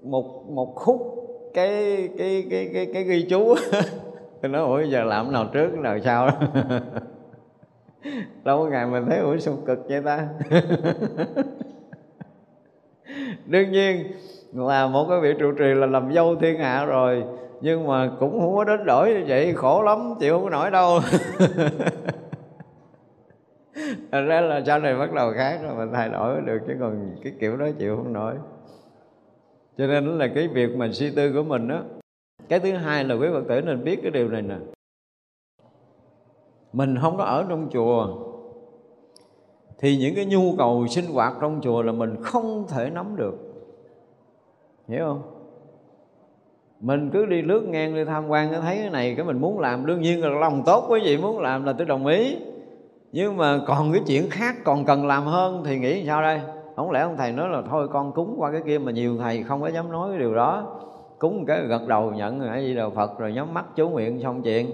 một 0.01 0.49
một 0.49 0.75
khúc 0.75 1.01
cái 1.53 2.09
cái 2.17 2.45
cái 2.49 2.69
cái 2.73 2.87
cái 2.93 3.03
ghi 3.03 3.25
chú. 3.29 3.55
Tôi 4.41 4.51
nói 4.51 4.61
ủa 4.61 4.81
giờ 4.81 5.03
làm 5.03 5.31
nào 5.31 5.45
trước 5.53 5.73
nào 5.73 5.99
sau? 5.99 6.29
đâu 8.43 8.63
có 8.63 8.69
ngày 8.69 8.87
mình 8.87 9.05
thấy 9.09 9.19
ủa 9.19 9.37
sao 9.37 9.57
cực 9.65 9.79
vậy 9.89 10.01
ta? 10.05 10.27
Đương 13.45 13.71
nhiên, 13.71 14.11
là 14.53 14.87
một 14.87 15.05
cái 15.09 15.19
vị 15.21 15.33
trụ 15.39 15.51
trì 15.51 15.65
là 15.65 15.87
làm 15.87 16.13
dâu 16.13 16.35
thiên 16.35 16.59
hạ 16.59 16.85
rồi, 16.85 17.23
nhưng 17.61 17.87
mà 17.87 18.11
cũng 18.19 18.39
không 18.39 18.55
có 18.55 18.63
đến 18.63 18.85
đổi 18.85 19.13
như 19.13 19.23
vậy, 19.27 19.53
khổ 19.53 19.83
lắm, 19.83 20.13
chịu 20.19 20.33
không 20.33 20.43
có 20.43 20.49
nổi 20.49 20.71
đâu. 20.71 20.99
Thật 24.11 24.21
ra 24.21 24.41
là 24.41 24.61
sau 24.65 24.79
này 24.79 24.95
bắt 24.95 25.13
đầu 25.13 25.33
khác 25.35 25.59
rồi, 25.63 25.75
mình 25.75 25.93
thay 25.93 26.09
đổi 26.09 26.41
được, 26.41 26.59
chứ 26.67 26.73
còn 26.79 27.15
cái 27.23 27.33
kiểu 27.39 27.57
đó 27.57 27.67
chịu 27.79 27.97
không 27.97 28.13
nổi. 28.13 28.33
Cho 29.77 29.87
nên 29.87 30.17
là 30.17 30.27
cái 30.35 30.47
việc 30.47 30.75
mà 30.75 30.89
suy 30.91 31.11
tư 31.15 31.33
của 31.33 31.43
mình 31.43 31.67
đó 31.67 31.81
cái 32.49 32.59
thứ 32.59 32.71
hai 32.71 33.03
là 33.03 33.15
quý 33.15 33.27
phật 33.33 33.43
tử 33.47 33.61
nên 33.61 33.83
biết 33.83 33.99
cái 34.01 34.11
điều 34.11 34.29
này 34.29 34.41
nè 34.41 34.55
mình 36.73 36.97
không 37.01 37.17
có 37.17 37.23
ở 37.23 37.45
trong 37.49 37.69
chùa. 37.71 38.07
Thì 39.79 39.97
những 39.97 40.15
cái 40.15 40.25
nhu 40.25 40.55
cầu 40.57 40.87
sinh 40.87 41.05
hoạt 41.13 41.33
trong 41.41 41.59
chùa 41.63 41.81
là 41.81 41.91
mình 41.91 42.15
không 42.21 42.65
thể 42.67 42.89
nắm 42.89 43.15
được. 43.15 43.37
Hiểu 44.87 45.05
không? 45.05 45.21
Mình 46.79 47.09
cứ 47.13 47.25
đi 47.25 47.41
lướt 47.41 47.61
ngang, 47.61 47.95
đi 47.95 48.05
tham 48.05 48.27
quan 48.27 48.53
thấy 48.61 48.77
cái 48.77 48.89
này, 48.89 49.15
cái 49.15 49.25
mình 49.25 49.41
muốn 49.41 49.59
làm, 49.59 49.85
đương 49.85 50.01
nhiên 50.01 50.21
là 50.21 50.29
lòng 50.29 50.63
tốt 50.65 50.85
quý 50.89 50.99
vị 51.03 51.17
muốn 51.17 51.39
làm 51.39 51.63
là 51.63 51.73
tôi 51.73 51.87
đồng 51.87 52.05
ý. 52.05 52.37
Nhưng 53.11 53.37
mà 53.37 53.59
còn 53.67 53.91
cái 53.93 54.01
chuyện 54.07 54.29
khác 54.29 54.55
còn 54.63 54.85
cần 54.85 55.07
làm 55.07 55.23
hơn 55.23 55.63
thì 55.65 55.79
nghĩ 55.79 56.05
sao 56.05 56.21
đây? 56.21 56.41
Không 56.75 56.91
lẽ 56.91 56.99
ông 57.01 57.17
thầy 57.17 57.31
nói 57.31 57.49
là 57.49 57.61
thôi 57.69 57.87
con 57.93 58.11
cúng 58.11 58.35
qua 58.37 58.51
cái 58.51 58.61
kia 58.65 58.79
mà 58.79 58.91
nhiều 58.91 59.17
thầy 59.17 59.43
không 59.43 59.61
có 59.61 59.67
dám 59.67 59.91
nói 59.91 60.09
cái 60.09 60.19
điều 60.19 60.35
đó. 60.35 60.77
Cúng 61.19 61.45
cái 61.45 61.61
gật 61.67 61.87
đầu 61.87 62.11
nhận 62.11 62.39
cái 62.39 62.65
gì 62.65 62.75
đầu 62.75 62.89
phật, 62.89 63.19
rồi 63.19 63.33
nhắm 63.33 63.53
mắt 63.53 63.65
chú 63.75 63.89
nguyện 63.89 64.19
xong 64.21 64.41
chuyện 64.41 64.71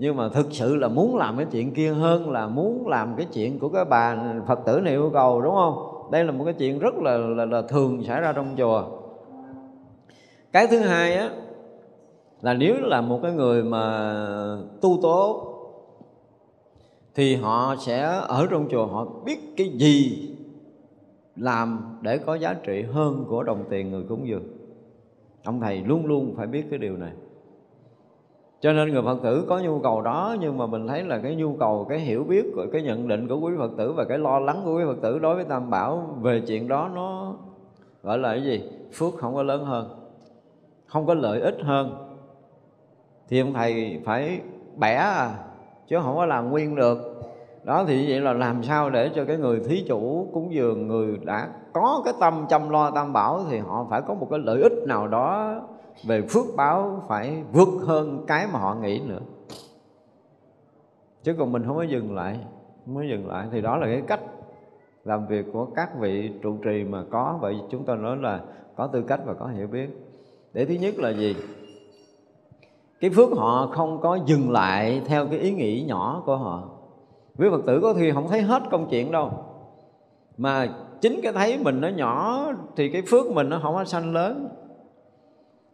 nhưng 0.00 0.16
mà 0.16 0.28
thực 0.28 0.46
sự 0.50 0.76
là 0.76 0.88
muốn 0.88 1.16
làm 1.16 1.36
cái 1.36 1.46
chuyện 1.50 1.74
kia 1.74 1.92
hơn 1.92 2.30
là 2.30 2.48
muốn 2.48 2.88
làm 2.88 3.14
cái 3.16 3.26
chuyện 3.32 3.58
của 3.58 3.68
cái 3.68 3.84
bà 3.84 4.34
phật 4.46 4.58
tử 4.66 4.80
này 4.80 4.92
yêu 4.92 5.10
cầu 5.12 5.40
đúng 5.42 5.54
không? 5.54 6.08
Đây 6.10 6.24
là 6.24 6.32
một 6.32 6.44
cái 6.44 6.54
chuyện 6.54 6.78
rất 6.78 6.94
là 6.94 7.16
là, 7.16 7.44
là 7.44 7.62
thường 7.62 8.04
xảy 8.04 8.20
ra 8.20 8.32
trong 8.32 8.54
chùa. 8.56 8.84
Cái 10.52 10.66
thứ 10.66 10.78
hai 10.78 11.14
á 11.14 11.30
là 12.42 12.54
nếu 12.54 12.74
là 12.80 13.00
một 13.00 13.20
cái 13.22 13.32
người 13.32 13.64
mà 13.64 14.16
tu 14.80 14.98
tốt 15.02 15.46
thì 17.14 17.36
họ 17.36 17.74
sẽ 17.78 18.20
ở 18.28 18.46
trong 18.50 18.68
chùa 18.70 18.86
họ 18.86 19.06
biết 19.24 19.38
cái 19.56 19.68
gì 19.68 20.28
làm 21.36 21.98
để 22.00 22.18
có 22.18 22.34
giá 22.34 22.54
trị 22.54 22.82
hơn 22.92 23.24
của 23.28 23.42
đồng 23.42 23.64
tiền 23.70 23.90
người 23.90 24.04
cúng 24.08 24.28
dường. 24.28 24.44
Ông 25.44 25.60
thầy 25.60 25.80
luôn 25.80 26.06
luôn 26.06 26.34
phải 26.36 26.46
biết 26.46 26.64
cái 26.70 26.78
điều 26.78 26.96
này 26.96 27.12
cho 28.60 28.72
nên 28.72 28.92
người 28.92 29.02
phật 29.02 29.18
tử 29.22 29.44
có 29.48 29.58
nhu 29.58 29.78
cầu 29.78 30.02
đó, 30.02 30.36
nhưng 30.40 30.58
mà 30.58 30.66
mình 30.66 30.88
thấy 30.88 31.02
là 31.02 31.18
cái 31.18 31.34
nhu 31.34 31.56
cầu, 31.60 31.86
cái 31.88 31.98
hiểu 31.98 32.24
biết 32.24 32.44
cái 32.72 32.82
nhận 32.82 33.08
định 33.08 33.28
của 33.28 33.38
quý 33.38 33.52
phật 33.58 33.70
tử 33.76 33.92
và 33.92 34.04
cái 34.04 34.18
lo 34.18 34.38
lắng 34.38 34.62
của 34.64 34.76
quý 34.76 34.84
phật 34.86 35.00
tử 35.02 35.18
đối 35.18 35.34
với 35.34 35.44
tam 35.44 35.70
bảo 35.70 36.16
về 36.20 36.42
chuyện 36.46 36.68
đó 36.68 36.90
nó 36.94 37.34
gọi 38.02 38.18
là 38.18 38.28
cái 38.32 38.44
gì? 38.44 38.70
Phước 38.92 39.14
không 39.14 39.34
có 39.34 39.42
lớn 39.42 39.64
hơn, 39.64 39.88
không 40.86 41.06
có 41.06 41.14
lợi 41.14 41.40
ích 41.40 41.56
hơn. 41.62 42.06
Thì 43.28 43.40
ông 43.40 43.52
thầy 43.52 44.00
phải 44.04 44.40
bẻ 44.76 44.94
à 44.94 45.34
chứ 45.88 45.98
không 46.02 46.16
có 46.16 46.26
làm 46.26 46.50
nguyên 46.50 46.74
được. 46.74 46.98
Đó, 47.64 47.84
thì 47.86 48.10
vậy 48.10 48.20
là 48.20 48.32
làm 48.32 48.62
sao 48.62 48.90
để 48.90 49.10
cho 49.14 49.24
cái 49.24 49.36
người 49.36 49.60
thí 49.60 49.84
chủ 49.88 50.28
cúng 50.32 50.54
dường 50.54 50.88
người 50.88 51.18
đã 51.24 51.48
có 51.72 52.02
cái 52.04 52.14
tâm 52.20 52.46
chăm 52.48 52.70
lo 52.70 52.90
tam 52.90 53.12
bảo 53.12 53.40
thì 53.50 53.58
họ 53.58 53.86
phải 53.90 54.02
có 54.02 54.14
một 54.14 54.26
cái 54.30 54.38
lợi 54.38 54.62
ích 54.62 54.72
nào 54.86 55.08
đó 55.08 55.54
về 56.04 56.22
phước 56.22 56.46
báo 56.56 57.04
phải 57.08 57.42
vượt 57.52 57.68
hơn 57.86 58.24
cái 58.26 58.46
mà 58.52 58.58
họ 58.58 58.74
nghĩ 58.74 59.00
nữa. 59.06 59.20
Chứ 61.22 61.34
còn 61.38 61.52
mình 61.52 61.64
không 61.66 61.76
có 61.76 61.82
dừng 61.82 62.14
lại, 62.14 62.38
không 62.86 62.96
có 62.96 63.02
dừng 63.02 63.28
lại 63.28 63.48
thì 63.52 63.60
đó 63.60 63.76
là 63.76 63.86
cái 63.86 64.02
cách 64.06 64.20
làm 65.04 65.26
việc 65.26 65.46
của 65.52 65.64
các 65.64 65.98
vị 65.98 66.30
trụ 66.42 66.56
trì 66.64 66.84
mà 66.84 67.04
có. 67.10 67.38
Vậy 67.40 67.56
chúng 67.70 67.84
ta 67.84 67.94
nói 67.94 68.16
là 68.16 68.40
có 68.76 68.86
tư 68.86 69.02
cách 69.02 69.20
và 69.26 69.34
có 69.34 69.46
hiểu 69.46 69.66
biết. 69.66 69.88
Để 70.52 70.64
thứ 70.64 70.74
nhất 70.74 70.94
là 70.98 71.10
gì? 71.10 71.36
Cái 73.00 73.10
phước 73.10 73.28
họ 73.36 73.70
không 73.72 74.00
có 74.00 74.18
dừng 74.26 74.50
lại 74.50 75.02
theo 75.06 75.26
cái 75.26 75.38
ý 75.38 75.52
nghĩ 75.52 75.84
nhỏ 75.88 76.22
của 76.26 76.36
họ. 76.36 76.68
Quý 77.38 77.48
phật 77.50 77.62
tử 77.66 77.80
có 77.82 77.94
khi 77.94 78.10
không 78.10 78.28
thấy 78.28 78.42
hết 78.42 78.62
công 78.70 78.86
chuyện 78.90 79.12
đâu. 79.12 79.30
Mà 80.36 80.68
chính 81.00 81.20
cái 81.22 81.32
thấy 81.32 81.58
mình 81.58 81.80
nó 81.80 81.88
nhỏ 81.88 82.46
thì 82.76 82.88
cái 82.88 83.02
phước 83.06 83.30
mình 83.30 83.48
nó 83.48 83.60
không 83.62 83.74
có 83.74 83.84
sanh 83.84 84.12
lớn. 84.12 84.48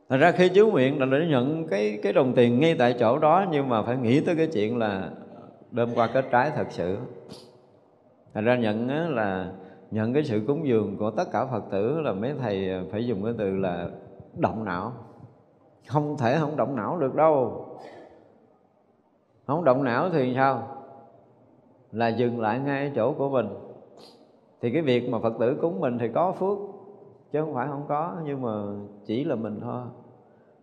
Thật 0.09 0.17
ra 0.17 0.33
khi 0.33 0.49
chú 0.49 0.71
nguyện 0.71 1.01
là 1.01 1.07
để 1.07 1.27
nhận 1.27 1.67
cái 1.69 1.99
cái 2.03 2.13
đồng 2.13 2.33
tiền 2.35 2.61
ngay 2.61 2.77
tại 2.79 2.95
chỗ 2.99 3.19
đó, 3.19 3.45
nhưng 3.51 3.69
mà 3.69 3.83
phải 3.83 3.97
nghĩ 3.97 4.21
tới 4.21 4.37
cái 4.37 4.47
chuyện 4.47 4.79
là 4.79 5.11
đêm 5.71 5.89
qua 5.95 6.07
kết 6.15 6.25
trái 6.31 6.51
thật 6.57 6.67
sự. 6.71 6.99
Thành 8.35 8.45
ra 8.45 8.57
nhận 8.57 8.89
là 9.15 9.53
nhận 9.91 10.15
cái 10.15 10.25
sự 10.25 10.43
cúng 10.47 10.67
dường 10.67 10.97
của 10.97 11.11
tất 11.11 11.25
cả 11.33 11.47
phật 11.47 11.65
tử 11.71 12.01
là 12.01 12.13
mấy 12.13 12.35
thầy 12.41 12.71
phải 12.93 13.07
dùng 13.07 13.25
cái 13.25 13.35
từ 13.39 13.57
là 13.57 13.89
động 14.37 14.65
não. 14.65 14.93
Không 15.89 16.17
thể 16.19 16.37
không 16.41 16.57
động 16.57 16.77
não 16.77 16.99
được 16.99 17.15
đâu. 17.15 17.67
Không 19.47 19.65
động 19.65 19.85
não 19.85 20.11
thì 20.11 20.33
sao? 20.35 20.69
Là 21.93 22.09
dừng 22.09 22.41
lại 22.41 22.59
ngay 22.59 22.93
chỗ 22.97 23.13
của 23.13 23.31
mình. 23.31 23.49
Thì 24.61 24.71
cái 24.71 24.83
việc 24.83 25.09
mà 25.09 25.19
phật 25.19 25.35
tử 25.41 25.59
cúng 25.61 25.81
mình 25.81 25.99
thì 25.99 26.09
có 26.15 26.33
phước 26.33 26.59
chứ 27.33 27.41
không 27.41 27.55
phải 27.55 27.69
không 27.69 27.85
có, 27.89 28.17
nhưng 28.25 28.43
mà 28.43 28.51
chỉ 29.05 29.25
là 29.25 29.35
mình 29.35 29.61
thôi. 29.61 29.83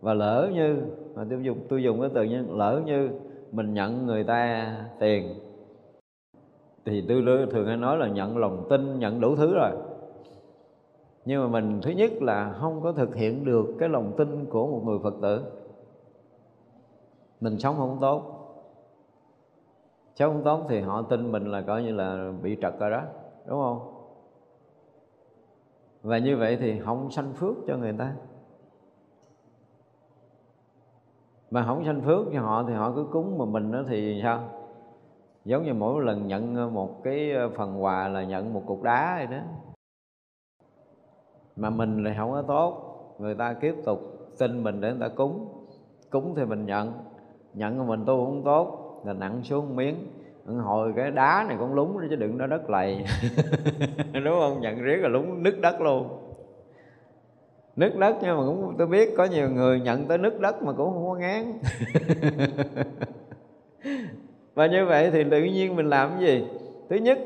Và 0.00 0.14
lỡ 0.14 0.50
như, 0.54 0.82
mà 1.14 1.24
tôi 1.30 1.42
dùng 1.42 1.58
tôi 1.68 1.82
dùng 1.82 2.00
cái 2.00 2.10
từ 2.14 2.22
như, 2.22 2.46
lỡ 2.50 2.82
như 2.86 3.10
mình 3.52 3.74
nhận 3.74 4.06
người 4.06 4.24
ta 4.24 4.76
tiền, 4.98 5.34
thì 6.84 7.04
tôi 7.08 7.46
thường 7.50 7.66
hay 7.66 7.76
nói 7.76 7.98
là 7.98 8.08
nhận 8.08 8.38
lòng 8.38 8.66
tin, 8.70 8.98
nhận 8.98 9.20
đủ 9.20 9.36
thứ 9.36 9.54
rồi. 9.54 9.70
Nhưng 11.24 11.42
mà 11.42 11.48
mình, 11.48 11.80
thứ 11.82 11.90
nhất 11.90 12.12
là 12.20 12.52
không 12.52 12.80
có 12.82 12.92
thực 12.92 13.14
hiện 13.14 13.44
được 13.44 13.66
cái 13.78 13.88
lòng 13.88 14.12
tin 14.16 14.46
của 14.46 14.66
một 14.66 14.82
người 14.84 14.98
phật 15.02 15.14
tử. 15.22 15.42
Mình 17.40 17.58
sống 17.58 17.76
không 17.76 17.98
tốt. 18.00 18.22
Sống 20.14 20.32
không 20.32 20.44
tốt 20.44 20.66
thì 20.68 20.80
họ 20.80 21.02
tin 21.02 21.32
mình 21.32 21.50
là 21.50 21.62
coi 21.62 21.82
như 21.82 21.92
là 21.92 22.32
bị 22.42 22.56
trật 22.62 22.78
rồi 22.80 22.90
đó, 22.90 23.02
đúng 23.46 23.58
không? 23.60 23.93
Và 26.04 26.18
như 26.18 26.36
vậy 26.36 26.56
thì 26.60 26.80
không 26.80 27.10
sanh 27.10 27.32
phước 27.32 27.54
cho 27.66 27.76
người 27.76 27.92
ta. 27.98 28.12
Mà 31.50 31.64
không 31.66 31.84
sanh 31.84 32.00
phước 32.00 32.26
cho 32.32 32.40
họ 32.40 32.64
thì 32.68 32.74
họ 32.74 32.92
cứ 32.94 33.06
cúng 33.12 33.38
mà 33.38 33.44
mình 33.44 33.72
đó 33.72 33.82
thì 33.88 34.20
sao? 34.22 34.48
Giống 35.44 35.62
như 35.62 35.74
mỗi 35.74 36.04
lần 36.04 36.26
nhận 36.26 36.74
một 36.74 37.04
cái 37.04 37.32
ờ, 37.32 37.50
phần 37.56 37.82
quà 37.82 38.08
là 38.08 38.24
nhận 38.24 38.52
một 38.52 38.62
cục 38.66 38.82
đá 38.82 39.14
vậy 39.16 39.38
đó. 39.38 39.44
Mà 41.56 41.70
mình 41.70 42.04
lại 42.04 42.14
không 42.18 42.30
có 42.30 42.42
tốt, 42.42 42.80
người 43.18 43.34
ta 43.34 43.54
tiếp 43.60 43.74
tục, 43.84 44.00
tin 44.38 44.62
mình 44.62 44.80
để 44.80 44.90
người 44.90 45.08
ta 45.08 45.14
cúng. 45.14 45.48
Cúng 46.10 46.34
thì 46.36 46.44
mình 46.44 46.66
nhận 46.66 46.92
nhận 47.54 47.78
mà 47.78 47.84
mình 47.84 48.04
tu 48.06 48.24
không 48.24 48.42
tốt, 48.44 49.00
là 49.04 49.12
nặng 49.12 49.42
xuống 49.42 49.76
miếng 49.76 49.96
hồi 50.46 50.92
cái 50.96 51.10
đá 51.10 51.44
này 51.48 51.56
cũng 51.60 51.74
lúng 51.74 51.98
chứ 52.10 52.16
đừng 52.16 52.38
nó 52.38 52.46
đất 52.46 52.70
lầy. 52.70 53.04
Đúng 54.12 54.38
không? 54.40 54.60
Nhận 54.60 54.82
riết 54.82 54.96
là 54.96 55.08
lúng 55.08 55.42
nứt 55.42 55.60
đất 55.60 55.80
luôn. 55.80 56.08
Nứt 57.76 57.96
đất 57.96 58.16
nhưng 58.22 58.36
mà 58.36 58.44
cũng 58.46 58.74
tôi 58.78 58.86
biết 58.86 59.14
có 59.16 59.24
nhiều 59.24 59.50
người 59.50 59.80
nhận 59.80 60.06
tới 60.06 60.18
nứt 60.18 60.40
đất 60.40 60.62
mà 60.62 60.72
cũng 60.72 60.92
không 60.92 61.08
có 61.08 61.14
ngán. 61.14 61.52
Và 64.54 64.66
như 64.66 64.86
vậy 64.86 65.10
thì 65.10 65.24
tự 65.24 65.42
nhiên 65.42 65.76
mình 65.76 65.90
làm 65.90 66.10
cái 66.10 66.20
gì? 66.20 66.44
Thứ 66.90 66.96
nhất 66.96 67.18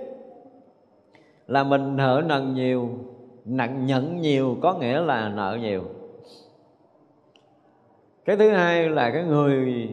là 1.47 1.65
mình 1.65 1.97
nợ 1.97 2.23
nần 2.27 2.55
nhiều, 2.55 2.89
nặng 3.45 3.87
nhận 3.87 4.21
nhiều, 4.21 4.57
có 4.63 4.75
nghĩa 4.75 5.01
là 5.01 5.29
nợ 5.29 5.59
nhiều. 5.61 5.83
Cái 8.25 8.37
thứ 8.37 8.51
hai 8.51 8.89
là 8.89 9.11
cái 9.11 9.25
người 9.25 9.89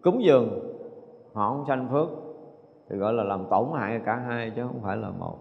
cúng 0.00 0.24
dường, 0.24 0.76
họ 1.32 1.48
không 1.48 1.64
sanh 1.68 1.88
phước 1.92 2.08
thì 2.90 2.96
gọi 2.96 3.12
là 3.12 3.24
làm 3.24 3.44
tổn 3.50 3.68
hại 3.74 4.00
cả 4.04 4.16
hai 4.16 4.50
chứ 4.56 4.62
không 4.66 4.80
phải 4.82 4.96
là 4.96 5.10
một. 5.10 5.38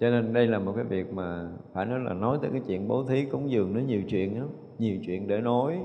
Cho 0.00 0.10
nên 0.10 0.32
đây 0.32 0.46
là 0.46 0.58
một 0.58 0.72
cái 0.76 0.84
việc 0.84 1.12
mà 1.12 1.48
phải 1.72 1.86
nói 1.86 2.00
là 2.00 2.12
nói 2.12 2.38
tới 2.42 2.50
cái 2.52 2.62
chuyện 2.66 2.88
bố 2.88 3.04
thí 3.04 3.24
cúng 3.24 3.50
dường 3.50 3.74
nó 3.74 3.80
nhiều 3.80 4.02
chuyện 4.08 4.38
lắm, 4.38 4.48
nhiều 4.78 4.98
chuyện 5.06 5.28
để 5.28 5.40
nói. 5.40 5.80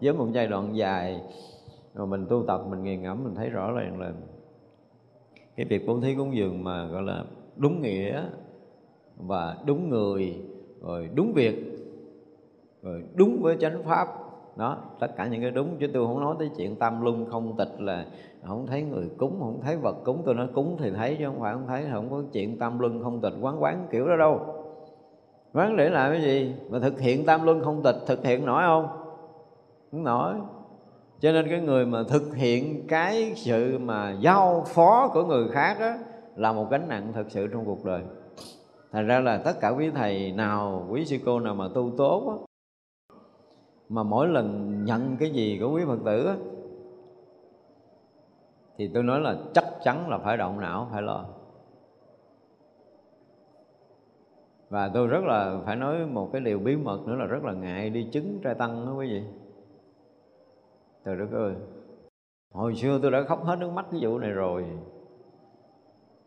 Với 0.00 0.12
một 0.12 0.26
giai 0.32 0.46
đoạn 0.46 0.76
dài 0.76 1.20
mà 1.94 2.04
mình 2.06 2.26
tu 2.28 2.44
tập, 2.46 2.60
mình 2.70 2.82
nghiền 2.82 3.02
ngẫm, 3.02 3.24
mình 3.24 3.34
thấy 3.34 3.50
rõ 3.50 3.72
ràng 3.72 4.00
là 4.00 4.12
cái 5.56 5.66
việc 5.66 5.86
bố 5.86 6.00
thí 6.00 6.14
cúng 6.14 6.36
dường 6.36 6.64
mà 6.64 6.86
gọi 6.86 7.02
là 7.02 7.24
đúng 7.56 7.82
nghĩa 7.82 8.24
và 9.16 9.56
đúng 9.66 9.88
người, 9.88 10.36
rồi 10.80 11.10
đúng 11.14 11.32
việc, 11.32 11.56
rồi 12.82 13.04
đúng 13.14 13.42
với 13.42 13.56
chánh 13.60 13.82
pháp 13.82 14.08
đó, 14.60 14.76
tất 15.00 15.16
cả 15.16 15.26
những 15.26 15.42
cái 15.42 15.50
đúng, 15.50 15.76
chứ 15.80 15.86
tôi 15.94 16.06
không 16.06 16.20
nói 16.20 16.34
tới 16.38 16.50
chuyện 16.56 16.76
tam 16.76 17.02
luân 17.02 17.26
không 17.30 17.56
tịch 17.56 17.80
là 17.80 18.06
không 18.46 18.66
thấy 18.66 18.82
người 18.82 19.10
cúng, 19.18 19.36
không 19.40 19.60
thấy 19.62 19.76
vật 19.76 19.96
cúng. 20.04 20.22
Tôi 20.26 20.34
nói 20.34 20.48
cúng 20.54 20.76
thì 20.80 20.90
thấy 20.90 21.16
chứ 21.18 21.26
không 21.26 21.40
phải 21.40 21.52
không 21.52 21.66
thấy, 21.66 21.84
không 21.92 22.10
có 22.10 22.22
chuyện 22.32 22.58
tam 22.58 22.78
luân 22.78 23.02
không 23.02 23.20
tịch, 23.20 23.32
quán 23.40 23.62
quán 23.62 23.86
kiểu 23.90 24.08
đó 24.08 24.16
đâu. 24.16 24.40
Quán 25.54 25.76
để 25.76 25.90
làm 25.90 26.12
cái 26.12 26.22
gì? 26.22 26.54
Mà 26.70 26.78
thực 26.78 27.00
hiện 27.00 27.26
tam 27.26 27.44
luân 27.44 27.64
không 27.64 27.82
tịch, 27.82 27.96
thực 28.06 28.24
hiện 28.24 28.46
nổi 28.46 28.62
không? 28.66 28.88
Không 29.92 30.04
nổi. 30.04 30.34
Cho 31.20 31.32
nên 31.32 31.48
cái 31.50 31.60
người 31.60 31.86
mà 31.86 32.02
thực 32.08 32.36
hiện 32.36 32.86
cái 32.88 33.32
sự 33.36 33.78
mà 33.78 34.16
giao 34.20 34.64
phó 34.66 35.10
của 35.14 35.24
người 35.24 35.48
khác 35.48 35.76
đó 35.80 35.92
là 36.36 36.52
một 36.52 36.70
gánh 36.70 36.88
nặng 36.88 37.12
thật 37.14 37.24
sự 37.28 37.46
trong 37.46 37.64
cuộc 37.64 37.84
đời. 37.84 38.02
Thành 38.92 39.06
ra 39.06 39.20
là 39.20 39.38
tất 39.38 39.60
cả 39.60 39.68
quý 39.68 39.90
thầy 39.94 40.32
nào, 40.32 40.86
quý 40.90 41.04
sư 41.04 41.16
cô 41.24 41.40
nào 41.40 41.54
mà 41.54 41.64
tu 41.74 41.90
tốt 41.98 42.46
mà 43.90 44.02
mỗi 44.02 44.28
lần 44.28 44.76
nhận 44.84 45.16
cái 45.20 45.30
gì 45.30 45.58
của 45.60 45.72
quý 45.72 45.82
phật 45.86 45.98
tử 46.04 46.26
á, 46.26 46.36
thì 48.76 48.90
tôi 48.94 49.02
nói 49.02 49.20
là 49.20 49.36
chắc 49.54 49.64
chắn 49.84 50.08
là 50.08 50.18
phải 50.18 50.36
động 50.36 50.60
não 50.60 50.88
phải 50.92 51.02
lo. 51.02 51.24
Và 54.68 54.90
tôi 54.94 55.06
rất 55.06 55.24
là 55.24 55.60
phải 55.64 55.76
nói 55.76 56.06
một 56.06 56.30
cái 56.32 56.40
điều 56.40 56.58
bí 56.58 56.76
mật 56.76 57.00
nữa 57.06 57.14
là 57.14 57.24
rất 57.24 57.44
là 57.44 57.52
ngại 57.52 57.90
đi 57.90 58.08
chứng 58.12 58.40
trai 58.44 58.54
tăng 58.54 58.86
đó 58.86 58.92
quý 58.92 59.08
vị. 59.10 59.22
Trời 61.04 61.16
đất 61.16 61.28
ơi 61.32 61.54
hồi 62.52 62.74
xưa 62.74 62.98
tôi 63.02 63.10
đã 63.10 63.22
khóc 63.22 63.44
hết 63.44 63.56
nước 63.56 63.70
mắt 63.72 63.86
cái 63.90 64.00
vụ 64.02 64.18
này 64.18 64.30
rồi 64.30 64.64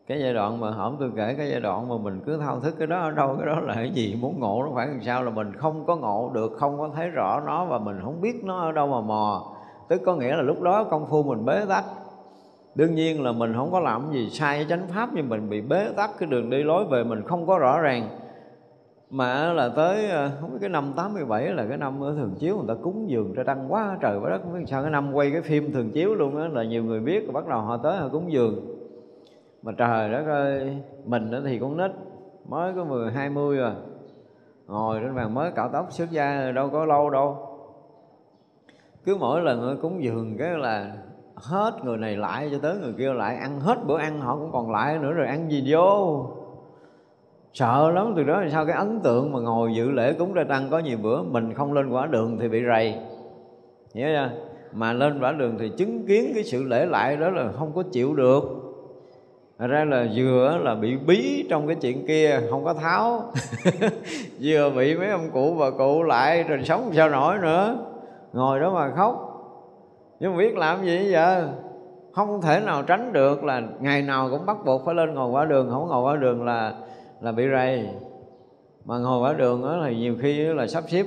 cái 0.06 0.20
giai 0.20 0.34
đoạn 0.34 0.60
mà 0.60 0.70
hổng 0.70 0.96
tôi 1.00 1.10
kể 1.16 1.34
cái 1.38 1.50
giai 1.50 1.60
đoạn 1.60 1.88
mà 1.88 1.94
mình 1.96 2.20
cứ 2.26 2.36
thao 2.36 2.60
thức 2.60 2.74
cái 2.78 2.86
đó 2.86 2.98
ở 2.98 3.10
đâu, 3.10 3.36
cái 3.36 3.46
đó 3.46 3.60
là 3.60 3.74
cái 3.74 3.90
gì, 3.90 4.18
muốn 4.20 4.40
ngộ 4.40 4.62
nó 4.62 4.70
phải 4.74 4.86
làm 4.86 5.02
sao 5.02 5.22
là 5.22 5.30
mình 5.30 5.52
không 5.56 5.86
có 5.86 5.96
ngộ 5.96 6.30
được, 6.34 6.52
không 6.58 6.78
có 6.78 6.90
thấy 6.94 7.08
rõ 7.08 7.42
nó 7.46 7.64
và 7.64 7.78
mình 7.78 8.00
không 8.04 8.20
biết 8.20 8.44
nó 8.44 8.60
ở 8.60 8.72
đâu 8.72 8.86
mà 8.86 9.00
mò. 9.00 9.52
Tức 9.88 10.02
có 10.06 10.16
nghĩa 10.16 10.36
là 10.36 10.42
lúc 10.42 10.62
đó 10.62 10.84
công 10.84 11.06
phu 11.06 11.22
mình 11.22 11.44
bế 11.44 11.64
tắc. 11.68 11.84
Đương 12.74 12.94
nhiên 12.94 13.22
là 13.22 13.32
mình 13.32 13.54
không 13.56 13.72
có 13.72 13.80
làm 13.80 14.12
gì 14.12 14.30
sai 14.30 14.66
chánh 14.68 14.86
pháp 14.94 15.08
nhưng 15.12 15.28
mình 15.28 15.50
bị 15.50 15.60
bế 15.60 15.88
tắc, 15.96 16.10
cái 16.18 16.28
đường 16.28 16.50
đi 16.50 16.62
lối 16.62 16.84
về 16.84 17.04
mình 17.04 17.22
không 17.22 17.46
có 17.46 17.58
rõ 17.58 17.80
ràng. 17.80 18.08
Mà 19.10 19.52
là 19.52 19.68
tới 19.68 20.10
ờ, 20.10 20.30
không 20.40 20.52
biết 20.52 20.58
cái 20.60 20.70
năm 20.70 20.92
87 20.96 21.48
là 21.48 21.66
cái 21.68 21.78
năm 21.78 22.02
ở 22.02 22.14
thường 22.14 22.34
chiếu 22.38 22.56
người 22.56 22.68
ta 22.68 22.82
cúng 22.82 23.10
dường 23.10 23.32
ra 23.32 23.42
đăng 23.42 23.72
quá, 23.72 23.98
trời 24.00 24.18
quá 24.20 24.30
đất, 24.30 24.40
không 24.42 24.54
biết 24.58 24.64
sao 24.66 24.82
cái 24.82 24.90
năm 24.90 25.12
quay 25.12 25.30
cái 25.30 25.42
phim 25.42 25.72
thường 25.72 25.90
chiếu 25.90 26.14
luôn 26.14 26.36
á, 26.36 26.48
là 26.48 26.64
nhiều 26.64 26.84
người 26.84 27.00
biết, 27.00 27.32
bắt 27.32 27.46
đầu 27.48 27.60
họ 27.60 27.76
tới 27.76 27.96
họ 27.96 28.08
cúng 28.08 28.32
dường 28.32 28.73
mà 29.64 29.72
trời 29.72 30.12
đất 30.12 30.26
ơi, 30.26 30.76
mình 31.04 31.30
đó 31.30 31.38
thì 31.44 31.58
con 31.58 31.76
nít, 31.76 31.90
mới 32.48 32.72
có 32.76 32.84
mười, 32.84 33.12
hai 33.12 33.30
mươi 33.30 33.56
rồi 33.56 33.72
ngồi 34.66 35.00
trên 35.00 35.14
bàn 35.14 35.34
mới 35.34 35.50
cạo 35.50 35.68
tóc 35.72 35.86
xuất 35.90 36.10
gia 36.10 36.50
đâu 36.50 36.68
có 36.68 36.84
lâu 36.84 37.10
đâu. 37.10 37.36
Cứ 39.04 39.16
mỗi 39.20 39.40
lần 39.40 39.78
cúng 39.82 40.04
dường 40.04 40.36
cái 40.38 40.50
là 40.50 40.96
hết 41.34 41.72
người 41.84 41.96
này 41.96 42.16
lại 42.16 42.48
cho 42.52 42.58
tới 42.62 42.76
người 42.82 42.92
kia 42.98 43.12
lại, 43.12 43.36
ăn 43.36 43.60
hết 43.60 43.78
bữa 43.86 43.98
ăn 43.98 44.20
họ 44.20 44.36
cũng 44.36 44.52
còn 44.52 44.70
lại 44.70 44.98
nữa 44.98 45.12
rồi 45.12 45.26
ăn 45.26 45.50
gì 45.50 45.64
vô. 45.72 46.26
Sợ 47.52 47.90
lắm, 47.90 48.12
từ 48.16 48.24
đó 48.24 48.40
thì 48.44 48.50
sao 48.50 48.66
cái 48.66 48.76
ấn 48.76 49.00
tượng 49.00 49.32
mà 49.32 49.40
ngồi 49.40 49.74
dự 49.74 49.90
lễ 49.90 50.12
cúng 50.12 50.32
ra 50.32 50.44
tăng 50.48 50.70
có 50.70 50.78
nhiều 50.78 50.98
bữa, 51.02 51.22
mình 51.22 51.54
không 51.54 51.72
lên 51.72 51.90
quả 51.90 52.06
đường 52.06 52.38
thì 52.38 52.48
bị 52.48 52.62
rầy. 52.68 52.94
Nhớ 53.94 54.06
chưa? 54.06 54.30
Mà 54.72 54.92
lên 54.92 55.20
quả 55.20 55.32
đường 55.32 55.56
thì 55.58 55.68
chứng 55.68 56.06
kiến 56.06 56.30
cái 56.34 56.44
sự 56.44 56.62
lễ 56.62 56.86
lại 56.86 57.16
đó 57.16 57.30
là 57.30 57.52
không 57.52 57.72
có 57.74 57.82
chịu 57.92 58.14
được. 58.14 58.42
Thật 59.58 59.66
ra 59.66 59.84
là 59.84 60.06
vừa 60.16 60.58
là 60.62 60.74
bị 60.74 60.96
bí 60.96 61.46
trong 61.50 61.66
cái 61.66 61.76
chuyện 61.76 62.06
kia 62.06 62.40
không 62.50 62.64
có 62.64 62.74
tháo. 62.74 63.32
Vừa 64.40 64.70
bị 64.70 64.96
mấy 64.96 65.10
ông 65.10 65.30
cụ 65.32 65.56
bà 65.60 65.70
cụ 65.70 66.02
lại 66.02 66.42
rồi 66.42 66.62
sống 66.64 66.90
sao 66.94 67.10
nổi 67.10 67.38
nữa. 67.38 67.76
Ngồi 68.32 68.60
đó 68.60 68.74
mà 68.74 68.90
khóc. 68.96 69.30
Nhưng 70.20 70.32
mà 70.32 70.38
biết 70.38 70.56
làm 70.56 70.84
gì 70.84 71.10
giờ? 71.12 71.48
Không 72.12 72.42
thể 72.42 72.60
nào 72.60 72.82
tránh 72.82 73.12
được 73.12 73.44
là 73.44 73.62
ngày 73.80 74.02
nào 74.02 74.30
cũng 74.30 74.46
bắt 74.46 74.56
buộc 74.64 74.84
phải 74.84 74.94
lên 74.94 75.14
ngồi 75.14 75.30
qua 75.30 75.44
đường 75.44 75.70
không 75.70 75.88
ngồi 75.88 76.02
qua 76.02 76.16
đường 76.16 76.44
là 76.44 76.74
là 77.20 77.32
bị 77.32 77.44
rầy. 77.52 77.88
Mà 78.84 78.98
ngồi 78.98 79.20
qua 79.20 79.32
đường 79.32 79.62
đó 79.62 79.76
là 79.76 79.90
nhiều 79.90 80.16
khi 80.20 80.38
là 80.38 80.66
sắp 80.66 80.84
xếp. 80.88 81.06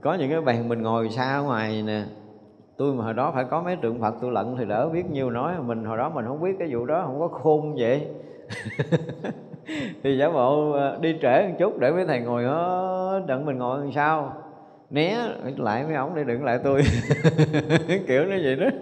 Có 0.00 0.14
những 0.14 0.30
cái 0.30 0.40
bàn 0.40 0.68
mình 0.68 0.82
ngồi 0.82 1.08
xa 1.08 1.38
ngoài 1.38 1.82
nè 1.82 2.02
tôi 2.76 2.94
mà 2.94 3.04
hồi 3.04 3.14
đó 3.14 3.32
phải 3.34 3.44
có 3.44 3.62
mấy 3.62 3.76
tượng 3.76 4.00
phật 4.00 4.14
tôi 4.20 4.32
lận 4.32 4.56
thì 4.58 4.64
đỡ 4.64 4.88
biết 4.88 5.10
nhiều 5.10 5.30
nói. 5.30 5.54
Mình 5.62 5.84
hồi 5.84 5.98
đó 5.98 6.08
mình 6.08 6.24
không 6.26 6.42
biết 6.42 6.56
cái 6.58 6.68
vụ 6.74 6.86
đó, 6.86 7.02
không 7.06 7.20
có 7.20 7.28
khôn 7.28 7.74
vậy. 7.78 8.08
Thì 10.02 10.18
giả 10.18 10.30
bộ 10.30 10.72
ờ, 10.72 10.98
đi 11.00 11.18
trễ 11.22 11.48
một 11.48 11.54
chút 11.58 11.78
để 11.78 11.90
mấy 11.90 12.06
thầy 12.06 12.20
ngồi 12.20 12.44
đó 12.44 13.20
đặng 13.26 13.46
mình 13.46 13.58
ngồi 13.58 13.78
làm 13.78 13.92
sao. 13.92 14.32
Né 14.90 15.16
lại 15.56 15.84
mấy 15.84 15.94
ổng 15.94 16.14
để 16.14 16.24
đừng 16.24 16.44
lại 16.44 16.58
tôi. 16.64 16.82
Kiểu 18.06 18.24
nó 18.24 18.36
vậy 18.42 18.56
đó. 18.56 18.66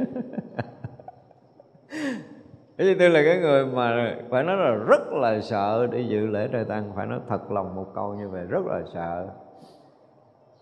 Thế 2.78 2.97
tôi 2.98 3.10
là 3.10 3.23
cái 3.24 3.39
người 3.39 3.66
mà 3.66 4.14
phải 4.31 4.43
nói 4.43 4.56
là 4.56 4.70
rất 4.70 5.12
là 5.12 5.40
sợ 5.40 5.86
đi 5.86 6.05
dự 6.05 6.27
lễ 6.27 6.48
trời 6.52 6.64
tăng. 6.64 6.93
Phải 6.97 7.06
nói 7.06 7.19
thật 7.28 7.51
lòng 7.51 7.74
một 7.74 7.86
câu 7.94 8.14
như 8.14 8.28
vậy, 8.28 8.44
rất 8.48 8.66
là 8.66 8.81
sợ. 8.94 9.27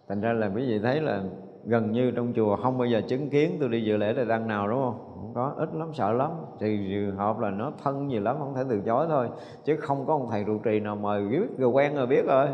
Thành 0.09 0.21
ra 0.21 0.33
là 0.33 0.51
quý 0.55 0.67
vị 0.69 0.79
thấy 0.83 1.01
là 1.01 1.21
gần 1.65 1.93
như 1.93 2.11
trong 2.11 2.33
chùa 2.37 2.57
không 2.57 2.79
bao 2.79 2.87
giờ 2.87 3.01
chứng 3.09 3.31
kiến 3.31 3.57
tôi 3.61 3.69
đi 3.69 3.85
dự 3.85 3.97
lễ 3.97 4.13
đại 4.13 4.25
đăng 4.25 4.49
nào, 4.49 4.69
đúng 4.69 4.83
không? 4.83 4.99
Không 5.15 5.33
có, 5.35 5.53
ít 5.57 5.69
lắm, 5.75 5.91
sợ 5.95 6.13
lắm. 6.13 6.31
Thì 6.61 6.89
trường 6.91 7.17
hợp 7.17 7.39
là 7.39 7.51
nó 7.51 7.73
thân 7.83 8.09
nhiều 8.09 8.23
lắm, 8.23 8.37
không 8.39 8.55
thể 8.55 8.63
từ 8.69 8.81
chối 8.87 9.07
thôi. 9.09 9.29
Chứ 9.65 9.77
không 9.77 10.07
có 10.07 10.13
ông 10.13 10.29
thầy 10.31 10.45
trụ 10.45 10.59
trì 10.59 10.81
nào 10.81 10.97
mời 10.97 11.29
biết 11.29 11.59
rồi 11.59 11.71
quen 11.71 11.95
rồi 11.95 12.07
biết 12.07 12.27
rồi. 12.27 12.47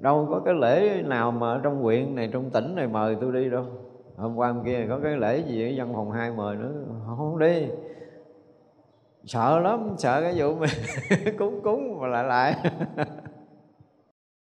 Đâu 0.00 0.26
có 0.30 0.40
cái 0.44 0.54
lễ 0.54 1.02
nào 1.02 1.30
mà 1.30 1.60
trong 1.62 1.82
huyện 1.82 2.14
này, 2.14 2.28
trong 2.32 2.50
tỉnh 2.50 2.74
này 2.74 2.86
mời 2.86 3.16
tôi 3.20 3.32
đi 3.32 3.50
đâu. 3.50 3.64
Hôm 4.16 4.36
qua 4.36 4.52
hôm 4.52 4.64
kia 4.64 4.86
có 4.88 4.98
cái 5.02 5.16
lễ 5.16 5.38
gì 5.38 5.68
ở 5.68 5.72
văn 5.76 5.94
phòng 5.94 6.10
hai 6.10 6.30
mời 6.30 6.56
nữa, 6.56 6.72
không 7.06 7.38
đi. 7.38 7.66
Sợ 9.24 9.58
lắm, 9.58 9.94
sợ 9.98 10.22
cái 10.22 10.34
vụ 10.36 10.54
mà 10.54 10.66
cúng 11.38 11.60
cúng 11.62 12.00
mà 12.00 12.08
lại 12.08 12.24
lại. 12.24 12.56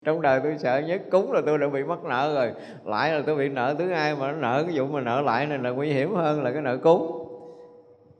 trong 0.05 0.21
đời 0.21 0.39
tôi 0.43 0.57
sợ 0.57 0.79
nhất, 0.79 1.01
cúng 1.11 1.31
là 1.31 1.41
tôi 1.45 1.57
đã 1.57 1.67
bị 1.67 1.83
mắc 1.83 2.03
nợ 2.03 2.33
rồi 2.33 2.51
lại 2.85 3.11
là 3.11 3.23
tôi 3.25 3.35
bị 3.35 3.49
nợ, 3.49 3.75
thứ 3.79 3.87
hai 3.87 4.15
mà 4.15 4.31
nó 4.31 4.37
nợ 4.37 4.63
cái 4.63 4.77
vụ 4.77 4.85
mà 4.85 5.01
nợ 5.01 5.21
lại 5.21 5.45
này 5.45 5.57
là 5.57 5.69
nguy 5.69 5.93
hiểm 5.93 6.15
hơn 6.15 6.43
là 6.43 6.51
cái 6.51 6.61
nợ 6.61 6.77
cúng. 6.77 7.27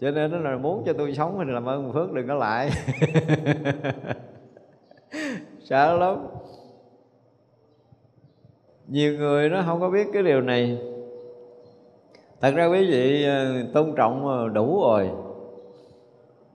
Cho 0.02 0.12
nên 0.12 0.32
nó 0.32 0.38
là 0.38 0.58
muốn 0.58 0.84
cho 0.86 0.94
tôi 0.94 1.14
sống 1.14 1.44
thì 1.46 1.52
làm 1.52 1.66
ơn 1.66 1.94
phước 1.94 2.12
đừng 2.12 2.28
có 2.28 2.34
lại 2.34 2.70
sợ 5.64 5.98
lắm. 5.98 6.28
Nhiều 8.88 9.18
người 9.18 9.50
nó 9.50 9.64
không 9.66 9.80
có 9.80 9.90
biết 9.90 10.08
cái 10.14 10.24
điều 10.24 10.42
này. 10.42 10.78
Thật 12.42 12.54
ra 12.56 12.66
quý 12.66 12.92
vị 12.92 13.26
ờ, 13.26 13.64
tôn 13.74 13.94
trọng 13.96 14.28
ờ, 14.28 14.50
đủ 14.50 14.82
rồi. 14.82 15.10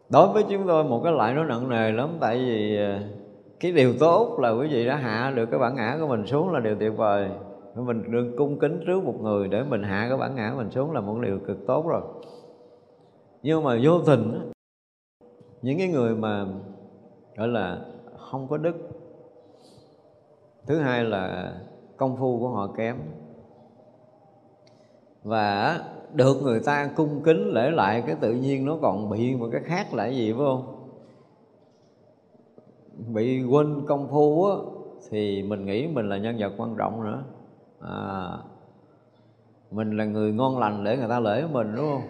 Đối 0.09 0.28
với 0.28 0.44
chúng 0.51 0.66
tôi, 0.66 0.85
một 0.85 1.01
cái 1.05 1.12
loại 1.12 1.35
nó 1.35 1.44
nặng 1.44 1.69
nề 1.69 1.93
lắm, 1.93 2.09
tại 2.20 2.39
vì 2.39 2.77
ờ, 2.77 2.98
cái 3.61 3.73
điều 3.73 3.95
tốt 4.01 4.39
là 4.39 4.51
quý 4.51 4.69
vị 4.69 4.87
đã 4.87 4.97
hạ 4.97 5.33
được 5.37 5.47
cái 5.51 5.61
bản 5.61 5.74
ngã 5.74 5.97
của 6.01 6.07
mình 6.07 6.27
xuống 6.27 6.53
là 6.53 6.61
điều 6.61 6.77
tuyệt 6.81 6.93
vời. 6.97 7.31
Mình 7.74 8.03
đừng 8.12 8.37
cung 8.37 8.59
kính 8.59 8.85
trước 8.87 9.05
một 9.05 9.20
người 9.20 9.49
để 9.49 9.62
mình 9.62 9.83
hạ 9.83 10.07
cái 10.09 10.19
bản 10.19 10.35
ngã 10.35 10.51
của 10.51 10.59
mình 10.59 10.70
xuống 10.70 10.93
là 10.93 11.01
một 11.01 11.19
điều 11.23 11.39
cực 11.47 11.66
tốt 11.66 11.87
rồi. 11.89 12.03
Nhưng 13.43 13.65
mà 13.65 13.78
vô 13.83 14.01
tình 14.07 14.51
những 15.62 15.78
cái 15.78 15.89
người 15.89 16.15
mà, 16.15 16.47
gọi 17.37 17.49
là, 17.49 17.78
không 18.16 18.49
có 18.49 18.57
đức, 18.57 18.77
thứ 20.66 20.78
hai 20.78 21.05
là 21.05 21.53
công 21.97 22.16
phu 22.16 22.39
của 22.41 22.49
họ 22.49 22.66
kém. 22.77 22.97
Và 25.23 25.81
được 26.12 26.43
người 26.43 26.61
ta 26.61 26.91
cung 26.97 27.23
kính 27.24 27.51
lễ 27.53 27.70
lại 27.70 28.03
cái 28.07 28.16
tự 28.20 28.33
nhiên 28.33 28.65
nó 28.65 28.77
còn 28.83 29.11
bị 29.11 29.37
một 29.37 29.49
cái 29.53 29.61
khác 29.65 29.95
là 29.95 30.05
cái 30.05 30.16
gì, 30.16 30.33
phải 30.33 30.45
không? 30.47 30.76
Bị 33.14 33.44
quên 33.44 33.86
công 33.86 34.09
phu 34.09 34.44
á 34.44 34.56
thì 35.10 35.43
mình 35.43 35.66
nghĩ 35.66 35.86
mình 35.86 36.09
là 36.09 36.16
nhân 36.16 36.36
vật 36.39 36.52
quan 36.56 36.74
trọng 36.78 37.05
nữa. 37.05 37.23
À, 37.81 38.28
mình 39.70 39.97
là 39.97 40.05
người 40.05 40.32
ngon 40.32 40.59
lành 40.59 40.85
để 40.85 40.97
người 40.97 41.09
ta 41.09 41.20
lễ 41.20 41.44
mình 41.52 41.73
đúng 41.77 41.86
không? 41.90 42.02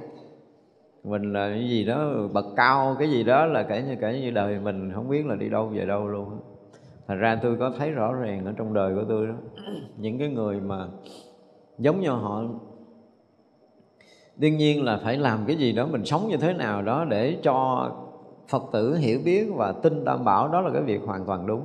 Mình 1.04 1.32
là 1.32 1.48
cái 1.48 1.68
gì 1.68 1.84
đó 1.84 2.12
bậc 2.32 2.44
cao 2.56 2.96
cái 2.98 3.10
gì 3.10 3.24
đó 3.24 3.46
là 3.46 3.62
kể 3.62 3.82
như 3.82 3.96
kể 4.00 4.20
như 4.20 4.30
đời 4.30 4.60
mình 4.60 4.92
không 4.94 5.08
biết 5.08 5.26
là 5.26 5.34
đi 5.34 5.48
đâu 5.48 5.66
về 5.66 5.86
đâu 5.86 6.08
luôn 6.08 6.38
thành 7.08 7.18
ra 7.18 7.38
tôi 7.42 7.56
có 7.56 7.72
thấy 7.78 7.90
rõ 7.90 8.12
ràng 8.12 8.44
ở 8.44 8.52
trong 8.56 8.74
đời 8.74 8.94
của 8.94 9.04
tôi 9.08 9.26
đó 9.26 9.34
những 9.96 10.18
cái 10.18 10.28
người 10.28 10.60
mà 10.60 10.86
giống 11.78 12.00
như 12.00 12.10
họ 12.10 12.42
đương 14.36 14.56
nhiên 14.56 14.84
là 14.84 15.00
phải 15.04 15.16
làm 15.16 15.44
cái 15.46 15.56
gì 15.56 15.72
đó 15.72 15.86
mình 15.86 16.04
sống 16.04 16.28
như 16.28 16.36
thế 16.36 16.52
nào 16.52 16.82
đó 16.82 17.04
để 17.04 17.36
cho 17.42 17.90
phật 18.48 18.62
tử 18.72 18.94
hiểu 18.94 19.20
biết 19.24 19.46
và 19.54 19.72
tin 19.72 20.04
đảm 20.04 20.24
bảo 20.24 20.48
đó 20.48 20.60
là 20.60 20.70
cái 20.72 20.82
việc 20.82 21.00
hoàn 21.06 21.24
toàn 21.24 21.46
đúng. 21.46 21.62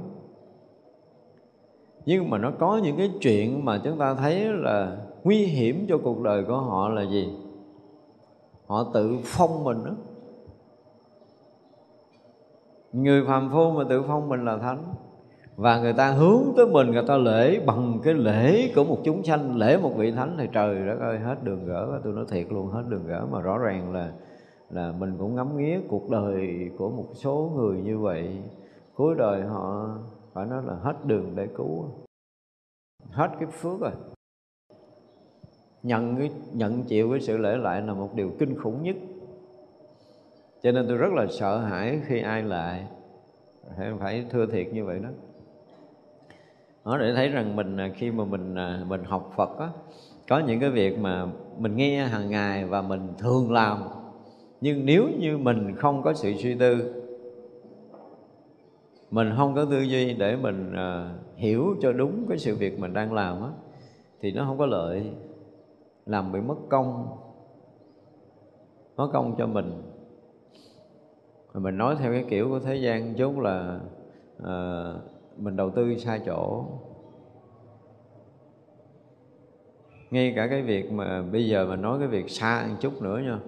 Nhưng 2.06 2.30
mà 2.30 2.38
nó 2.38 2.52
có 2.60 2.78
những 2.84 2.98
cái 2.98 3.12
chuyện 3.22 3.66
mà 3.66 3.82
chúng 3.84 3.98
ta 3.98 4.14
thấy 4.14 4.46
là 4.46 4.98
nguy 5.24 5.46
hiểm 5.46 5.86
cho 5.90 5.98
cuộc 5.98 6.22
đời 6.22 6.44
của 6.44 6.58
họ 6.58 6.90
là 6.90 7.02
gì? 7.02 7.30
Họ 8.68 8.86
tự 8.94 9.18
phong 9.24 9.64
mình 9.64 9.84
đó 9.86 9.92
người 12.94 13.26
phàm 13.28 13.50
phu 13.52 13.72
mà 13.72 13.84
tự 13.90 14.04
phong 14.08 14.30
mình 14.30 14.46
là 14.46 14.58
thánh. 14.58 14.84
Và 15.56 15.80
người 15.80 15.94
ta 15.94 16.12
hướng 16.12 16.44
tới 16.58 16.66
mình, 16.68 16.92
người 16.92 17.04
ta 17.08 17.18
lễ 17.18 17.60
bằng 17.66 18.00
cái 18.04 18.14
lễ 18.14 18.72
của 18.76 18.84
một 18.84 18.98
chúng 19.04 19.24
sanh, 19.24 19.56
lễ 19.56 19.78
một 19.78 19.92
vị 19.98 20.12
thánh 20.12 20.36
thì 20.38 20.48
trời 20.52 20.88
đất 20.88 21.00
ơi, 21.00 21.20
hết 21.20 21.44
đường 21.44 21.66
gỡ 21.66 22.00
tôi 22.04 22.14
nói 22.14 22.26
thiệt 22.30 22.52
luôn, 22.52 22.68
hết 22.68 22.84
đường 22.88 23.08
gỡ. 23.08 23.26
Mà 23.32 23.42
rõ 23.42 23.58
ràng 23.58 23.94
là 23.94 24.12
là 24.72 24.92
mình 24.92 25.16
cũng 25.20 25.36
ngắm 25.36 25.58
nghía 25.58 25.80
cuộc 25.90 26.10
đời 26.10 26.70
của 26.78 26.90
một 26.90 27.08
số 27.14 27.52
người 27.56 27.82
như 27.82 28.00
vậy. 28.00 28.38
Cuối 28.96 29.16
đời 29.18 29.42
họ 29.42 29.98
phải 30.34 30.46
nói 30.46 30.64
là 30.66 30.74
hết 30.74 31.06
đường 31.06 31.36
để 31.36 31.48
cứu. 31.58 31.86
Hết 33.10 33.30
cái 33.40 33.50
phước 33.52 33.80
rồi. 33.80 33.92
Nhận 35.84 36.16
cái, 36.16 36.32
nhận 36.54 36.84
chịu 36.84 37.12
cái 37.12 37.22
sự 37.22 37.38
lễ 37.38 37.58
lại 37.58 37.82
là 37.82 37.94
một 37.94 38.16
điều 38.16 38.32
kinh 38.40 38.60
khủng 38.60 38.84
nhất. 38.84 38.96
Cho 40.64 40.72
nên 40.72 40.86
tôi 40.88 40.98
rất 40.98 41.14
là 41.14 41.28
sợ 41.30 41.58
hãi 41.58 42.02
khi 42.06 42.22
ai 42.22 42.44
lại. 42.44 42.88
Phải 44.00 44.26
thưa 44.30 44.46
thiệt 44.46 44.74
như 44.74 44.86
vậy 44.86 45.00
đó. 45.00 45.10
Nó 46.86 46.98
để 46.98 47.14
thấy 47.16 47.30
rằng 47.30 47.56
mình 47.56 47.78
à, 47.78 47.92
khi 47.96 48.12
mà 48.12 48.26
mình 48.26 48.56
à, 48.56 48.84
mình 48.88 49.04
học 49.04 49.34
Phật 49.36 49.58
á, 49.60 49.70
có 50.30 50.40
những 50.40 50.60
cái 50.60 50.70
việc 50.70 51.00
mà 51.00 51.28
mình 51.58 51.76
nghe 51.76 52.06
hàng 52.06 52.30
ngày 52.30 52.66
và 52.66 52.82
mình 52.82 53.14
thường 53.18 53.52
làm 53.52 53.84
nhưng 54.62 54.86
nếu 54.86 55.10
như 55.20 55.38
mình 55.38 55.76
không 55.76 56.02
có 56.04 56.14
sự 56.14 56.34
suy 56.38 56.56
tư 56.56 56.94
mình 59.12 59.34
không 59.38 59.56
có 59.56 59.66
tư 59.66 59.82
duy 59.82 60.14
để 60.14 60.36
mình 60.36 60.74
à, 60.76 61.16
hiểu 61.36 61.76
cho 61.82 61.94
đúng 61.94 62.26
cái 62.30 62.38
sự 62.38 62.56
việc 62.56 62.80
mình 62.80 62.94
đang 62.94 63.14
làm 63.14 63.42
á 63.42 63.50
thì 64.22 64.32
nó 64.32 64.46
không 64.46 64.58
có 64.58 64.66
lợi 64.66 65.12
làm 66.06 66.32
bị 66.32 66.42
mất 66.42 66.56
công 66.70 67.18
mất 68.98 69.10
công 69.14 69.36
cho 69.38 69.48
mình. 69.48 69.84
Mình 71.54 71.78
nói 71.78 71.96
theo 72.00 72.12
cái 72.12 72.26
kiểu 72.30 72.50
của 72.50 72.60
thế 72.60 72.76
gian 72.76 73.14
chút 73.16 73.40
là 73.40 73.80
à, 74.44 74.94
mình 75.38 75.56
đầu 75.56 75.70
tư 75.70 75.98
sai 75.98 76.22
chỗ. 76.26 76.66
Ngay 80.12 80.34
cả 80.36 80.48
cái 80.48 80.62
việc 80.62 80.92
mà 80.92 81.22
bây 81.22 81.48
giờ 81.48 81.66
mình 81.66 81.82
nói 81.82 82.00
cái 82.00 82.08
việc 82.08 82.30
xa 82.30 82.66
một 82.70 82.76
chút 82.80 83.02
nữa 83.02 83.22
nha 83.26 83.40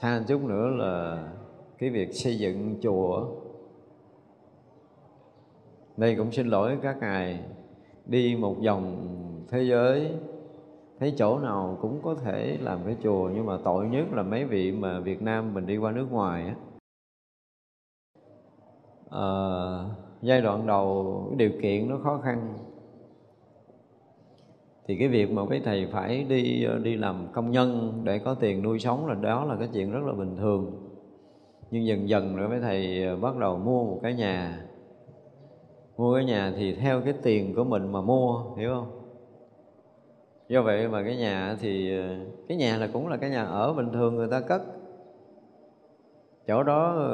xa 0.00 0.22
chút 0.28 0.42
nữa 0.42 0.68
là 0.68 1.28
cái 1.78 1.90
việc 1.90 2.12
xây 2.12 2.38
dựng 2.38 2.76
chùa. 2.82 3.26
Đây 5.96 6.16
cũng 6.16 6.32
xin 6.32 6.46
lỗi 6.46 6.78
các 6.82 6.96
ngài. 7.00 7.40
Đi 8.06 8.36
một 8.36 8.56
vòng 8.64 9.08
thế 9.48 9.62
giới 9.62 10.12
thấy 10.98 11.14
chỗ 11.16 11.38
nào 11.38 11.78
cũng 11.80 12.00
có 12.02 12.14
thể 12.14 12.58
làm 12.60 12.78
cái 12.86 12.96
chùa 13.02 13.30
nhưng 13.34 13.46
mà 13.46 13.58
tội 13.64 13.88
nhất 13.88 14.12
là 14.12 14.22
mấy 14.22 14.44
vị 14.44 14.72
mà 14.72 15.00
Việt 15.00 15.22
Nam 15.22 15.54
mình 15.54 15.66
đi 15.66 15.76
qua 15.76 15.92
nước 15.92 16.06
ngoài 16.10 16.44
á. 16.46 16.54
À, 19.10 19.28
giai 20.22 20.40
đoạn 20.40 20.66
đầu 20.66 21.32
điều 21.36 21.50
kiện 21.62 21.88
nó 21.88 21.98
khó 22.04 22.20
khăn 22.24 22.54
thì 24.90 24.96
cái 24.96 25.08
việc 25.08 25.30
mà 25.32 25.42
cái 25.50 25.60
thầy 25.64 25.86
phải 25.86 26.24
đi 26.28 26.64
ờ, 26.64 26.78
đi 26.78 26.96
làm 26.96 27.26
công 27.32 27.50
nhân 27.50 28.00
để 28.04 28.18
có 28.18 28.34
tiền 28.34 28.62
nuôi 28.62 28.78
sống 28.78 29.06
là 29.06 29.14
đó 29.14 29.44
là 29.44 29.56
cái 29.58 29.68
chuyện 29.72 29.92
rất 29.92 30.00
là 30.06 30.12
bình 30.12 30.36
thường. 30.36 30.72
Nhưng 31.70 31.86
dần 31.86 32.08
dần 32.08 32.36
rồi 32.36 32.48
mấy 32.48 32.60
thầy 32.60 33.04
ờ, 33.04 33.16
bắt 33.16 33.36
đầu 33.36 33.58
mua 33.58 33.84
một 33.84 34.00
cái 34.02 34.14
nhà. 34.14 34.64
Mua 35.96 36.14
cái 36.14 36.24
nhà 36.24 36.52
thì 36.56 36.74
theo 36.74 37.00
cái 37.00 37.14
tiền 37.22 37.54
của 37.54 37.64
mình 37.64 37.92
mà 37.92 38.00
mua, 38.00 38.44
hiểu 38.56 38.70
không? 38.74 38.90
Do 40.48 40.62
vậy 40.62 40.88
mà 40.88 41.02
cái 41.02 41.16
nhà 41.16 41.56
thì 41.60 41.98
ờ, 41.98 42.16
cái 42.48 42.56
nhà 42.56 42.76
là 42.76 42.88
cũng 42.92 43.08
là 43.08 43.16
cái 43.16 43.30
nhà 43.30 43.44
ở 43.44 43.72
bình 43.72 43.92
thường 43.92 44.14
người 44.14 44.28
ta 44.30 44.40
cất. 44.40 44.62
Chỗ 46.46 46.62
đó 46.62 47.08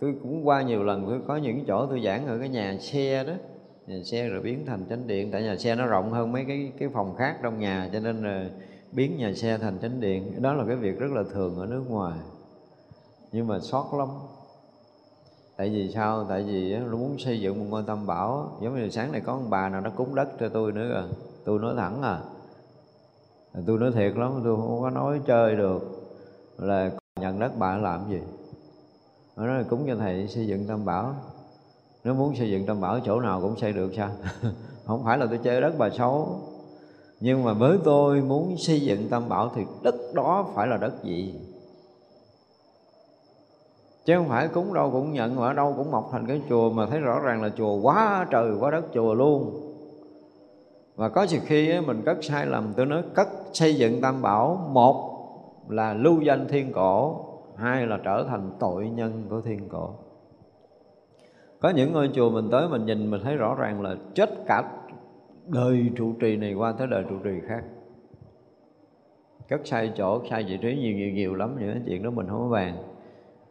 tôi 0.00 0.14
cũng 0.22 0.48
qua 0.48 0.62
nhiều 0.62 0.84
lần, 0.84 1.06
tôi 1.06 1.20
có 1.26 1.36
những 1.36 1.64
chỗ 1.66 1.86
tôi 1.86 2.00
giảng 2.00 2.26
ở 2.26 2.38
cái 2.38 2.48
nhà 2.48 2.76
xe 2.78 3.24
đó 3.24 3.32
nhà 3.86 4.02
xe 4.04 4.28
rồi 4.28 4.40
biến 4.40 4.66
thành 4.66 4.84
chánh 4.88 5.06
điện. 5.06 5.30
Tại 5.32 5.42
nhà 5.42 5.56
xe 5.56 5.74
nó 5.74 5.86
rộng 5.86 6.10
hơn 6.12 6.32
mấy 6.32 6.44
cái 6.44 6.72
cái 6.78 6.88
phòng 6.88 7.14
khác 7.16 7.38
trong 7.42 7.58
nhà, 7.58 7.90
cho 7.92 8.00
nên 8.00 8.24
là 8.24 8.50
biến 8.92 9.16
nhà 9.16 9.32
xe 9.34 9.58
thành 9.58 9.78
chánh 9.82 10.00
điện. 10.00 10.42
Đó 10.42 10.52
là 10.52 10.64
cái 10.66 10.76
việc 10.76 10.98
rất 10.98 11.12
là 11.12 11.22
thường 11.32 11.56
ở 11.56 11.66
nước 11.66 11.84
ngoài. 11.88 12.18
Nhưng 13.32 13.46
mà 13.46 13.58
sót 13.58 13.94
lắm. 13.94 14.08
Tại 15.56 15.68
vì 15.68 15.92
sao? 15.94 16.26
Tại 16.28 16.42
vì 16.42 16.76
nó 16.76 16.96
muốn 16.96 17.18
xây 17.18 17.40
dựng 17.40 17.58
một 17.58 17.66
ngôi 17.70 17.82
tam 17.86 18.06
bảo 18.06 18.58
giống 18.62 18.74
như 18.74 18.88
sáng 18.90 19.12
này 19.12 19.20
có 19.20 19.32
ông 19.32 19.50
bà 19.50 19.68
nào 19.68 19.80
nó 19.80 19.90
cúng 19.90 20.14
đất 20.14 20.28
cho 20.40 20.48
tôi 20.48 20.72
nữa 20.72 20.88
rồi 20.88 21.08
tôi 21.44 21.58
nói 21.58 21.74
thẳng 21.76 22.02
à. 22.02 22.20
Tôi 23.66 23.78
nói 23.78 23.92
thiệt 23.92 24.16
lắm, 24.16 24.40
tôi 24.44 24.56
không 24.56 24.80
có 24.82 24.90
nói 24.90 25.20
chơi 25.26 25.56
được. 25.56 26.08
Là 26.58 26.90
nhận 27.20 27.38
đất 27.38 27.52
bà 27.58 27.76
làm 27.76 28.10
gì? 28.10 28.20
Nó 29.36 29.46
nói 29.46 29.58
là 29.58 29.64
cúng 29.68 29.84
cho 29.86 29.96
thầy 29.96 30.28
xây 30.28 30.46
dựng 30.46 30.66
tam 30.66 30.84
bảo 30.84 31.14
nếu 32.04 32.14
muốn 32.14 32.36
xây 32.36 32.50
dựng 32.50 32.66
tam 32.66 32.80
bảo 32.80 33.00
chỗ 33.04 33.20
nào 33.20 33.40
cũng 33.40 33.56
xây 33.56 33.72
được 33.72 33.92
sao? 33.96 34.10
Không 34.86 35.04
phải 35.04 35.18
là 35.18 35.26
tôi 35.26 35.38
chơi 35.42 35.60
đất 35.60 35.74
bà 35.78 35.90
xấu. 35.90 36.40
Nhưng 37.20 37.44
mà 37.44 37.52
với 37.52 37.78
tôi 37.84 38.20
muốn 38.20 38.54
xây 38.58 38.80
dựng 38.80 39.08
tam 39.08 39.28
bảo 39.28 39.50
thì 39.54 39.62
đất 39.82 39.94
đó 40.14 40.46
phải 40.54 40.66
là 40.66 40.76
đất 40.76 41.02
gì? 41.02 41.34
Chứ 44.04 44.16
không 44.16 44.28
phải 44.28 44.48
cúng 44.48 44.74
đâu 44.74 44.90
cũng 44.90 45.12
nhận, 45.12 45.36
mà 45.36 45.46
ở 45.46 45.52
đâu 45.52 45.74
cũng 45.76 45.90
mọc 45.90 46.08
thành 46.12 46.26
cái 46.26 46.42
chùa 46.48 46.70
mà 46.70 46.86
thấy 46.86 47.00
rõ 47.00 47.20
ràng 47.20 47.42
là 47.42 47.48
chùa 47.56 47.76
quá 47.76 48.26
trời, 48.30 48.50
quá 48.60 48.70
đất 48.70 48.84
chùa 48.94 49.14
luôn. 49.14 49.68
Và 50.96 51.08
có 51.08 51.26
sự 51.26 51.38
khi 51.46 51.80
mình 51.80 52.02
cất 52.04 52.24
sai 52.24 52.46
lầm, 52.46 52.72
tôi 52.76 52.86
nói 52.86 53.02
cất 53.14 53.28
xây 53.52 53.74
dựng 53.74 54.00
tam 54.00 54.22
bảo 54.22 54.68
một 54.72 55.12
là 55.68 55.94
lưu 55.94 56.20
danh 56.20 56.48
thiên 56.48 56.72
cổ, 56.72 57.24
hai 57.56 57.86
là 57.86 57.98
trở 58.04 58.26
thành 58.28 58.50
tội 58.60 58.88
nhân 58.88 59.26
của 59.30 59.40
thiên 59.40 59.68
cổ 59.68 59.90
có 61.62 61.70
những 61.70 61.92
ngôi 61.92 62.10
chùa 62.12 62.30
mình 62.30 62.48
tới 62.50 62.68
mình 62.68 62.86
nhìn 62.86 63.10
mình 63.10 63.20
thấy 63.24 63.36
rõ 63.36 63.54
ràng 63.54 63.82
là 63.82 63.96
chết 64.14 64.30
cả 64.46 64.62
đời 65.48 65.90
trụ 65.96 66.12
trì 66.20 66.36
này 66.36 66.54
qua 66.54 66.72
tới 66.72 66.86
đời 66.86 67.04
trụ 67.10 67.16
trì 67.24 67.30
khác. 67.48 67.64
Cất 69.48 69.60
sai 69.64 69.92
chỗ, 69.96 70.22
sai 70.30 70.44
vị 70.48 70.58
trí, 70.62 70.76
nhiều 70.76 70.96
nhiều 70.96 71.10
nhiều 71.10 71.34
lắm, 71.34 71.56
những 71.60 71.82
chuyện 71.86 72.02
đó 72.02 72.10
mình 72.10 72.26
không 72.26 72.40
có 72.40 72.48
bàn. 72.48 72.76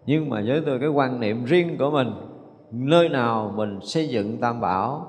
Nhưng 0.05 0.29
mà 0.29 0.43
với 0.45 0.61
tôi, 0.65 0.79
cái 0.79 0.89
quan 0.89 1.19
niệm 1.19 1.45
riêng 1.45 1.77
của 1.79 1.91
mình, 1.91 2.07
nơi 2.71 3.09
nào 3.09 3.53
mình 3.55 3.79
xây 3.81 4.07
dựng 4.07 4.37
tam 4.37 4.61
bảo, 4.61 5.05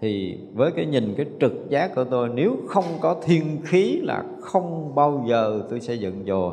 thì 0.00 0.38
với 0.54 0.72
cái 0.72 0.86
nhìn, 0.86 1.14
cái 1.16 1.26
trực 1.40 1.52
giác 1.68 1.94
của 1.94 2.04
tôi, 2.04 2.28
nếu 2.34 2.56
không 2.66 2.84
có 3.00 3.16
thiên 3.22 3.60
khí 3.64 4.00
là 4.02 4.24
không 4.40 4.94
bao 4.94 5.24
giờ 5.28 5.62
tôi 5.70 5.80
xây 5.80 5.98
dựng 5.98 6.24
chùa. 6.26 6.52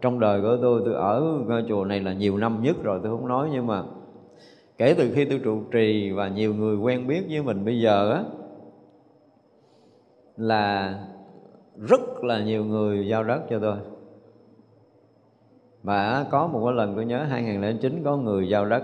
Trong 0.00 0.20
đời 0.20 0.42
của 0.42 0.58
tôi 0.62 0.82
tôi 0.84 0.94
ở 0.94 1.22
ngôi 1.46 1.64
chùa 1.68 1.84
này 1.84 2.00
là 2.00 2.12
nhiều 2.12 2.36
năm 2.36 2.62
nhất 2.62 2.76
rồi, 2.82 3.00
tôi 3.02 3.12
không 3.12 3.28
nói 3.28 3.48
nhưng 3.52 3.66
mà 3.66 3.82
kể 4.82 4.94
từ 4.98 5.12
khi 5.14 5.24
tôi 5.24 5.40
trụ 5.44 5.62
trì 5.70 6.10
và 6.10 6.28
nhiều 6.28 6.54
người 6.54 6.76
quen 6.76 7.06
biết 7.06 7.26
với 7.30 7.42
mình 7.42 7.64
bây 7.64 7.80
giờ 7.80 8.12
á 8.12 8.24
là 10.36 10.94
rất 11.76 12.24
là 12.24 12.44
nhiều 12.44 12.64
người 12.64 13.08
giao 13.08 13.24
đất 13.24 13.42
cho 13.50 13.58
tôi. 13.58 13.76
Và 15.82 16.26
có 16.30 16.46
một 16.46 16.62
cái 16.64 16.74
lần 16.74 16.94
tôi 16.94 17.04
nhớ 17.04 17.24
2009 17.24 18.02
có 18.04 18.16
người 18.16 18.48
giao 18.48 18.66
đất 18.66 18.82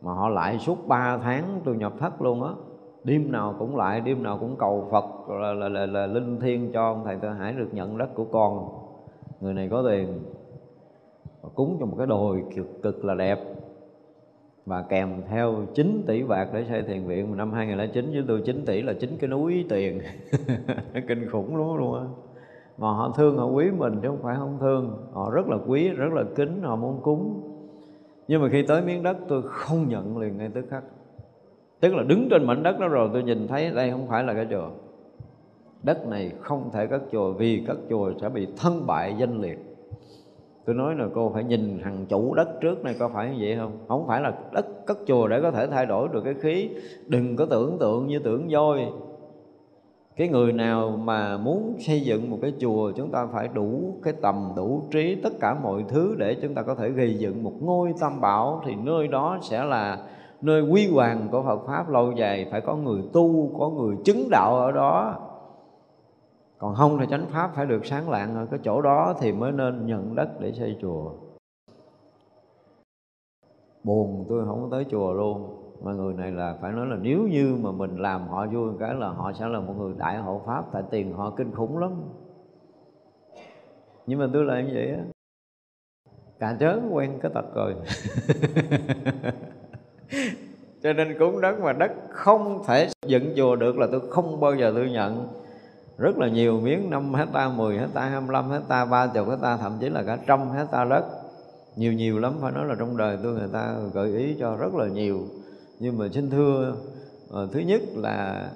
mà 0.00 0.12
họ 0.12 0.28
lại 0.28 0.58
suốt 0.58 0.88
3 0.88 1.18
tháng 1.18 1.60
tôi 1.64 1.76
nhập 1.76 1.92
thất 1.98 2.22
luôn 2.22 2.42
á. 2.42 2.50
Đêm 3.04 3.32
nào 3.32 3.54
cũng 3.58 3.76
lại 3.76 4.00
đêm 4.00 4.22
nào 4.22 4.38
cũng 4.38 4.56
cầu 4.58 4.88
Phật 4.90 5.30
là, 5.30 5.52
là, 5.52 5.68
là, 5.68 5.86
là 5.86 6.06
linh 6.06 6.40
thiêng 6.40 6.72
cho 6.72 6.84
ông 6.84 7.02
thầy 7.04 7.16
tôi 7.22 7.34
Hải 7.34 7.52
được 7.52 7.68
nhận 7.72 7.98
đất 7.98 8.08
của 8.14 8.24
con. 8.24 8.68
Người 9.40 9.54
này 9.54 9.68
có 9.68 9.84
tiền 9.88 10.22
cúng 11.54 11.76
cho 11.80 11.86
một 11.86 11.94
cái 11.98 12.06
đồi 12.06 12.44
cực, 12.56 12.82
cực 12.82 13.04
là 13.04 13.14
đẹp 13.14 13.38
và 14.66 14.82
kèm 14.82 15.08
theo 15.28 15.66
9 15.74 16.02
tỷ 16.06 16.22
bạc 16.22 16.48
để 16.52 16.64
xây 16.68 16.82
thiền 16.82 17.04
viện 17.04 17.36
năm 17.36 17.52
2009 17.52 18.12
với 18.12 18.24
tôi 18.28 18.42
9 18.46 18.64
tỷ 18.66 18.82
là 18.82 18.92
chín 18.92 19.10
cái 19.20 19.30
núi 19.30 19.66
tiền. 19.68 20.00
Kinh 21.08 21.28
khủng 21.30 21.56
lắm 21.56 21.76
luôn 21.78 21.94
á. 21.94 22.04
Mà 22.78 22.88
họ 22.88 23.14
thương 23.16 23.36
họ 23.36 23.46
quý 23.46 23.70
mình 23.70 23.98
chứ 24.02 24.08
không 24.08 24.22
phải 24.22 24.36
không 24.36 24.58
thương. 24.60 25.06
Họ 25.12 25.30
rất 25.30 25.48
là 25.48 25.56
quý, 25.66 25.88
rất 25.88 26.12
là 26.12 26.24
kính, 26.36 26.62
họ 26.62 26.76
muốn 26.76 27.00
cúng. 27.02 27.48
Nhưng 28.28 28.42
mà 28.42 28.48
khi 28.48 28.62
tới 28.62 28.82
miếng 28.82 29.02
đất, 29.02 29.16
tôi 29.28 29.42
không 29.44 29.88
nhận 29.88 30.18
liền 30.18 30.38
ngay 30.38 30.48
tức 30.54 30.66
khắc. 30.70 30.84
Tức 31.80 31.94
là 31.94 32.02
đứng 32.02 32.28
trên 32.30 32.46
mảnh 32.46 32.62
đất 32.62 32.78
đó 32.80 32.88
rồi, 32.88 33.10
tôi 33.12 33.22
nhìn 33.22 33.48
thấy 33.48 33.70
đây 33.70 33.90
không 33.90 34.06
phải 34.06 34.24
là 34.24 34.34
cái 34.34 34.46
chùa. 34.50 34.70
Đất 35.82 36.06
này 36.06 36.32
không 36.40 36.70
thể 36.72 36.86
cất 36.86 37.02
chùa 37.12 37.32
vì 37.32 37.64
cất 37.66 37.78
chùa 37.90 38.12
sẽ 38.20 38.28
bị 38.28 38.46
thân 38.56 38.86
bại 38.86 39.14
danh 39.18 39.40
liệt 39.40 39.71
tôi 40.66 40.74
nói 40.74 40.94
là 40.94 41.06
cô 41.14 41.30
phải 41.34 41.44
nhìn 41.44 41.80
thằng 41.84 42.06
chủ 42.08 42.34
đất 42.34 42.48
trước 42.60 42.84
này 42.84 42.94
có 42.98 43.10
phải 43.14 43.30
như 43.30 43.36
vậy 43.40 43.56
không? 43.56 43.78
Không 43.88 44.06
phải 44.06 44.20
là 44.20 44.32
đất 44.52 44.86
cất 44.86 44.98
chùa 45.06 45.28
để 45.28 45.40
có 45.42 45.50
thể 45.50 45.66
thay 45.66 45.86
đổi 45.86 46.08
được 46.12 46.22
cái 46.24 46.34
khí. 46.34 46.70
Đừng 47.06 47.36
có 47.36 47.46
tưởng 47.46 47.76
tượng 47.80 48.06
như 48.06 48.18
tưởng 48.18 48.48
voi. 48.48 48.86
Cái 50.16 50.28
người 50.28 50.52
nào 50.52 50.90
mà 50.90 51.36
muốn 51.36 51.74
xây 51.78 52.00
dựng 52.00 52.30
một 52.30 52.38
cái 52.42 52.52
chùa, 52.60 52.92
chúng 52.96 53.10
ta 53.10 53.26
phải 53.32 53.48
đủ 53.54 53.94
cái 54.02 54.14
tầm, 54.22 54.52
đủ 54.56 54.82
trí, 54.90 55.14
tất 55.22 55.32
cả 55.40 55.54
mọi 55.62 55.84
thứ 55.88 56.14
để 56.18 56.36
chúng 56.42 56.54
ta 56.54 56.62
có 56.62 56.74
thể 56.74 56.88
gây 56.88 57.18
dựng 57.18 57.42
một 57.42 57.52
ngôi 57.60 57.94
tam 58.00 58.20
bảo. 58.20 58.62
Thì 58.66 58.74
nơi 58.74 59.08
đó 59.08 59.38
sẽ 59.42 59.64
là 59.64 59.98
nơi 60.40 60.62
quy 60.62 60.88
hoàng 60.92 61.28
của 61.30 61.42
Phật 61.42 61.66
pháp 61.66 61.90
lâu 61.90 62.12
dài. 62.12 62.46
Phải 62.50 62.60
có 62.60 62.76
người 62.76 63.02
tu, 63.12 63.50
có 63.58 63.70
người 63.70 63.96
chứng 64.04 64.28
đạo 64.30 64.56
ở 64.56 64.72
đó 64.72 65.14
còn 66.62 66.74
không 66.74 66.98
thì 66.98 67.06
chánh 67.10 67.26
pháp 67.26 67.50
phải 67.54 67.66
được 67.66 67.86
sáng 67.86 68.10
lạng 68.10 68.36
ở 68.36 68.46
cái 68.50 68.60
chỗ 68.64 68.82
đó 68.82 69.14
thì 69.20 69.32
mới 69.32 69.52
nên 69.52 69.86
nhận 69.86 70.14
đất 70.14 70.28
để 70.40 70.52
xây 70.52 70.76
chùa. 70.80 71.12
Buồn, 73.84 74.26
tôi 74.28 74.44
không 74.44 74.68
tới 74.70 74.86
chùa 74.90 75.12
luôn. 75.12 75.58
Mà 75.82 75.92
người 75.92 76.14
này 76.14 76.30
là 76.30 76.58
phải 76.60 76.72
nói 76.72 76.86
là 76.86 76.96
nếu 77.00 77.18
như 77.18 77.58
mà 77.62 77.72
mình 77.72 77.96
làm 77.96 78.28
họ 78.28 78.46
vui 78.46 78.72
cái 78.80 78.94
là 78.94 79.08
họ 79.08 79.32
sẽ 79.32 79.48
là 79.48 79.60
một 79.60 79.74
người 79.78 79.94
đại 79.98 80.18
hộ 80.18 80.42
pháp, 80.46 80.64
tại 80.72 80.82
tiền 80.90 81.12
họ 81.12 81.30
kinh 81.30 81.52
khủng 81.54 81.78
lắm. 81.78 81.92
Nhưng 84.06 84.18
mà 84.18 84.28
tôi 84.32 84.44
là 84.44 84.60
như 84.60 84.70
vậy 84.74 84.90
á 84.90 85.02
cả 86.38 86.56
chớn 86.60 86.90
quen 86.92 87.18
cái 87.22 87.30
tật 87.34 87.54
rồi. 87.54 87.74
Cho 90.82 90.92
nên 90.92 91.18
cúng 91.18 91.40
đất 91.40 91.60
mà 91.60 91.72
đất 91.72 91.92
không 92.10 92.62
thể 92.66 92.88
dựng 93.06 93.32
chùa 93.36 93.56
được 93.56 93.78
là 93.78 93.86
tôi 93.92 94.00
không 94.10 94.40
bao 94.40 94.54
giờ 94.54 94.72
tôi 94.76 94.90
nhận 94.90 95.41
rất 96.02 96.18
là 96.18 96.28
nhiều 96.28 96.60
miếng 96.60 96.90
5 96.90 97.14
hecta, 97.14 97.48
10 97.48 97.78
hecta, 97.78 98.08
25 98.08 98.50
hecta, 98.50 98.84
30 98.84 99.24
hecta, 99.30 99.56
thậm 99.56 99.78
chí 99.80 99.88
là 99.88 100.02
cả 100.02 100.18
trăm 100.26 100.50
hecta 100.50 100.84
đất. 100.84 101.04
Nhiều 101.76 101.92
nhiều 101.92 102.18
lắm 102.18 102.34
phải 102.40 102.52
nói 102.52 102.66
là 102.66 102.74
trong 102.78 102.96
đời 102.96 103.18
tôi 103.22 103.32
người 103.32 103.48
ta 103.52 103.76
gợi 103.94 104.16
ý 104.16 104.36
cho 104.40 104.56
rất 104.56 104.74
là 104.74 104.86
nhiều. 104.86 105.26
Nhưng 105.78 105.98
mà 105.98 106.08
xin 106.14 106.30
thưa 106.30 106.74
ờ, 107.30 107.48
thứ 107.52 107.60
nhất 107.60 107.82
là 107.94 108.50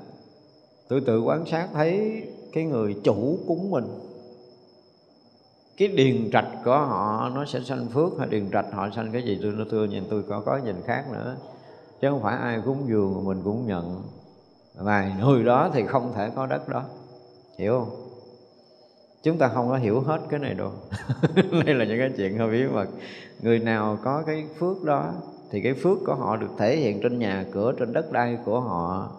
tôi 0.89 1.01
tự 1.01 1.21
quan 1.21 1.47
sát 1.47 1.69
thấy 1.75 2.23
cái 2.53 2.65
người 2.65 2.97
chủ 3.05 3.39
cúng 3.47 3.71
mình. 3.71 3.85
Cái 5.77 5.89
điền 5.89 6.31
trạch 6.33 6.49
của 6.65 6.79
họ 6.79 7.31
nó 7.35 7.45
sẽ 7.45 7.61
sanh 7.61 7.89
phước 7.89 8.19
hay 8.19 8.29
điền 8.29 8.51
trạch 8.51 8.67
họ 8.73 8.89
sanh 8.97 9.13
cái 9.13 9.23
gì 9.23 9.39
tôi 9.43 9.53
nó 9.53 9.65
thưa 9.71 9.85
nhìn 9.85 10.05
tôi 10.11 10.23
có 10.29 10.41
có 10.41 10.61
nhìn 10.65 10.77
khác 10.85 11.05
nữa. 11.13 11.37
Chứ 12.01 12.09
không 12.11 12.23
phải 12.23 12.37
ai 12.37 12.61
cúng 12.65 12.85
dường 12.89 13.15
mà 13.15 13.21
mình 13.25 13.43
cũng 13.45 13.67
nhận. 13.67 14.03
Mà 14.81 15.17
người 15.21 15.45
đó 15.45 15.71
thì 15.75 15.87
không 15.87 16.13
thể 16.15 16.31
có 16.37 16.47
đất 16.47 16.69
đó 16.69 16.85
hiểu 17.59 17.79
không? 17.79 18.07
Chúng 19.23 19.39
ta 19.39 19.49
không 19.49 19.69
có 19.69 19.77
hiểu 19.77 20.01
hết 20.01 20.21
cái 20.29 20.41
này 20.41 20.55
đâu. 20.55 20.71
Đây 21.67 21.75
là 21.75 21.85
những 21.85 21.99
cái 21.99 22.11
chuyện 22.17 22.39
hơi 22.39 22.51
bí 22.51 22.67
mật. 22.67 22.87
Người 23.43 23.59
nào 23.59 23.99
có 24.05 24.23
cái 24.27 24.47
phước 24.59 24.85
đó, 24.85 25.13
thì 25.51 25.61
cái 25.63 25.75
phước 25.75 25.99
của 26.07 26.15
họ 26.15 26.37
được 26.37 26.51
thể 26.59 26.77
hiện 26.77 27.01
trên 27.03 27.19
nhà 27.19 27.45
cửa, 27.53 27.73
trên 27.79 27.93
đất 27.93 28.13
đai 28.13 28.39
của 28.45 28.61
họ. 28.61 29.11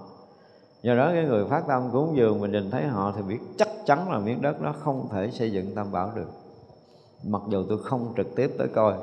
Do 0.83 0.95
đó 0.95 1.11
cái 1.13 1.23
người 1.23 1.45
phát 1.45 1.63
tâm 1.67 1.89
cúng 1.91 2.17
dường 2.17 2.41
mình 2.41 2.51
nhìn 2.51 2.71
thấy 2.71 2.83
họ 2.83 3.13
thì 3.15 3.21
biết 3.21 3.39
chắc 3.57 3.67
chắn 3.85 4.11
là 4.11 4.19
miếng 4.19 4.41
đất 4.41 4.61
đó 4.61 4.73
không 4.79 5.07
thể 5.11 5.31
xây 5.31 5.51
dựng 5.51 5.75
tam 5.75 5.91
bảo 5.91 6.11
được. 6.15 6.29
Mặc 7.27 7.41
dù 7.49 7.63
tôi 7.69 7.77
không 7.83 8.13
trực 8.17 8.35
tiếp 8.35 8.51
tới 8.57 8.67
coi. 8.67 8.93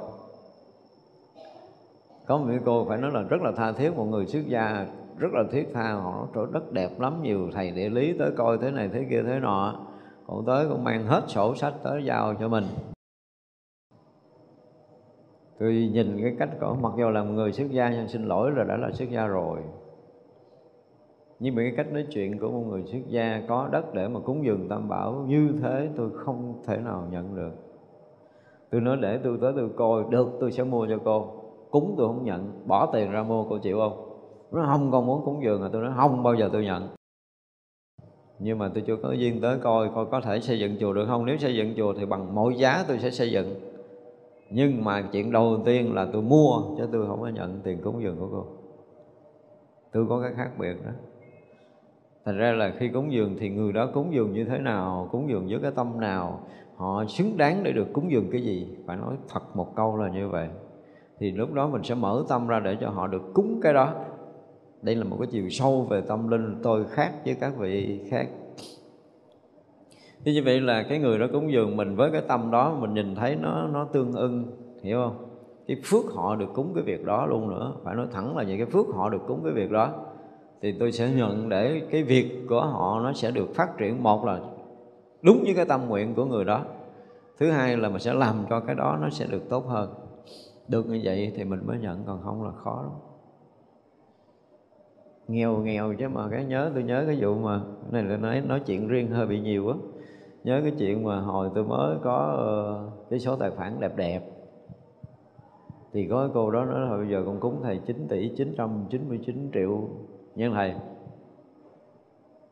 Có 2.27 2.39
một 2.39 2.47
cô 2.65 2.87
phải 2.89 2.99
nói 2.99 3.11
là 3.15 3.23
rất 3.23 3.43
là 3.43 3.53
tha 3.57 3.73
thiết 3.73 3.97
một 3.97 4.05
người 4.05 4.27
xuất 4.27 4.43
gia 4.47 4.87
rất 5.19 5.33
là 5.33 5.45
thiết 5.51 5.71
tha 5.75 5.93
họ. 5.93 6.13
Nói 6.17 6.27
chỗ 6.35 6.47
đất 6.47 6.73
đẹp 6.73 7.01
lắm, 7.01 7.23
nhiều 7.23 7.51
thầy 7.53 7.71
địa 7.71 7.89
lý 7.89 8.19
tới 8.19 8.31
coi 8.37 8.59
thế 8.59 8.71
này 8.71 8.91
thế 8.93 9.07
kia 9.11 9.23
thế 9.27 9.41
nọ. 9.41 9.87
Còn 10.27 10.45
tới 10.47 10.67
cũng 10.69 10.85
mang 10.85 11.07
hết 11.07 11.23
sổ 11.27 11.55
sách 11.55 11.75
tới 11.83 12.05
giao 12.05 12.35
cho 12.35 12.49
mình. 12.49 12.65
Tôi 15.59 15.91
nhìn 15.93 16.19
cái 16.23 16.37
cách 16.39 16.51
của, 16.61 16.77
mặc 16.81 16.93
dù 16.99 17.11
là 17.11 17.25
một 17.25 17.33
người 17.33 17.53
xuất 17.53 17.71
gia 17.71 17.91
nhưng 17.91 18.09
xin 18.09 18.25
lỗi 18.25 18.51
là 18.51 18.65
đã 18.65 18.77
là 18.77 18.91
xuất 18.93 19.11
gia 19.11 19.27
rồi. 19.27 19.59
Nhưng 21.41 21.55
mà 21.55 21.63
cái 21.63 21.73
cách 21.77 21.93
nói 21.93 22.07
chuyện 22.11 22.39
của 22.39 22.51
một 22.51 22.65
người 22.69 22.83
xuất 22.87 22.99
gia 23.09 23.43
có 23.49 23.69
đất 23.73 23.95
để 23.95 24.09
mà 24.09 24.21
cúng 24.21 24.45
dường 24.45 24.69
tam 24.69 24.89
bảo 24.89 25.13
như 25.13 25.55
thế, 25.63 25.89
tôi 25.97 26.11
không 26.15 26.63
thể 26.67 26.77
nào 26.77 27.07
nhận 27.11 27.37
được. 27.37 27.53
Tôi 28.71 28.81
nói, 28.81 28.97
để 29.01 29.19
tôi 29.25 29.39
tới 29.41 29.53
tôi 29.57 29.69
coi, 29.77 30.05
được, 30.11 30.29
tôi 30.41 30.53
sẽ 30.53 30.65
mua 30.65 30.87
cho 30.87 30.99
cô. 31.05 31.27
Cúng 31.71 31.95
tôi 31.99 32.09
không 32.09 32.25
nhận, 32.25 32.63
bỏ 32.67 32.91
tiền 32.93 33.11
ra 33.11 33.23
mua, 33.23 33.45
cô 33.49 33.59
chịu 33.59 33.79
không? 33.79 34.14
Nó 34.55 34.67
không 34.67 34.91
con 34.93 35.07
muốn 35.07 35.25
cúng 35.25 35.43
dường 35.45 35.61
rồi 35.61 35.71
tôi 35.73 35.83
nói, 35.83 35.93
không 35.97 36.23
bao 36.23 36.35
giờ 36.35 36.51
tôi 36.53 36.65
nhận. 36.65 36.89
Nhưng 38.39 38.59
mà 38.59 38.71
tôi 38.75 38.85
chưa 38.87 38.97
có 38.97 39.13
duyên 39.13 39.41
tới 39.41 39.59
coi 39.59 39.91
coi 39.95 40.07
có 40.07 40.21
thể 40.21 40.41
xây 40.41 40.59
dựng 40.59 40.77
chùa 40.81 40.93
được 40.93 41.07
không. 41.09 41.27
Nếu 41.27 41.37
xây 41.37 41.57
dựng 41.57 41.75
chùa 41.77 41.95
thì 41.99 42.07
bằng 42.07 42.35
mọi 42.35 42.55
giá 42.55 42.85
tôi 42.89 42.99
sẽ 42.99 43.11
xây 43.11 43.31
dựng. 43.31 43.55
Nhưng 44.51 44.85
mà 44.85 45.03
chuyện 45.13 45.33
đầu 45.33 45.63
tiên 45.65 45.95
là 45.95 46.07
tôi 46.13 46.23
mua, 46.23 46.63
chứ 46.79 46.89
tôi 46.93 47.07
không 47.07 47.21
có 47.21 47.29
nhận 47.29 47.61
tiền 47.65 47.81
cúng 47.85 48.03
dường 48.03 48.17
của 48.19 48.29
cô. 48.33 48.47
Tôi 49.93 50.07
có 50.09 50.21
cái 50.21 50.33
khác 50.37 50.51
biệt 50.59 50.75
đó. 50.85 50.91
Thành 52.25 52.37
ra 52.37 52.53
là 52.53 52.73
khi 52.79 52.89
cúng 52.89 53.13
dường 53.13 53.37
thì 53.39 53.51
người 53.51 53.73
đó 53.73 53.89
cúng 53.95 54.15
dường 54.15 54.33
như 54.33 54.45
thế 54.45 54.59
nào, 54.59 55.09
cúng 55.13 55.29
dường 55.29 55.47
với 55.49 55.59
cái 55.63 55.71
tâm 55.71 56.01
nào, 56.01 56.41
họ 56.77 57.05
xứng 57.09 57.37
đáng 57.37 57.63
để 57.63 57.73
được 57.73 57.87
cúng 57.93 58.11
dường 58.11 58.31
cái 58.33 58.43
gì? 58.43 58.77
Phải 58.87 58.97
nói 58.97 59.17
thật 59.29 59.57
một 59.57 59.77
câu 59.77 59.97
là 59.97 60.09
như 60.09 60.29
vậy. 60.29 60.49
Thì 61.19 61.31
lúc 61.31 61.53
đó 61.53 61.69
mình 61.69 61.83
sẽ 61.83 61.95
mở 61.95 62.25
tâm 62.29 62.47
ra 62.47 62.61
để 62.61 62.77
cho 62.81 62.91
họ 62.91 63.07
được 63.07 63.23
cúng 63.35 63.61
cái 63.63 63.73
đó 63.73 63.95
đây 64.85 64.95
là 64.95 65.05
một 65.05 65.17
cái 65.21 65.29
chiều 65.31 65.51
sâu 65.51 65.87
về 65.91 66.01
tâm 66.01 66.29
linh 66.29 66.61
tôi 66.63 66.85
khác 66.85 67.13
với 67.25 67.37
các 67.41 67.57
vị 67.59 68.01
khác. 68.11 68.29
Như 70.25 70.43
vậy 70.45 70.61
là 70.61 70.83
cái 70.83 70.99
người 70.99 71.19
đó 71.19 71.27
cúng 71.33 71.53
dường 71.53 71.77
mình 71.77 71.97
với 71.97 72.11
cái 72.11 72.23
tâm 72.29 72.51
đó, 72.51 72.77
mình 72.81 72.95
nhìn 72.95 73.15
thấy 73.15 73.37
nó 73.37 73.67
nó 73.67 73.85
tương 73.85 74.13
ưng, 74.13 74.45
hiểu 74.83 74.99
không? 75.05 75.29
Cái 75.67 75.77
phước 75.85 76.05
họ 76.15 76.37
được 76.37 76.47
cúng 76.55 76.73
cái 76.75 76.85
việc 76.85 77.05
đó 77.05 77.27
luôn 77.27 77.49
nữa. 77.49 77.73
Phải 77.85 77.95
nói 77.95 78.07
thẳng 78.13 78.37
là 78.37 78.43
những 78.43 78.59
cái 78.59 78.67
phước 78.67 78.87
họ 78.95 79.09
được 79.09 79.23
cúng 79.29 79.41
cái 79.45 79.53
việc 79.53 79.71
đó, 79.71 79.93
thì 80.63 80.73
tôi 80.73 80.93
sẽ 80.93 81.11
nhận 81.17 81.49
để 81.49 81.83
cái 81.91 82.03
việc 82.03 82.47
của 82.49 82.61
họ 82.61 83.01
nó 83.01 83.13
sẽ 83.13 83.31
được 83.31 83.55
phát 83.55 83.79
triển. 83.79 84.03
Một 84.03 84.25
là 84.25 84.41
đúng 85.23 85.43
với 85.45 85.55
cái 85.55 85.65
tâm 85.65 85.89
nguyện 85.89 86.15
của 86.15 86.25
người 86.25 86.45
đó. 86.45 86.65
Thứ 87.39 87.51
hai 87.51 87.77
là 87.77 87.89
mình 87.89 88.01
sẽ 88.01 88.15
làm 88.15 88.45
cho 88.51 88.61
cái 88.61 88.75
đó 88.75 88.99
nó 89.01 89.11
sẽ 89.11 89.27
được 89.27 89.49
tốt 89.49 89.67
hơn. 89.67 89.95
Được 90.69 90.87
như 90.87 91.01
vậy 91.05 91.33
thì 91.37 91.45
mình 91.45 91.67
mới 91.67 91.79
nhận, 91.79 92.03
còn 92.07 92.23
không 92.23 92.45
là 92.45 92.51
khó 92.65 92.83
lắm 92.83 93.14
nghèo 95.29 95.57
nghèo 95.57 95.95
chứ 95.99 96.09
mà 96.09 96.29
cái 96.31 96.45
nhớ 96.45 96.71
tôi 96.75 96.83
nhớ 96.83 97.05
cái 97.07 97.19
vụ 97.21 97.35
mà 97.35 97.61
này 97.91 98.03
là 98.03 98.17
nói 98.17 98.41
nói 98.41 98.61
chuyện 98.67 98.89
riêng 98.89 99.11
hơi 99.11 99.27
bị 99.27 99.41
nhiều 99.41 99.69
á. 99.69 99.75
Nhớ 100.45 100.61
cái 100.63 100.73
chuyện 100.79 101.05
mà 101.05 101.21
hồi 101.21 101.51
tôi 101.55 101.65
mới 101.65 101.97
có 102.03 102.47
uh, 102.97 103.11
cái 103.11 103.19
số 103.19 103.37
tài 103.37 103.51
khoản 103.51 103.81
đẹp 103.81 103.97
đẹp. 103.97 104.21
Thì 105.93 106.07
có 106.11 106.21
cái 106.21 106.31
cô 106.35 106.51
đó 106.51 106.65
nói 106.65 106.81
là 106.81 106.97
bây 106.97 107.09
giờ 107.09 107.23
con 107.27 107.41
cúng 107.41 107.61
thầy 107.63 107.81
9 107.87 108.07
tỷ 108.09 108.31
999 108.37 109.51
triệu. 109.55 109.89
Nhân 110.35 110.55
thầy. 110.55 110.75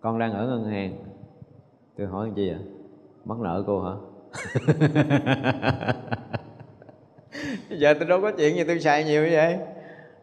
Con 0.01 0.19
đang 0.19 0.33
ở 0.33 0.47
ngân 0.47 0.65
hàng. 0.65 0.97
Tôi 1.99 2.07
hỏi 2.07 2.31
gì 2.37 2.49
vậy? 2.51 2.59
Mắc 3.25 3.39
nợ 3.39 3.65
cô 3.67 3.81
hả? 3.81 3.93
Giờ 7.79 7.95
tôi 7.95 8.09
đâu 8.09 8.21
có 8.21 8.33
chuyện 8.33 8.57
gì 8.57 8.65
tôi 8.65 8.81
xài 8.81 9.05
nhiều 9.05 9.23
như 9.23 9.31
vậy 9.33 9.59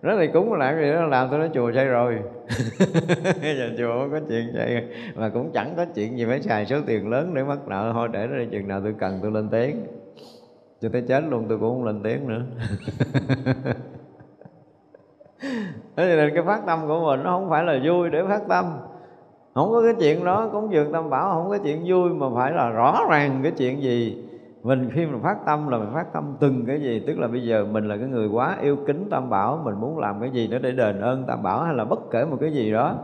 rất 0.02 0.16
là 0.20 0.26
cúng 0.34 0.54
làm 0.54 0.76
gì 0.76 0.92
đó 0.92 1.06
làm 1.06 1.28
tôi 1.30 1.40
nói 1.40 1.50
chùa 1.54 1.72
xây 1.72 1.86
rồi. 1.86 2.20
Giờ 3.42 3.70
chùa 3.78 4.00
không 4.00 4.12
có 4.12 4.20
chuyện 4.30 4.52
xây 4.54 4.84
mà 5.16 5.30
cũng 5.30 5.52
chẳng 5.54 5.74
có 5.78 5.86
chuyện 5.96 6.18
gì 6.18 6.26
phải 6.26 6.42
xài 6.42 6.66
số 6.66 6.78
tiền 6.86 7.10
lớn 7.10 7.34
để 7.34 7.44
mắc 7.44 7.68
nợ. 7.68 7.92
Thôi 7.94 8.10
để 8.12 8.28
đó 8.28 8.34
chừng 8.52 8.68
nào 8.68 8.82
tôi 8.84 8.96
cần 9.00 9.20
tôi 9.22 9.32
lên 9.32 9.50
tiếng. 9.50 9.86
Cho 10.82 10.90
tới 10.90 11.02
chết 11.08 11.24
luôn 11.30 11.46
tôi 11.50 11.58
cũng 11.58 11.70
không 11.70 11.86
lên 11.86 12.04
tiếng 12.04 12.28
nữa. 12.28 12.42
Thế 15.96 16.16
nên 16.16 16.32
cái 16.36 16.44
phát 16.44 16.62
tâm 16.66 16.88
của 16.88 17.06
mình 17.06 17.24
nó 17.24 17.32
không 17.32 17.50
phải 17.50 17.64
là 17.64 17.80
vui 17.86 18.10
để 18.10 18.24
phát 18.28 18.42
tâm. 18.50 18.66
Không 19.54 19.72
có 19.72 19.82
cái 19.82 19.94
chuyện 20.00 20.26
đó 20.26 20.50
cúng 20.52 20.74
dường 20.74 20.92
tam 20.92 21.10
bảo 21.10 21.30
không 21.34 21.50
có 21.50 21.58
chuyện 21.58 21.84
vui 21.88 22.10
mà 22.10 22.28
phải 22.36 22.52
là 22.52 22.70
rõ 22.70 23.08
ràng 23.10 23.40
cái 23.44 23.52
chuyện 23.52 23.82
gì 23.82 24.29
mình 24.64 24.90
khi 24.94 25.06
mình 25.06 25.22
phát 25.24 25.38
tâm 25.46 25.68
là 25.68 25.78
mình 25.78 25.90
phát 25.94 26.14
tâm 26.14 26.36
từng 26.40 26.66
cái 26.66 26.82
gì, 26.82 27.04
tức 27.08 27.20
là 27.20 27.28
bây 27.28 27.46
giờ 27.46 27.66
mình 27.72 27.88
là 27.88 27.98
cái 27.98 28.08
người 28.08 28.28
quá 28.28 28.58
yêu 28.62 28.78
kính 28.88 29.08
tam 29.10 29.30
bảo, 29.30 29.62
mình 29.66 29.76
muốn 29.80 30.00
làm 30.00 30.22
cái 30.22 30.30
gì 30.32 30.48
đó 30.48 30.58
để 30.62 30.72
đền 30.72 31.00
ơn 31.00 31.24
tam 31.28 31.44
bảo 31.44 31.64
hay 31.64 31.76
là 31.76 31.86
bất 31.86 32.00
kể 32.12 32.26
một 32.26 32.38
cái 32.42 32.54
gì 32.54 32.72
đó, 32.72 32.96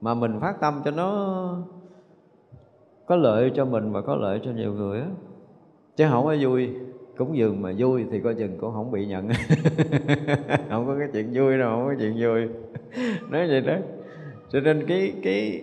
mà 0.00 0.14
mình 0.14 0.40
phát 0.40 0.60
tâm 0.60 0.80
cho 0.84 0.90
nó 0.90 1.48
có 3.06 3.16
lợi 3.16 3.52
cho 3.54 3.64
mình 3.64 3.92
và 3.92 4.00
có 4.00 4.16
lợi 4.16 4.40
cho 4.44 4.50
nhiều 4.50 4.72
người 4.72 5.00
á. 5.00 5.06
Chứ 5.96 6.06
không 6.10 6.24
có 6.24 6.36
vui, 6.40 6.70
cúng 7.16 7.36
dường 7.36 7.62
mà 7.62 7.72
vui 7.78 8.04
thì 8.10 8.20
coi 8.20 8.34
chừng 8.34 8.58
cũng 8.60 8.72
không 8.72 8.90
bị 8.90 9.06
nhận. 9.06 9.28
Không 10.70 10.86
có 10.86 10.96
cái 10.98 11.08
chuyện 11.12 11.30
vui 11.34 11.58
đâu, 11.58 11.70
không 11.70 11.86
có 11.86 11.94
chuyện 11.98 12.14
vui. 12.18 12.40
Nói 13.30 13.48
vậy 13.48 13.60
đó. 13.60 13.74
Cho 14.48 14.60
nên 14.60 14.86
cái 14.86 15.12
cái 15.22 15.62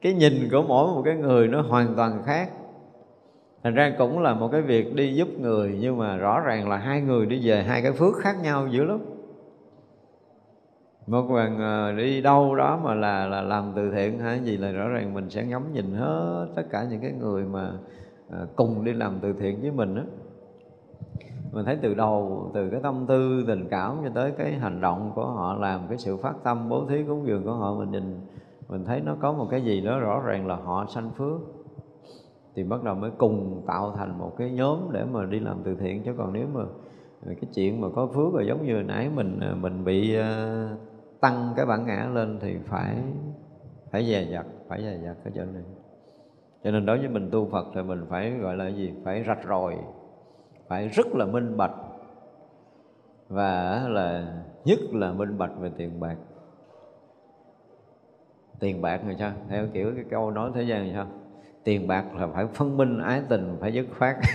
cái 0.00 0.12
nhìn 0.12 0.32
của 0.50 0.62
mỗi 0.62 0.86
một 0.86 1.02
cái 1.04 1.16
người 1.16 1.48
nó 1.48 1.62
hoàn 1.62 1.94
toàn 1.96 2.22
khác 2.24 2.50
thành 3.62 3.74
ra 3.74 3.94
cũng 3.98 4.18
là 4.18 4.34
một 4.34 4.48
cái 4.52 4.62
việc 4.62 4.94
đi 4.94 5.14
giúp 5.14 5.28
người, 5.40 5.78
nhưng 5.80 5.98
mà 5.98 6.16
rõ 6.16 6.40
ràng 6.40 6.68
là 6.68 6.76
hai 6.76 7.00
người 7.00 7.26
đi 7.26 7.48
về 7.48 7.62
hai 7.62 7.82
cái 7.82 7.92
phước 7.92 8.16
khác 8.16 8.36
nhau 8.42 8.68
dữ 8.68 8.84
lắm. 8.84 8.98
Một 11.06 11.30
lần 11.30 11.58
ờ, 11.58 11.92
đi 11.92 12.20
đâu 12.20 12.54
đó 12.54 12.80
mà 12.84 12.94
là 12.94 13.26
là 13.26 13.42
làm 13.42 13.72
từ 13.76 13.90
thiện 13.90 14.18
hay 14.18 14.40
gì 14.40 14.56
là 14.56 14.72
rõ 14.72 14.88
ràng 14.88 15.14
mình 15.14 15.30
sẽ 15.30 15.44
ngắm 15.44 15.62
nhìn 15.72 15.94
hết 15.94 16.46
tất 16.54 16.62
cả 16.70 16.86
những 16.90 17.00
cái 17.00 17.12
người 17.12 17.44
mà 17.44 17.72
ờ, 18.30 18.46
cùng 18.56 18.84
đi 18.84 18.92
làm 18.92 19.18
từ 19.22 19.32
thiện 19.32 19.60
với 19.60 19.70
mình 19.70 19.94
đó 19.94 20.02
mình 21.52 21.64
thấy 21.64 21.78
từ 21.82 21.94
đầu, 21.94 22.50
từ 22.54 22.70
cái 22.70 22.80
tâm 22.82 23.04
tư, 23.08 23.44
tình 23.46 23.68
cảm 23.68 23.96
cho 24.04 24.10
tới 24.14 24.32
cái 24.38 24.52
hành 24.52 24.80
động 24.80 25.12
của 25.14 25.26
họ, 25.26 25.54
làm 25.54 25.80
cái 25.88 25.98
sự 25.98 26.16
phát 26.16 26.34
tâm 26.42 26.68
bố 26.68 26.86
thí 26.88 27.04
cúng 27.04 27.26
dường 27.26 27.44
của 27.44 27.52
họ, 27.52 27.74
mình 27.74 27.90
nhìn, 27.90 28.20
mình 28.68 28.84
thấy 28.84 29.00
nó 29.00 29.16
có 29.20 29.32
một 29.32 29.46
cái 29.50 29.62
gì 29.62 29.80
đó 29.80 29.98
rõ 29.98 30.20
ràng 30.20 30.46
là 30.46 30.56
họ 30.56 30.86
sanh 30.88 31.10
phước 31.10 31.40
thì 32.54 32.64
bắt 32.64 32.82
đầu 32.82 32.94
mới 32.94 33.10
cùng 33.18 33.62
tạo 33.66 33.92
thành 33.96 34.18
một 34.18 34.32
cái 34.38 34.50
nhóm 34.50 34.78
để 34.92 35.04
mà 35.04 35.24
đi 35.24 35.40
làm 35.40 35.62
từ 35.64 35.74
thiện. 35.74 36.02
Chứ 36.02 36.14
còn 36.18 36.32
nếu 36.32 36.46
mà 36.54 36.64
cái 37.26 37.50
chuyện 37.54 37.80
mà 37.80 37.88
có 37.94 38.06
phước 38.06 38.32
rồi 38.32 38.46
giống 38.46 38.66
như 38.66 38.82
nãy 38.82 39.10
mình 39.14 39.40
à, 39.40 39.54
mình 39.60 39.84
bị 39.84 40.16
à, 40.16 40.68
tăng 41.20 41.52
cái 41.56 41.66
bản 41.66 41.86
ngã 41.86 42.10
lên 42.14 42.38
thì 42.40 42.56
phải 42.64 42.96
phải 43.90 44.06
dè 44.06 44.26
dặt, 44.32 44.46
phải 44.68 44.82
dè 44.82 44.98
dặt 45.04 45.16
cái 45.24 45.32
chuyện 45.34 45.54
này. 45.54 45.62
Cho 46.64 46.70
nên 46.70 46.86
đối 46.86 46.98
với 46.98 47.08
mình 47.08 47.30
tu 47.32 47.46
Phật 47.46 47.66
thì 47.74 47.82
mình 47.82 48.06
phải 48.08 48.30
gọi 48.30 48.56
là 48.56 48.68
gì? 48.68 48.92
Phải 49.04 49.24
rạch 49.26 49.44
ròi, 49.48 49.76
phải 50.68 50.88
rất 50.88 51.06
là 51.14 51.26
minh 51.26 51.56
bạch. 51.56 51.74
Và 53.28 53.84
là 53.88 54.34
nhất 54.64 54.78
là 54.92 55.12
minh 55.12 55.38
bạch 55.38 55.58
về 55.60 55.70
tiền 55.76 56.00
bạc. 56.00 56.16
Tiền 58.60 58.82
bạc 58.82 59.04
người 59.04 59.16
sao? 59.18 59.32
Theo 59.48 59.66
kiểu 59.72 59.92
cái 59.94 60.04
câu 60.10 60.30
nói 60.30 60.50
thế 60.54 60.62
gian 60.62 60.84
người 60.84 60.94
sao? 60.94 61.06
Tiền 61.64 61.86
bạc 61.88 62.04
là 62.14 62.26
phải 62.26 62.46
phân 62.54 62.76
minh 62.76 62.98
ái 62.98 63.22
tình 63.28 63.56
phải 63.60 63.72
dứt 63.72 63.86
khoát. 63.98 64.16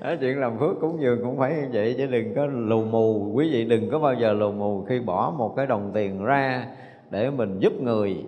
Đó, 0.00 0.14
chuyện 0.20 0.40
làm 0.40 0.58
phước 0.58 0.80
cúng 0.80 1.00
dường 1.00 1.18
cũng 1.22 1.38
phải 1.38 1.54
như 1.54 1.68
vậy 1.72 1.94
chứ 1.98 2.06
đừng 2.06 2.34
có 2.34 2.46
lù 2.46 2.84
mù. 2.84 3.32
Quý 3.34 3.50
vị 3.52 3.64
đừng 3.64 3.90
có 3.90 3.98
bao 3.98 4.14
giờ 4.14 4.32
lù 4.32 4.52
mù 4.52 4.84
khi 4.84 5.00
bỏ 5.00 5.34
một 5.38 5.54
cái 5.56 5.66
đồng 5.66 5.90
tiền 5.94 6.24
ra 6.24 6.66
để 7.10 7.30
mình 7.30 7.58
giúp 7.58 7.72
người. 7.82 8.24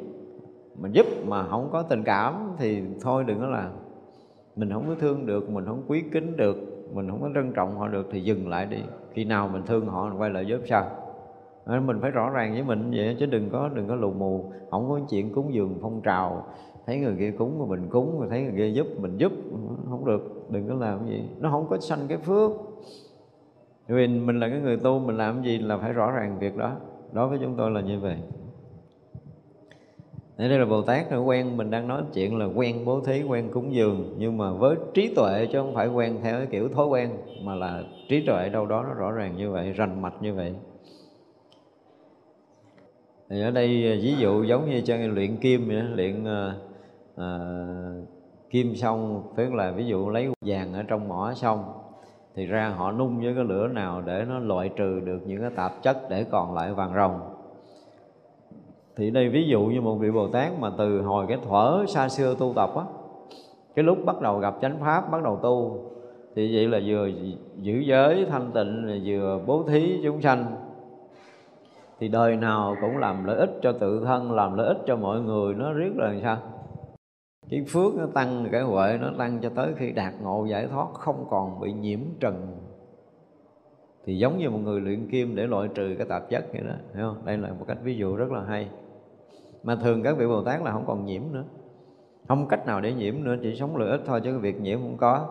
Mình 0.77 0.93
giúp 0.93 1.07
mà 1.27 1.49
không 1.49 1.69
có 1.73 1.83
tình 1.83 2.05
cảm 2.05 2.53
thì 2.59 2.83
thôi 3.01 3.25
đừng 3.27 3.41
có 3.41 3.47
làm 3.47 3.71
mình 4.59 4.73
không 4.73 4.85
có 4.89 4.95
thương 5.01 5.27
được 5.27 5.51
mình 5.51 5.65
không 5.67 5.83
quý 5.87 6.05
kính 6.13 6.37
được 6.37 6.57
mình 6.95 7.11
không 7.11 7.23
có 7.23 7.31
trân 7.35 7.53
trọng 7.53 7.79
họ 7.79 7.89
được 7.89 8.09
thì 8.13 8.21
dừng 8.21 8.49
lại 8.49 8.67
đi. 8.67 8.79
Khi 9.13 9.25
nào 9.25 9.49
mình 9.53 9.63
thương 9.67 9.87
họ 9.87 10.09
mình 10.09 10.21
quay 10.21 10.31
lại 10.31 10.47
giúp 10.47 10.61
sao? 10.69 10.91
Ờ, 11.69 11.81
mình 11.81 11.99
phải 12.01 12.11
rõ 12.11 12.31
ràng 12.31 12.53
với 12.53 12.63
mình 12.63 12.91
vậy 12.95 13.17
chứ 13.21 13.27
đừng 13.27 13.51
có 13.51 13.71
đừng 13.75 13.89
có 13.89 13.95
lù 13.95 14.13
mù. 14.13 14.53
Không 14.71 14.89
có 14.89 15.01
chuyện 15.11 15.35
cúng 15.35 15.55
dường 15.55 15.79
phong 15.83 16.01
trào. 16.01 16.47
Thấy 16.87 16.99
người 16.99 17.17
kia 17.19 17.31
cúng 17.31 17.59
mà 17.59 17.65
mình 17.69 17.89
cúng 17.91 18.21
mà 18.21 18.27
thấy 18.31 18.43
người 18.43 18.55
kia 18.57 18.69
giúp 18.69 18.87
mình 19.01 19.17
giúp. 19.17 19.33
Không 19.91 20.05
được 20.05 20.51
đừng 20.51 20.69
có 20.69 20.75
làm 20.75 20.99
cái 20.99 21.09
gì. 21.09 21.25
Nó 21.41 21.51
không 21.51 21.67
có 21.71 21.79
sanh 21.79 21.99
cái 22.09 22.19
phước. 22.19 22.51
Vì 23.89 24.07
mình 24.07 24.41
là 24.41 24.49
cái 24.49 24.61
người 24.61 24.77
tu 24.77 24.99
mình 24.99 25.17
làm 25.17 25.43
gì 25.43 25.59
là 25.59 25.79
phải 25.79 25.93
rõ 25.93 26.11
ràng 26.11 26.39
việc 26.39 26.57
đó. 26.57 26.73
Đối 27.13 27.29
với 27.29 27.39
chúng 27.43 27.55
tôi 27.57 27.71
là 27.71 27.81
như 27.81 28.01
vậy. 28.01 28.17
Đây 30.37 30.49
là 30.49 30.67
Bồ 30.67 30.83
Tát 30.83 31.11
nó 31.11 31.21
quen 31.21 31.57
mình 31.57 31.71
đang 31.71 31.89
nói 31.89 32.03
chuyện 32.15 32.39
là 32.39 32.45
quen 32.45 32.85
bố 32.85 33.01
thí, 33.01 33.23
quen 33.23 33.49
cúng 33.53 33.75
dường. 33.75 34.15
Nhưng 34.19 34.39
mà 34.39 34.53
với 34.53 34.77
trí 34.95 35.15
tuệ 35.15 35.47
chứ 35.53 35.59
không 35.59 35.75
phải 35.75 35.89
quen 35.89 36.19
theo 36.23 36.37
cái 36.37 36.47
kiểu 36.47 36.69
thói 36.69 36.87
quen 36.87 37.11
Mà 37.45 37.55
là 37.55 37.83
trí 38.09 38.27
tuệ 38.27 38.49
đâu 38.49 38.67
đó 38.67 38.85
nó 38.89 38.95
rõ 38.95 39.11
ràng 39.11 39.37
như 39.37 39.51
vậy, 39.51 39.73
rành 39.73 40.03
mạch 40.03 40.23
như 40.23 40.35
vậy 40.35 40.55
thì 43.31 43.43
ở 43.43 43.51
đây 43.51 43.93
à, 43.93 43.95
ví 44.03 44.15
dụ 44.19 44.43
giống 44.43 44.71
như 44.71 44.81
cho 44.81 44.97
luyện 44.97 45.37
kim 45.37 45.69
vậy 45.69 45.83
luyện 45.95 46.25
à, 46.25 46.55
à, 47.17 47.29
kim 48.51 48.75
xong 48.75 49.23
tức 49.37 49.55
là 49.55 49.71
ví 49.71 49.87
dụ 49.87 50.09
lấy 50.09 50.29
vàng 50.41 50.73
ở 50.73 50.83
trong 50.83 51.09
mỏ 51.09 51.33
xong 51.35 51.65
thì 52.35 52.47
ra 52.47 52.69
họ 52.69 52.93
nung 52.93 53.21
với 53.21 53.35
cái 53.35 53.45
lửa 53.45 53.69
nào 53.69 54.03
để 54.07 54.25
nó 54.29 54.39
loại 54.39 54.71
trừ 54.77 55.01
được 55.01 55.19
những 55.27 55.41
cái 55.41 55.51
tạp 55.57 55.83
chất 55.83 55.97
để 56.11 56.25
còn 56.31 56.55
lại 56.55 56.75
vàng 56.75 56.95
rồng. 56.95 57.21
Thì 58.97 59.11
đây 59.11 59.29
ví 59.29 59.49
dụ 59.49 59.61
như 59.61 59.81
một 59.81 59.95
vị 59.95 60.11
Bồ 60.11 60.29
Tát 60.29 60.53
mà 60.61 60.71
từ 60.79 61.03
hồi 61.03 61.27
cái 61.29 61.39
thuở 61.49 61.85
xa 61.89 62.09
xưa 62.09 62.35
tu 62.39 62.53
tập 62.57 62.71
á 62.77 62.85
cái 63.79 63.83
lúc 63.83 63.99
bắt 64.05 64.21
đầu 64.21 64.39
gặp 64.39 64.55
chánh 64.63 64.79
pháp 64.81 65.11
bắt 65.11 65.23
đầu 65.23 65.39
tu 65.43 65.85
thì 66.35 66.55
vậy 66.55 66.69
là 66.69 66.81
vừa 66.87 67.11
giữ 67.57 67.79
giới 67.79 68.27
thanh 68.31 68.51
tịnh 68.55 69.03
vừa 69.05 69.41
bố 69.47 69.63
thí 69.63 70.01
chúng 70.05 70.21
sanh 70.21 70.47
thì 72.01 72.09
đời 72.09 72.37
nào 72.37 72.77
cũng 72.81 72.97
làm 72.97 73.25
lợi 73.25 73.37
ích 73.37 73.51
cho 73.63 73.73
tự 73.73 74.05
thân, 74.05 74.33
làm 74.33 74.55
lợi 74.55 74.67
ích 74.67 74.79
cho 74.87 74.97
mọi 74.97 75.21
người, 75.21 75.55
nó 75.55 75.73
riết 75.73 75.91
là 75.97 76.07
làm 76.07 76.21
sao? 76.23 76.39
Cái 77.51 77.65
phước 77.69 77.95
nó 77.95 78.07
tăng, 78.15 78.49
cái 78.53 78.63
huệ 78.63 78.99
nó 79.01 79.11
tăng 79.19 79.39
cho 79.43 79.49
tới 79.49 79.73
khi 79.77 79.93
đạt 79.93 80.15
ngộ 80.23 80.45
giải 80.45 80.67
thoát, 80.67 80.87
không 80.93 81.27
còn 81.31 81.61
bị 81.61 81.73
nhiễm 81.73 82.01
trần. 82.21 82.57
Thì 84.05 84.19
giống 84.19 84.39
như 84.39 84.51
một 84.51 84.59
người 84.59 84.81
luyện 84.81 85.09
kim 85.11 85.37
để 85.37 85.47
loại 85.47 85.69
trừ 85.75 85.95
cái 85.99 86.07
tạp 86.07 86.31
chất 86.31 86.47
vậy 86.53 86.63
đó, 86.69 86.75
hiểu 86.95 87.07
không? 87.09 87.27
Đây 87.27 87.39
là 87.39 87.49
một 87.49 87.65
cách 87.69 87.79
ví 87.83 87.97
dụ 87.97 88.17
rất 88.17 88.33
là 88.33 88.43
hay. 88.43 88.69
Mà 89.63 89.77
thường 89.77 90.03
các 90.03 90.17
vị 90.19 90.27
bồ 90.27 90.43
tát 90.43 90.63
là 90.63 90.73
không 90.73 90.85
còn 90.87 91.05
nhiễm 91.05 91.23
nữa. 91.33 91.45
Không 92.29 92.49
cách 92.49 92.67
nào 92.67 92.81
để 92.81 92.93
nhiễm 92.93 93.15
nữa, 93.25 93.37
chỉ 93.43 93.57
sống 93.57 93.77
lợi 93.77 93.91
ích 93.91 94.01
thôi 94.07 94.21
chứ 94.25 94.31
cái 94.31 94.41
việc 94.41 94.61
nhiễm 94.61 94.79
không 94.79 94.97
có. 94.97 95.27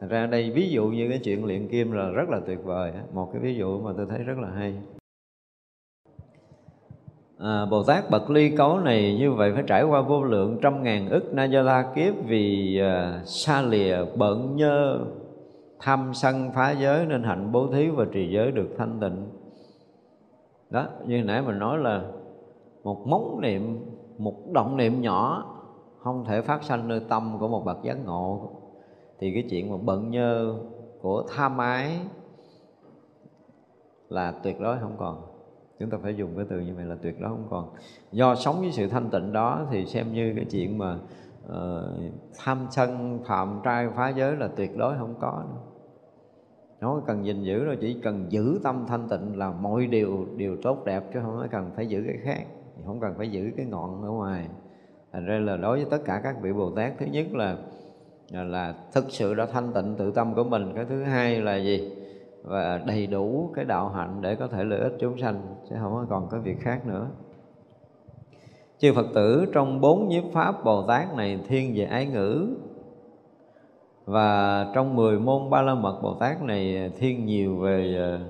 Thật 0.00 0.06
ra 0.10 0.26
đây 0.26 0.50
ví 0.50 0.70
dụ 0.70 0.86
như 0.86 1.08
cái 1.08 1.20
chuyện 1.24 1.44
luyện 1.44 1.68
kim 1.68 1.92
là 1.92 2.10
rất 2.10 2.28
là 2.28 2.40
tuyệt 2.46 2.64
vời 2.64 2.92
một 3.12 3.28
cái 3.32 3.42
ví 3.42 3.54
dụ 3.54 3.80
mà 3.80 3.90
tôi 3.96 4.06
thấy 4.06 4.18
rất 4.18 4.38
là 4.38 4.48
hay 4.48 4.74
à, 7.40 7.66
Bồ 7.70 7.82
Tát 7.82 8.10
bậc 8.10 8.30
ly 8.30 8.56
cấu 8.56 8.78
này 8.78 9.16
như 9.18 9.32
vậy 9.32 9.52
phải 9.54 9.64
trải 9.66 9.84
qua 9.84 10.00
vô 10.00 10.22
lượng 10.22 10.58
trăm 10.62 10.82
ngàn 10.82 11.08
ức 11.08 11.34
na 11.34 11.44
do 11.44 11.62
la 11.62 11.92
kiếp 11.94 12.14
vì 12.26 12.78
à, 12.80 13.22
xa 13.24 13.62
lìa 13.62 13.96
bận 14.16 14.56
nhơ 14.56 15.00
tham 15.78 16.14
sân 16.14 16.50
phá 16.54 16.70
giới 16.70 17.06
nên 17.06 17.22
hạnh 17.22 17.52
bố 17.52 17.66
thí 17.66 17.88
và 17.88 18.04
trì 18.12 18.30
giới 18.30 18.50
được 18.50 18.68
thanh 18.78 19.00
tịnh. 19.00 19.26
Đó 20.70 20.86
như 21.06 21.22
nãy 21.24 21.42
mình 21.42 21.58
nói 21.58 21.78
là 21.78 22.02
một 22.84 23.06
móng 23.06 23.40
niệm 23.40 23.86
một 24.18 24.34
động 24.52 24.76
niệm 24.76 25.00
nhỏ 25.00 25.44
không 25.98 26.24
thể 26.24 26.42
phát 26.42 26.62
sanh 26.62 26.88
nơi 26.88 27.00
tâm 27.08 27.36
của 27.40 27.48
một 27.48 27.64
bậc 27.64 27.82
giác 27.82 27.96
ngộ. 28.04 28.50
Thì 29.18 29.34
cái 29.34 29.44
chuyện 29.50 29.70
mà 29.70 29.76
bận 29.82 30.10
nhơ 30.10 30.54
của 31.00 31.24
tham 31.36 31.58
ái 31.58 31.98
là 34.08 34.32
tuyệt 34.42 34.60
đối 34.60 34.78
không 34.78 34.96
còn 34.98 35.29
chúng 35.80 35.90
ta 35.90 35.98
phải 36.02 36.14
dùng 36.14 36.36
cái 36.36 36.46
từ 36.48 36.60
như 36.60 36.74
vậy 36.74 36.84
là 36.84 36.96
tuyệt 37.02 37.20
đối 37.20 37.30
không 37.30 37.46
còn. 37.50 37.68
Do 38.12 38.34
sống 38.34 38.60
với 38.60 38.72
sự 38.72 38.88
thanh 38.88 39.10
tịnh 39.10 39.32
đó 39.32 39.66
thì 39.70 39.86
xem 39.86 40.12
như 40.12 40.32
cái 40.36 40.44
chuyện 40.44 40.78
mà 40.78 40.98
uh, 41.46 42.12
tham 42.38 42.66
sân 42.70 43.20
phạm 43.26 43.60
trai 43.64 43.88
phá 43.96 44.08
giới 44.08 44.36
là 44.36 44.48
tuyệt 44.56 44.76
đối 44.76 44.98
không 44.98 45.14
có. 45.20 45.44
Nữa. 45.48 45.60
nó 46.80 47.02
cần 47.06 47.26
gìn 47.26 47.42
giữ 47.42 47.64
rồi 47.64 47.78
chỉ 47.80 48.00
cần 48.02 48.26
giữ 48.28 48.60
tâm 48.62 48.84
thanh 48.88 49.08
tịnh 49.08 49.38
là 49.38 49.50
mọi 49.50 49.86
điều 49.86 50.26
đều 50.36 50.56
tốt 50.62 50.84
đẹp 50.84 51.04
chứ 51.14 51.20
không 51.22 51.48
cần 51.50 51.70
phải 51.76 51.86
giữ 51.86 52.04
cái 52.06 52.16
khác. 52.24 52.46
Không 52.86 53.00
cần 53.00 53.14
phải 53.18 53.30
giữ 53.30 53.50
cái 53.56 53.66
ngọn 53.66 54.02
ở 54.02 54.10
ngoài. 54.10 54.48
Thành 55.12 55.26
ra 55.26 55.38
là 55.38 55.56
đối 55.56 55.76
với 55.76 55.86
tất 55.90 56.04
cả 56.04 56.20
các 56.24 56.36
vị 56.42 56.52
bồ 56.52 56.70
tát 56.70 56.92
thứ 56.98 57.06
nhất 57.06 57.26
là 57.32 57.56
là 58.32 58.74
thực 58.92 59.04
sự 59.08 59.34
đã 59.34 59.46
thanh 59.46 59.72
tịnh 59.72 59.94
tự 59.98 60.10
tâm 60.10 60.34
của 60.34 60.44
mình 60.44 60.72
cái 60.74 60.84
thứ 60.84 61.02
hai 61.02 61.40
là 61.40 61.56
gì? 61.56 61.99
Và 62.42 62.80
đầy 62.86 63.06
đủ 63.06 63.50
cái 63.54 63.64
đạo 63.64 63.88
hạnh 63.88 64.18
để 64.20 64.34
có 64.34 64.46
thể 64.46 64.64
lợi 64.64 64.80
ích 64.80 64.92
chúng 65.00 65.18
sanh, 65.18 65.42
chứ 65.70 65.76
không 65.80 66.06
còn 66.10 66.28
có 66.30 66.38
việc 66.38 66.56
khác 66.60 66.86
nữa. 66.86 67.08
Chư 68.78 68.92
Phật 68.94 69.06
tử 69.14 69.46
trong 69.52 69.80
bốn 69.80 70.08
nhiếp 70.08 70.24
pháp 70.32 70.64
Bồ 70.64 70.82
Tát 70.86 71.14
này 71.16 71.40
thiên 71.48 71.74
về 71.76 71.84
ái 71.84 72.06
ngữ. 72.06 72.48
Và 74.04 74.66
trong 74.74 74.96
mười 74.96 75.18
môn 75.18 75.50
ba 75.50 75.62
la 75.62 75.74
mật 75.74 76.00
Bồ 76.02 76.14
Tát 76.14 76.42
này 76.42 76.92
thiên 76.98 77.26
nhiều 77.26 77.56
về 77.56 77.94
ờ, 77.96 78.20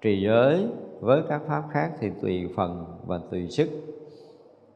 trì 0.00 0.22
giới 0.22 0.68
với 1.00 1.22
các 1.28 1.42
pháp 1.46 1.62
khác 1.70 1.90
thì 2.00 2.10
tùy 2.22 2.48
phần 2.56 2.84
và 3.06 3.20
tùy 3.30 3.48
sức. 3.50 3.68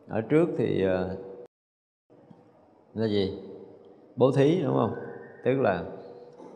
Ở 0.08 0.20
trước 0.20 0.48
thì 0.58 0.84
ờ, 0.84 1.16
là 2.94 3.06
gì? 3.06 3.38
Bố 4.16 4.32
thí, 4.32 4.62
đúng 4.62 4.74
không? 4.74 4.94
Tức 5.44 5.60
là 5.60 5.84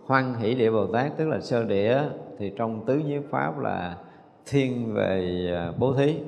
hoan 0.07 0.35
hỷ 0.35 0.55
địa 0.55 0.71
bồ 0.71 0.87
tát, 0.87 1.13
tức 1.17 1.29
là 1.29 1.41
sơ 1.41 1.65
địa, 1.65 2.03
thì 2.39 2.53
trong 2.57 2.87
tứ 2.87 2.99
nhiếp 2.99 3.23
pháp 3.31 3.59
là 3.59 3.99
thiên 4.47 4.95
về 4.95 5.47
à, 5.57 5.73
bố 5.79 5.95
thí. 5.95 6.21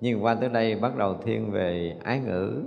Nhưng 0.00 0.24
qua 0.24 0.34
tới 0.34 0.48
đây 0.48 0.74
bắt 0.74 0.96
đầu 0.96 1.14
thiên 1.22 1.50
về 1.50 1.96
ái 2.04 2.20
ngữ. 2.20 2.62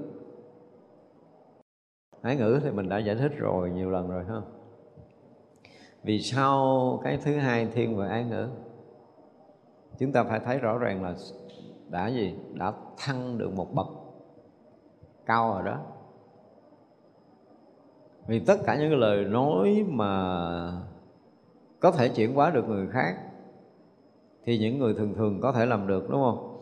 Ái 2.21 2.35
ngữ 2.35 2.59
thì 2.63 2.71
mình 2.71 2.89
đã 2.89 2.97
giải 2.97 3.15
thích 3.15 3.31
rồi 3.38 3.69
nhiều 3.69 3.89
lần 3.89 4.09
rồi 4.09 4.23
không 4.27 4.43
vì 6.03 6.19
sao 6.19 6.99
cái 7.03 7.17
thứ 7.23 7.38
hai 7.38 7.65
thiên 7.65 7.97
về 7.97 8.07
ái 8.07 8.23
ngữ? 8.23 8.47
Chúng 9.99 10.11
ta 10.11 10.23
phải 10.23 10.39
thấy 10.39 10.59
rõ 10.59 10.77
ràng 10.77 11.03
là 11.03 11.15
đã 11.89 12.07
gì? 12.07 12.35
Đã 12.53 12.73
thăng 12.97 13.38
được 13.38 13.53
một 13.55 13.73
bậc 13.73 13.88
cao 15.25 15.53
rồi 15.53 15.63
đó 15.63 15.80
vì 18.27 18.39
tất 18.39 18.55
cả 18.65 18.77
những 18.79 18.99
lời 18.99 19.25
nói 19.25 19.85
mà 19.87 20.11
có 21.79 21.91
thể 21.91 22.09
chuyển 22.09 22.33
hóa 22.33 22.49
được 22.49 22.69
người 22.69 22.87
khác 22.87 23.15
thì 24.45 24.57
những 24.57 24.79
người 24.79 24.93
thường 24.93 25.13
thường 25.13 25.39
có 25.41 25.51
thể 25.51 25.65
làm 25.65 25.87
được 25.87 26.09
đúng 26.09 26.21
không? 26.21 26.57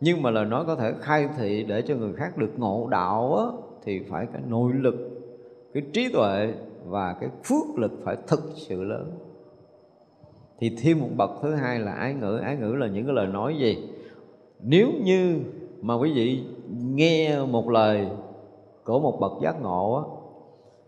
Nhưng 0.00 0.22
mà 0.22 0.30
lời 0.30 0.44
nói 0.44 0.64
có 0.66 0.74
thể 0.74 0.92
khai 1.00 1.28
thị 1.38 1.64
để 1.68 1.82
cho 1.82 1.94
người 1.94 2.12
khác 2.12 2.38
được 2.38 2.52
ngộ 2.56 2.88
đạo 2.90 3.36
á, 3.36 3.44
thì 3.84 4.00
phải 4.10 4.26
cái 4.32 4.42
nội 4.48 4.72
lực 4.72 4.94
cái 5.74 5.82
trí 5.92 6.08
tuệ 6.12 6.54
và 6.86 7.16
cái 7.20 7.30
phước 7.44 7.78
lực 7.78 7.92
phải 8.04 8.16
thực 8.26 8.40
sự 8.54 8.84
lớn. 8.84 9.12
Thì 10.58 10.76
thêm 10.82 11.00
một 11.00 11.08
bậc 11.16 11.30
thứ 11.42 11.54
hai 11.54 11.78
là 11.78 11.92
ái 11.92 12.14
ngữ. 12.14 12.36
Ái 12.36 12.56
ngữ 12.56 12.74
là 12.74 12.86
những 12.86 13.06
cái 13.06 13.14
lời 13.14 13.26
nói 13.26 13.56
gì? 13.58 13.88
Nếu 14.60 14.88
như 15.04 15.40
mà 15.82 15.94
quý 15.94 16.12
vị 16.12 16.44
nghe 16.94 17.44
một 17.44 17.70
lời 17.70 18.08
của 18.84 19.00
một 19.00 19.18
bậc 19.20 19.32
giác 19.42 19.62
ngộ 19.62 19.94
á, 19.94 20.15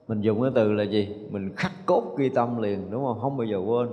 mình 0.09 0.21
dùng 0.21 0.43
cái 0.43 0.51
từ 0.55 0.73
là 0.73 0.85
gì? 0.85 1.17
Mình 1.31 1.53
khắc 1.57 1.73
cốt 1.87 2.03
ghi 2.19 2.29
tâm 2.29 2.63
liền 2.63 2.91
đúng 2.91 3.05
không? 3.05 3.19
Không 3.21 3.37
bao 3.37 3.47
giờ 3.47 3.59
quên. 3.67 3.89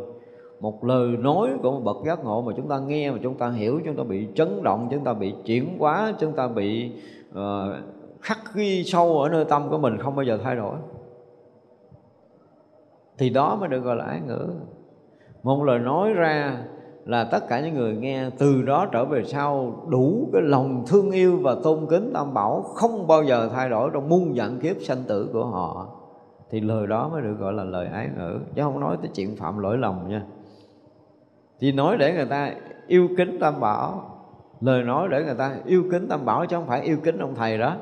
Một 0.59 0.83
lời 0.83 1.07
nói 1.07 1.49
của 1.63 1.71
một 1.71 1.81
bậc 1.83 1.97
giác 2.05 2.23
ngộ 2.23 2.41
mà 2.41 2.53
chúng 2.57 2.67
ta 2.67 2.79
nghe 2.79 3.11
mà 3.11 3.17
chúng 3.23 3.37
ta 3.37 3.49
hiểu 3.49 3.81
chúng 3.85 3.95
ta 3.95 4.03
bị 4.03 4.27
chấn 4.35 4.63
động 4.63 4.87
chúng 4.91 5.03
ta 5.03 5.13
bị 5.13 5.33
chuyển 5.45 5.77
hóa 5.79 6.13
chúng 6.19 6.33
ta 6.33 6.47
bị 6.47 6.91
uh, 7.31 7.39
khắc 8.21 8.39
ghi 8.55 8.83
sâu 8.83 9.19
ở 9.19 9.29
nơi 9.29 9.45
tâm 9.45 9.69
của 9.69 9.77
mình 9.77 9.97
không 9.97 10.15
bao 10.15 10.23
giờ 10.23 10.39
thay 10.43 10.55
đổi. 10.55 10.75
Thì 13.17 13.29
đó 13.29 13.57
mới 13.59 13.69
được 13.69 13.79
gọi 13.79 13.95
là 13.95 14.05
ái 14.05 14.21
ngữ. 14.27 14.47
Một 15.43 15.63
lời 15.63 15.79
nói 15.79 16.13
ra 16.13 16.63
là 17.05 17.23
tất 17.23 17.47
cả 17.47 17.61
những 17.61 17.73
người 17.73 17.95
nghe 17.95 18.29
từ 18.37 18.61
đó 18.61 18.87
trở 18.91 19.05
về 19.05 19.23
sau 19.23 19.83
đủ 19.89 20.29
cái 20.33 20.41
lòng 20.41 20.83
thương 20.87 21.11
yêu 21.11 21.39
và 21.41 21.55
tôn 21.63 21.85
kính 21.89 22.11
tam 22.13 22.33
bảo 22.33 22.61
không 22.61 23.07
bao 23.07 23.23
giờ 23.23 23.49
thay 23.53 23.69
đổi 23.69 23.89
trong 23.93 24.09
muôn 24.09 24.31
vạn 24.35 24.59
kiếp 24.59 24.75
sanh 24.81 25.03
tử 25.07 25.29
của 25.33 25.45
họ 25.45 25.87
thì 26.51 26.59
lời 26.59 26.87
đó 26.87 27.09
mới 27.09 27.21
được 27.21 27.35
gọi 27.39 27.53
là 27.53 27.63
lời 27.63 27.87
ái 27.87 28.09
ngữ 28.17 28.39
chứ 28.55 28.61
không 28.61 28.79
nói 28.79 28.97
tới 29.01 29.11
chuyện 29.15 29.35
phạm 29.35 29.57
lỗi 29.57 29.77
lầm 29.77 30.07
nha. 30.07 30.21
Thì 31.59 31.71
nói 31.71 31.97
để 31.97 32.13
người 32.13 32.25
ta 32.25 32.53
yêu 32.87 33.09
kính 33.17 33.37
tam 33.39 33.59
bảo 33.59 34.11
lời 34.61 34.83
nói 34.83 35.07
để 35.11 35.23
người 35.23 35.35
ta 35.35 35.55
yêu 35.65 35.83
kính 35.91 36.07
tam 36.07 36.25
bảo 36.25 36.45
chứ 36.45 36.55
không 36.55 36.67
phải 36.67 36.81
yêu 36.81 36.97
kính 37.03 37.17
ông 37.17 37.35
thầy 37.35 37.57
đó. 37.57 37.77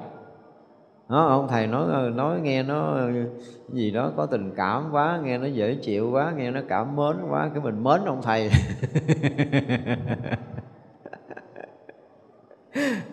Đó, 1.09 1.25
ông 1.25 1.47
thầy 1.47 1.67
nói 1.67 2.11
nói 2.11 2.39
nghe 2.39 2.63
nó 2.63 2.97
gì 3.69 3.91
đó 3.91 4.11
có 4.17 4.25
tình 4.25 4.51
cảm 4.55 4.89
quá 4.91 5.19
nghe 5.23 5.37
nó 5.37 5.45
dễ 5.45 5.75
chịu 5.75 6.11
quá 6.11 6.33
nghe 6.37 6.51
nó 6.51 6.61
cảm 6.67 6.95
mến 6.95 7.15
quá 7.29 7.49
cái 7.53 7.63
mình 7.63 7.83
mến 7.83 8.01
ông 8.05 8.21
thầy. 8.21 8.49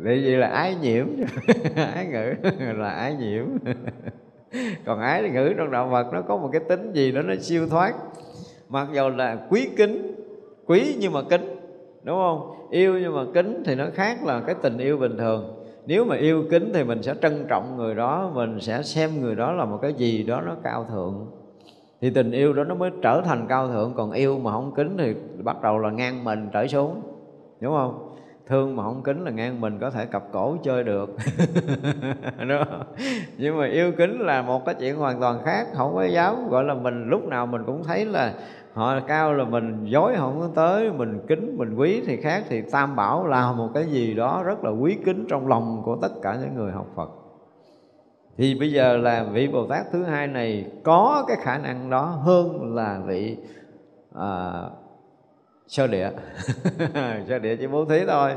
vì 0.00 0.24
vậy 0.24 0.36
là 0.36 0.46
ái 0.46 0.74
nhiễm 0.82 1.06
ái 1.94 2.06
ngữ 2.06 2.34
là 2.78 2.90
ái 2.90 3.14
nhiễm. 3.14 3.44
Còn 4.84 5.00
ái 5.00 5.30
ngữ 5.30 5.52
trong 5.56 5.70
đạo 5.70 5.88
Phật 5.90 6.12
nó 6.12 6.22
có 6.22 6.36
một 6.36 6.48
cái 6.52 6.62
tính 6.68 6.92
gì 6.92 7.12
đó 7.12 7.22
nó 7.22 7.34
siêu 7.40 7.68
thoát. 7.68 7.94
Mặc 8.68 8.88
dù 8.94 9.08
là 9.08 9.38
quý 9.50 9.68
kính, 9.76 10.14
quý 10.66 10.96
nhưng 10.98 11.12
mà 11.12 11.22
kính, 11.30 11.56
đúng 12.02 12.16
không? 12.16 12.54
Yêu 12.70 12.98
nhưng 12.98 13.16
mà 13.16 13.22
kính 13.34 13.62
thì 13.64 13.74
nó 13.74 13.86
khác 13.94 14.24
là 14.24 14.40
cái 14.40 14.54
tình 14.62 14.78
yêu 14.78 14.96
bình 14.98 15.16
thường. 15.18 15.64
Nếu 15.86 16.04
mà 16.04 16.16
yêu 16.16 16.44
kính 16.50 16.70
thì 16.74 16.84
mình 16.84 17.02
sẽ 17.02 17.14
trân 17.22 17.46
trọng 17.48 17.76
người 17.76 17.94
đó, 17.94 18.30
mình 18.34 18.60
sẽ 18.60 18.82
xem 18.82 19.20
người 19.20 19.34
đó 19.34 19.52
là 19.52 19.64
một 19.64 19.78
cái 19.82 19.94
gì 19.94 20.22
đó 20.22 20.40
nó 20.40 20.56
cao 20.62 20.86
thượng. 20.90 21.26
Thì 22.00 22.10
tình 22.10 22.30
yêu 22.30 22.52
đó 22.52 22.64
nó 22.64 22.74
mới 22.74 22.90
trở 23.02 23.22
thành 23.24 23.46
cao 23.48 23.68
thượng. 23.68 23.92
Còn 23.96 24.12
yêu 24.12 24.38
mà 24.38 24.52
không 24.52 24.74
kính 24.76 24.96
thì 24.98 25.14
bắt 25.42 25.62
đầu 25.62 25.78
là 25.78 25.90
ngang 25.90 26.24
mình, 26.24 26.48
trở 26.52 26.66
xuống, 26.66 27.02
đúng 27.60 27.74
không? 27.74 28.07
Thương 28.48 28.76
mà 28.76 28.82
không 28.82 29.02
kính 29.02 29.24
là 29.24 29.30
ngang 29.30 29.60
mình 29.60 29.78
có 29.78 29.90
thể 29.90 30.06
cặp 30.06 30.22
cổ 30.32 30.56
chơi 30.62 30.84
được. 30.84 31.08
Đúng 32.38 32.64
không? 32.64 32.82
nhưng 33.38 33.58
mà 33.58 33.66
yêu 33.66 33.92
kính 33.92 34.20
là 34.20 34.42
một 34.42 34.64
cái 34.66 34.74
chuyện 34.74 34.96
hoàn 34.96 35.20
toàn 35.20 35.42
khác 35.44 35.66
không 35.74 35.94
có 35.94 36.04
dám 36.04 36.48
gọi 36.48 36.64
là 36.64 36.74
mình 36.74 37.08
lúc 37.08 37.24
nào 37.24 37.46
mình 37.46 37.62
cũng 37.66 37.84
thấy 37.84 38.04
là 38.04 38.34
họ 38.72 39.00
cao 39.00 39.34
là 39.34 39.44
mình 39.44 39.84
dối 39.84 40.14
không 40.16 40.40
có 40.40 40.48
tới 40.54 40.92
mình 40.92 41.20
kính 41.28 41.56
mình 41.58 41.74
quý 41.74 42.02
thì 42.06 42.16
khác. 42.16 42.44
Thì 42.48 42.62
tam 42.72 42.96
bảo 42.96 43.26
là 43.26 43.52
một 43.52 43.68
cái 43.74 43.84
gì 43.86 44.14
đó 44.14 44.42
rất 44.44 44.64
là 44.64 44.70
quý 44.70 44.98
kính 45.04 45.26
trong 45.28 45.48
lòng 45.48 45.82
của 45.84 45.96
tất 46.02 46.12
cả 46.22 46.36
những 46.40 46.54
người 46.54 46.72
học 46.72 46.86
phật. 46.96 47.10
Thì 48.38 48.54
bây 48.54 48.72
giờ 48.72 48.96
là 48.96 49.24
vị 49.32 49.48
bồ 49.48 49.66
tát 49.66 49.86
thứ 49.92 50.04
hai 50.04 50.26
này 50.26 50.66
có 50.84 51.24
cái 51.28 51.36
khả 51.40 51.58
năng 51.58 51.90
đó 51.90 52.02
hơn 52.02 52.74
là 52.74 53.00
vị 53.06 53.36
à, 54.14 54.52
sơ 55.68 55.86
địa 55.86 56.10
sơ 57.28 57.38
địa 57.38 57.56
chỉ 57.56 57.66
bố 57.66 57.84
thí 57.84 58.04
thôi. 58.06 58.34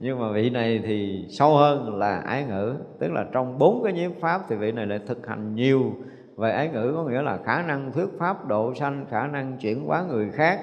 Nhưng 0.00 0.20
mà 0.20 0.32
vị 0.32 0.50
này 0.50 0.80
thì 0.84 1.26
sâu 1.30 1.56
hơn 1.56 1.98
là 1.98 2.18
ái 2.18 2.44
ngữ. 2.44 2.74
Tức 2.98 3.12
là 3.12 3.24
trong 3.32 3.58
bốn 3.58 3.82
cái 3.84 3.92
nhiếp 3.92 4.10
pháp 4.20 4.40
thì 4.48 4.56
vị 4.56 4.72
này 4.72 4.86
lại 4.86 5.00
thực 5.06 5.26
hành 5.26 5.54
nhiều. 5.54 5.92
Về 6.36 6.50
ái 6.50 6.68
ngữ 6.68 6.92
có 6.96 7.04
nghĩa 7.04 7.22
là 7.22 7.38
khả 7.44 7.62
năng 7.62 7.92
thuyết 7.92 8.08
pháp, 8.18 8.46
độ 8.46 8.74
sanh, 8.74 9.06
khả 9.10 9.26
năng 9.26 9.56
chuyển 9.56 9.86
hóa 9.86 10.04
người 10.08 10.30
khác 10.30 10.60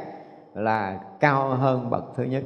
là 0.53 0.99
cao 1.19 1.49
hơn 1.49 1.89
bậc 1.89 2.03
thứ 2.15 2.23
nhất. 2.23 2.44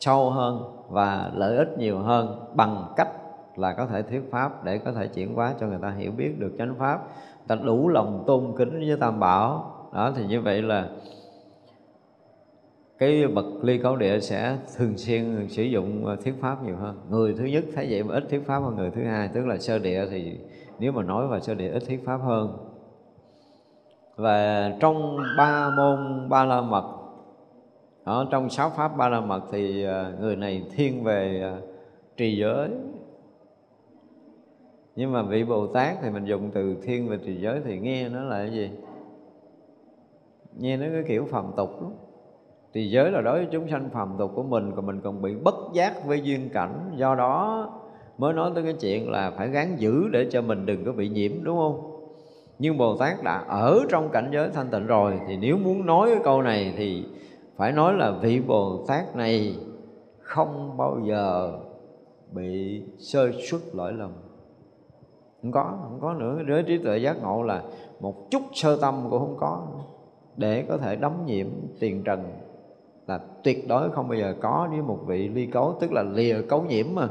Sâu 0.00 0.30
hơn 0.30 0.62
và 0.88 1.30
lợi 1.34 1.56
ích 1.56 1.78
nhiều 1.78 1.98
hơn 1.98 2.46
bằng 2.54 2.92
cách 2.96 3.08
là 3.56 3.72
có 3.72 3.86
thể 3.86 4.02
thuyết 4.02 4.22
pháp 4.30 4.64
để 4.64 4.78
có 4.78 4.92
thể 4.92 5.06
chuyển 5.06 5.34
hóa 5.34 5.54
cho 5.60 5.66
người 5.66 5.78
ta 5.82 5.90
hiểu 5.90 6.12
biết 6.16 6.38
được 6.38 6.52
chánh 6.58 6.74
pháp. 6.78 7.00
Ta 7.46 7.54
đủ 7.54 7.88
lòng 7.88 8.24
tôn 8.26 8.54
kính 8.56 8.80
với 8.80 8.96
tam 9.00 9.20
bảo. 9.20 9.74
Đó, 9.94 10.12
thì 10.16 10.26
như 10.26 10.40
vậy 10.40 10.62
là 10.62 10.88
cái 12.98 13.26
bậc 13.26 13.44
ly 13.62 13.78
cấu 13.78 13.96
địa 13.96 14.20
sẽ 14.20 14.58
thường 14.76 14.98
xuyên 14.98 15.48
sử 15.48 15.62
dụng 15.62 16.06
ờ, 16.06 16.16
thuyết 16.16 16.34
pháp 16.40 16.62
nhiều 16.64 16.76
hơn. 16.76 17.00
Người 17.10 17.34
thứ 17.34 17.44
nhất 17.44 17.64
thấy 17.74 17.86
vậy 17.90 18.02
mà 18.02 18.14
ít 18.14 18.24
thuyết 18.30 18.46
pháp 18.46 18.58
hơn 18.58 18.76
người 18.76 18.90
thứ 18.90 19.04
hai, 19.04 19.28
tức 19.28 19.46
là 19.46 19.58
sơ 19.58 19.78
địa 19.78 20.06
thì 20.10 20.38
nếu 20.78 20.92
mà 20.92 21.02
nói 21.02 21.28
về 21.28 21.40
sơ 21.40 21.54
địa 21.54 21.70
ít 21.70 21.82
thuyết 21.86 22.04
pháp 22.04 22.16
hơn. 22.16 22.56
Và 24.16 24.70
trong 24.80 25.16
ba 25.36 25.70
môn 25.70 26.28
ba 26.28 26.44
la 26.44 26.60
mật 26.60 26.94
ở 28.04 28.26
trong 28.30 28.50
sáu 28.50 28.70
pháp 28.70 28.96
ba 28.96 29.08
la 29.08 29.20
mật 29.20 29.42
thì 29.52 29.84
ờ, 29.84 30.12
người 30.20 30.36
này 30.36 30.62
thiên 30.76 31.04
về 31.04 31.40
ờ, 31.42 31.60
trì 32.16 32.36
giới. 32.36 32.68
Nhưng 34.96 35.12
mà 35.12 35.22
vị 35.22 35.44
bồ 35.44 35.66
tát 35.66 35.96
thì 36.02 36.10
mình 36.10 36.24
dùng 36.24 36.50
từ 36.54 36.76
thiên 36.82 37.08
về 37.08 37.18
trì 37.26 37.40
giới 37.40 37.60
thì 37.64 37.78
nghe 37.78 38.08
nó 38.08 38.24
là 38.24 38.38
cái 38.38 38.50
gì? 38.50 38.70
Nghe 40.58 40.76
nó 40.76 40.86
cái 40.92 41.04
kiểu 41.08 41.24
phàm 41.30 41.44
tục 41.56 41.82
lắm 41.82 41.92
thì 42.74 42.90
giới 42.90 43.10
là 43.10 43.20
đối 43.20 43.38
với 43.38 43.48
chúng 43.52 43.68
sanh 43.68 43.90
phàm 43.90 44.14
tục 44.18 44.30
của 44.34 44.42
mình, 44.42 44.72
còn 44.76 44.86
mình 44.86 45.00
còn 45.00 45.22
bị 45.22 45.34
bất 45.34 45.54
giác 45.72 46.06
với 46.06 46.20
duyên 46.20 46.48
cảnh. 46.52 46.90
Do 46.96 47.14
đó 47.14 47.66
mới 48.18 48.32
nói 48.32 48.50
tới 48.54 48.64
cái 48.64 48.72
chuyện 48.72 49.10
là 49.10 49.30
phải 49.30 49.48
gắng 49.48 49.74
giữ 49.78 50.08
để 50.08 50.26
cho 50.30 50.42
mình 50.42 50.66
đừng 50.66 50.84
có 50.84 50.92
bị 50.92 51.08
nhiễm, 51.08 51.32
đúng 51.42 51.56
không? 51.56 51.94
Nhưng 52.58 52.78
bồ 52.78 52.96
tát 52.96 53.22
đã 53.22 53.44
ở 53.48 53.80
trong 53.88 54.08
cảnh 54.08 54.30
giới 54.32 54.48
thanh 54.48 54.68
tịnh 54.70 54.86
rồi, 54.86 55.20
thì 55.26 55.36
nếu 55.36 55.56
muốn 55.58 55.86
nói 55.86 56.10
cái 56.14 56.20
câu 56.24 56.42
này 56.42 56.74
thì 56.76 57.04
phải 57.56 57.72
nói 57.72 57.94
là 57.94 58.10
vị 58.10 58.40
bồ 58.40 58.84
tát 58.88 59.16
này 59.16 59.56
không 60.20 60.76
bao 60.76 61.00
giờ 61.04 61.52
bị 62.32 62.82
sơ 62.98 63.30
xuất 63.50 63.74
lỗi 63.74 63.92
lầm. 63.92 64.10
Không 65.42 65.52
có 65.52 65.78
không 65.82 65.98
có 66.00 66.14
nữa. 66.14 66.38
Giới 66.48 66.62
trí 66.62 66.78
tuệ 66.78 66.98
giác 66.98 67.22
ngộ 67.22 67.42
là 67.42 67.62
một 68.00 68.30
chút 68.30 68.42
sơ 68.52 68.78
tâm 68.80 69.06
cũng 69.10 69.18
không 69.18 69.36
có. 69.38 69.66
Để 70.36 70.64
có 70.68 70.76
thể 70.76 70.96
đóng 70.96 71.26
nhiễm 71.26 71.46
tiền 71.80 72.04
trần 72.04 72.24
là 73.08 73.20
tuyệt 73.44 73.68
đối 73.68 73.90
không 73.90 74.08
bao 74.08 74.18
giờ 74.18 74.34
có 74.40 74.68
với 74.70 74.82
một 74.82 74.98
vị 75.06 75.28
ly 75.28 75.46
cấu, 75.46 75.76
tức 75.80 75.92
là 75.92 76.02
lìa 76.02 76.42
cấu 76.48 76.62
nhiễm 76.62 76.86
mà. 76.94 77.08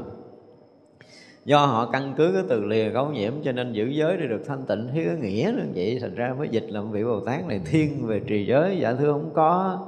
Do 1.44 1.66
họ 1.66 1.90
căn 1.92 2.14
cứ 2.16 2.30
cái 2.32 2.42
từ 2.48 2.64
lìa 2.64 2.90
cấu 2.94 3.10
nhiễm 3.10 3.32
cho 3.44 3.52
nên 3.52 3.72
giữ 3.72 3.84
giới 3.84 4.16
để 4.16 4.26
được 4.26 4.42
thanh 4.46 4.62
tịnh, 4.66 4.88
thiếu 4.94 5.04
cái 5.06 5.16
nghĩa 5.16 5.52
nữa. 5.56 5.64
Vậy 5.74 5.98
thành 6.00 6.14
ra 6.14 6.34
mới 6.38 6.48
dịch 6.48 6.64
là 6.68 6.80
vị 6.80 7.04
bồ 7.04 7.20
tát 7.20 7.46
này 7.46 7.60
thiên 7.70 8.06
về 8.06 8.20
trì 8.26 8.46
giới. 8.46 8.78
Dạ 8.80 8.92
thưa 8.92 9.12
không 9.12 9.30
có. 9.34 9.78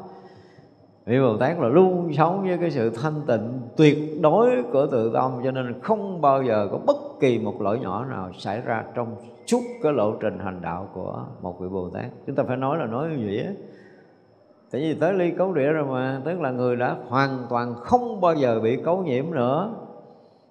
Vị 1.06 1.20
bồ 1.20 1.36
tát 1.36 1.58
là 1.58 1.68
luôn 1.68 2.12
sống 2.16 2.42
với 2.42 2.58
cái 2.58 2.70
sự 2.70 2.90
thanh 2.90 3.20
tịnh 3.26 3.60
tuyệt 3.76 3.98
đối 4.20 4.50
của 4.72 4.86
tự 4.86 5.10
tâm, 5.14 5.32
cho 5.44 5.50
nên 5.50 5.80
không 5.80 6.20
bao 6.20 6.42
giờ 6.42 6.68
có 6.70 6.78
bất 6.86 6.96
kỳ 7.20 7.38
một 7.38 7.60
lỗi 7.60 7.78
nhỏ 7.78 8.04
nào 8.04 8.30
xảy 8.38 8.60
ra 8.60 8.84
trong 8.94 9.16
suốt 9.46 9.60
cái 9.82 9.92
lộ 9.92 10.12
trình 10.12 10.38
hành 10.38 10.62
đạo 10.62 10.88
của 10.94 11.24
một 11.42 11.60
vị 11.60 11.68
bồ 11.68 11.90
tát. 11.90 12.06
Chúng 12.26 12.36
ta 12.36 12.42
phải 12.42 12.56
nói 12.56 12.78
là 12.78 12.86
nói 12.86 13.08
như 13.08 13.26
vậy 13.26 13.38
á 13.38 13.52
tại 14.72 14.80
vì 14.80 14.94
tới 14.94 15.12
ly 15.12 15.30
cấu 15.30 15.52
địa 15.52 15.72
rồi 15.72 15.84
mà 15.84 16.20
tức 16.24 16.40
là 16.40 16.50
người 16.50 16.76
đã 16.76 16.96
hoàn 17.08 17.38
toàn 17.50 17.74
không 17.74 18.20
bao 18.20 18.34
giờ 18.34 18.60
bị 18.60 18.76
cấu 18.76 19.02
nhiễm 19.02 19.24
nữa. 19.30 19.70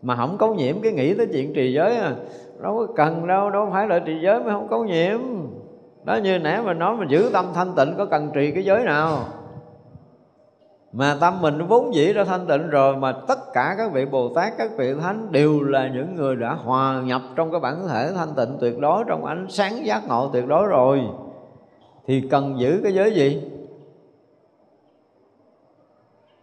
Mà 0.02 0.16
không 0.16 0.38
cấu 0.38 0.56
nhiễm 0.56 0.76
cái 0.82 0.92
nghĩ 0.92 1.14
tới 1.14 1.28
chuyện 1.34 1.54
trì 1.54 1.74
giới 1.74 1.98
à 1.98 2.16
đâu 2.62 2.78
có 2.88 2.94
cần 2.96 3.28
đâu 3.28 3.50
đâu 3.50 3.70
phải 3.72 3.88
là 3.88 4.00
trì 4.00 4.14
giới 4.24 4.44
mới 4.44 4.54
không 4.54 4.68
cấu 4.68 4.86
nhiễm. 4.86 5.20
Đó 6.04 6.16
như 6.16 6.40
nãy 6.40 6.62
mình 6.64 6.80
nói 6.80 6.96
mình 6.96 7.08
giữ 7.08 7.30
tâm 7.34 7.46
thanh 7.54 7.76
tịnh 7.76 7.94
có 7.98 8.06
cần 8.06 8.32
trì 8.34 8.52
cái 8.52 8.66
giới 8.66 8.84
nào? 8.84 9.20
Mà 10.92 11.16
tâm 11.22 11.42
mình 11.42 11.68
vốn 11.68 11.96
dĩ 11.96 12.14
đã 12.14 12.24
thanh 12.24 12.48
tịnh 12.48 12.70
rồi 12.70 12.96
mà 12.96 13.12
tất 13.28 13.40
cả 13.54 13.76
các 13.78 13.92
vị 13.94 14.06
Bồ 14.06 14.34
Tát, 14.34 14.54
các 14.58 14.72
vị 14.78 14.94
Thánh 15.02 15.32
đều 15.32 15.64
là 15.64 15.88
những 15.88 16.16
người 16.16 16.36
đã 16.36 16.54
hòa 16.54 17.02
nhập 17.06 17.22
trong 17.36 17.52
cái 17.52 17.60
bản 17.60 17.88
thể 17.88 18.12
thanh 18.16 18.34
tịnh 18.36 18.58
tuyệt 18.60 18.80
đối 18.80 19.04
trong 19.08 19.26
ánh 19.26 19.46
sáng 19.50 19.86
giác 19.86 20.08
ngộ 20.08 20.30
tuyệt 20.34 20.48
đối 20.48 20.68
rồi. 20.68 21.02
Thì 22.08 22.28
cần 22.32 22.60
giữ 22.60 22.80
cái 22.84 22.94
giới 22.94 23.14
gì? 23.14 23.42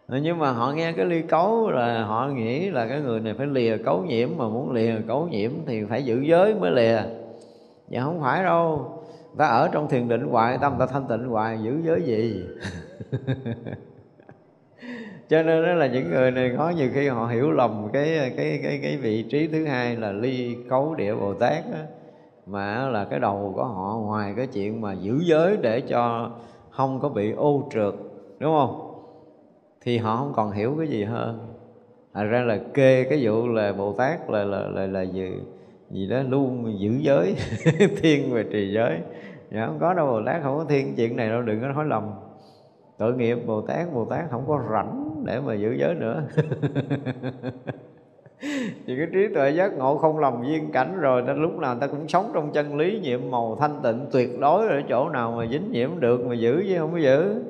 Nhưng 0.09 0.39
mà 0.39 0.51
họ 0.51 0.73
nghe 0.73 0.93
cái 0.93 1.07
ly 1.07 1.23
cấu 1.23 1.71
là 1.71 2.05
họ 2.05 2.29
nghĩ 2.29 2.71
là 2.71 2.87
cái 2.87 3.01
người 3.01 3.21
này 3.21 3.35
phải 3.35 3.47
lìa 3.47 3.77
cấu 3.85 4.05
nhiễm 4.05 4.29
mà 4.37 4.49
muốn 4.49 4.73
lìa 4.73 4.95
cấu 5.09 5.29
nhiễm 5.29 5.51
thì 5.67 5.85
phải 5.85 6.05
giữ 6.05 6.21
giới 6.21 6.55
mới 6.55 6.71
lìa. 6.71 7.03
Dạ 7.89 8.01
không 8.01 8.21
phải 8.21 8.43
đâu. 8.43 8.93
Ta 9.37 9.47
ở 9.47 9.69
trong 9.73 9.89
thiền 9.89 10.09
định 10.09 10.29
hoài 10.31 10.59
tâm 10.61 10.75
ta 10.79 10.87
thanh 10.87 11.05
tịnh 11.09 11.29
hoài 11.29 11.59
giữ 11.63 11.81
giới 11.85 12.03
gì? 12.03 12.45
Cho 15.29 15.43
nên 15.43 15.65
đó 15.65 15.75
là 15.75 15.87
những 15.87 16.11
người 16.11 16.31
này 16.31 16.55
có 16.59 16.71
nhiều 16.71 16.89
khi 16.95 17.09
họ 17.09 17.27
hiểu 17.27 17.51
lầm 17.53 17.89
cái 17.93 18.33
cái 18.37 18.61
cái 18.63 18.79
cái 18.83 18.97
vị 18.97 19.23
trí 19.23 19.47
thứ 19.47 19.65
hai 19.65 19.97
là 19.97 20.13
ly 20.13 20.57
cấu 20.71 20.95
địa 20.95 21.15
bồ 21.15 21.35
tát 21.35 21.65
đó, 21.73 21.79
mà 22.47 22.89
là 22.89 23.05
cái 23.05 23.21
đầu 23.21 23.53
của 23.57 23.65
họ 23.65 23.99
ngoài 24.03 24.35
cái 24.37 24.47
chuyện 24.47 24.81
mà 24.81 24.93
giữ 24.93 25.19
giới 25.23 25.57
để 25.57 25.81
cho 25.81 26.31
không 26.71 27.01
có 27.01 27.09
bị 27.09 27.33
ô 27.33 27.69
trượt 27.73 27.95
đúng 28.39 28.55
không? 28.59 28.86
Thì 29.87 29.99
họ 29.99 30.17
không 30.17 30.33
còn 30.37 30.53
hiểu 30.53 30.75
cái 30.79 30.89
gì 30.89 31.05
hơn. 31.05 31.39
À, 32.13 32.25
ra 32.25 32.41
là 32.41 32.59
kê 32.75 33.05
cái 33.05 33.19
vụ 33.23 33.49
là 33.49 33.73
bồ 33.73 33.93
tát 33.93 34.31
là 34.31 34.45
là 34.45 34.69
là, 34.69 34.87
là 34.87 35.03
gì 35.03 35.33
gì 35.91 36.07
đó 36.09 36.23
luôn 36.29 36.81
giữ 36.81 36.91
giới 37.01 37.35
thiên 38.03 38.33
về 38.33 38.45
trì 38.53 38.73
giới. 38.73 38.99
Dạ 39.53 39.67
không 39.67 39.79
có 39.81 39.95
đâu 39.95 40.07
bồ 40.07 40.23
tát 40.27 40.43
không 40.43 40.59
có 40.59 40.65
thiên 40.69 40.95
chuyện 40.97 41.17
này 41.17 41.29
đâu 41.29 41.43
đừng 41.43 41.61
có 41.61 41.69
nói 41.69 41.85
lầm. 41.85 42.11
Tội 42.99 43.15
nghiệp 43.15 43.39
bồ 43.47 43.61
tát 43.61 43.95
bồ 43.95 44.05
tát 44.05 44.31
không 44.31 44.45
có 44.49 44.61
rảnh 44.73 45.25
để 45.25 45.41
mà 45.41 45.55
giữ 45.55 45.77
giới 45.79 45.95
nữa. 45.95 46.23
Thì 48.87 48.97
cái 48.97 49.07
trí 49.13 49.35
tuệ 49.35 49.51
giác 49.51 49.73
ngộ 49.79 49.99
không 49.99 50.19
lòng 50.19 50.45
duyên 50.47 50.73
cảnh 50.73 51.01
rồi 51.01 51.23
ta 51.27 51.33
lúc 51.33 51.59
nào 51.59 51.77
ta 51.81 51.87
cũng 51.87 52.09
sống 52.09 52.31
trong 52.35 52.53
chân 52.53 52.77
lý 52.77 53.01
nhiệm 53.01 53.31
màu 53.31 53.57
thanh 53.61 53.81
tịnh 53.83 54.07
tuyệt 54.13 54.41
đối 54.41 54.69
ở 54.69 54.83
chỗ 54.89 55.09
nào 55.09 55.33
mà 55.33 55.47
dính 55.47 55.73
nhiễm 55.73 55.91
được 56.01 56.27
mà 56.27 56.35
giữ 56.35 56.65
chứ 56.69 56.79
không 56.79 56.93
có 56.93 56.99
giữ 56.99 57.43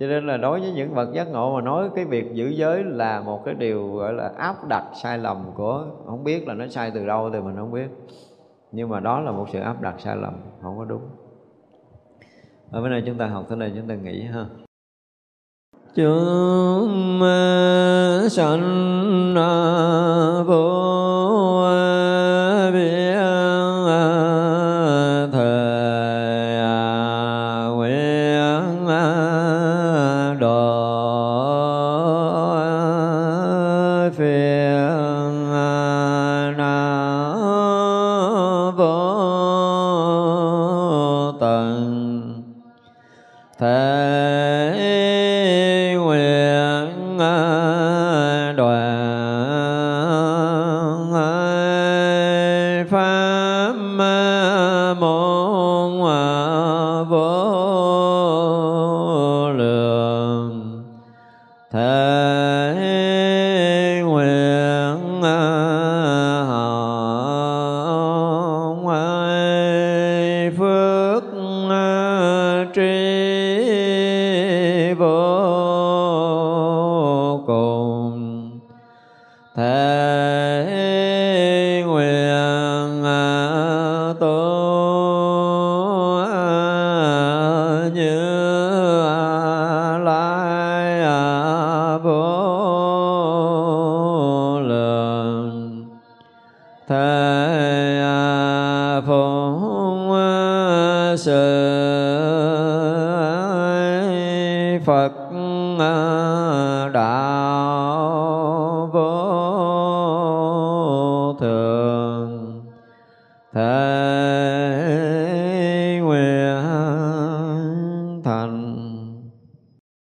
cho 0.00 0.06
nên 0.06 0.26
là 0.26 0.36
đối 0.36 0.60
với 0.60 0.70
những 0.70 0.94
bậc 0.94 1.12
giác 1.12 1.28
ngộ 1.28 1.54
mà 1.54 1.60
nói 1.60 1.90
cái 1.94 2.04
việc 2.04 2.34
giữ 2.34 2.48
giới 2.48 2.84
là 2.84 3.20
một 3.20 3.44
cái 3.44 3.54
điều 3.54 3.94
gọi 3.94 4.12
là 4.12 4.32
áp 4.36 4.68
đặt 4.68 4.84
sai 5.02 5.18
lầm 5.18 5.36
của, 5.54 5.86
không 6.06 6.24
biết 6.24 6.48
là 6.48 6.54
nó 6.54 6.66
sai 6.66 6.90
từ 6.94 7.06
đâu 7.06 7.30
thì 7.32 7.40
mình 7.40 7.56
không 7.56 7.72
biết. 7.72 7.88
Nhưng 8.72 8.88
mà 8.88 9.00
đó 9.00 9.20
là 9.20 9.32
một 9.32 9.46
sự 9.52 9.60
áp 9.60 9.80
đặt 9.80 9.94
sai 9.98 10.16
lầm, 10.16 10.34
không 10.62 10.78
có 10.78 10.84
đúng. 10.84 11.02
Ở 12.70 12.82
bên 12.82 12.90
này 12.90 13.02
chúng 13.06 13.18
ta 13.18 13.26
học 13.26 13.44
thế 13.48 13.56
này 13.56 13.72
chúng 13.76 13.88
ta 13.88 13.94
nghĩ 13.94 14.22
ha. 14.22 14.46
Chúng 15.94 17.20
sanh 18.30 19.34
vô 20.46 20.83